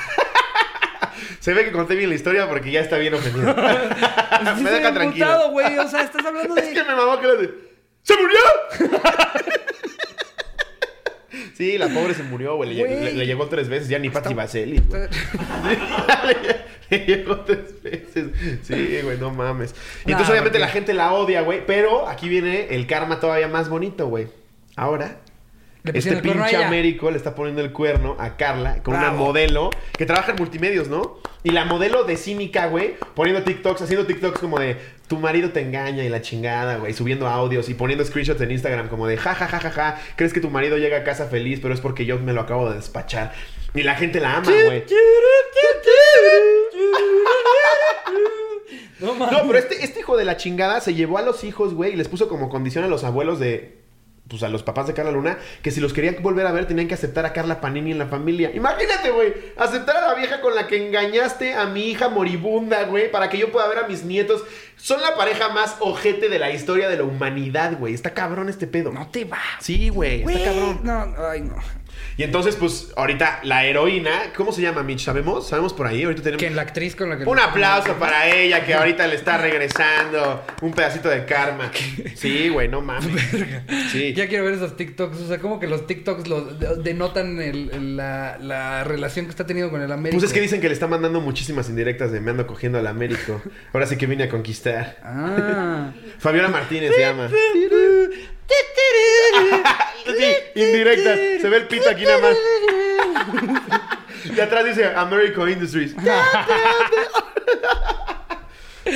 Se 1.41 1.55
ve 1.55 1.65
que 1.65 1.73
conté 1.73 1.95
bien 1.95 2.11
la 2.11 2.17
historia 2.17 2.49
porque 2.49 2.71
ya 2.71 2.81
está 2.81 2.99
bien 2.99 3.15
ofendido. 3.15 3.55
Sí, 4.57 4.63
me 4.63 4.71
deja 4.71 4.95
tranquilo. 4.95 5.51
güey. 5.51 5.79
O 5.79 5.89
sea, 5.89 6.03
estás 6.03 6.25
hablando 6.25 6.55
de... 6.55 6.61
Es 6.61 6.69
que 6.69 6.85
me 6.85 6.95
mamó 6.95 7.19
que 7.21 7.27
le 7.27 7.37
de, 7.39 7.51
¡Se 8.03 8.15
murió! 8.17 8.39
sí, 11.55 11.79
la 11.79 11.89
pobre 11.89 12.15
se 12.15 12.23
murió, 12.23 12.57
güey. 12.57 12.75
Le, 12.75 12.85
Güey. 12.87 13.05
le- 13.05 13.13
le 13.15 13.27
llegó 13.27 13.47
tres 13.49 13.69
veces, 13.69 13.89
ya 13.89 13.99
ni 13.99 14.11
Patti 14.11 14.35
Vaseli. 14.35 14.81
güey. 14.89 15.03
le 16.91 16.99
llegó 17.07 17.41
tres 17.41 17.83
veces. 17.83 18.29
Sí, 18.63 18.99
güey, 19.03 19.19
no 19.19 19.31
mames. 19.31 19.71
Y 19.71 19.75
Nah, 19.75 20.13
entonces, 20.13 20.31
obviamente, 20.31 20.59
porque- 20.59 20.67
la 20.67 20.69
gente 20.69 20.95
la 20.95 21.13
odia, 21.13 21.43
güey. 21.43 21.65
Pero 21.67 22.09
aquí 22.09 22.29
viene 22.29 22.69
el 22.75 22.87
karma 22.87 23.21
todavía 23.21 23.49
más 23.49 23.69
bonito, 23.69 24.07
güey. 24.09 24.29
Ahora. 24.77 25.19
Este 25.85 26.17
pinche. 26.17 26.57
Américo 26.57 27.11
le 27.11 27.17
está 27.17 27.35
poniendo 27.35 27.63
el 27.63 27.73
cuerno 27.73 28.17
a 28.19 28.37
Carla 28.37 28.83
con 28.83 28.95
una 28.95 29.11
modelo 29.11 29.71
que 29.97 30.05
trabaja 30.05 30.33
en 30.33 30.37
multimedios, 30.37 30.89
¿no? 30.89 31.19
Y 31.45 31.51
la 31.51 31.65
modelo 31.65 32.05
de 32.05 32.17
cínica, 32.17 32.67
güey, 32.67 32.97
poniendo 33.15 33.43
TikToks, 33.43 33.81
haciendo 33.83 34.05
TikToks 34.05 34.39
como 34.41 34.59
de 34.59 34.77
tu 35.09 35.19
marido 35.19 35.51
te 35.51 35.61
engaña 35.61 36.05
y 36.05 36.09
la 36.09 36.21
chingada, 36.21 36.77
güey, 36.77 36.93
subiendo 36.93 37.27
audios 37.27 37.69
y 37.69 37.75
poniendo 37.75 38.05
screenshots 38.05 38.41
en 38.41 38.51
Instagram 38.51 38.89
como 38.89 39.07
de 39.07 39.17
ja, 39.17 39.35
ja, 39.35 39.49
ja, 39.49 39.59
ja, 39.59 39.71
ja, 39.71 40.01
crees 40.17 40.33
que 40.33 40.41
tu 40.41 40.51
marido 40.51 40.77
llega 40.77 40.99
a 40.99 41.05
casa 41.05 41.27
feliz, 41.27 41.61
pero 41.61 41.75
es 41.75 41.81
porque 41.81 42.05
yo 42.05 42.19
me 42.19 42.33
lo 42.33 42.43
acabo 42.43 42.69
de 42.69 42.77
despachar. 42.77 43.33
Y 43.75 43.83
la 43.83 43.95
gente 43.95 44.21
la 44.21 44.37
ama, 44.37 44.51
güey. 44.51 44.85
No. 49.01 49.15
No, 49.31 49.47
pero 49.47 49.59
este, 49.59 49.85
este 49.85 50.01
hijo 50.01 50.17
de 50.17 50.25
la 50.25 50.37
chingada 50.37 50.81
se 50.81 50.93
llevó 50.93 51.19
a 51.19 51.23
los 51.23 51.45
hijos, 51.45 51.73
güey, 51.73 51.93
y 51.93 51.97
les 51.97 52.09
puso 52.09 52.29
como 52.29 52.49
condición 52.49 52.85
a 52.85 52.89
los 52.89 53.05
abuelos 53.05 53.39
de. 53.39 53.79
Pues 54.29 54.43
a 54.43 54.49
los 54.49 54.63
papás 54.63 54.87
de 54.87 54.95
Carla 54.95 55.11
Luna, 55.11 55.39
que 55.63 55.71
si 55.71 55.81
los 55.81 55.95
querían 55.95 56.17
volver 56.21 56.47
a 56.47 56.53
ver, 56.53 56.67
tenían 56.67 56.87
que 56.87 56.95
aceptar 56.95 57.25
a 57.25 57.33
Carla 57.33 57.61
Panini 57.61 57.93
en 57.93 57.99
la 57.99 58.07
familia. 58.07 58.51
Imagínate, 58.55 59.11
güey, 59.11 59.33
aceptar 59.57 59.97
a 59.97 60.09
la 60.09 60.15
vieja 60.15 60.41
con 60.43 60.55
la 60.55 60.67
que 60.67 60.87
engañaste 60.87 61.55
a 61.55 61.65
mi 61.67 61.91
hija 61.91 62.11
moribunda, 62.11 62.85
güey, 62.85 63.11
para 63.11 63.31
que 63.31 63.39
yo 63.39 63.51
pueda 63.51 63.67
ver 63.69 63.79
a 63.79 63.89
mis 63.89 64.05
nietos. 64.05 64.45
Son 64.77 65.01
la 65.01 65.17
pareja 65.17 65.49
más 65.49 65.77
ojete 65.81 66.29
de 66.29 66.39
la 66.39 66.53
historia 66.53 66.89
de 66.89 66.99
la 66.99 67.05
humanidad, 67.05 67.79
güey. 67.79 67.95
Está 67.95 68.13
cabrón 68.13 68.49
este 68.49 68.67
pedo. 68.67 68.93
No 68.93 69.09
te 69.09 69.25
va. 69.25 69.41
Sí, 69.61 69.89
güey, 69.89 70.23
está 70.23 70.45
cabrón. 70.45 70.81
No, 70.83 71.15
ay, 71.27 71.41
no. 71.41 71.57
Y 72.17 72.25
entonces, 72.25 72.57
pues, 72.57 72.93
ahorita 72.97 73.41
la 73.45 73.65
heroína, 73.65 74.33
¿cómo 74.37 74.51
se 74.53 74.61
llama, 74.61 74.83
Mitch? 74.83 75.05
¿Sabemos? 75.05 75.49
¿Sabemos 75.49 75.73
por 75.73 75.87
ahí? 75.87 76.03
Ahorita 76.03 76.23
tenemos. 76.23 76.43
Que 76.43 76.51
la 76.51 76.63
actriz 76.63 76.97
con 76.97 77.09
la 77.11 77.17
que... 77.19 77.25
Un 77.25 77.39
aplauso 77.39 77.95
para 77.95 78.27
ella 78.35 78.65
que 78.67 78.75
ahorita 78.75 79.07
le 79.07 79.15
está 79.15 79.39
regresando 79.39 80.45
un 80.63 80.73
pedacito 80.73 81.09
de 81.09 81.25
karma. 81.25 81.71
Sí, 82.17 82.49
güey, 82.49 82.69
no 82.69 82.81
mames. 82.81 83.07
Sí. 83.93 84.15
Ya 84.15 84.27
quiero 84.29 84.45
ver 84.45 84.55
esos 84.55 84.77
TikToks. 84.77 85.21
O 85.21 85.29
sea, 85.29 85.39
como 85.39 85.61
que 85.61 85.67
los 85.69 85.87
TikToks 85.87 86.27
los 86.29 86.59
de- 86.59 86.77
denotan 86.83 87.41
el- 87.41 87.97
la, 87.97 88.37
la 88.41 88.83
relación 88.85 89.27
que 89.27 89.31
está 89.31 89.47
teniendo 89.47 89.71
con 89.71 89.81
el 89.83 89.93
América. 89.93 90.19
Pues 90.19 90.25
es 90.29 90.33
que 90.35 90.41
dicen 90.41 90.61
que 90.61 90.67
le 90.69 90.75
está 90.75 90.87
mandando 90.89 91.21
muchísimas 91.21 91.69
indirectas 91.69 92.11
de 92.11 92.21
me 92.21 92.31
ando 92.33 92.47
cogiendo 92.47 92.79
al 92.79 92.87
Américo. 92.89 93.41
Ahora 93.73 93.87
sí 93.87 93.97
que 93.97 94.07
vine 94.07 94.25
a 94.25 94.29
conquistar. 94.29 94.99
Ah. 95.05 95.93
Fabiola 96.19 96.49
Martínez 96.49 96.93
se 96.95 97.01
llama. 97.01 97.29
Sí, 100.07 100.37
indirectas. 100.55 101.19
Se 101.41 101.49
ve 101.49 101.57
el 101.59 101.67
pito 101.69 101.89
aquí 101.91 102.05
nada 102.05 102.19
más. 102.19 102.37
Y 104.25 104.41
atrás 104.41 104.65
dice 104.65 104.85
Americo 104.85 105.49
Industries. 105.49 105.95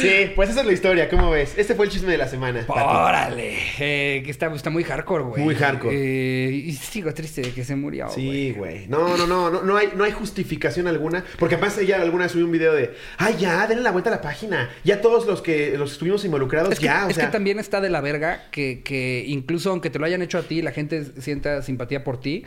Sí, 0.01 0.33
pues 0.35 0.51
esa 0.51 0.61
es 0.61 0.67
la 0.67 0.73
historia, 0.73 1.09
¿cómo 1.09 1.31
ves? 1.31 1.55
Este 1.57 1.75
fue 1.75 1.87
el 1.87 1.93
chisme 1.93 2.11
de 2.13 2.19
la 2.19 2.29
semana. 2.29 2.65
Órale, 2.69 3.57
eh, 3.79 4.23
que 4.25 4.31
está, 4.31 4.53
está 4.55 4.71
muy 4.71 4.85
hardcore, 4.85 5.25
güey. 5.25 5.43
Muy 5.43 5.55
hardcore. 5.55 5.95
Eh, 5.95 6.51
y 6.53 6.73
sigo 6.73 7.13
triste 7.13 7.43
de 7.43 7.51
que 7.53 7.65
se 7.65 7.77
murió, 7.77 8.09
Sí, 8.11 8.53
güey. 8.57 8.87
No, 8.89 9.17
no, 9.17 9.27
no, 9.27 9.51
no, 9.51 9.63
no 9.63 9.77
hay, 9.77 9.91
no 9.97 10.05
hay 10.05 10.13
justificación 10.13 10.87
alguna. 10.87 11.25
Porque 11.39 11.57
además 11.57 11.77
ella 11.79 12.01
alguna 12.01 12.25
vez 12.25 12.33
subió 12.33 12.47
un 12.47 12.53
video 12.53 12.73
de, 12.73 12.95
ay, 13.19 13.37
ya, 13.39 13.67
denle 13.67 13.83
la 13.83 13.91
vuelta 13.91 14.11
a 14.11 14.15
la 14.15 14.21
página. 14.21 14.71
Ya 14.85 15.01
todos 15.01 15.27
los 15.27 15.43
que 15.43 15.77
los 15.77 15.91
que 15.91 15.93
estuvimos 15.95 16.25
involucrados, 16.25 16.73
Es 16.73 16.79
que, 16.81 16.87
ya, 16.87 17.07
o 17.07 17.09
es 17.11 17.17
sea. 17.17 17.27
que 17.27 17.33
también 17.33 17.59
está 17.59 17.81
de 17.81 17.91
la 17.91 18.01
verga 18.01 18.45
que, 18.51 18.83
que 18.83 19.25
incluso 19.27 19.71
aunque 19.71 19.91
te 19.91 19.99
lo 19.99 20.07
hayan 20.07 20.23
hecho 20.23 20.39
a 20.39 20.43
ti, 20.43 20.63
la 20.63 20.73
gente 20.73 21.05
sienta 21.21 21.63
simpatía 21.63 22.05
por 22.05 22.21
ti, 22.21 22.45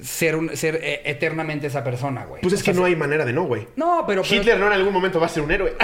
ser, 0.00 0.36
un, 0.36 0.56
ser 0.56 0.76
eh, 0.82 1.02
eternamente 1.04 1.66
esa 1.66 1.84
persona, 1.84 2.24
güey. 2.24 2.40
Pues 2.42 2.54
es 2.54 2.60
O 2.60 2.64
que 2.64 2.72
sea, 2.72 2.80
no 2.80 2.86
hay 2.86 2.96
manera 2.96 3.24
de 3.24 3.32
no, 3.32 3.44
güey. 3.44 3.66
No, 3.76 4.04
pero... 4.06 4.22
pero- 4.22 4.34
Hitler 4.40 4.58
no 4.58 4.66
en 4.68 4.72
algún 4.72 4.92
momento 4.92 5.20
va 5.20 5.26
a 5.26 5.28
ser 5.28 5.42
un 5.42 5.50
héroe. 5.50 5.74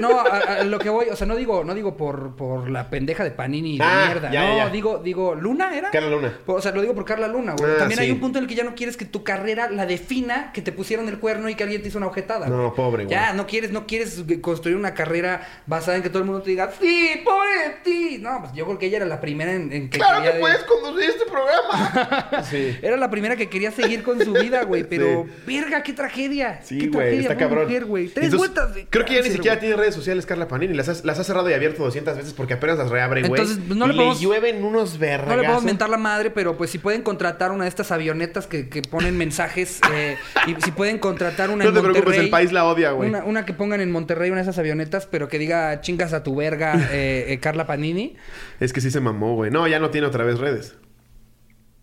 No, 0.00 0.18
a, 0.20 0.24
a 0.38 0.64
lo 0.64 0.78
que 0.78 0.90
voy, 0.90 1.06
o 1.10 1.16
sea, 1.16 1.26
no 1.26 1.36
digo, 1.36 1.64
no 1.64 1.72
digo 1.72 1.96
por, 1.96 2.34
por 2.36 2.68
la 2.68 2.90
pendeja 2.90 3.22
de 3.24 3.30
Panini 3.30 3.78
de 3.78 3.84
Ah, 3.84 4.04
mierda. 4.06 4.30
ya, 4.30 4.42
no, 4.48 4.56
ya, 4.56 4.68
digo, 4.68 4.98
digo, 4.98 5.34
¿Luna 5.34 5.74
era? 5.76 5.90
Carla 5.90 6.10
Luna. 6.10 6.38
O 6.46 6.60
sea, 6.60 6.72
lo 6.72 6.80
digo 6.82 6.94
por 6.94 7.04
Carla 7.04 7.28
Luna, 7.28 7.54
güey. 7.56 7.70
Ah, 7.72 7.78
También 7.78 8.00
hay 8.00 8.10
un 8.10 8.20
punto 8.20 8.38
en 8.38 8.44
el 8.44 8.48
que 8.48 8.54
ya 8.56 8.64
no 8.64 8.74
quieres 8.74 8.96
que 8.96 9.04
tu 9.04 9.22
carrera 9.24 9.70
la 9.70 9.86
defina, 9.86 10.52
que 10.52 10.60
te 10.62 10.72
pusieron 10.72 11.08
el 11.08 11.18
cuerno 11.20 11.48
y 11.48 11.54
que 11.54 11.62
alguien 11.62 11.80
te 11.80 11.88
hizo 11.88 11.98
una 11.98 12.08
objetada. 12.08 12.48
No, 12.48 12.64
güey. 12.64 12.74
pobre, 12.76 13.04
güey. 13.04 13.14
Ya, 13.16 13.32
no 13.32 13.46
quieres, 13.46 13.70
no 13.70 13.86
quieres 13.86 14.22
construir 14.42 14.76
una 14.76 14.92
carrera 14.94 15.46
basada 15.66 15.96
en 15.96 16.02
que 16.02 16.08
todo 16.10 16.18
el 16.18 16.24
mundo 16.26 16.42
te 16.42 16.50
diga, 16.50 16.70
sí, 16.78 17.10
pobre 17.24 17.50
de 17.68 17.70
ti. 17.84 18.18
No, 18.20 18.40
pues 18.40 18.52
yo 18.52 18.66
creo 18.66 18.78
que 18.78 18.86
ella 18.86 18.98
era 18.98 19.06
la 19.06 19.20
primera 19.20 19.52
en, 19.52 19.72
en 19.72 19.88
que 19.90 19.98
quería 20.00 20.32
de- 20.32 20.40
conducir 20.66 21.10
este 21.10 21.24
programa. 21.24 22.42
sí. 22.50 22.76
Era 22.82 22.96
la 22.96 23.08
primera 23.10 23.36
que 23.36 23.43
quería 23.48 23.70
seguir 23.70 24.02
con 24.02 24.22
su 24.24 24.32
vida, 24.32 24.64
güey. 24.64 24.84
Pero, 24.88 25.26
verga, 25.46 25.82
qué 25.82 25.92
tragedia. 25.92 26.60
Sí, 26.62 26.78
qué 26.78 26.86
güey, 26.88 26.92
tragedia, 26.92 27.20
está 27.22 27.36
cabrón. 27.36 27.64
mujer, 27.64 27.84
güey. 27.84 28.08
Tres 28.08 28.26
Entonces, 28.26 28.38
vueltas 28.54 28.74
de 28.74 28.86
Creo 28.88 29.04
que 29.04 29.14
ya 29.14 29.22
ni 29.22 29.30
siquiera 29.30 29.56
güey. 29.56 29.60
tiene 29.60 29.76
redes 29.76 29.94
sociales 29.94 30.26
Carla 30.26 30.48
Panini. 30.48 30.74
Las, 30.74 30.88
has- 30.88 31.04
las 31.04 31.18
ha 31.18 31.24
cerrado 31.24 31.48
y 31.50 31.52
abierto 31.54 31.82
200 31.84 32.16
veces 32.16 32.32
porque 32.34 32.54
apenas 32.54 32.78
las 32.78 32.90
reabre, 32.90 33.20
güey. 33.22 33.32
Entonces, 33.40 33.58
pues, 33.66 33.78
no 33.78 33.86
y 33.86 33.88
le 33.88 33.94
podemos- 33.94 34.20
llueven 34.20 34.64
unos 34.64 34.98
vergas. 34.98 35.28
No 35.28 35.36
le 35.42 35.48
puedo 35.48 35.60
mentar 35.62 35.88
la 35.90 35.96
madre, 35.98 36.30
pero 36.30 36.56
pues 36.56 36.70
si 36.70 36.78
pueden 36.78 37.02
contratar 37.02 37.50
una 37.52 37.64
de 37.64 37.68
estas 37.68 37.90
avionetas 37.92 38.46
que, 38.46 38.68
que 38.68 38.82
ponen 38.82 39.16
mensajes 39.16 39.80
eh, 39.94 40.16
y 40.46 40.54
si 40.62 40.70
pueden 40.72 40.98
contratar 40.98 41.50
una 41.50 41.64
No 41.64 41.70
en 41.70 41.74
te 41.74 41.80
preocupes, 41.80 42.04
Monterrey, 42.04 42.24
el 42.26 42.30
país 42.30 42.52
la 42.52 42.64
odia, 42.64 42.90
güey. 42.92 43.08
Una, 43.08 43.24
una 43.24 43.44
que 43.44 43.52
pongan 43.52 43.80
en 43.80 43.90
Monterrey, 43.90 44.30
una 44.30 44.38
de 44.38 44.42
esas 44.42 44.58
avionetas, 44.58 45.06
pero 45.06 45.28
que 45.28 45.38
diga 45.38 45.80
chingas 45.80 46.12
a 46.12 46.22
tu 46.22 46.34
verga, 46.36 46.74
eh, 46.92 47.26
eh, 47.28 47.38
Carla 47.40 47.66
Panini. 47.66 48.16
Es 48.60 48.72
que 48.72 48.80
sí 48.80 48.90
se 48.90 49.00
mamó, 49.00 49.34
güey. 49.34 49.50
No, 49.50 49.66
ya 49.68 49.78
no 49.78 49.90
tiene 49.90 50.06
otra 50.06 50.24
vez 50.24 50.38
redes. 50.38 50.74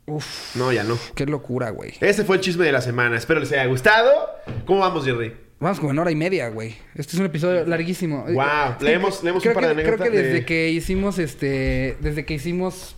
Uf, 0.07 0.55
No, 0.55 0.71
ya 0.73 0.83
no. 0.83 0.97
qué 1.15 1.25
locura, 1.25 1.69
güey. 1.69 1.93
Ese 2.01 2.23
fue 2.25 2.37
el 2.37 2.41
chisme 2.41 2.65
de 2.65 2.71
la 2.71 2.81
semana. 2.81 3.17
Espero 3.17 3.39
les 3.39 3.51
haya 3.51 3.65
gustado. 3.65 4.11
¿Cómo 4.65 4.79
vamos, 4.79 5.05
Jerry? 5.05 5.33
Vamos 5.59 5.79
como 5.79 5.91
en 5.91 5.99
hora 5.99 6.09
y 6.11 6.15
media, 6.15 6.49
güey. 6.49 6.75
Este 6.95 7.13
es 7.13 7.19
un 7.19 7.27
episodio 7.27 7.65
larguísimo. 7.65 8.25
Eh, 8.27 8.33
Leemos- 8.33 9.21
leemos 9.23 9.43
creo 9.43 9.53
un 9.55 9.61
par 9.61 9.69
de 9.69 9.75
que- 9.75 9.83
Creo 9.83 9.97
que 9.97 10.03
anécdotas 10.03 10.11
desde 10.11 10.33
de- 10.33 10.45
que 10.45 10.69
hicimos 10.69 11.19
este... 11.19 11.97
Desde 12.01 12.25
que 12.25 12.33
hicimos... 12.33 12.95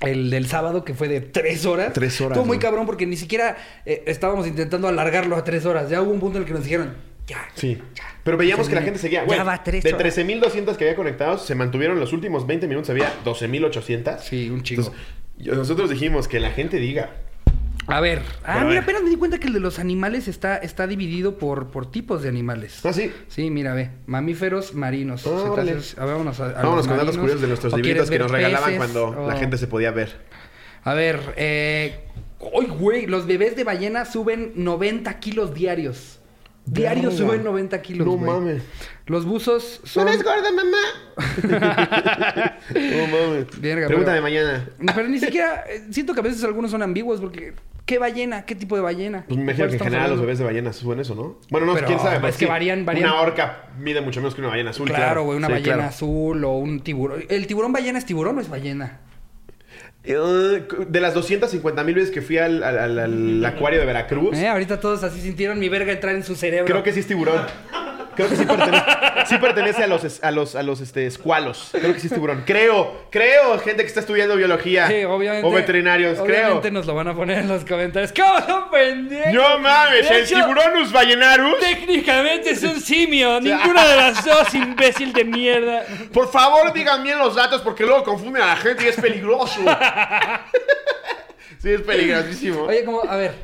El 0.00 0.30
del 0.30 0.48
sábado, 0.48 0.84
que 0.84 0.94
fue 0.94 1.06
de 1.06 1.20
tres 1.20 1.64
horas. 1.64 1.92
Tres 1.92 2.20
horas, 2.20 2.32
Estuvo 2.36 2.44
muy 2.46 2.58
cabrón 2.58 2.86
porque 2.86 3.06
ni 3.06 3.16
siquiera 3.16 3.56
eh, 3.86 4.02
estábamos 4.06 4.48
intentando 4.48 4.88
alargarlo 4.88 5.36
a 5.36 5.44
tres 5.44 5.64
horas. 5.64 5.90
Ya 5.90 6.02
hubo 6.02 6.10
un 6.10 6.18
punto 6.18 6.38
en 6.38 6.42
el 6.42 6.46
que 6.48 6.54
nos 6.54 6.64
dijeron, 6.64 6.96
ya. 7.28 7.38
Sí. 7.54 7.78
ya. 7.94 8.02
Pero 8.24 8.36
veíamos 8.36 8.68
que 8.68 8.74
la 8.74 8.82
gente 8.82 8.98
seguía. 8.98 9.20
va 9.20 9.26
Güey, 9.26 9.58
tres 9.62 9.84
de 9.84 9.94
horas. 9.94 10.18
13.200 10.18 10.76
que 10.76 10.84
había 10.86 10.96
conectados, 10.96 11.46
se 11.46 11.54
mantuvieron 11.54 12.00
los 12.00 12.12
últimos 12.12 12.48
20 12.48 12.66
minutos. 12.66 12.90
Había 12.90 13.12
12.800. 13.24 14.18
Sí, 14.18 14.50
un 14.50 14.64
chingo. 14.64 14.82
Entonces, 14.82 15.02
nosotros 15.42 15.90
dijimos 15.90 16.28
que 16.28 16.40
la 16.40 16.50
gente 16.50 16.78
diga. 16.78 17.10
A 17.88 18.00
ver. 18.00 18.22
Ah, 18.44 18.58
mira, 18.60 18.68
ver. 18.68 18.78
apenas 18.78 19.02
me 19.02 19.10
di 19.10 19.16
cuenta 19.16 19.38
que 19.40 19.48
el 19.48 19.52
de 19.54 19.58
los 19.60 19.80
animales 19.80 20.28
está, 20.28 20.56
está 20.56 20.86
dividido 20.86 21.36
por, 21.38 21.70
por 21.72 21.90
tipos 21.90 22.22
de 22.22 22.28
animales. 22.28 22.80
Ah, 22.86 22.92
sí. 22.92 23.10
Sí, 23.28 23.50
mira, 23.50 23.74
ve. 23.74 23.90
Mamíferos 24.06 24.74
marinos. 24.74 25.26
Órale. 25.26 25.72
Cetáceos. 25.72 25.98
A 25.98 26.04
ver, 26.04 26.12
vámonos 26.14 26.38
a, 26.40 26.44
a 26.46 26.52
Vámonos 26.62 26.76
los 26.76 26.86
con 26.88 26.96
datos 26.96 27.18
curiosos 27.18 27.40
de 27.42 27.48
nuestros 27.48 27.72
¿O 27.72 27.76
libritos 27.76 28.08
que 28.08 28.18
nos 28.20 28.30
regalaban 28.30 28.76
cuando 28.76 29.10
la 29.26 29.34
O- 29.34 29.38
gente 29.38 29.56
se 29.58 29.66
podía 29.66 29.90
ver. 29.90 30.16
A 30.84 30.94
ver, 30.94 31.20
eh... 31.36 32.04
¡Ay, 32.40 32.66
güey! 32.68 33.06
Los 33.06 33.26
bebés 33.26 33.54
de 33.56 33.64
ballena 33.64 34.04
suben 34.04 34.52
90 34.56 35.18
kilos 35.20 35.52
diarios. 35.54 36.18
Diarios 36.64 37.14
suben 37.14 37.42
90 37.42 37.82
kilos, 37.82 38.06
No 38.06 38.12
güey. 38.12 38.30
mames. 38.30 38.62
Los 39.06 39.24
buzos 39.24 39.80
son... 39.84 40.06
gorda, 40.06 40.50
mamá? 40.52 40.78
no 42.74 43.06
mames. 43.08 43.46
Pero- 43.60 44.12
de 44.12 44.20
mañana. 44.20 44.68
Pero 44.94 45.08
ni 45.08 45.18
siquiera... 45.18 45.64
eh, 45.68 45.86
Siento 45.90 46.14
que 46.14 46.20
a 46.20 46.22
veces 46.22 46.42
algunos 46.44 46.70
son 46.70 46.82
ambiguos 46.82 47.20
porque... 47.20 47.54
¿Qué 47.84 47.98
ballena? 47.98 48.44
¿Qué 48.46 48.54
tipo 48.54 48.76
de 48.76 48.82
ballena? 48.82 49.24
Pues 49.26 49.36
me 49.36 49.42
imagino 49.42 49.66
¿Cuál 49.66 49.70
que 49.70 49.76
en 49.84 49.90
general 49.90 50.10
los 50.10 50.20
bebés 50.20 50.38
de 50.38 50.44
ballenas 50.44 50.76
suben 50.76 51.00
eso, 51.00 51.16
¿no? 51.16 51.40
Bueno, 51.50 51.66
no, 51.66 51.74
Pero, 51.74 51.88
quién 51.88 51.98
sabe. 51.98 52.28
es 52.28 52.36
que 52.36 52.44
sí, 52.44 52.50
varían- 52.50 52.84
varían. 52.84 53.10
Una 53.10 53.20
orca 53.20 53.64
mide 53.76 54.00
mucho 54.00 54.20
menos 54.20 54.36
que 54.36 54.40
una 54.40 54.50
ballena 54.50 54.70
azul. 54.70 54.86
Claro, 54.88 55.24
güey, 55.24 55.36
una 55.36 55.48
Sí, 55.48 55.52
ballena 55.54 55.74
claro. 55.74 55.88
azul 55.88 56.44
o 56.44 56.52
un 56.58 56.80
tiburón. 56.80 57.24
¿El 57.28 57.46
tiburón 57.48 57.72
ballena 57.72 57.98
es 57.98 58.06
tiburón 58.06 58.38
o 58.38 58.40
es 58.40 58.48
ballena? 58.48 59.00
Eh, 60.04 60.16
de 60.88 61.00
las 61.00 61.12
250 61.14 61.82
mil 61.82 61.96
veces 61.96 62.12
que 62.12 62.22
fui 62.22 62.38
al, 62.38 62.62
al- 62.62 62.78
al- 62.78 62.98
al 63.00 63.44
acuario 63.44 63.80
de 63.80 63.86
Veracruz, 63.86 64.36
Eh, 64.38 64.46
ahorita 64.48 64.78
todos 64.78 65.02
así 65.02 65.20
sintieron 65.20 65.58
mi 65.58 65.68
verga 65.68 65.92
entrar 65.92 66.14
en 66.14 66.22
su 66.22 66.36
cerebro. 66.36 66.66
creo 66.66 66.82
que 66.84 66.92
sí 66.92 67.00
es 67.00 67.06
tiburón. 67.08 67.42
Creo 68.14 68.28
que 68.28 68.36
sí 68.36 68.44
pertenece, 68.44 68.84
sí 69.26 69.38
pertenece 69.38 69.84
a 69.84 69.86
los, 69.86 70.22
a 70.22 70.30
los, 70.30 70.54
a 70.54 70.62
los 70.62 70.80
este, 70.80 71.06
escualos. 71.06 71.70
Creo 71.72 71.92
que 71.94 72.00
sí 72.00 72.08
es 72.08 72.12
tiburón. 72.12 72.42
Creo, 72.46 73.06
creo, 73.10 73.58
gente 73.58 73.82
que 73.82 73.88
está 73.88 74.00
estudiando 74.00 74.36
biología. 74.36 74.88
Sí, 74.88 75.04
obviamente. 75.04 75.46
O 75.46 75.50
veterinarios, 75.50 76.18
Obviamente 76.18 76.60
creo. 76.60 76.72
nos 76.72 76.86
lo 76.86 76.94
van 76.94 77.08
a 77.08 77.14
poner 77.14 77.38
en 77.38 77.48
los 77.48 77.64
comentarios. 77.64 78.12
¿Cómo 78.12 78.40
son 78.46 78.70
pendejos? 78.70 79.32
No 79.32 79.58
mames, 79.58 80.08
De 80.08 80.14
el 80.16 80.24
hecho, 80.24 80.34
tiburonus 80.34 80.92
ballenarus. 80.92 81.58
Técnicamente 81.60 82.50
es 82.50 82.62
un 82.62 82.80
simio. 82.80 83.40
Ninguna 83.40 83.86
de 83.86 83.96
las 83.96 84.24
dos, 84.24 84.54
imbécil 84.54 85.12
de 85.12 85.24
mierda. 85.24 85.84
Por 86.12 86.30
favor, 86.30 86.72
digan 86.72 87.02
bien 87.02 87.18
los 87.18 87.34
datos 87.34 87.62
porque 87.62 87.84
luego 87.84 88.04
confunden 88.04 88.42
a 88.42 88.46
la 88.46 88.56
gente 88.56 88.84
y 88.84 88.88
es 88.88 88.96
peligroso. 88.96 89.60
sí, 91.58 91.70
es 91.70 91.80
peligrosísimo. 91.82 92.62
Oye, 92.64 92.84
como, 92.84 93.02
a 93.08 93.16
ver, 93.16 93.34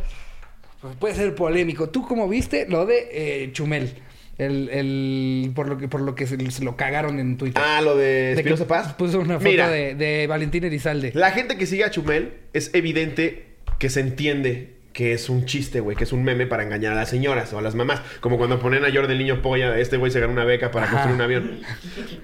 pues 0.81 0.97
puede 0.97 1.15
ser 1.15 1.35
polémico. 1.35 1.89
¿Tú 1.89 2.07
cómo 2.07 2.29
viste 2.29 2.67
lo 2.69 2.87
de 2.87 3.09
eh, 3.11 3.53
Chumel? 3.53 4.03
El, 4.39 4.69
el, 4.71 5.51
por 5.55 5.69
lo 5.69 5.79
que, 5.79 5.89
por 5.89 6.01
lo 6.01 6.15
que 6.15 6.27
se, 6.27 6.51
se 6.53 6.65
lo 6.65 6.77
cagaron 6.77 7.19
en 7.19 7.37
Twitter. 7.37 7.61
Ah, 7.65 7.81
lo 7.83 7.97
de 7.97 8.05
De 8.05 8.33
Espinosa 8.35 8.67
Paz. 8.69 8.95
Puso 8.95 9.19
una 9.19 9.35
foto 9.39 9.51
Mira, 9.51 9.69
de, 9.69 9.95
de 9.97 10.27
Valentín 10.29 10.63
Elizalde. 10.65 11.11
La 11.15 11.33
gente 11.33 11.57
que 11.59 11.67
sigue 11.67 11.85
a 11.85 11.91
Chumel 11.91 12.35
es 12.53 12.73
evidente 12.73 13.47
que 13.79 13.91
se 13.91 14.01
entiende 14.01 14.79
que 14.93 15.13
es 15.13 15.29
un 15.29 15.45
chiste, 15.45 15.79
güey, 15.79 15.97
que 15.97 16.03
es 16.03 16.13
un 16.13 16.25
meme 16.25 16.47
para 16.47 16.65
engañar 16.65 16.93
a 16.93 16.97
las 16.97 17.09
señoras 17.09 17.53
o 17.53 17.59
a 17.59 17.63
las 17.63 17.77
mamás. 17.77 18.01
Como 18.21 18.37
cuando 18.37 18.59
ponen 18.59 18.85
a 18.85 18.93
Jordi 18.93 19.13
el 19.13 19.19
niño 19.19 19.43
polla, 19.43 19.79
este 19.79 19.97
güey 19.97 20.11
se 20.11 20.19
ganó 20.19 20.33
una 20.33 20.45
beca 20.45 20.73
para 20.73 20.87
Ajá. 20.87 20.93
construir 20.95 21.15
un 21.15 21.21
avión. 21.23 21.61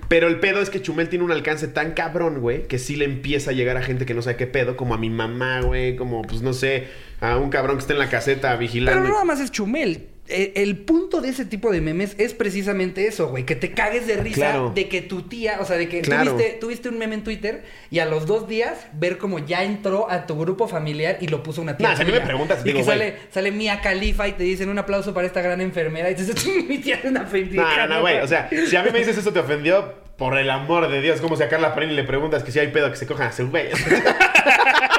Pero 0.09 0.27
el 0.27 0.41
pedo 0.41 0.61
es 0.61 0.71
que 0.71 0.83
Chumel 0.83 1.09
tiene 1.09 1.25
un 1.25 1.31
alcance 1.31 1.69
tan 1.69 1.93
cabrón, 1.93 2.41
güey, 2.41 2.67
que 2.67 2.79
sí 2.81 2.97
le 2.97 3.05
empieza 3.05 3.51
a 3.51 3.55
llegar 3.55 3.77
a 3.77 3.83
gente 3.83 4.07
que 4.07 4.15
no 4.15 4.23
sabe 4.23 4.37
qué 4.37 4.49
pedo, 4.49 4.77
como 4.77 4.95
a 4.95 4.99
mi 4.99 5.09
mamá, 5.09 5.61
güey, 5.61 5.95
como, 5.95 6.23
pues 6.23 6.43
no 6.43 6.53
sé, 6.53 6.89
a 7.21 7.37
un 7.37 7.49
cabrón 7.51 7.77
que 7.77 7.83
está 7.83 7.93
en 7.93 8.01
la 8.01 8.09
caseta 8.09 8.49
Pero 8.49 8.59
vigilando. 8.59 9.03
no 9.03 9.09
nada 9.09 9.25
más 9.25 9.39
es 9.41 9.53
Chumel. 9.53 10.09
Eh, 10.27 10.53
El 10.57 10.79
punto 10.79 11.21
de 11.21 11.29
ese 11.29 11.45
tipo 11.45 11.71
de 11.71 11.83
memes 11.83 12.15
es 12.19 12.33
precisamente 12.33 13.07
eso, 13.07 13.29
güey. 13.29 13.45
Que 13.45 13.57
te 13.57 13.73
cagues 13.73 14.07
de 14.07 14.17
risa 14.17 14.37
Claro. 14.37 14.73
de 14.75 14.89
que 14.89 15.03
tu 15.03 15.23
tía, 15.23 15.59
o 15.61 15.67
sea, 15.67 15.77
de 15.77 15.87
que 15.89 16.01
Claro. 16.01 16.33
tuviste, 16.33 16.53
tuviste 16.59 16.89
un 16.89 16.97
meme 16.99 17.15
en 17.17 17.25
Twitter 17.25 17.63
y 17.91 17.99
a 17.99 18.07
los 18.07 18.25
dos 18.27 18.49
días 18.49 18.87
ver 18.95 19.19
como 19.19 19.39
ya 19.39 19.65
entró 19.65 20.11
a 20.11 20.27
tu 20.27 20.39
grupo 20.39 20.67
familiar 20.67 21.19
y 21.21 21.27
lo 21.29 21.43
puso 21.43 21.61
una 21.61 21.77
tía. 21.77 21.91
Nah, 21.91 21.97
si 21.97 22.03
a 22.03 22.05
mí 22.07 22.13
me 22.13 22.23
preguntas, 22.23 22.61
y 22.63 22.65
digo, 22.65 22.79
que 22.79 22.85
güey. 22.85 22.99
sale, 22.99 23.17
sale 23.31 23.51
Mia 23.53 23.81
Khalifa 23.83 24.27
y 24.29 24.33
te 24.33 24.45
dicen 24.45 24.71
un 24.71 24.79
aplauso 24.79 25.13
para 25.13 25.27
esta 25.27 25.43
gran 25.43 25.61
enfermera 25.61 26.11
y 26.11 26.15
te 26.15 26.25
dicen, 26.25 26.69
mi 26.69 26.79
tía 26.79 26.97
es 26.97 27.05
una 27.05 27.29
no, 27.31 27.87
no, 27.87 28.01
güey. 28.01 28.19
O 28.21 28.27
sea, 28.27 28.49
si 28.69 28.77
a 28.77 28.83
mí 28.83 28.89
me 28.93 29.01
dices 29.01 29.19
eso 29.19 29.31
te 29.33 29.41
ofendió, 29.41 29.93
por 30.17 30.39
el 30.39 30.49
amor 30.49 30.89
de 30.89 31.01
Dios, 31.03 31.21
como 31.21 31.37
si 31.37 31.43
a 31.43 31.49
Carla 31.49 31.75
Perini 31.75 31.93
le 31.95 32.05
preguntas 32.05 32.45
que 32.45 32.53
si 32.53 32.61
hay 32.61 32.69
pedo 32.69 32.89
que 32.91 32.97
se 32.97 33.07
cojan 33.07 33.27
a 33.29 33.33
su 33.33 33.51
güey. 33.51 33.67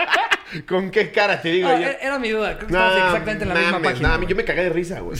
¿Con 0.68 0.92
qué 0.92 1.12
cara 1.12 1.42
te 1.42 1.50
digo 1.52 1.68
Ah, 1.68 1.74
yo? 1.80 1.88
era, 1.88 1.92
era 2.00 2.20
mi 2.20 2.30
duda. 2.30 2.56
Creo 2.58 2.68
que 2.68 2.74
estabas 2.74 2.98
exactamente 2.98 3.44
en 3.44 3.50
la 3.50 3.56
misma 3.56 3.82
página. 3.82 4.16
güey. 4.18 4.28
yo 4.30 4.36
me 4.36 4.44
cagué 4.46 4.64
de 4.64 4.70
risa, 4.70 5.00
güey. 5.02 5.18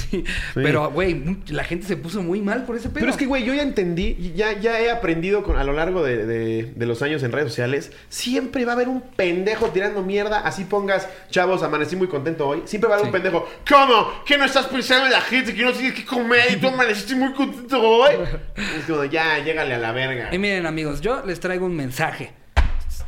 Pero, 0.54 0.90
güey, 0.92 1.38
la 1.48 1.64
gente 1.64 1.86
se 1.88 1.98
puso 1.98 2.22
muy 2.22 2.42
mal 2.42 2.64
por 2.66 2.76
ese 2.76 2.90
pedo. 2.90 3.00
Pero 3.02 3.12
es 3.12 3.18
que, 3.18 3.26
güey, 3.26 3.44
yo 3.44 3.54
ya 3.54 3.62
entendí, 3.64 4.34
ya, 4.36 4.54
ya 4.60 4.80
he 4.80 4.90
aprendido 4.92 5.44
con, 5.44 5.58
a 5.58 5.64
lo 5.64 5.74
largo 5.74 6.04
de, 6.04 6.26
de- 6.26 6.74
de 6.76 6.86
los 6.86 7.02
años 7.02 7.24
en 7.24 7.32
redes 7.32 7.50
sociales, 7.50 7.92
siempre 8.10 8.66
va 8.66 8.72
a 8.74 8.76
haber 8.76 8.88
un 8.88 9.02
pendejo 9.02 9.70
tirando 9.70 10.02
mierda, 10.04 10.40
así 10.40 10.64
pongas, 10.66 11.08
chavos, 11.30 11.64
amanecí 11.64 11.96
muy 11.96 12.08
contento 12.08 12.48
hoy, 12.48 12.62
siempre 12.66 12.88
va 12.90 12.96
a 12.96 12.98
haber 13.00 13.08
un 13.08 13.12
pendejo, 13.14 13.48
¿cómo? 13.70 14.24
¿Que 14.26 14.38
no 14.38 14.46
estás 14.46 14.66
pensando 14.68 15.06
en 15.06 15.12
la 15.12 15.22
gente 15.22 15.54
que 15.54 15.64
no 15.64 15.72
tienes 15.74 15.94
que 15.94 16.06
comer 16.06 16.46
y 16.52 16.56
tú 16.58 16.68
amaneciste 16.68 17.16
muy 17.16 17.34
contento 17.34 17.82
hoy? 17.82 18.16
es 18.56 18.86
como, 18.88 19.04
ya, 19.06 19.40
llégale 19.40 19.74
a 19.76 19.78
la 19.80 19.92
verga. 19.92 20.30
Y 20.34 20.38
miren, 20.38 20.66
amigos, 20.66 21.02
yo 21.02 21.24
les 21.26 21.40
traigo 21.40 21.66
un 21.66 21.76
mensaje 21.76 22.32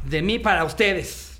de 0.05 0.21
mí 0.21 0.39
para 0.39 0.63
ustedes. 0.63 1.36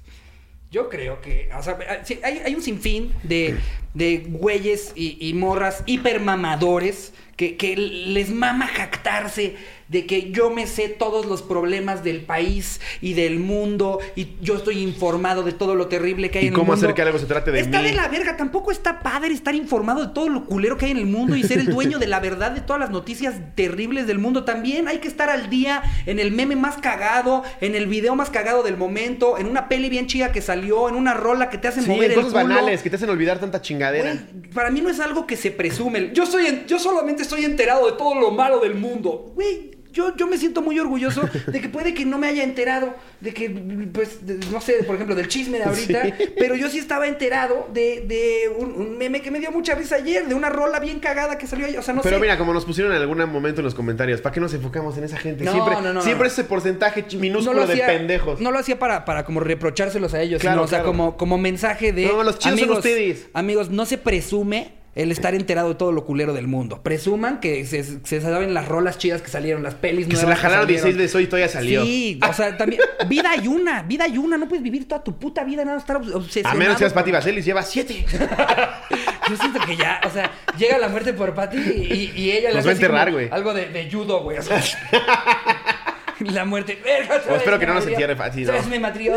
Yo 0.70 0.90
creo 0.90 1.22
que, 1.22 1.50
o 1.58 1.64
sea, 1.64 1.78
hay, 2.24 2.42
hay 2.46 2.56
un 2.56 2.62
sinfín 2.62 3.14
de, 3.24 3.58
de 3.94 4.18
güeyes 4.28 4.92
y, 4.96 5.18
y 5.30 5.34
morras 5.34 5.84
hipermamadores 5.86 7.14
que, 7.38 7.56
que 7.56 7.78
les 7.78 8.30
mama 8.30 8.68
jactarse 8.68 9.56
de 9.88 10.06
que 10.06 10.32
yo 10.32 10.50
me 10.50 10.68
sé 10.68 10.90
todos 10.90 11.26
los 11.28 11.42
problemas 11.42 12.04
del 12.04 12.20
país 12.20 12.82
y 13.00 13.14
del 13.14 13.40
mundo 13.40 14.00
y 14.18 14.32
yo 14.42 14.58
estoy 14.58 14.80
informado 14.80 15.44
de 15.44 15.54
todo 15.54 15.76
lo 15.76 15.88
terrible 15.88 16.30
que 16.30 16.40
hay 16.40 16.46
¿Y 16.46 16.48
en 16.50 16.54
cómo 16.54 16.74
el 16.74 16.78
mundo. 16.80 16.88
hacer 16.88 16.94
que 16.96 17.02
algo 17.04 17.18
se 17.18 17.26
trate 17.26 17.52
de 17.54 17.62
está 17.62 17.80
mí? 17.82 17.88
de 17.88 17.94
la 17.94 18.10
verga, 18.10 18.36
tampoco 18.36 18.72
está 18.74 19.00
padre 19.00 19.34
estar 19.34 19.56
informado 19.56 20.06
de 20.08 20.14
todo 20.14 20.28
lo 20.28 20.44
culero 20.44 20.76
que 20.76 20.88
hay 20.88 20.92
en 20.92 20.98
el 20.98 21.06
mundo 21.06 21.38
y 21.38 21.44
ser 21.44 21.60
el 21.60 21.68
dueño 21.68 22.00
de 22.00 22.08
la 22.08 22.20
verdad 22.20 22.52
de 22.52 22.60
todas 22.60 22.82
las 22.82 22.90
noticias 22.90 23.36
terribles 23.56 24.08
del 24.08 24.20
mundo. 24.20 24.44
También 24.44 24.90
hay 24.90 24.98
que 24.98 25.08
estar 25.08 25.30
al 25.30 25.50
día 25.50 25.82
en 26.06 26.20
el 26.20 26.34
meme 26.34 26.58
más 26.58 26.76
cagado, 26.80 27.44
en 27.62 27.74
el 27.74 27.88
video 27.88 28.14
más 28.18 28.30
cagado 28.30 28.64
del 28.64 28.76
momento, 28.76 29.38
en 29.38 29.46
una 29.48 29.70
peli 29.70 29.88
bien 29.88 30.08
chida 30.08 30.34
que 30.34 30.42
salió, 30.42 30.90
en 30.90 30.96
una 30.96 31.14
rola 31.14 31.50
que 31.50 31.58
te 31.60 31.70
hacen 31.70 31.84
Sí, 31.86 31.90
mover 31.92 32.14
cosas 32.14 32.34
el 32.34 32.42
culo. 32.42 32.56
banales 32.56 32.84
que 32.84 32.90
te 32.90 32.98
hacen 32.98 33.10
olvidar 33.10 33.40
tanta 33.40 33.62
chingadera. 33.62 34.12
Güey, 34.34 34.50
para 34.54 34.70
mí 34.70 34.82
no 34.82 34.90
es 34.90 35.00
algo 35.00 35.26
que 35.26 35.38
se 35.38 35.52
presume. 35.52 36.12
Yo 36.14 36.26
soy 36.26 36.48
en- 36.48 36.66
yo 36.68 36.78
solamente 36.78 37.24
estoy 37.28 37.46
enterado 37.46 37.86
de 37.86 37.98
todo 37.98 38.16
lo 38.20 38.32
malo 38.32 38.60
del 38.60 38.76
mundo. 38.76 39.32
Güey, 39.36 39.78
yo, 39.94 40.16
yo 40.16 40.28
me 40.28 40.38
siento 40.38 40.62
muy 40.62 40.78
orgulloso 40.80 41.22
de 41.48 41.60
que 41.60 41.70
puede 41.70 41.94
que 41.96 42.06
no 42.06 42.20
me 42.20 42.28
haya 42.28 42.44
enterado 42.44 42.94
de 43.20 43.34
que, 43.34 43.50
pues, 43.92 44.28
de- 44.28 44.38
no 44.52 44.62
sé, 44.62 44.84
por 44.84 44.94
ejemplo, 44.94 45.16
del 45.16 45.28
chisme 45.28 45.58
de 45.58 45.64
ahorita, 45.64 46.04
Sí. 46.04 46.14
pero 46.38 46.54
yo 46.56 46.70
sí 46.70 46.78
estaba 46.78 47.08
enterado 47.08 47.68
de, 47.74 48.02
de 48.02 48.48
un, 48.60 48.74
un 48.74 48.98
meme 49.00 49.22
que 49.24 49.32
me 49.32 49.40
dio 49.40 49.52
mucha 49.52 49.74
risa 49.74 49.96
ayer, 49.96 50.28
de 50.28 50.36
una 50.36 50.50
rola 50.50 50.80
bien 50.80 51.00
cagada 51.00 51.40
que 51.40 51.48
salió 51.48 51.66
ayer. 51.66 51.80
O 51.80 51.82
sea, 51.82 51.96
no 51.96 52.04
Pero 52.04 52.18
sé. 52.18 52.22
mira, 52.22 52.38
como 52.38 52.54
nos 52.54 52.64
pusieron 52.66 52.94
en 52.94 53.02
algún 53.02 53.18
momento 53.32 53.62
en 53.62 53.66
los 53.66 53.74
comentarios, 53.74 54.22
¿para 54.22 54.34
qué 54.34 54.40
nos 54.40 54.54
enfocamos 54.54 54.96
en 55.00 55.06
esa 55.06 55.18
gente? 55.18 55.44
No, 55.46 55.52
siempre 55.52 55.76
no, 55.82 55.94
no, 55.94 56.02
siempre 56.04 56.28
ese 56.28 56.44
porcentaje 56.44 57.04
minúsculo 57.18 57.62
lo 57.62 57.66
de 57.68 57.78
pendejos. 57.78 58.40
No 58.40 58.52
lo 58.52 58.60
hacía 58.60 58.78
para, 58.78 59.04
para 59.04 59.26
como 59.26 59.40
reprochárselos 59.40 60.14
a 60.14 60.22
ellos, 60.22 60.42
Claro, 60.42 60.58
sino, 60.58 60.66
o 60.66 60.68
sea, 60.68 60.84
como, 60.84 61.18
como 61.18 61.40
mensaje 61.40 61.92
de. 61.92 62.06
No, 62.06 62.22
los 62.22 62.38
chidos 62.38 62.60
son 62.60 62.70
amigos, 62.70 62.78
ustedes. 62.86 63.28
Amigos, 63.34 63.72
no 63.72 63.88
se 63.88 63.98
presume 63.98 64.74
el 64.98 65.12
estar 65.12 65.34
enterado 65.36 65.70
de 65.70 65.76
todo 65.76 65.92
lo 65.92 66.04
culero 66.06 66.34
del 66.34 66.48
mundo. 66.48 66.82
Presuman 66.84 67.40
que 67.40 67.66
se, 67.66 67.84
se 67.84 68.20
saben 68.22 68.54
las 68.54 68.68
rolas 68.68 68.98
chidas 68.98 69.22
que 69.22 69.30
salieron, 69.30 69.64
las 69.64 69.76
pelis 69.76 70.08
que 70.08 70.16
se 70.16 70.24
nuevas 70.24 70.38
la 70.38 70.42
jalaron 70.42 70.66
salieron. 70.66 70.86
16 70.90 70.98
veces 70.98 71.16
hoy 71.16 71.24
y 71.24 71.28
todavía 71.28 71.48
salió. 71.50 71.84
Sí, 71.86 72.20
o 72.28 72.34
sea, 72.34 72.58
también. 72.58 72.82
Vida 73.08 73.30
hay 73.32 73.48
una, 73.48 73.84
vida 73.84 74.04
hay 74.06 74.18
una. 74.18 74.38
No 74.38 74.48
puedes 74.50 74.64
vivir 74.64 74.88
toda 74.88 75.04
tu 75.04 75.18
puta 75.18 75.44
vida 75.44 75.64
nada 75.64 75.78
más 75.78 75.84
estar 75.84 75.98
obs- 76.02 76.14
obsesionado. 76.14 76.56
A 76.56 76.60
menos 76.60 76.76
que 76.76 76.80
seas 76.80 76.94
Pati 76.94 77.12
Vaselis, 77.12 77.46
lleva 77.46 77.64
7. 77.64 78.06
Yo 79.30 79.36
siento 79.38 79.60
que 79.66 79.76
ya, 79.78 80.00
o 80.06 80.10
sea, 80.10 80.32
llega 80.58 80.78
la 80.78 80.88
muerte 80.90 81.14
por 81.14 81.34
Patty 81.36 81.58
y, 81.58 82.12
y 82.16 82.32
ella 82.32 82.50
le 82.50 82.56
Nos 82.56 82.60
hace 82.60 82.68
va 82.68 82.72
a 82.72 82.76
enterrar, 82.76 83.12
güey. 83.12 83.28
Algo 83.30 83.54
de, 83.54 83.68
de 83.70 83.92
judo, 83.92 84.22
güey. 84.24 84.38
o 84.38 84.42
sea, 84.42 84.62
la 86.32 86.46
muerte. 86.46 86.80
Verga, 86.84 87.16
otra 87.20 87.34
O 87.34 87.36
espero 87.36 87.60
que 87.60 87.66
no 87.68 87.74
nos 87.76 87.88
entierre 87.88 88.14
Otra 88.14 88.62
¿no? 88.62 88.68
me 88.68 88.80
matrió. 88.80 89.16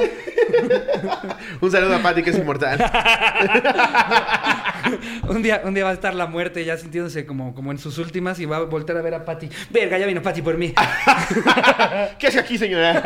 Un 1.60 1.70
saludo 1.70 1.96
a 1.96 1.98
Pati, 2.00 2.22
que 2.22 2.30
es 2.30 2.38
inmortal. 2.38 2.78
un, 5.28 5.42
día, 5.42 5.62
un 5.64 5.74
día 5.74 5.84
va 5.84 5.90
a 5.90 5.94
estar 5.94 6.14
la 6.14 6.26
muerte 6.26 6.64
ya 6.64 6.76
sintiéndose 6.76 7.26
como, 7.26 7.54
como 7.54 7.72
en 7.72 7.78
sus 7.78 7.98
últimas 7.98 8.38
y 8.40 8.46
va 8.46 8.58
a 8.58 8.60
voltear 8.60 8.98
a 8.98 9.02
ver 9.02 9.14
a 9.14 9.24
Patty. 9.24 9.48
Verga, 9.70 9.98
ya 9.98 10.06
vino 10.06 10.22
Patty 10.22 10.42
por 10.42 10.56
mí. 10.56 10.74
¿Qué 12.18 12.26
hace 12.26 12.38
aquí, 12.38 12.58
señora? 12.58 13.02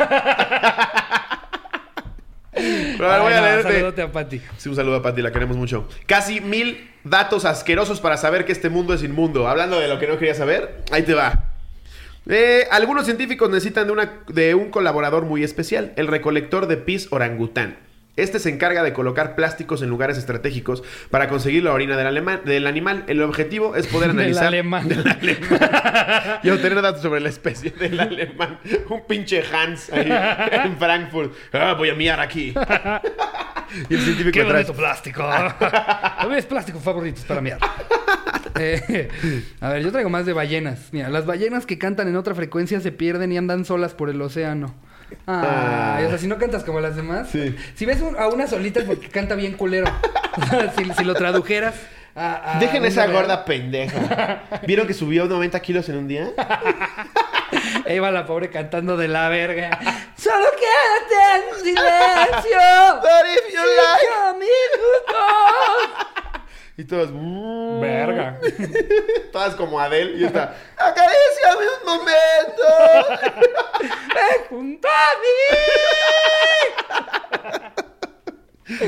Pero 2.51 3.11
a 3.11 3.13
ver, 3.13 3.21
voy 3.21 3.33
a 3.33 3.41
leerte. 3.41 3.73
saludote 3.73 4.01
a 4.01 4.11
Patty. 4.11 4.41
Sí, 4.57 4.69
un 4.69 4.75
saludo 4.75 4.95
a 4.95 5.01
Pati, 5.01 5.21
la 5.21 5.31
queremos 5.31 5.57
mucho. 5.57 5.87
Casi 6.05 6.41
mil 6.41 6.89
datos 7.03 7.45
asquerosos 7.45 7.99
para 8.01 8.17
saber 8.17 8.45
que 8.45 8.51
este 8.51 8.69
mundo 8.69 8.93
es 8.93 9.03
inmundo. 9.03 9.47
Hablando 9.47 9.79
de 9.79 9.87
lo 9.87 9.99
que 9.99 10.07
no 10.07 10.17
quería 10.17 10.35
saber, 10.35 10.83
ahí 10.91 11.03
te 11.03 11.13
va. 11.13 11.54
Eh, 12.27 12.67
algunos 12.71 13.05
científicos 13.05 13.49
necesitan 13.49 13.87
de, 13.87 13.93
una, 13.93 14.23
de 14.27 14.55
un 14.55 14.71
colaborador 14.71 15.25
muy 15.25 15.43
especial, 15.43 15.93
el 15.95 16.07
recolector 16.07 16.67
de 16.67 16.77
pis 16.77 17.07
orangután. 17.11 17.77
Este 18.17 18.39
se 18.39 18.49
encarga 18.49 18.81
de 18.83 18.93
colocar 18.93 19.35
plásticos 19.35 19.81
en 19.81 19.89
lugares 19.89 20.17
estratégicos 20.17 20.83
para 21.09 21.27
conseguir 21.27 21.63
la 21.63 21.73
orina 21.73 21.97
del, 21.97 22.07
alema- 22.07 22.41
del 22.41 22.65
animal. 22.67 23.03
El 23.07 23.21
objetivo 23.21 23.75
es 23.75 23.87
poder 23.87 24.09
Del 24.13 24.19
analizar... 24.19 24.47
alemán. 24.47 24.87
Del 24.87 24.99
alemán. 25.07 26.39
y 26.43 26.49
obtener 26.49 26.81
datos 26.81 27.01
sobre 27.01 27.19
la 27.19 27.29
especie 27.29 27.71
del 27.71 27.99
alemán. 27.99 28.59
Un 28.89 29.05
pinche 29.05 29.43
Hans 29.53 29.91
ahí 29.91 30.09
en 30.65 30.77
Frankfurt. 30.77 31.33
Ah, 31.53 31.73
voy 31.77 31.89
a 31.89 31.95
miar 31.95 32.19
aquí. 32.21 32.53
y 33.89 33.93
el 33.93 33.99
científico 34.01 34.31
Qué 34.31 34.43
bonito 34.43 34.73
plástico. 34.73 35.23
Mis 36.33 36.45
plásticos 36.45 36.81
favoritos 36.81 37.23
para 37.25 37.41
miar. 37.41 37.59
Eh, 38.57 39.09
a 39.59 39.69
ver, 39.71 39.83
yo 39.83 39.91
traigo 39.91 40.09
más 40.09 40.25
de 40.25 40.31
ballenas. 40.33 40.87
Mira, 40.93 41.09
las 41.09 41.25
ballenas 41.25 41.65
que 41.65 41.77
cantan 41.77 42.07
en 42.07 42.15
otra 42.15 42.33
frecuencia 42.33 42.79
se 42.79 42.91
pierden 42.93 43.31
y 43.33 43.37
andan 43.37 43.65
solas 43.65 43.93
por 43.93 44.09
el 44.09 44.21
océano. 44.21 44.73
Ah, 45.27 45.97
Ah. 45.97 46.03
o 46.05 46.09
sea, 46.09 46.17
si 46.17 46.27
no 46.27 46.37
cantas 46.37 46.63
como 46.63 46.79
las 46.79 46.95
demás. 46.95 47.29
Sí. 47.31 47.55
Si 47.75 47.85
ves 47.85 48.01
un- 48.01 48.17
a 48.17 48.27
una 48.27 48.47
solita 48.47 48.79
es 48.79 48.85
porque 48.85 49.09
canta 49.09 49.35
bien 49.35 49.53
culero. 49.53 49.85
Si, 50.77 50.83
si 50.93 51.03
lo 51.05 51.13
tradujeras 51.13 51.75
a. 52.15 52.55
a 52.57 52.59
Dejen 52.59 52.83
esa 52.85 53.05
real, 53.05 53.13
gorda 53.13 53.45
pendeja. 53.45 54.41
¿Vieron 54.67 54.85
que 54.87 54.93
subió 54.93 55.25
90 55.25 55.59
kilos 55.61 55.87
en 55.89 55.97
un 55.97 56.07
día? 56.09 56.29
Ahí 57.87 57.99
va 57.99 58.11
la 58.11 58.25
pobre 58.25 58.49
cantando 58.49 58.97
de 58.97 59.07
la 59.07 59.29
verga. 59.29 59.79
Solo 60.17 60.45
quédate 60.59 61.15
en 61.35 61.63
silencio. 61.63 62.59
But 63.01 63.25
if 63.33 63.53
you 63.53 63.61
like-. 63.61 64.05
Y 66.77 66.83
todos. 66.83 67.09
mm. 67.13 67.79
Verga. 67.81 68.39
Todas 69.31 69.55
como 69.55 69.79
Adele. 69.79 70.17
Y 70.17 70.25
está. 70.25 70.55
Acaríciame 70.77 71.65
un 71.79 71.85
momento. 71.85 72.63
Junto 74.49 74.87
a 74.87 75.11
mí. 75.21 75.57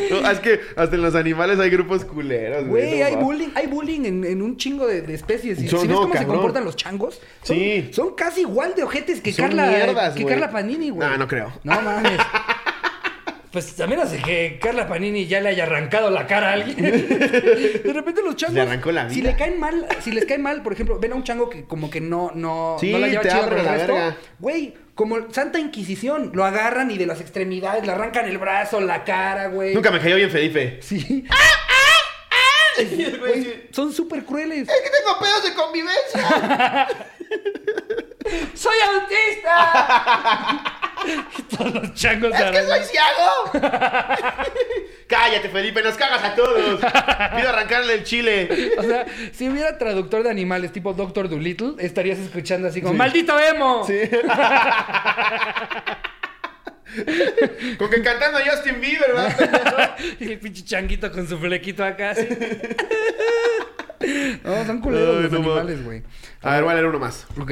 No, 0.09 0.31
es 0.31 0.39
que 0.39 0.59
hasta 0.75 0.95
en 0.95 1.03
los 1.03 1.13
animales 1.13 1.59
hay 1.59 1.69
grupos 1.69 2.03
culeros, 2.03 2.65
güey. 2.67 2.83
Güey, 2.87 2.99
no 2.99 3.05
hay 3.05 3.15
va. 3.15 3.21
bullying, 3.21 3.49
hay 3.53 3.67
bullying 3.67 4.05
en, 4.05 4.23
en 4.25 4.41
un 4.41 4.57
chingo 4.57 4.87
de, 4.87 5.03
de 5.03 5.13
especies. 5.13 5.59
Si, 5.59 5.67
Son- 5.67 5.87
ves 5.87 5.95
cómo 5.95 6.13
se 6.15 6.25
comportan 6.25 6.65
los 6.65 6.75
changos, 6.75 7.21
son, 7.43 7.55
Sí. 7.57 7.89
son 7.93 8.15
casi 8.15 8.41
igual 8.41 8.73
de 8.75 8.81
ojetes 8.83 9.21
que 9.21 9.31
Son 9.31 9.45
Carla, 9.45 9.67
mierdas, 9.67 10.15
que 10.15 10.23
güey. 10.23 10.33
Carla 10.33 10.49
Panini, 10.51 10.89
güey. 10.89 11.07
No, 11.07 11.17
no 11.17 11.27
creo. 11.27 11.53
No 11.63 11.79
mames. 11.79 12.19
Pues 13.51 13.75
también 13.75 14.01
hace 14.01 14.21
que 14.21 14.59
Carla 14.61 14.87
Panini 14.87 15.25
ya 15.25 15.39
le 15.39 15.49
haya 15.49 15.63
arrancado 15.63 16.09
la 16.11 16.27
cara 16.27 16.49
a 16.49 16.53
alguien. 16.53 16.75
De 17.83 17.91
repente 17.93 18.21
los 18.21 18.35
changos. 18.35 18.55
Le 18.55 18.61
arrancó 18.61 18.91
la 18.91 19.09
Si 19.09 19.21
vida. 19.21 19.31
le 19.31 19.37
caen 19.37 19.59
mal, 19.59 19.87
si 20.01 20.11
les 20.11 20.25
cae 20.25 20.37
mal, 20.37 20.61
por 20.63 20.73
ejemplo, 20.73 20.99
ven 20.99 21.13
a 21.13 21.15
un 21.15 21.23
chango 21.23 21.49
que 21.49 21.63
como 21.65 21.89
que 21.89 22.01
no, 22.01 22.31
no, 22.35 22.75
Sí, 22.79 22.91
no 22.91 22.99
la 22.99 23.07
lleva 23.07 23.21
te 23.21 23.29
chido 23.29 23.43
abre 23.43 23.55
con 23.55 23.65
la 23.65 23.71
resto. 23.73 23.93
verga. 23.93 24.17
Güey, 24.39 24.73
como 24.95 25.31
Santa 25.31 25.59
Inquisición, 25.59 26.31
lo 26.33 26.43
agarran 26.45 26.91
y 26.91 26.97
de 26.97 27.05
las 27.05 27.21
extremidades 27.21 27.85
le 27.85 27.91
arrancan 27.93 28.25
el 28.25 28.37
brazo, 28.37 28.81
la 28.81 29.03
cara, 29.05 29.47
güey. 29.47 29.73
Nunca 29.73 29.91
me 29.91 29.99
cayó 29.99 30.15
bien 30.17 30.29
Felipe. 30.29 30.79
Sí. 30.81 31.25
Güey, 33.19 33.69
son 33.71 33.91
súper 33.91 34.23
crueles. 34.23 34.69
Es 34.69 34.81
que 34.81 34.89
tengo 34.91 35.17
pedos 35.19 35.43
de 35.45 35.53
convivencia. 35.55 36.87
¡Soy 38.53 38.75
autista! 38.93 40.76
Y 41.05 41.41
Todos 41.55 41.73
los 41.73 41.93
changos 41.93 42.33
¡Es 42.33 42.51
que 42.51 42.63
soy 42.63 42.79
ciego! 42.83 43.51
Cállate, 45.07 45.49
Felipe, 45.49 45.81
nos 45.81 45.95
cagas 45.95 46.23
a 46.23 46.35
todos. 46.35 46.79
Pido 46.81 47.49
arrancarle 47.49 47.93
el 47.93 48.03
chile. 48.03 48.73
O 48.77 48.83
sea, 48.83 49.05
si 49.31 49.47
hubiera 49.49 49.77
traductor 49.77 50.23
de 50.23 50.29
animales 50.29 50.71
tipo 50.73 50.93
Doctor 50.93 51.29
Dolittle, 51.29 51.75
estarías 51.79 52.19
escuchando 52.19 52.67
así 52.67 52.81
como 52.81 52.93
Sí. 52.93 52.97
¡Maldito 52.97 53.39
emo! 53.39 53.85
Sí. 53.85 53.99
Con 57.77 57.89
que 57.89 58.01
cantando 58.01 58.39
Justin 58.49 58.79
Bieber, 58.81 59.13
¿verdad? 59.13 59.95
Y 60.19 60.31
el 60.31 60.39
pinche 60.39 60.63
changuito 60.63 61.11
con 61.11 61.27
su 61.27 61.37
flequito 61.37 61.83
acá 61.83 62.11
así. 62.11 62.27
No, 64.43 64.65
son 64.65 64.79
culeros 64.81 65.17
Ay, 65.17 65.23
los 65.23 65.31
no 65.31 65.39
mames. 65.39 65.51
animales, 65.57 65.83
güey. 65.83 66.03
A 66.41 66.51
ver, 66.55 66.63
voy 66.63 66.71
a 66.71 66.75
leer 66.75 66.87
uno 66.87 66.99
más. 66.99 67.27
Ok. 67.39 67.51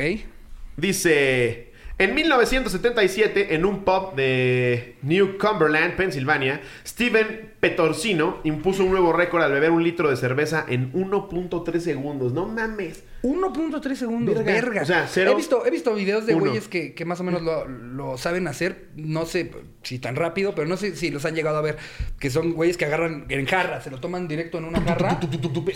Dice, 0.77 1.73
en 1.97 2.13
1977, 2.13 3.55
en 3.55 3.65
un 3.65 3.85
pub 3.85 4.15
de 4.15 4.97
New 5.01 5.37
Cumberland, 5.37 5.95
Pensilvania, 5.95 6.61
Steven 6.85 7.53
Petorsino 7.59 8.39
impuso 8.43 8.83
un 8.83 8.91
nuevo 8.91 9.13
récord 9.13 9.43
al 9.43 9.53
beber 9.53 9.71
un 9.71 9.83
litro 9.83 10.09
de 10.09 10.17
cerveza 10.17 10.65
en 10.67 10.91
1.3 10.91 11.79
segundos. 11.79 12.33
No 12.33 12.47
mames. 12.47 13.03
1.3 13.25 13.95
segundos, 13.95 14.35
Verga. 14.35 14.53
verga. 14.53 14.81
O 14.83 14.85
sea, 14.85 15.07
cero, 15.09 15.31
he, 15.31 15.35
visto, 15.35 15.65
he 15.65 15.71
visto 15.71 15.93
videos 15.95 16.25
de 16.27 16.35
uno. 16.35 16.45
güeyes 16.45 16.67
que, 16.67 16.93
que 16.93 17.05
más 17.05 17.19
o 17.19 17.23
menos 17.23 17.41
lo, 17.41 17.67
lo 17.67 18.17
saben 18.19 18.47
hacer. 18.47 18.89
No 18.95 19.25
sé 19.25 19.51
si 19.81 19.97
tan 19.99 20.15
rápido, 20.15 20.53
pero 20.53 20.67
no 20.67 20.77
sé 20.77 20.95
si 20.95 21.09
los 21.09 21.25
han 21.25 21.33
llegado 21.35 21.57
a 21.57 21.61
ver. 21.61 21.77
Que 22.19 22.29
son 22.29 22.53
güeyes 22.53 22.77
que 22.77 22.85
agarran 22.85 23.25
en 23.29 23.45
jarra, 23.47 23.81
se 23.81 23.89
lo 23.89 23.99
toman 23.99 24.27
directo 24.27 24.59
en 24.59 24.65
una 24.65 24.79
jarra. 24.81 25.19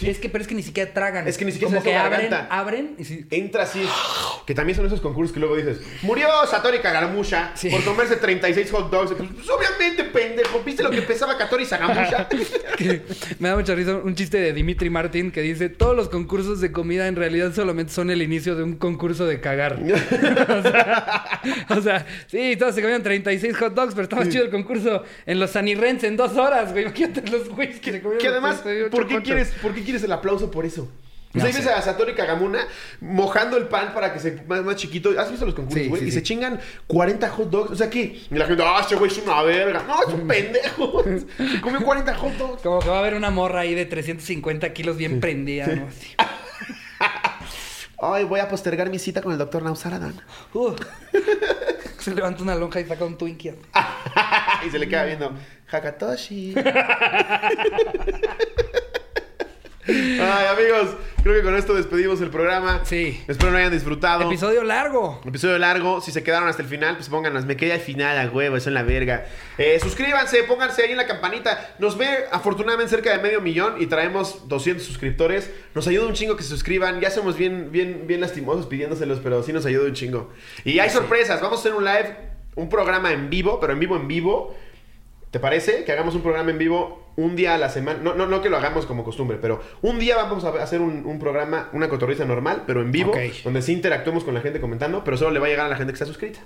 Es 0.01 0.19
que, 0.19 0.30
pero 0.30 0.41
es 0.43 0.47
que 0.47 0.53
ni 0.55 0.61
siquiera 0.63 0.93
tragan. 0.93 1.27
Es 1.27 1.38
que 1.39 1.45
ni 1.45 1.51
siquiera 1.51 1.69
Como 1.71 1.81
se 1.84 1.89
que 1.89 1.95
abren, 1.95 2.34
abren 2.51 2.95
y 2.99 3.03
sí. 3.03 3.26
Entra 3.31 3.63
así. 3.63 3.81
Que 4.45 4.53
también 4.53 4.76
son 4.76 4.85
esos 4.85 5.01
concursos 5.01 5.34
que 5.34 5.39
luego 5.39 5.55
dices, 5.55 5.81
murió 6.03 6.27
Satori 6.49 6.80
Kagamusha 6.80 7.51
Sí. 7.55 7.69
por 7.69 7.84
comerse 7.84 8.17
36 8.17 8.69
hot 8.71 8.91
dogs. 8.91 9.11
Pues 9.13 9.49
obviamente, 9.49 10.03
pendejo. 10.05 10.61
¿Viste 10.63 10.84
lo 10.84 10.91
que 10.91 11.01
pesaba 11.01 11.35
Katori 11.38 11.65
Sagamusha? 11.65 12.27
Me 13.39 13.49
da 13.49 13.55
mucha 13.55 13.73
risa 13.76 13.95
un 13.97 14.13
chiste 14.15 14.38
de 14.39 14.53
Dimitri 14.53 14.89
Martin 14.89 15.31
que 15.31 15.41
dice: 15.41 15.69
Todos 15.69 15.95
los 15.95 16.09
concursos 16.09 16.61
de 16.61 16.71
comida 16.71 17.07
en 17.07 17.15
realidad 17.15 17.38
Solamente 17.53 17.91
son 17.93 18.09
el 18.09 18.21
inicio 18.21 18.55
de 18.55 18.63
un 18.63 18.75
concurso 18.75 19.25
de 19.25 19.39
cagar. 19.39 19.79
o, 20.49 20.61
sea, 20.61 21.39
o 21.69 21.81
sea, 21.81 22.05
sí, 22.27 22.55
todos 22.57 22.75
se 22.75 22.81
comieron 22.81 23.03
36 23.03 23.55
hot 23.57 23.73
dogs, 23.73 23.93
pero 23.93 24.03
estaba 24.03 24.27
chido 24.27 24.43
el 24.45 24.51
concurso 24.51 25.03
en 25.25 25.39
los 25.39 25.51
Sanirrens 25.51 26.03
en 26.03 26.17
dos 26.17 26.35
horas, 26.37 26.71
güey. 26.71 26.85
Imagínate 26.85 27.29
los 27.31 27.49
güeyes 27.49 27.79
que 27.79 27.91
se 27.91 28.01
comieron 28.01 28.21
Que 28.21 28.27
además, 28.27 28.55
los 28.57 28.63
38 28.63 28.91
¿por 28.91 29.07
qué, 29.07 29.21
quieres. 29.21 29.53
¿por 29.61 29.73
qué 29.73 29.83
quieres 29.83 30.03
el 30.03 30.11
aplauso 30.11 30.51
por 30.51 30.65
eso? 30.65 30.89
No 31.31 31.45
ahí 31.45 31.51
ves 31.53 31.67
a 31.67 31.79
Satoru 31.79 32.15
Kagamuna 32.15 32.67
mojando 33.01 33.55
el 33.55 33.67
pan 33.67 33.93
para 33.93 34.11
que 34.11 34.19
se 34.19 34.41
más, 34.47 34.63
más 34.63 34.77
chiquito. 34.77 35.11
¿Has 35.15 35.29
visto 35.29 35.45
los 35.45 35.53
concursos, 35.53 35.83
Sí, 35.83 35.87
güey? 35.87 36.01
sí, 36.01 36.07
y 36.07 36.11
sí. 36.11 36.17
se 36.17 36.23
chingan 36.23 36.59
40 36.87 37.29
hot 37.29 37.49
dogs. 37.51 37.71
O 37.71 37.75
sea, 37.75 37.87
¿qué? 37.87 38.19
Y 38.31 38.35
la 38.35 38.47
gente, 38.47 38.63
ah, 38.65 38.81
ese 38.83 38.95
güey 38.95 39.11
es 39.11 39.17
una 39.19 39.43
verga. 39.43 39.83
No, 39.87 40.01
es 40.01 40.11
un 40.11 40.27
pendejo. 40.27 41.03
Se 41.37 41.61
comió 41.61 41.81
40 41.81 42.15
hot 42.15 42.33
dogs. 42.33 42.61
Como 42.63 42.79
que 42.79 42.89
va 42.89 42.95
a 42.95 42.99
haber 43.01 43.13
una 43.13 43.29
morra 43.29 43.59
ahí 43.59 43.75
de 43.75 43.85
350 43.85 44.73
kilos 44.73 44.97
bien 44.97 45.19
prendida, 45.19 45.67
¿no? 45.67 45.87
Así. 45.87 46.07
Ay, 48.01 48.23
voy 48.23 48.39
a 48.39 48.47
postergar 48.47 48.89
mi 48.89 48.97
cita 48.97 49.21
con 49.21 49.34
el 49.34 49.38
doctor 49.38 49.61
Nausaradan. 49.61 50.21
Uh. 50.53 50.73
se 51.99 52.15
levanta 52.15 52.43
una 52.43 52.55
lonja 52.55 52.80
y 52.80 52.85
saca 52.85 53.03
un 53.03 53.17
Twinkie. 53.17 53.55
y 54.65 54.69
se 54.69 54.80
le 54.80 54.88
queda 54.88 55.03
viendo, 55.03 55.34
Hakatoshi. 55.69 56.55
Ay, 59.89 60.45
amigos, 60.47 60.95
creo 61.23 61.35
que 61.35 61.41
con 61.41 61.55
esto 61.55 61.73
despedimos 61.73 62.21
el 62.21 62.29
programa. 62.29 62.81
Sí. 62.83 63.23
Espero 63.27 63.51
lo 63.51 63.57
hayan 63.57 63.71
disfrutado. 63.71 64.23
Episodio 64.27 64.63
largo. 64.63 65.19
Episodio 65.25 65.57
largo, 65.57 65.99
si 66.01 66.11
se 66.11 66.21
quedaron 66.21 66.47
hasta 66.47 66.61
el 66.61 66.67
final, 66.67 66.95
pues 66.95 67.09
pónganos, 67.09 67.45
me 67.45 67.57
quedé 67.57 67.73
al 67.73 67.79
final 67.79 68.17
a 68.17 68.29
huevo, 68.29 68.55
eso 68.55 68.69
en 68.69 68.75
la 68.75 68.83
verga. 68.83 69.25
Eh, 69.57 69.79
suscríbanse, 69.81 70.43
pónganse 70.43 70.83
ahí 70.83 70.91
en 70.91 70.97
la 70.97 71.07
campanita. 71.07 71.75
Nos 71.79 71.97
ve 71.97 72.07
afortunadamente 72.31 72.89
cerca 72.91 73.11
de 73.11 73.17
medio 73.17 73.41
millón 73.41 73.81
y 73.81 73.87
traemos 73.87 74.47
200 74.47 74.85
suscriptores. 74.85 75.49
Nos 75.73 75.87
ayuda 75.87 76.05
un 76.05 76.13
chingo 76.13 76.35
que 76.35 76.43
se 76.43 76.49
suscriban. 76.49 77.01
Ya 77.01 77.09
somos 77.09 77.35
bien, 77.35 77.71
bien, 77.71 78.03
bien 78.05 78.21
lastimosos 78.21 78.67
pidiéndoselos, 78.67 79.19
pero 79.23 79.41
sí 79.41 79.53
nos 79.53 79.65
ayuda 79.65 79.87
un 79.87 79.93
chingo. 79.93 80.31
Y 80.63 80.77
hay 80.79 80.91
sorpresas, 80.91 81.41
vamos 81.41 81.57
a 81.57 81.61
hacer 81.61 81.73
un 81.73 81.83
live, 81.83 82.15
un 82.55 82.69
programa 82.69 83.11
en 83.11 83.29
vivo, 83.29 83.59
pero 83.59 83.73
en 83.73 83.79
vivo 83.79 83.95
en 83.95 84.07
vivo. 84.07 84.55
¿Te 85.31 85.39
parece 85.39 85.84
que 85.84 85.91
hagamos 85.91 86.15
un 86.15 86.22
programa 86.23 86.49
en 86.49 86.57
vivo 86.57 87.03
un 87.15 87.35
día 87.35 87.53
a 87.53 87.57
la 87.60 87.69
semana? 87.69 87.99
No, 88.01 88.15
no, 88.15 88.26
no 88.26 88.41
que 88.41 88.49
lo 88.49 88.57
hagamos 88.57 88.85
como 88.88 89.03
costumbre, 89.03 89.38
pero 89.39 89.61
un 89.84 89.99
día 89.99 90.15
vamos 90.15 90.43
a 90.43 90.49
hacer 90.64 90.81
un, 90.81 91.06
un 91.06 91.19
programa, 91.19 91.69
una 91.73 91.88
cotorriza 91.88 92.26
normal, 92.26 92.64
pero 92.65 92.81
en 92.81 92.91
vivo, 92.91 93.11
Ok. 93.11 93.18
donde 93.43 93.61
sí 93.61 93.73
interactuemos 93.73 94.23
con 94.23 94.34
la 94.34 94.41
gente 94.41 94.60
comentando, 94.60 95.03
pero 95.03 95.18
solo 95.18 95.31
le 95.31 95.39
va 95.39 95.45
a 95.45 95.49
llegar 95.49 95.65
a 95.68 95.69
la 95.69 95.76
gente 95.76 95.91
que 95.93 95.95
está 95.95 96.06
suscrita. 96.07 96.39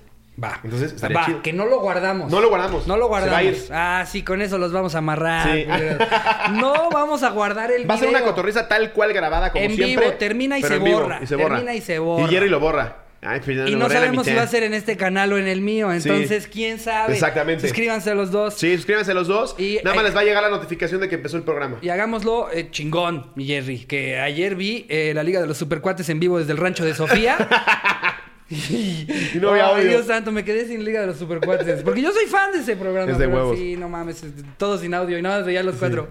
Va. 0.44 0.60
Entonces, 0.64 0.92
estaría 0.94 1.20
Va, 1.20 1.26
chido. 1.28 1.42
que 1.44 1.54
no 1.54 1.66
lo 1.66 1.80
guardamos. 1.80 2.30
No 2.32 2.42
lo 2.42 2.50
guardamos. 2.50 2.88
No 2.88 2.98
lo 2.98 3.06
Se 3.06 3.12
va 3.12 3.18
a 3.18 3.22
guardamos. 3.22 3.44
ir. 3.66 3.68
Ah, 3.72 4.04
sí, 4.06 4.24
con 4.24 4.42
eso 4.42 4.58
los 4.58 4.74
vamos 4.74 4.96
a 4.96 4.98
amarrar. 4.98 5.48
Sí. 5.56 5.64
culeros. 5.66 6.08
No 6.54 6.90
vamos 6.90 7.22
a 7.24 7.30
guardar 7.30 7.72
el 7.72 7.88
Va 7.90 7.94
a 7.94 7.98
ser 8.00 8.10
una 8.10 8.24
cotorriza 8.24 8.68
tal 8.68 8.92
cual 8.94 9.14
grabada 9.14 9.52
como 9.52 9.64
En 9.64 9.76
siempre. 9.76 10.08
vivo, 10.08 10.18
termina 10.18 10.58
y 10.58 10.62
pero 10.62 10.74
se 10.74 10.78
en 10.80 10.84
vivo, 10.84 11.02
borra. 11.02 11.20
Y 11.22 11.28
se 11.28 11.36
borra. 11.36 11.50
Termina 11.58 11.74
y 11.76 11.82
se 11.82 12.00
borra. 12.00 12.24
Y 12.26 12.28
Jerry 12.30 12.50
lo 12.50 12.60
borra. 12.60 12.96
Ay, 13.26 13.40
pues 13.44 13.70
Y 13.70 13.76
no 13.76 13.86
a 13.86 13.90
sabemos 13.90 14.26
si 14.26 14.34
va 14.34 14.42
a 14.42 14.48
ser 14.48 14.64
en 14.64 14.74
este 14.74 14.98
canal 14.98 15.32
o 15.32 15.38
en 15.38 15.48
el 15.48 15.62
mío. 15.62 15.92
Entonces, 15.94 16.48
quién 16.48 16.78
sabe. 16.80 17.14
Exactamente. 17.14 17.62
Suscríbanse 17.68 18.12
a 18.12 18.16
los 18.16 18.32
dos. 18.32 18.56
Sí, 18.56 18.76
suscríbanse 18.76 19.14
los 19.14 19.28
dos. 19.28 19.56
Y- 19.58 19.80
Nada 19.84 19.96
más 19.96 20.04
eh, 20.04 20.08
les 20.08 20.16
va 20.18 20.22
a 20.22 20.24
llegar 20.26 20.44
la 20.44 20.50
notificación 20.50 21.00
de 21.00 21.08
que 21.08 21.16
empezó 21.16 21.38
el 21.38 21.44
programa. 21.44 21.78
Y 21.82 21.90
hagámoslo 21.90 22.52
eh, 22.52 22.70
chingón, 22.72 23.32
mi 23.36 23.46
Jerry. 23.46 23.86
Que 23.86 24.20
ayer 24.20 24.56
vi 24.56 24.86
eh, 24.90 25.14
la 25.16 25.24
Liga 25.24 25.40
de 25.40 25.48
los 25.48 25.58
Supercuates 25.58 26.10
en 26.10 26.20
vivo 26.20 26.38
desde 26.38 26.52
el 26.52 26.58
rancho 26.58 26.84
de 26.84 26.94
Sofía. 26.94 27.38
y 28.50 29.08
no 29.40 29.52
había 29.52 29.68
Ay, 29.68 29.76
audio. 29.78 29.90
Dios 29.90 30.08
santo, 30.08 30.32
me 30.32 30.44
quedé 30.44 30.68
sin 30.68 30.84
Liga 30.84 31.02
de 31.02 31.08
los 31.08 31.18
Supercuates. 31.18 31.82
Porque 31.84 32.02
yo 32.02 32.12
soy 32.12 32.26
fan 32.26 32.52
de 32.52 32.60
ese 32.60 32.76
programa. 32.76 33.12
Es 33.12 33.18
de 33.18 33.26
pero 33.26 33.38
huevos. 33.38 33.58
Sí, 33.58 33.76
no 33.78 33.88
mames. 33.90 34.24
es- 34.24 34.34
Todo 34.58 34.78
sin 34.78 34.94
audio 34.94 35.18
y 35.18 35.22
nada 35.22 35.38
más 35.38 35.46
veía 35.46 35.64
los 35.64 35.76
cuatro. 35.76 36.10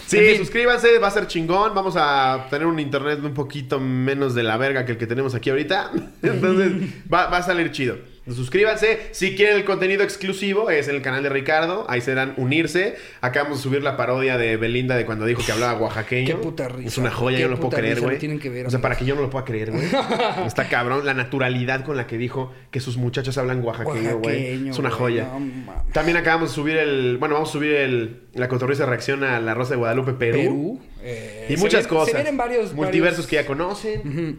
Sí, 0.05 0.17
En 0.17 0.25
fin. 0.25 0.37
suscríbanse, 0.37 0.97
va 0.99 1.07
a 1.07 1.11
ser 1.11 1.27
chingón. 1.27 1.73
Vamos 1.75 1.95
a 1.97 2.47
tener 2.49 2.67
un 2.67 2.79
internet 2.79 3.19
un 3.23 3.33
poquito 3.33 3.79
menos 3.79 4.33
de 4.35 4.43
la 4.43 4.57
verga 4.57 4.85
que 4.85 4.93
el 4.93 4.97
que 4.97 5.07
tenemos 5.07 5.35
aquí 5.35 5.49
ahorita. 5.49 5.91
Entonces, 6.21 6.73
va, 7.11 7.27
va 7.27 7.37
a 7.37 7.43
salir 7.43 7.71
chido. 7.71 7.97
Suscríbanse. 8.35 8.99
Si 9.11 9.35
quieren 9.35 9.55
el 9.57 9.65
contenido 9.65 10.03
exclusivo, 10.03 10.69
es 10.69 10.87
en 10.87 10.95
el 10.95 11.01
canal 11.01 11.23
de 11.23 11.29
Ricardo. 11.29 11.85
Ahí 11.89 12.01
serán 12.01 12.33
unirse. 12.37 12.95
Acabamos 13.21 13.57
de 13.59 13.63
subir 13.63 13.83
la 13.83 13.97
parodia 13.97 14.37
de 14.37 14.57
Belinda 14.57 14.95
de 14.97 15.05
cuando 15.05 15.25
dijo 15.25 15.41
que 15.45 15.51
hablaba 15.51 15.79
oaxaqueño. 15.79 16.27
Qué 16.27 16.35
puta 16.35 16.67
risa. 16.67 16.87
Es 16.87 16.97
una 16.97 17.11
joya, 17.11 17.39
yo 17.39 17.47
no 17.47 17.55
lo 17.55 17.59
puedo 17.59 17.77
creer, 17.77 18.01
güey. 18.01 18.17
O 18.65 18.69
sea, 18.69 18.81
para 18.81 18.95
que 18.97 19.05
yo 19.05 19.15
no 19.15 19.21
lo 19.21 19.29
pueda 19.29 19.45
creer, 19.45 19.71
güey. 19.71 19.85
Está 20.45 20.67
cabrón 20.69 21.05
la 21.05 21.13
naturalidad 21.13 21.83
con 21.85 21.97
la 21.97 22.07
que 22.07 22.17
dijo 22.17 22.53
que 22.71 22.79
sus 22.79 22.97
muchachos 22.97 23.37
hablan 23.37 23.63
oaxaqueño, 23.63 24.17
güey. 24.19 24.69
Es 24.69 24.77
una 24.77 24.89
joya. 24.91 25.27
no. 25.39 25.83
También 25.93 26.17
acabamos 26.17 26.49
de 26.49 26.55
subir 26.55 26.77
el. 26.77 27.17
Bueno, 27.17 27.35
vamos 27.35 27.49
a 27.49 27.53
subir 27.53 27.73
el. 27.73 28.21
La 28.35 28.47
cotorriza 28.47 28.85
reacción 28.85 29.23
a 29.23 29.39
la 29.39 29.53
Rosa 29.53 29.71
de 29.71 29.77
Guadalupe, 29.77 30.13
Perú. 30.13 30.37
Perú. 30.39 30.79
eh, 31.01 31.47
Y 31.49 31.57
muchas 31.57 31.87
cosas. 31.87 32.09
Se 32.11 32.15
vienen 32.15 32.37
varios. 32.37 32.73
Multiversos 32.73 33.25
varios- 33.25 33.27
que 33.27 33.35
ya 33.37 33.45
conocen. 33.45 34.01
Ujú. 34.07 34.37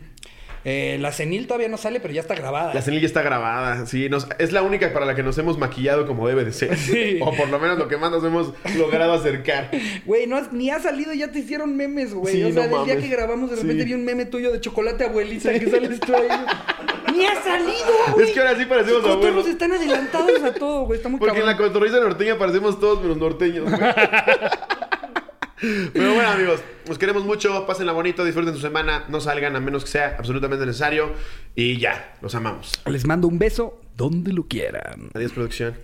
Eh, 0.65 0.99
la 1.01 1.11
senil 1.11 1.47
todavía 1.47 1.69
no 1.69 1.79
sale, 1.79 2.01
pero 2.01 2.13
ya 2.13 2.21
está 2.21 2.35
grabada. 2.35 2.75
La 2.75 2.83
senil 2.83 3.01
ya 3.01 3.07
está 3.07 3.23
grabada, 3.23 3.87
sí. 3.87 4.11
Nos, 4.11 4.27
es 4.39 4.53
la 4.53 4.61
única 4.63 4.93
para 4.93 5.07
la 5.07 5.15
que 5.15 5.23
nos 5.23 5.39
hemos 5.39 5.57
maquillado 5.57 6.07
como 6.07 6.29
debe 6.29 6.45
de 6.45 6.53
ser. 6.53 6.77
Sí. 6.77 7.19
O 7.23 7.35
por 7.35 7.49
lo 7.49 7.59
menos 7.59 7.79
lo 7.79 7.89
que 7.89 7.97
más 7.97 8.11
nos 8.11 8.23
hemos 8.25 8.53
logrado 8.77 9.13
acercar. 9.15 9.71
Güey, 10.05 10.27
no 10.27 10.37
has- 10.37 10.53
ni 10.53 10.71
ha 10.71 10.79
salido, 10.81 11.13
ya 11.15 11.31
te 11.33 11.39
hicieron 11.39 11.77
memes, 11.77 12.13
güey. 12.13 12.35
Sí, 12.35 12.43
o 12.45 12.53
sea, 12.53 12.67
no 12.67 12.79
del 12.85 12.87
día 12.87 12.97
que 13.01 13.09
grabamos, 13.09 13.51
de 13.51 13.57
repente 13.57 13.83
Sí. 13.83 13.89
vi 13.89 13.95
un 13.95 14.05
meme 14.05 14.27
tuyo 14.27 14.53
de 14.53 14.61
chocolate 14.61 15.05
abuelita 15.05 15.53
que 15.59 15.71
sales 15.71 15.99
tú 16.01 16.15
ahí. 16.15 16.29
¡Ni 17.17 17.25
ha 17.27 17.43
salido, 17.43 17.73
güey! 18.15 18.27
Es 18.29 18.33
que 18.35 18.41
ahora 18.41 18.57
sí 18.59 18.65
parecemos 18.67 19.03
Los 19.03 19.13
abuelos. 19.17 19.47
están 19.49 19.73
adelantados 19.73 20.43
a 20.45 20.53
todo, 20.55 20.85
güey. 20.85 20.99
Está 20.99 21.09
muy 21.09 21.19
Porque 21.19 21.41
en 21.41 21.47
la 21.47 21.57
cotorriza 21.57 21.99
norteña 22.01 22.39
parecemos 22.39 22.79
todos 22.79 23.01
menos 23.03 23.17
norteños. 23.17 23.65
güey. 23.71 23.81
Pero 25.61 26.15
bueno, 26.15 26.29
amigos, 26.31 26.61
nos 26.89 26.99
queremos 26.99 27.25
mucho. 27.25 27.67
Pásenla 27.67 27.93
bonito, 27.93 28.25
disfruten 28.25 28.55
su 28.55 28.61
semana. 28.61 29.05
No 29.09 29.21
salgan 29.21 29.57
a 29.57 29.61
menos 29.61 29.85
que 29.85 29.91
sea 29.91 30.17
absolutamente 30.19 30.65
necesario. 30.67 31.13
Y 31.55 31.79
ya, 31.79 32.15
los 32.23 32.35
amamos. 32.35 32.81
Les 32.87 33.07
mando 33.07 33.29
un 33.29 33.39
beso 33.39 33.81
donde 33.97 34.33
lo 34.33 34.47
quieran. 34.49 35.11
Adiós, 35.15 35.33
producción. 35.33 35.77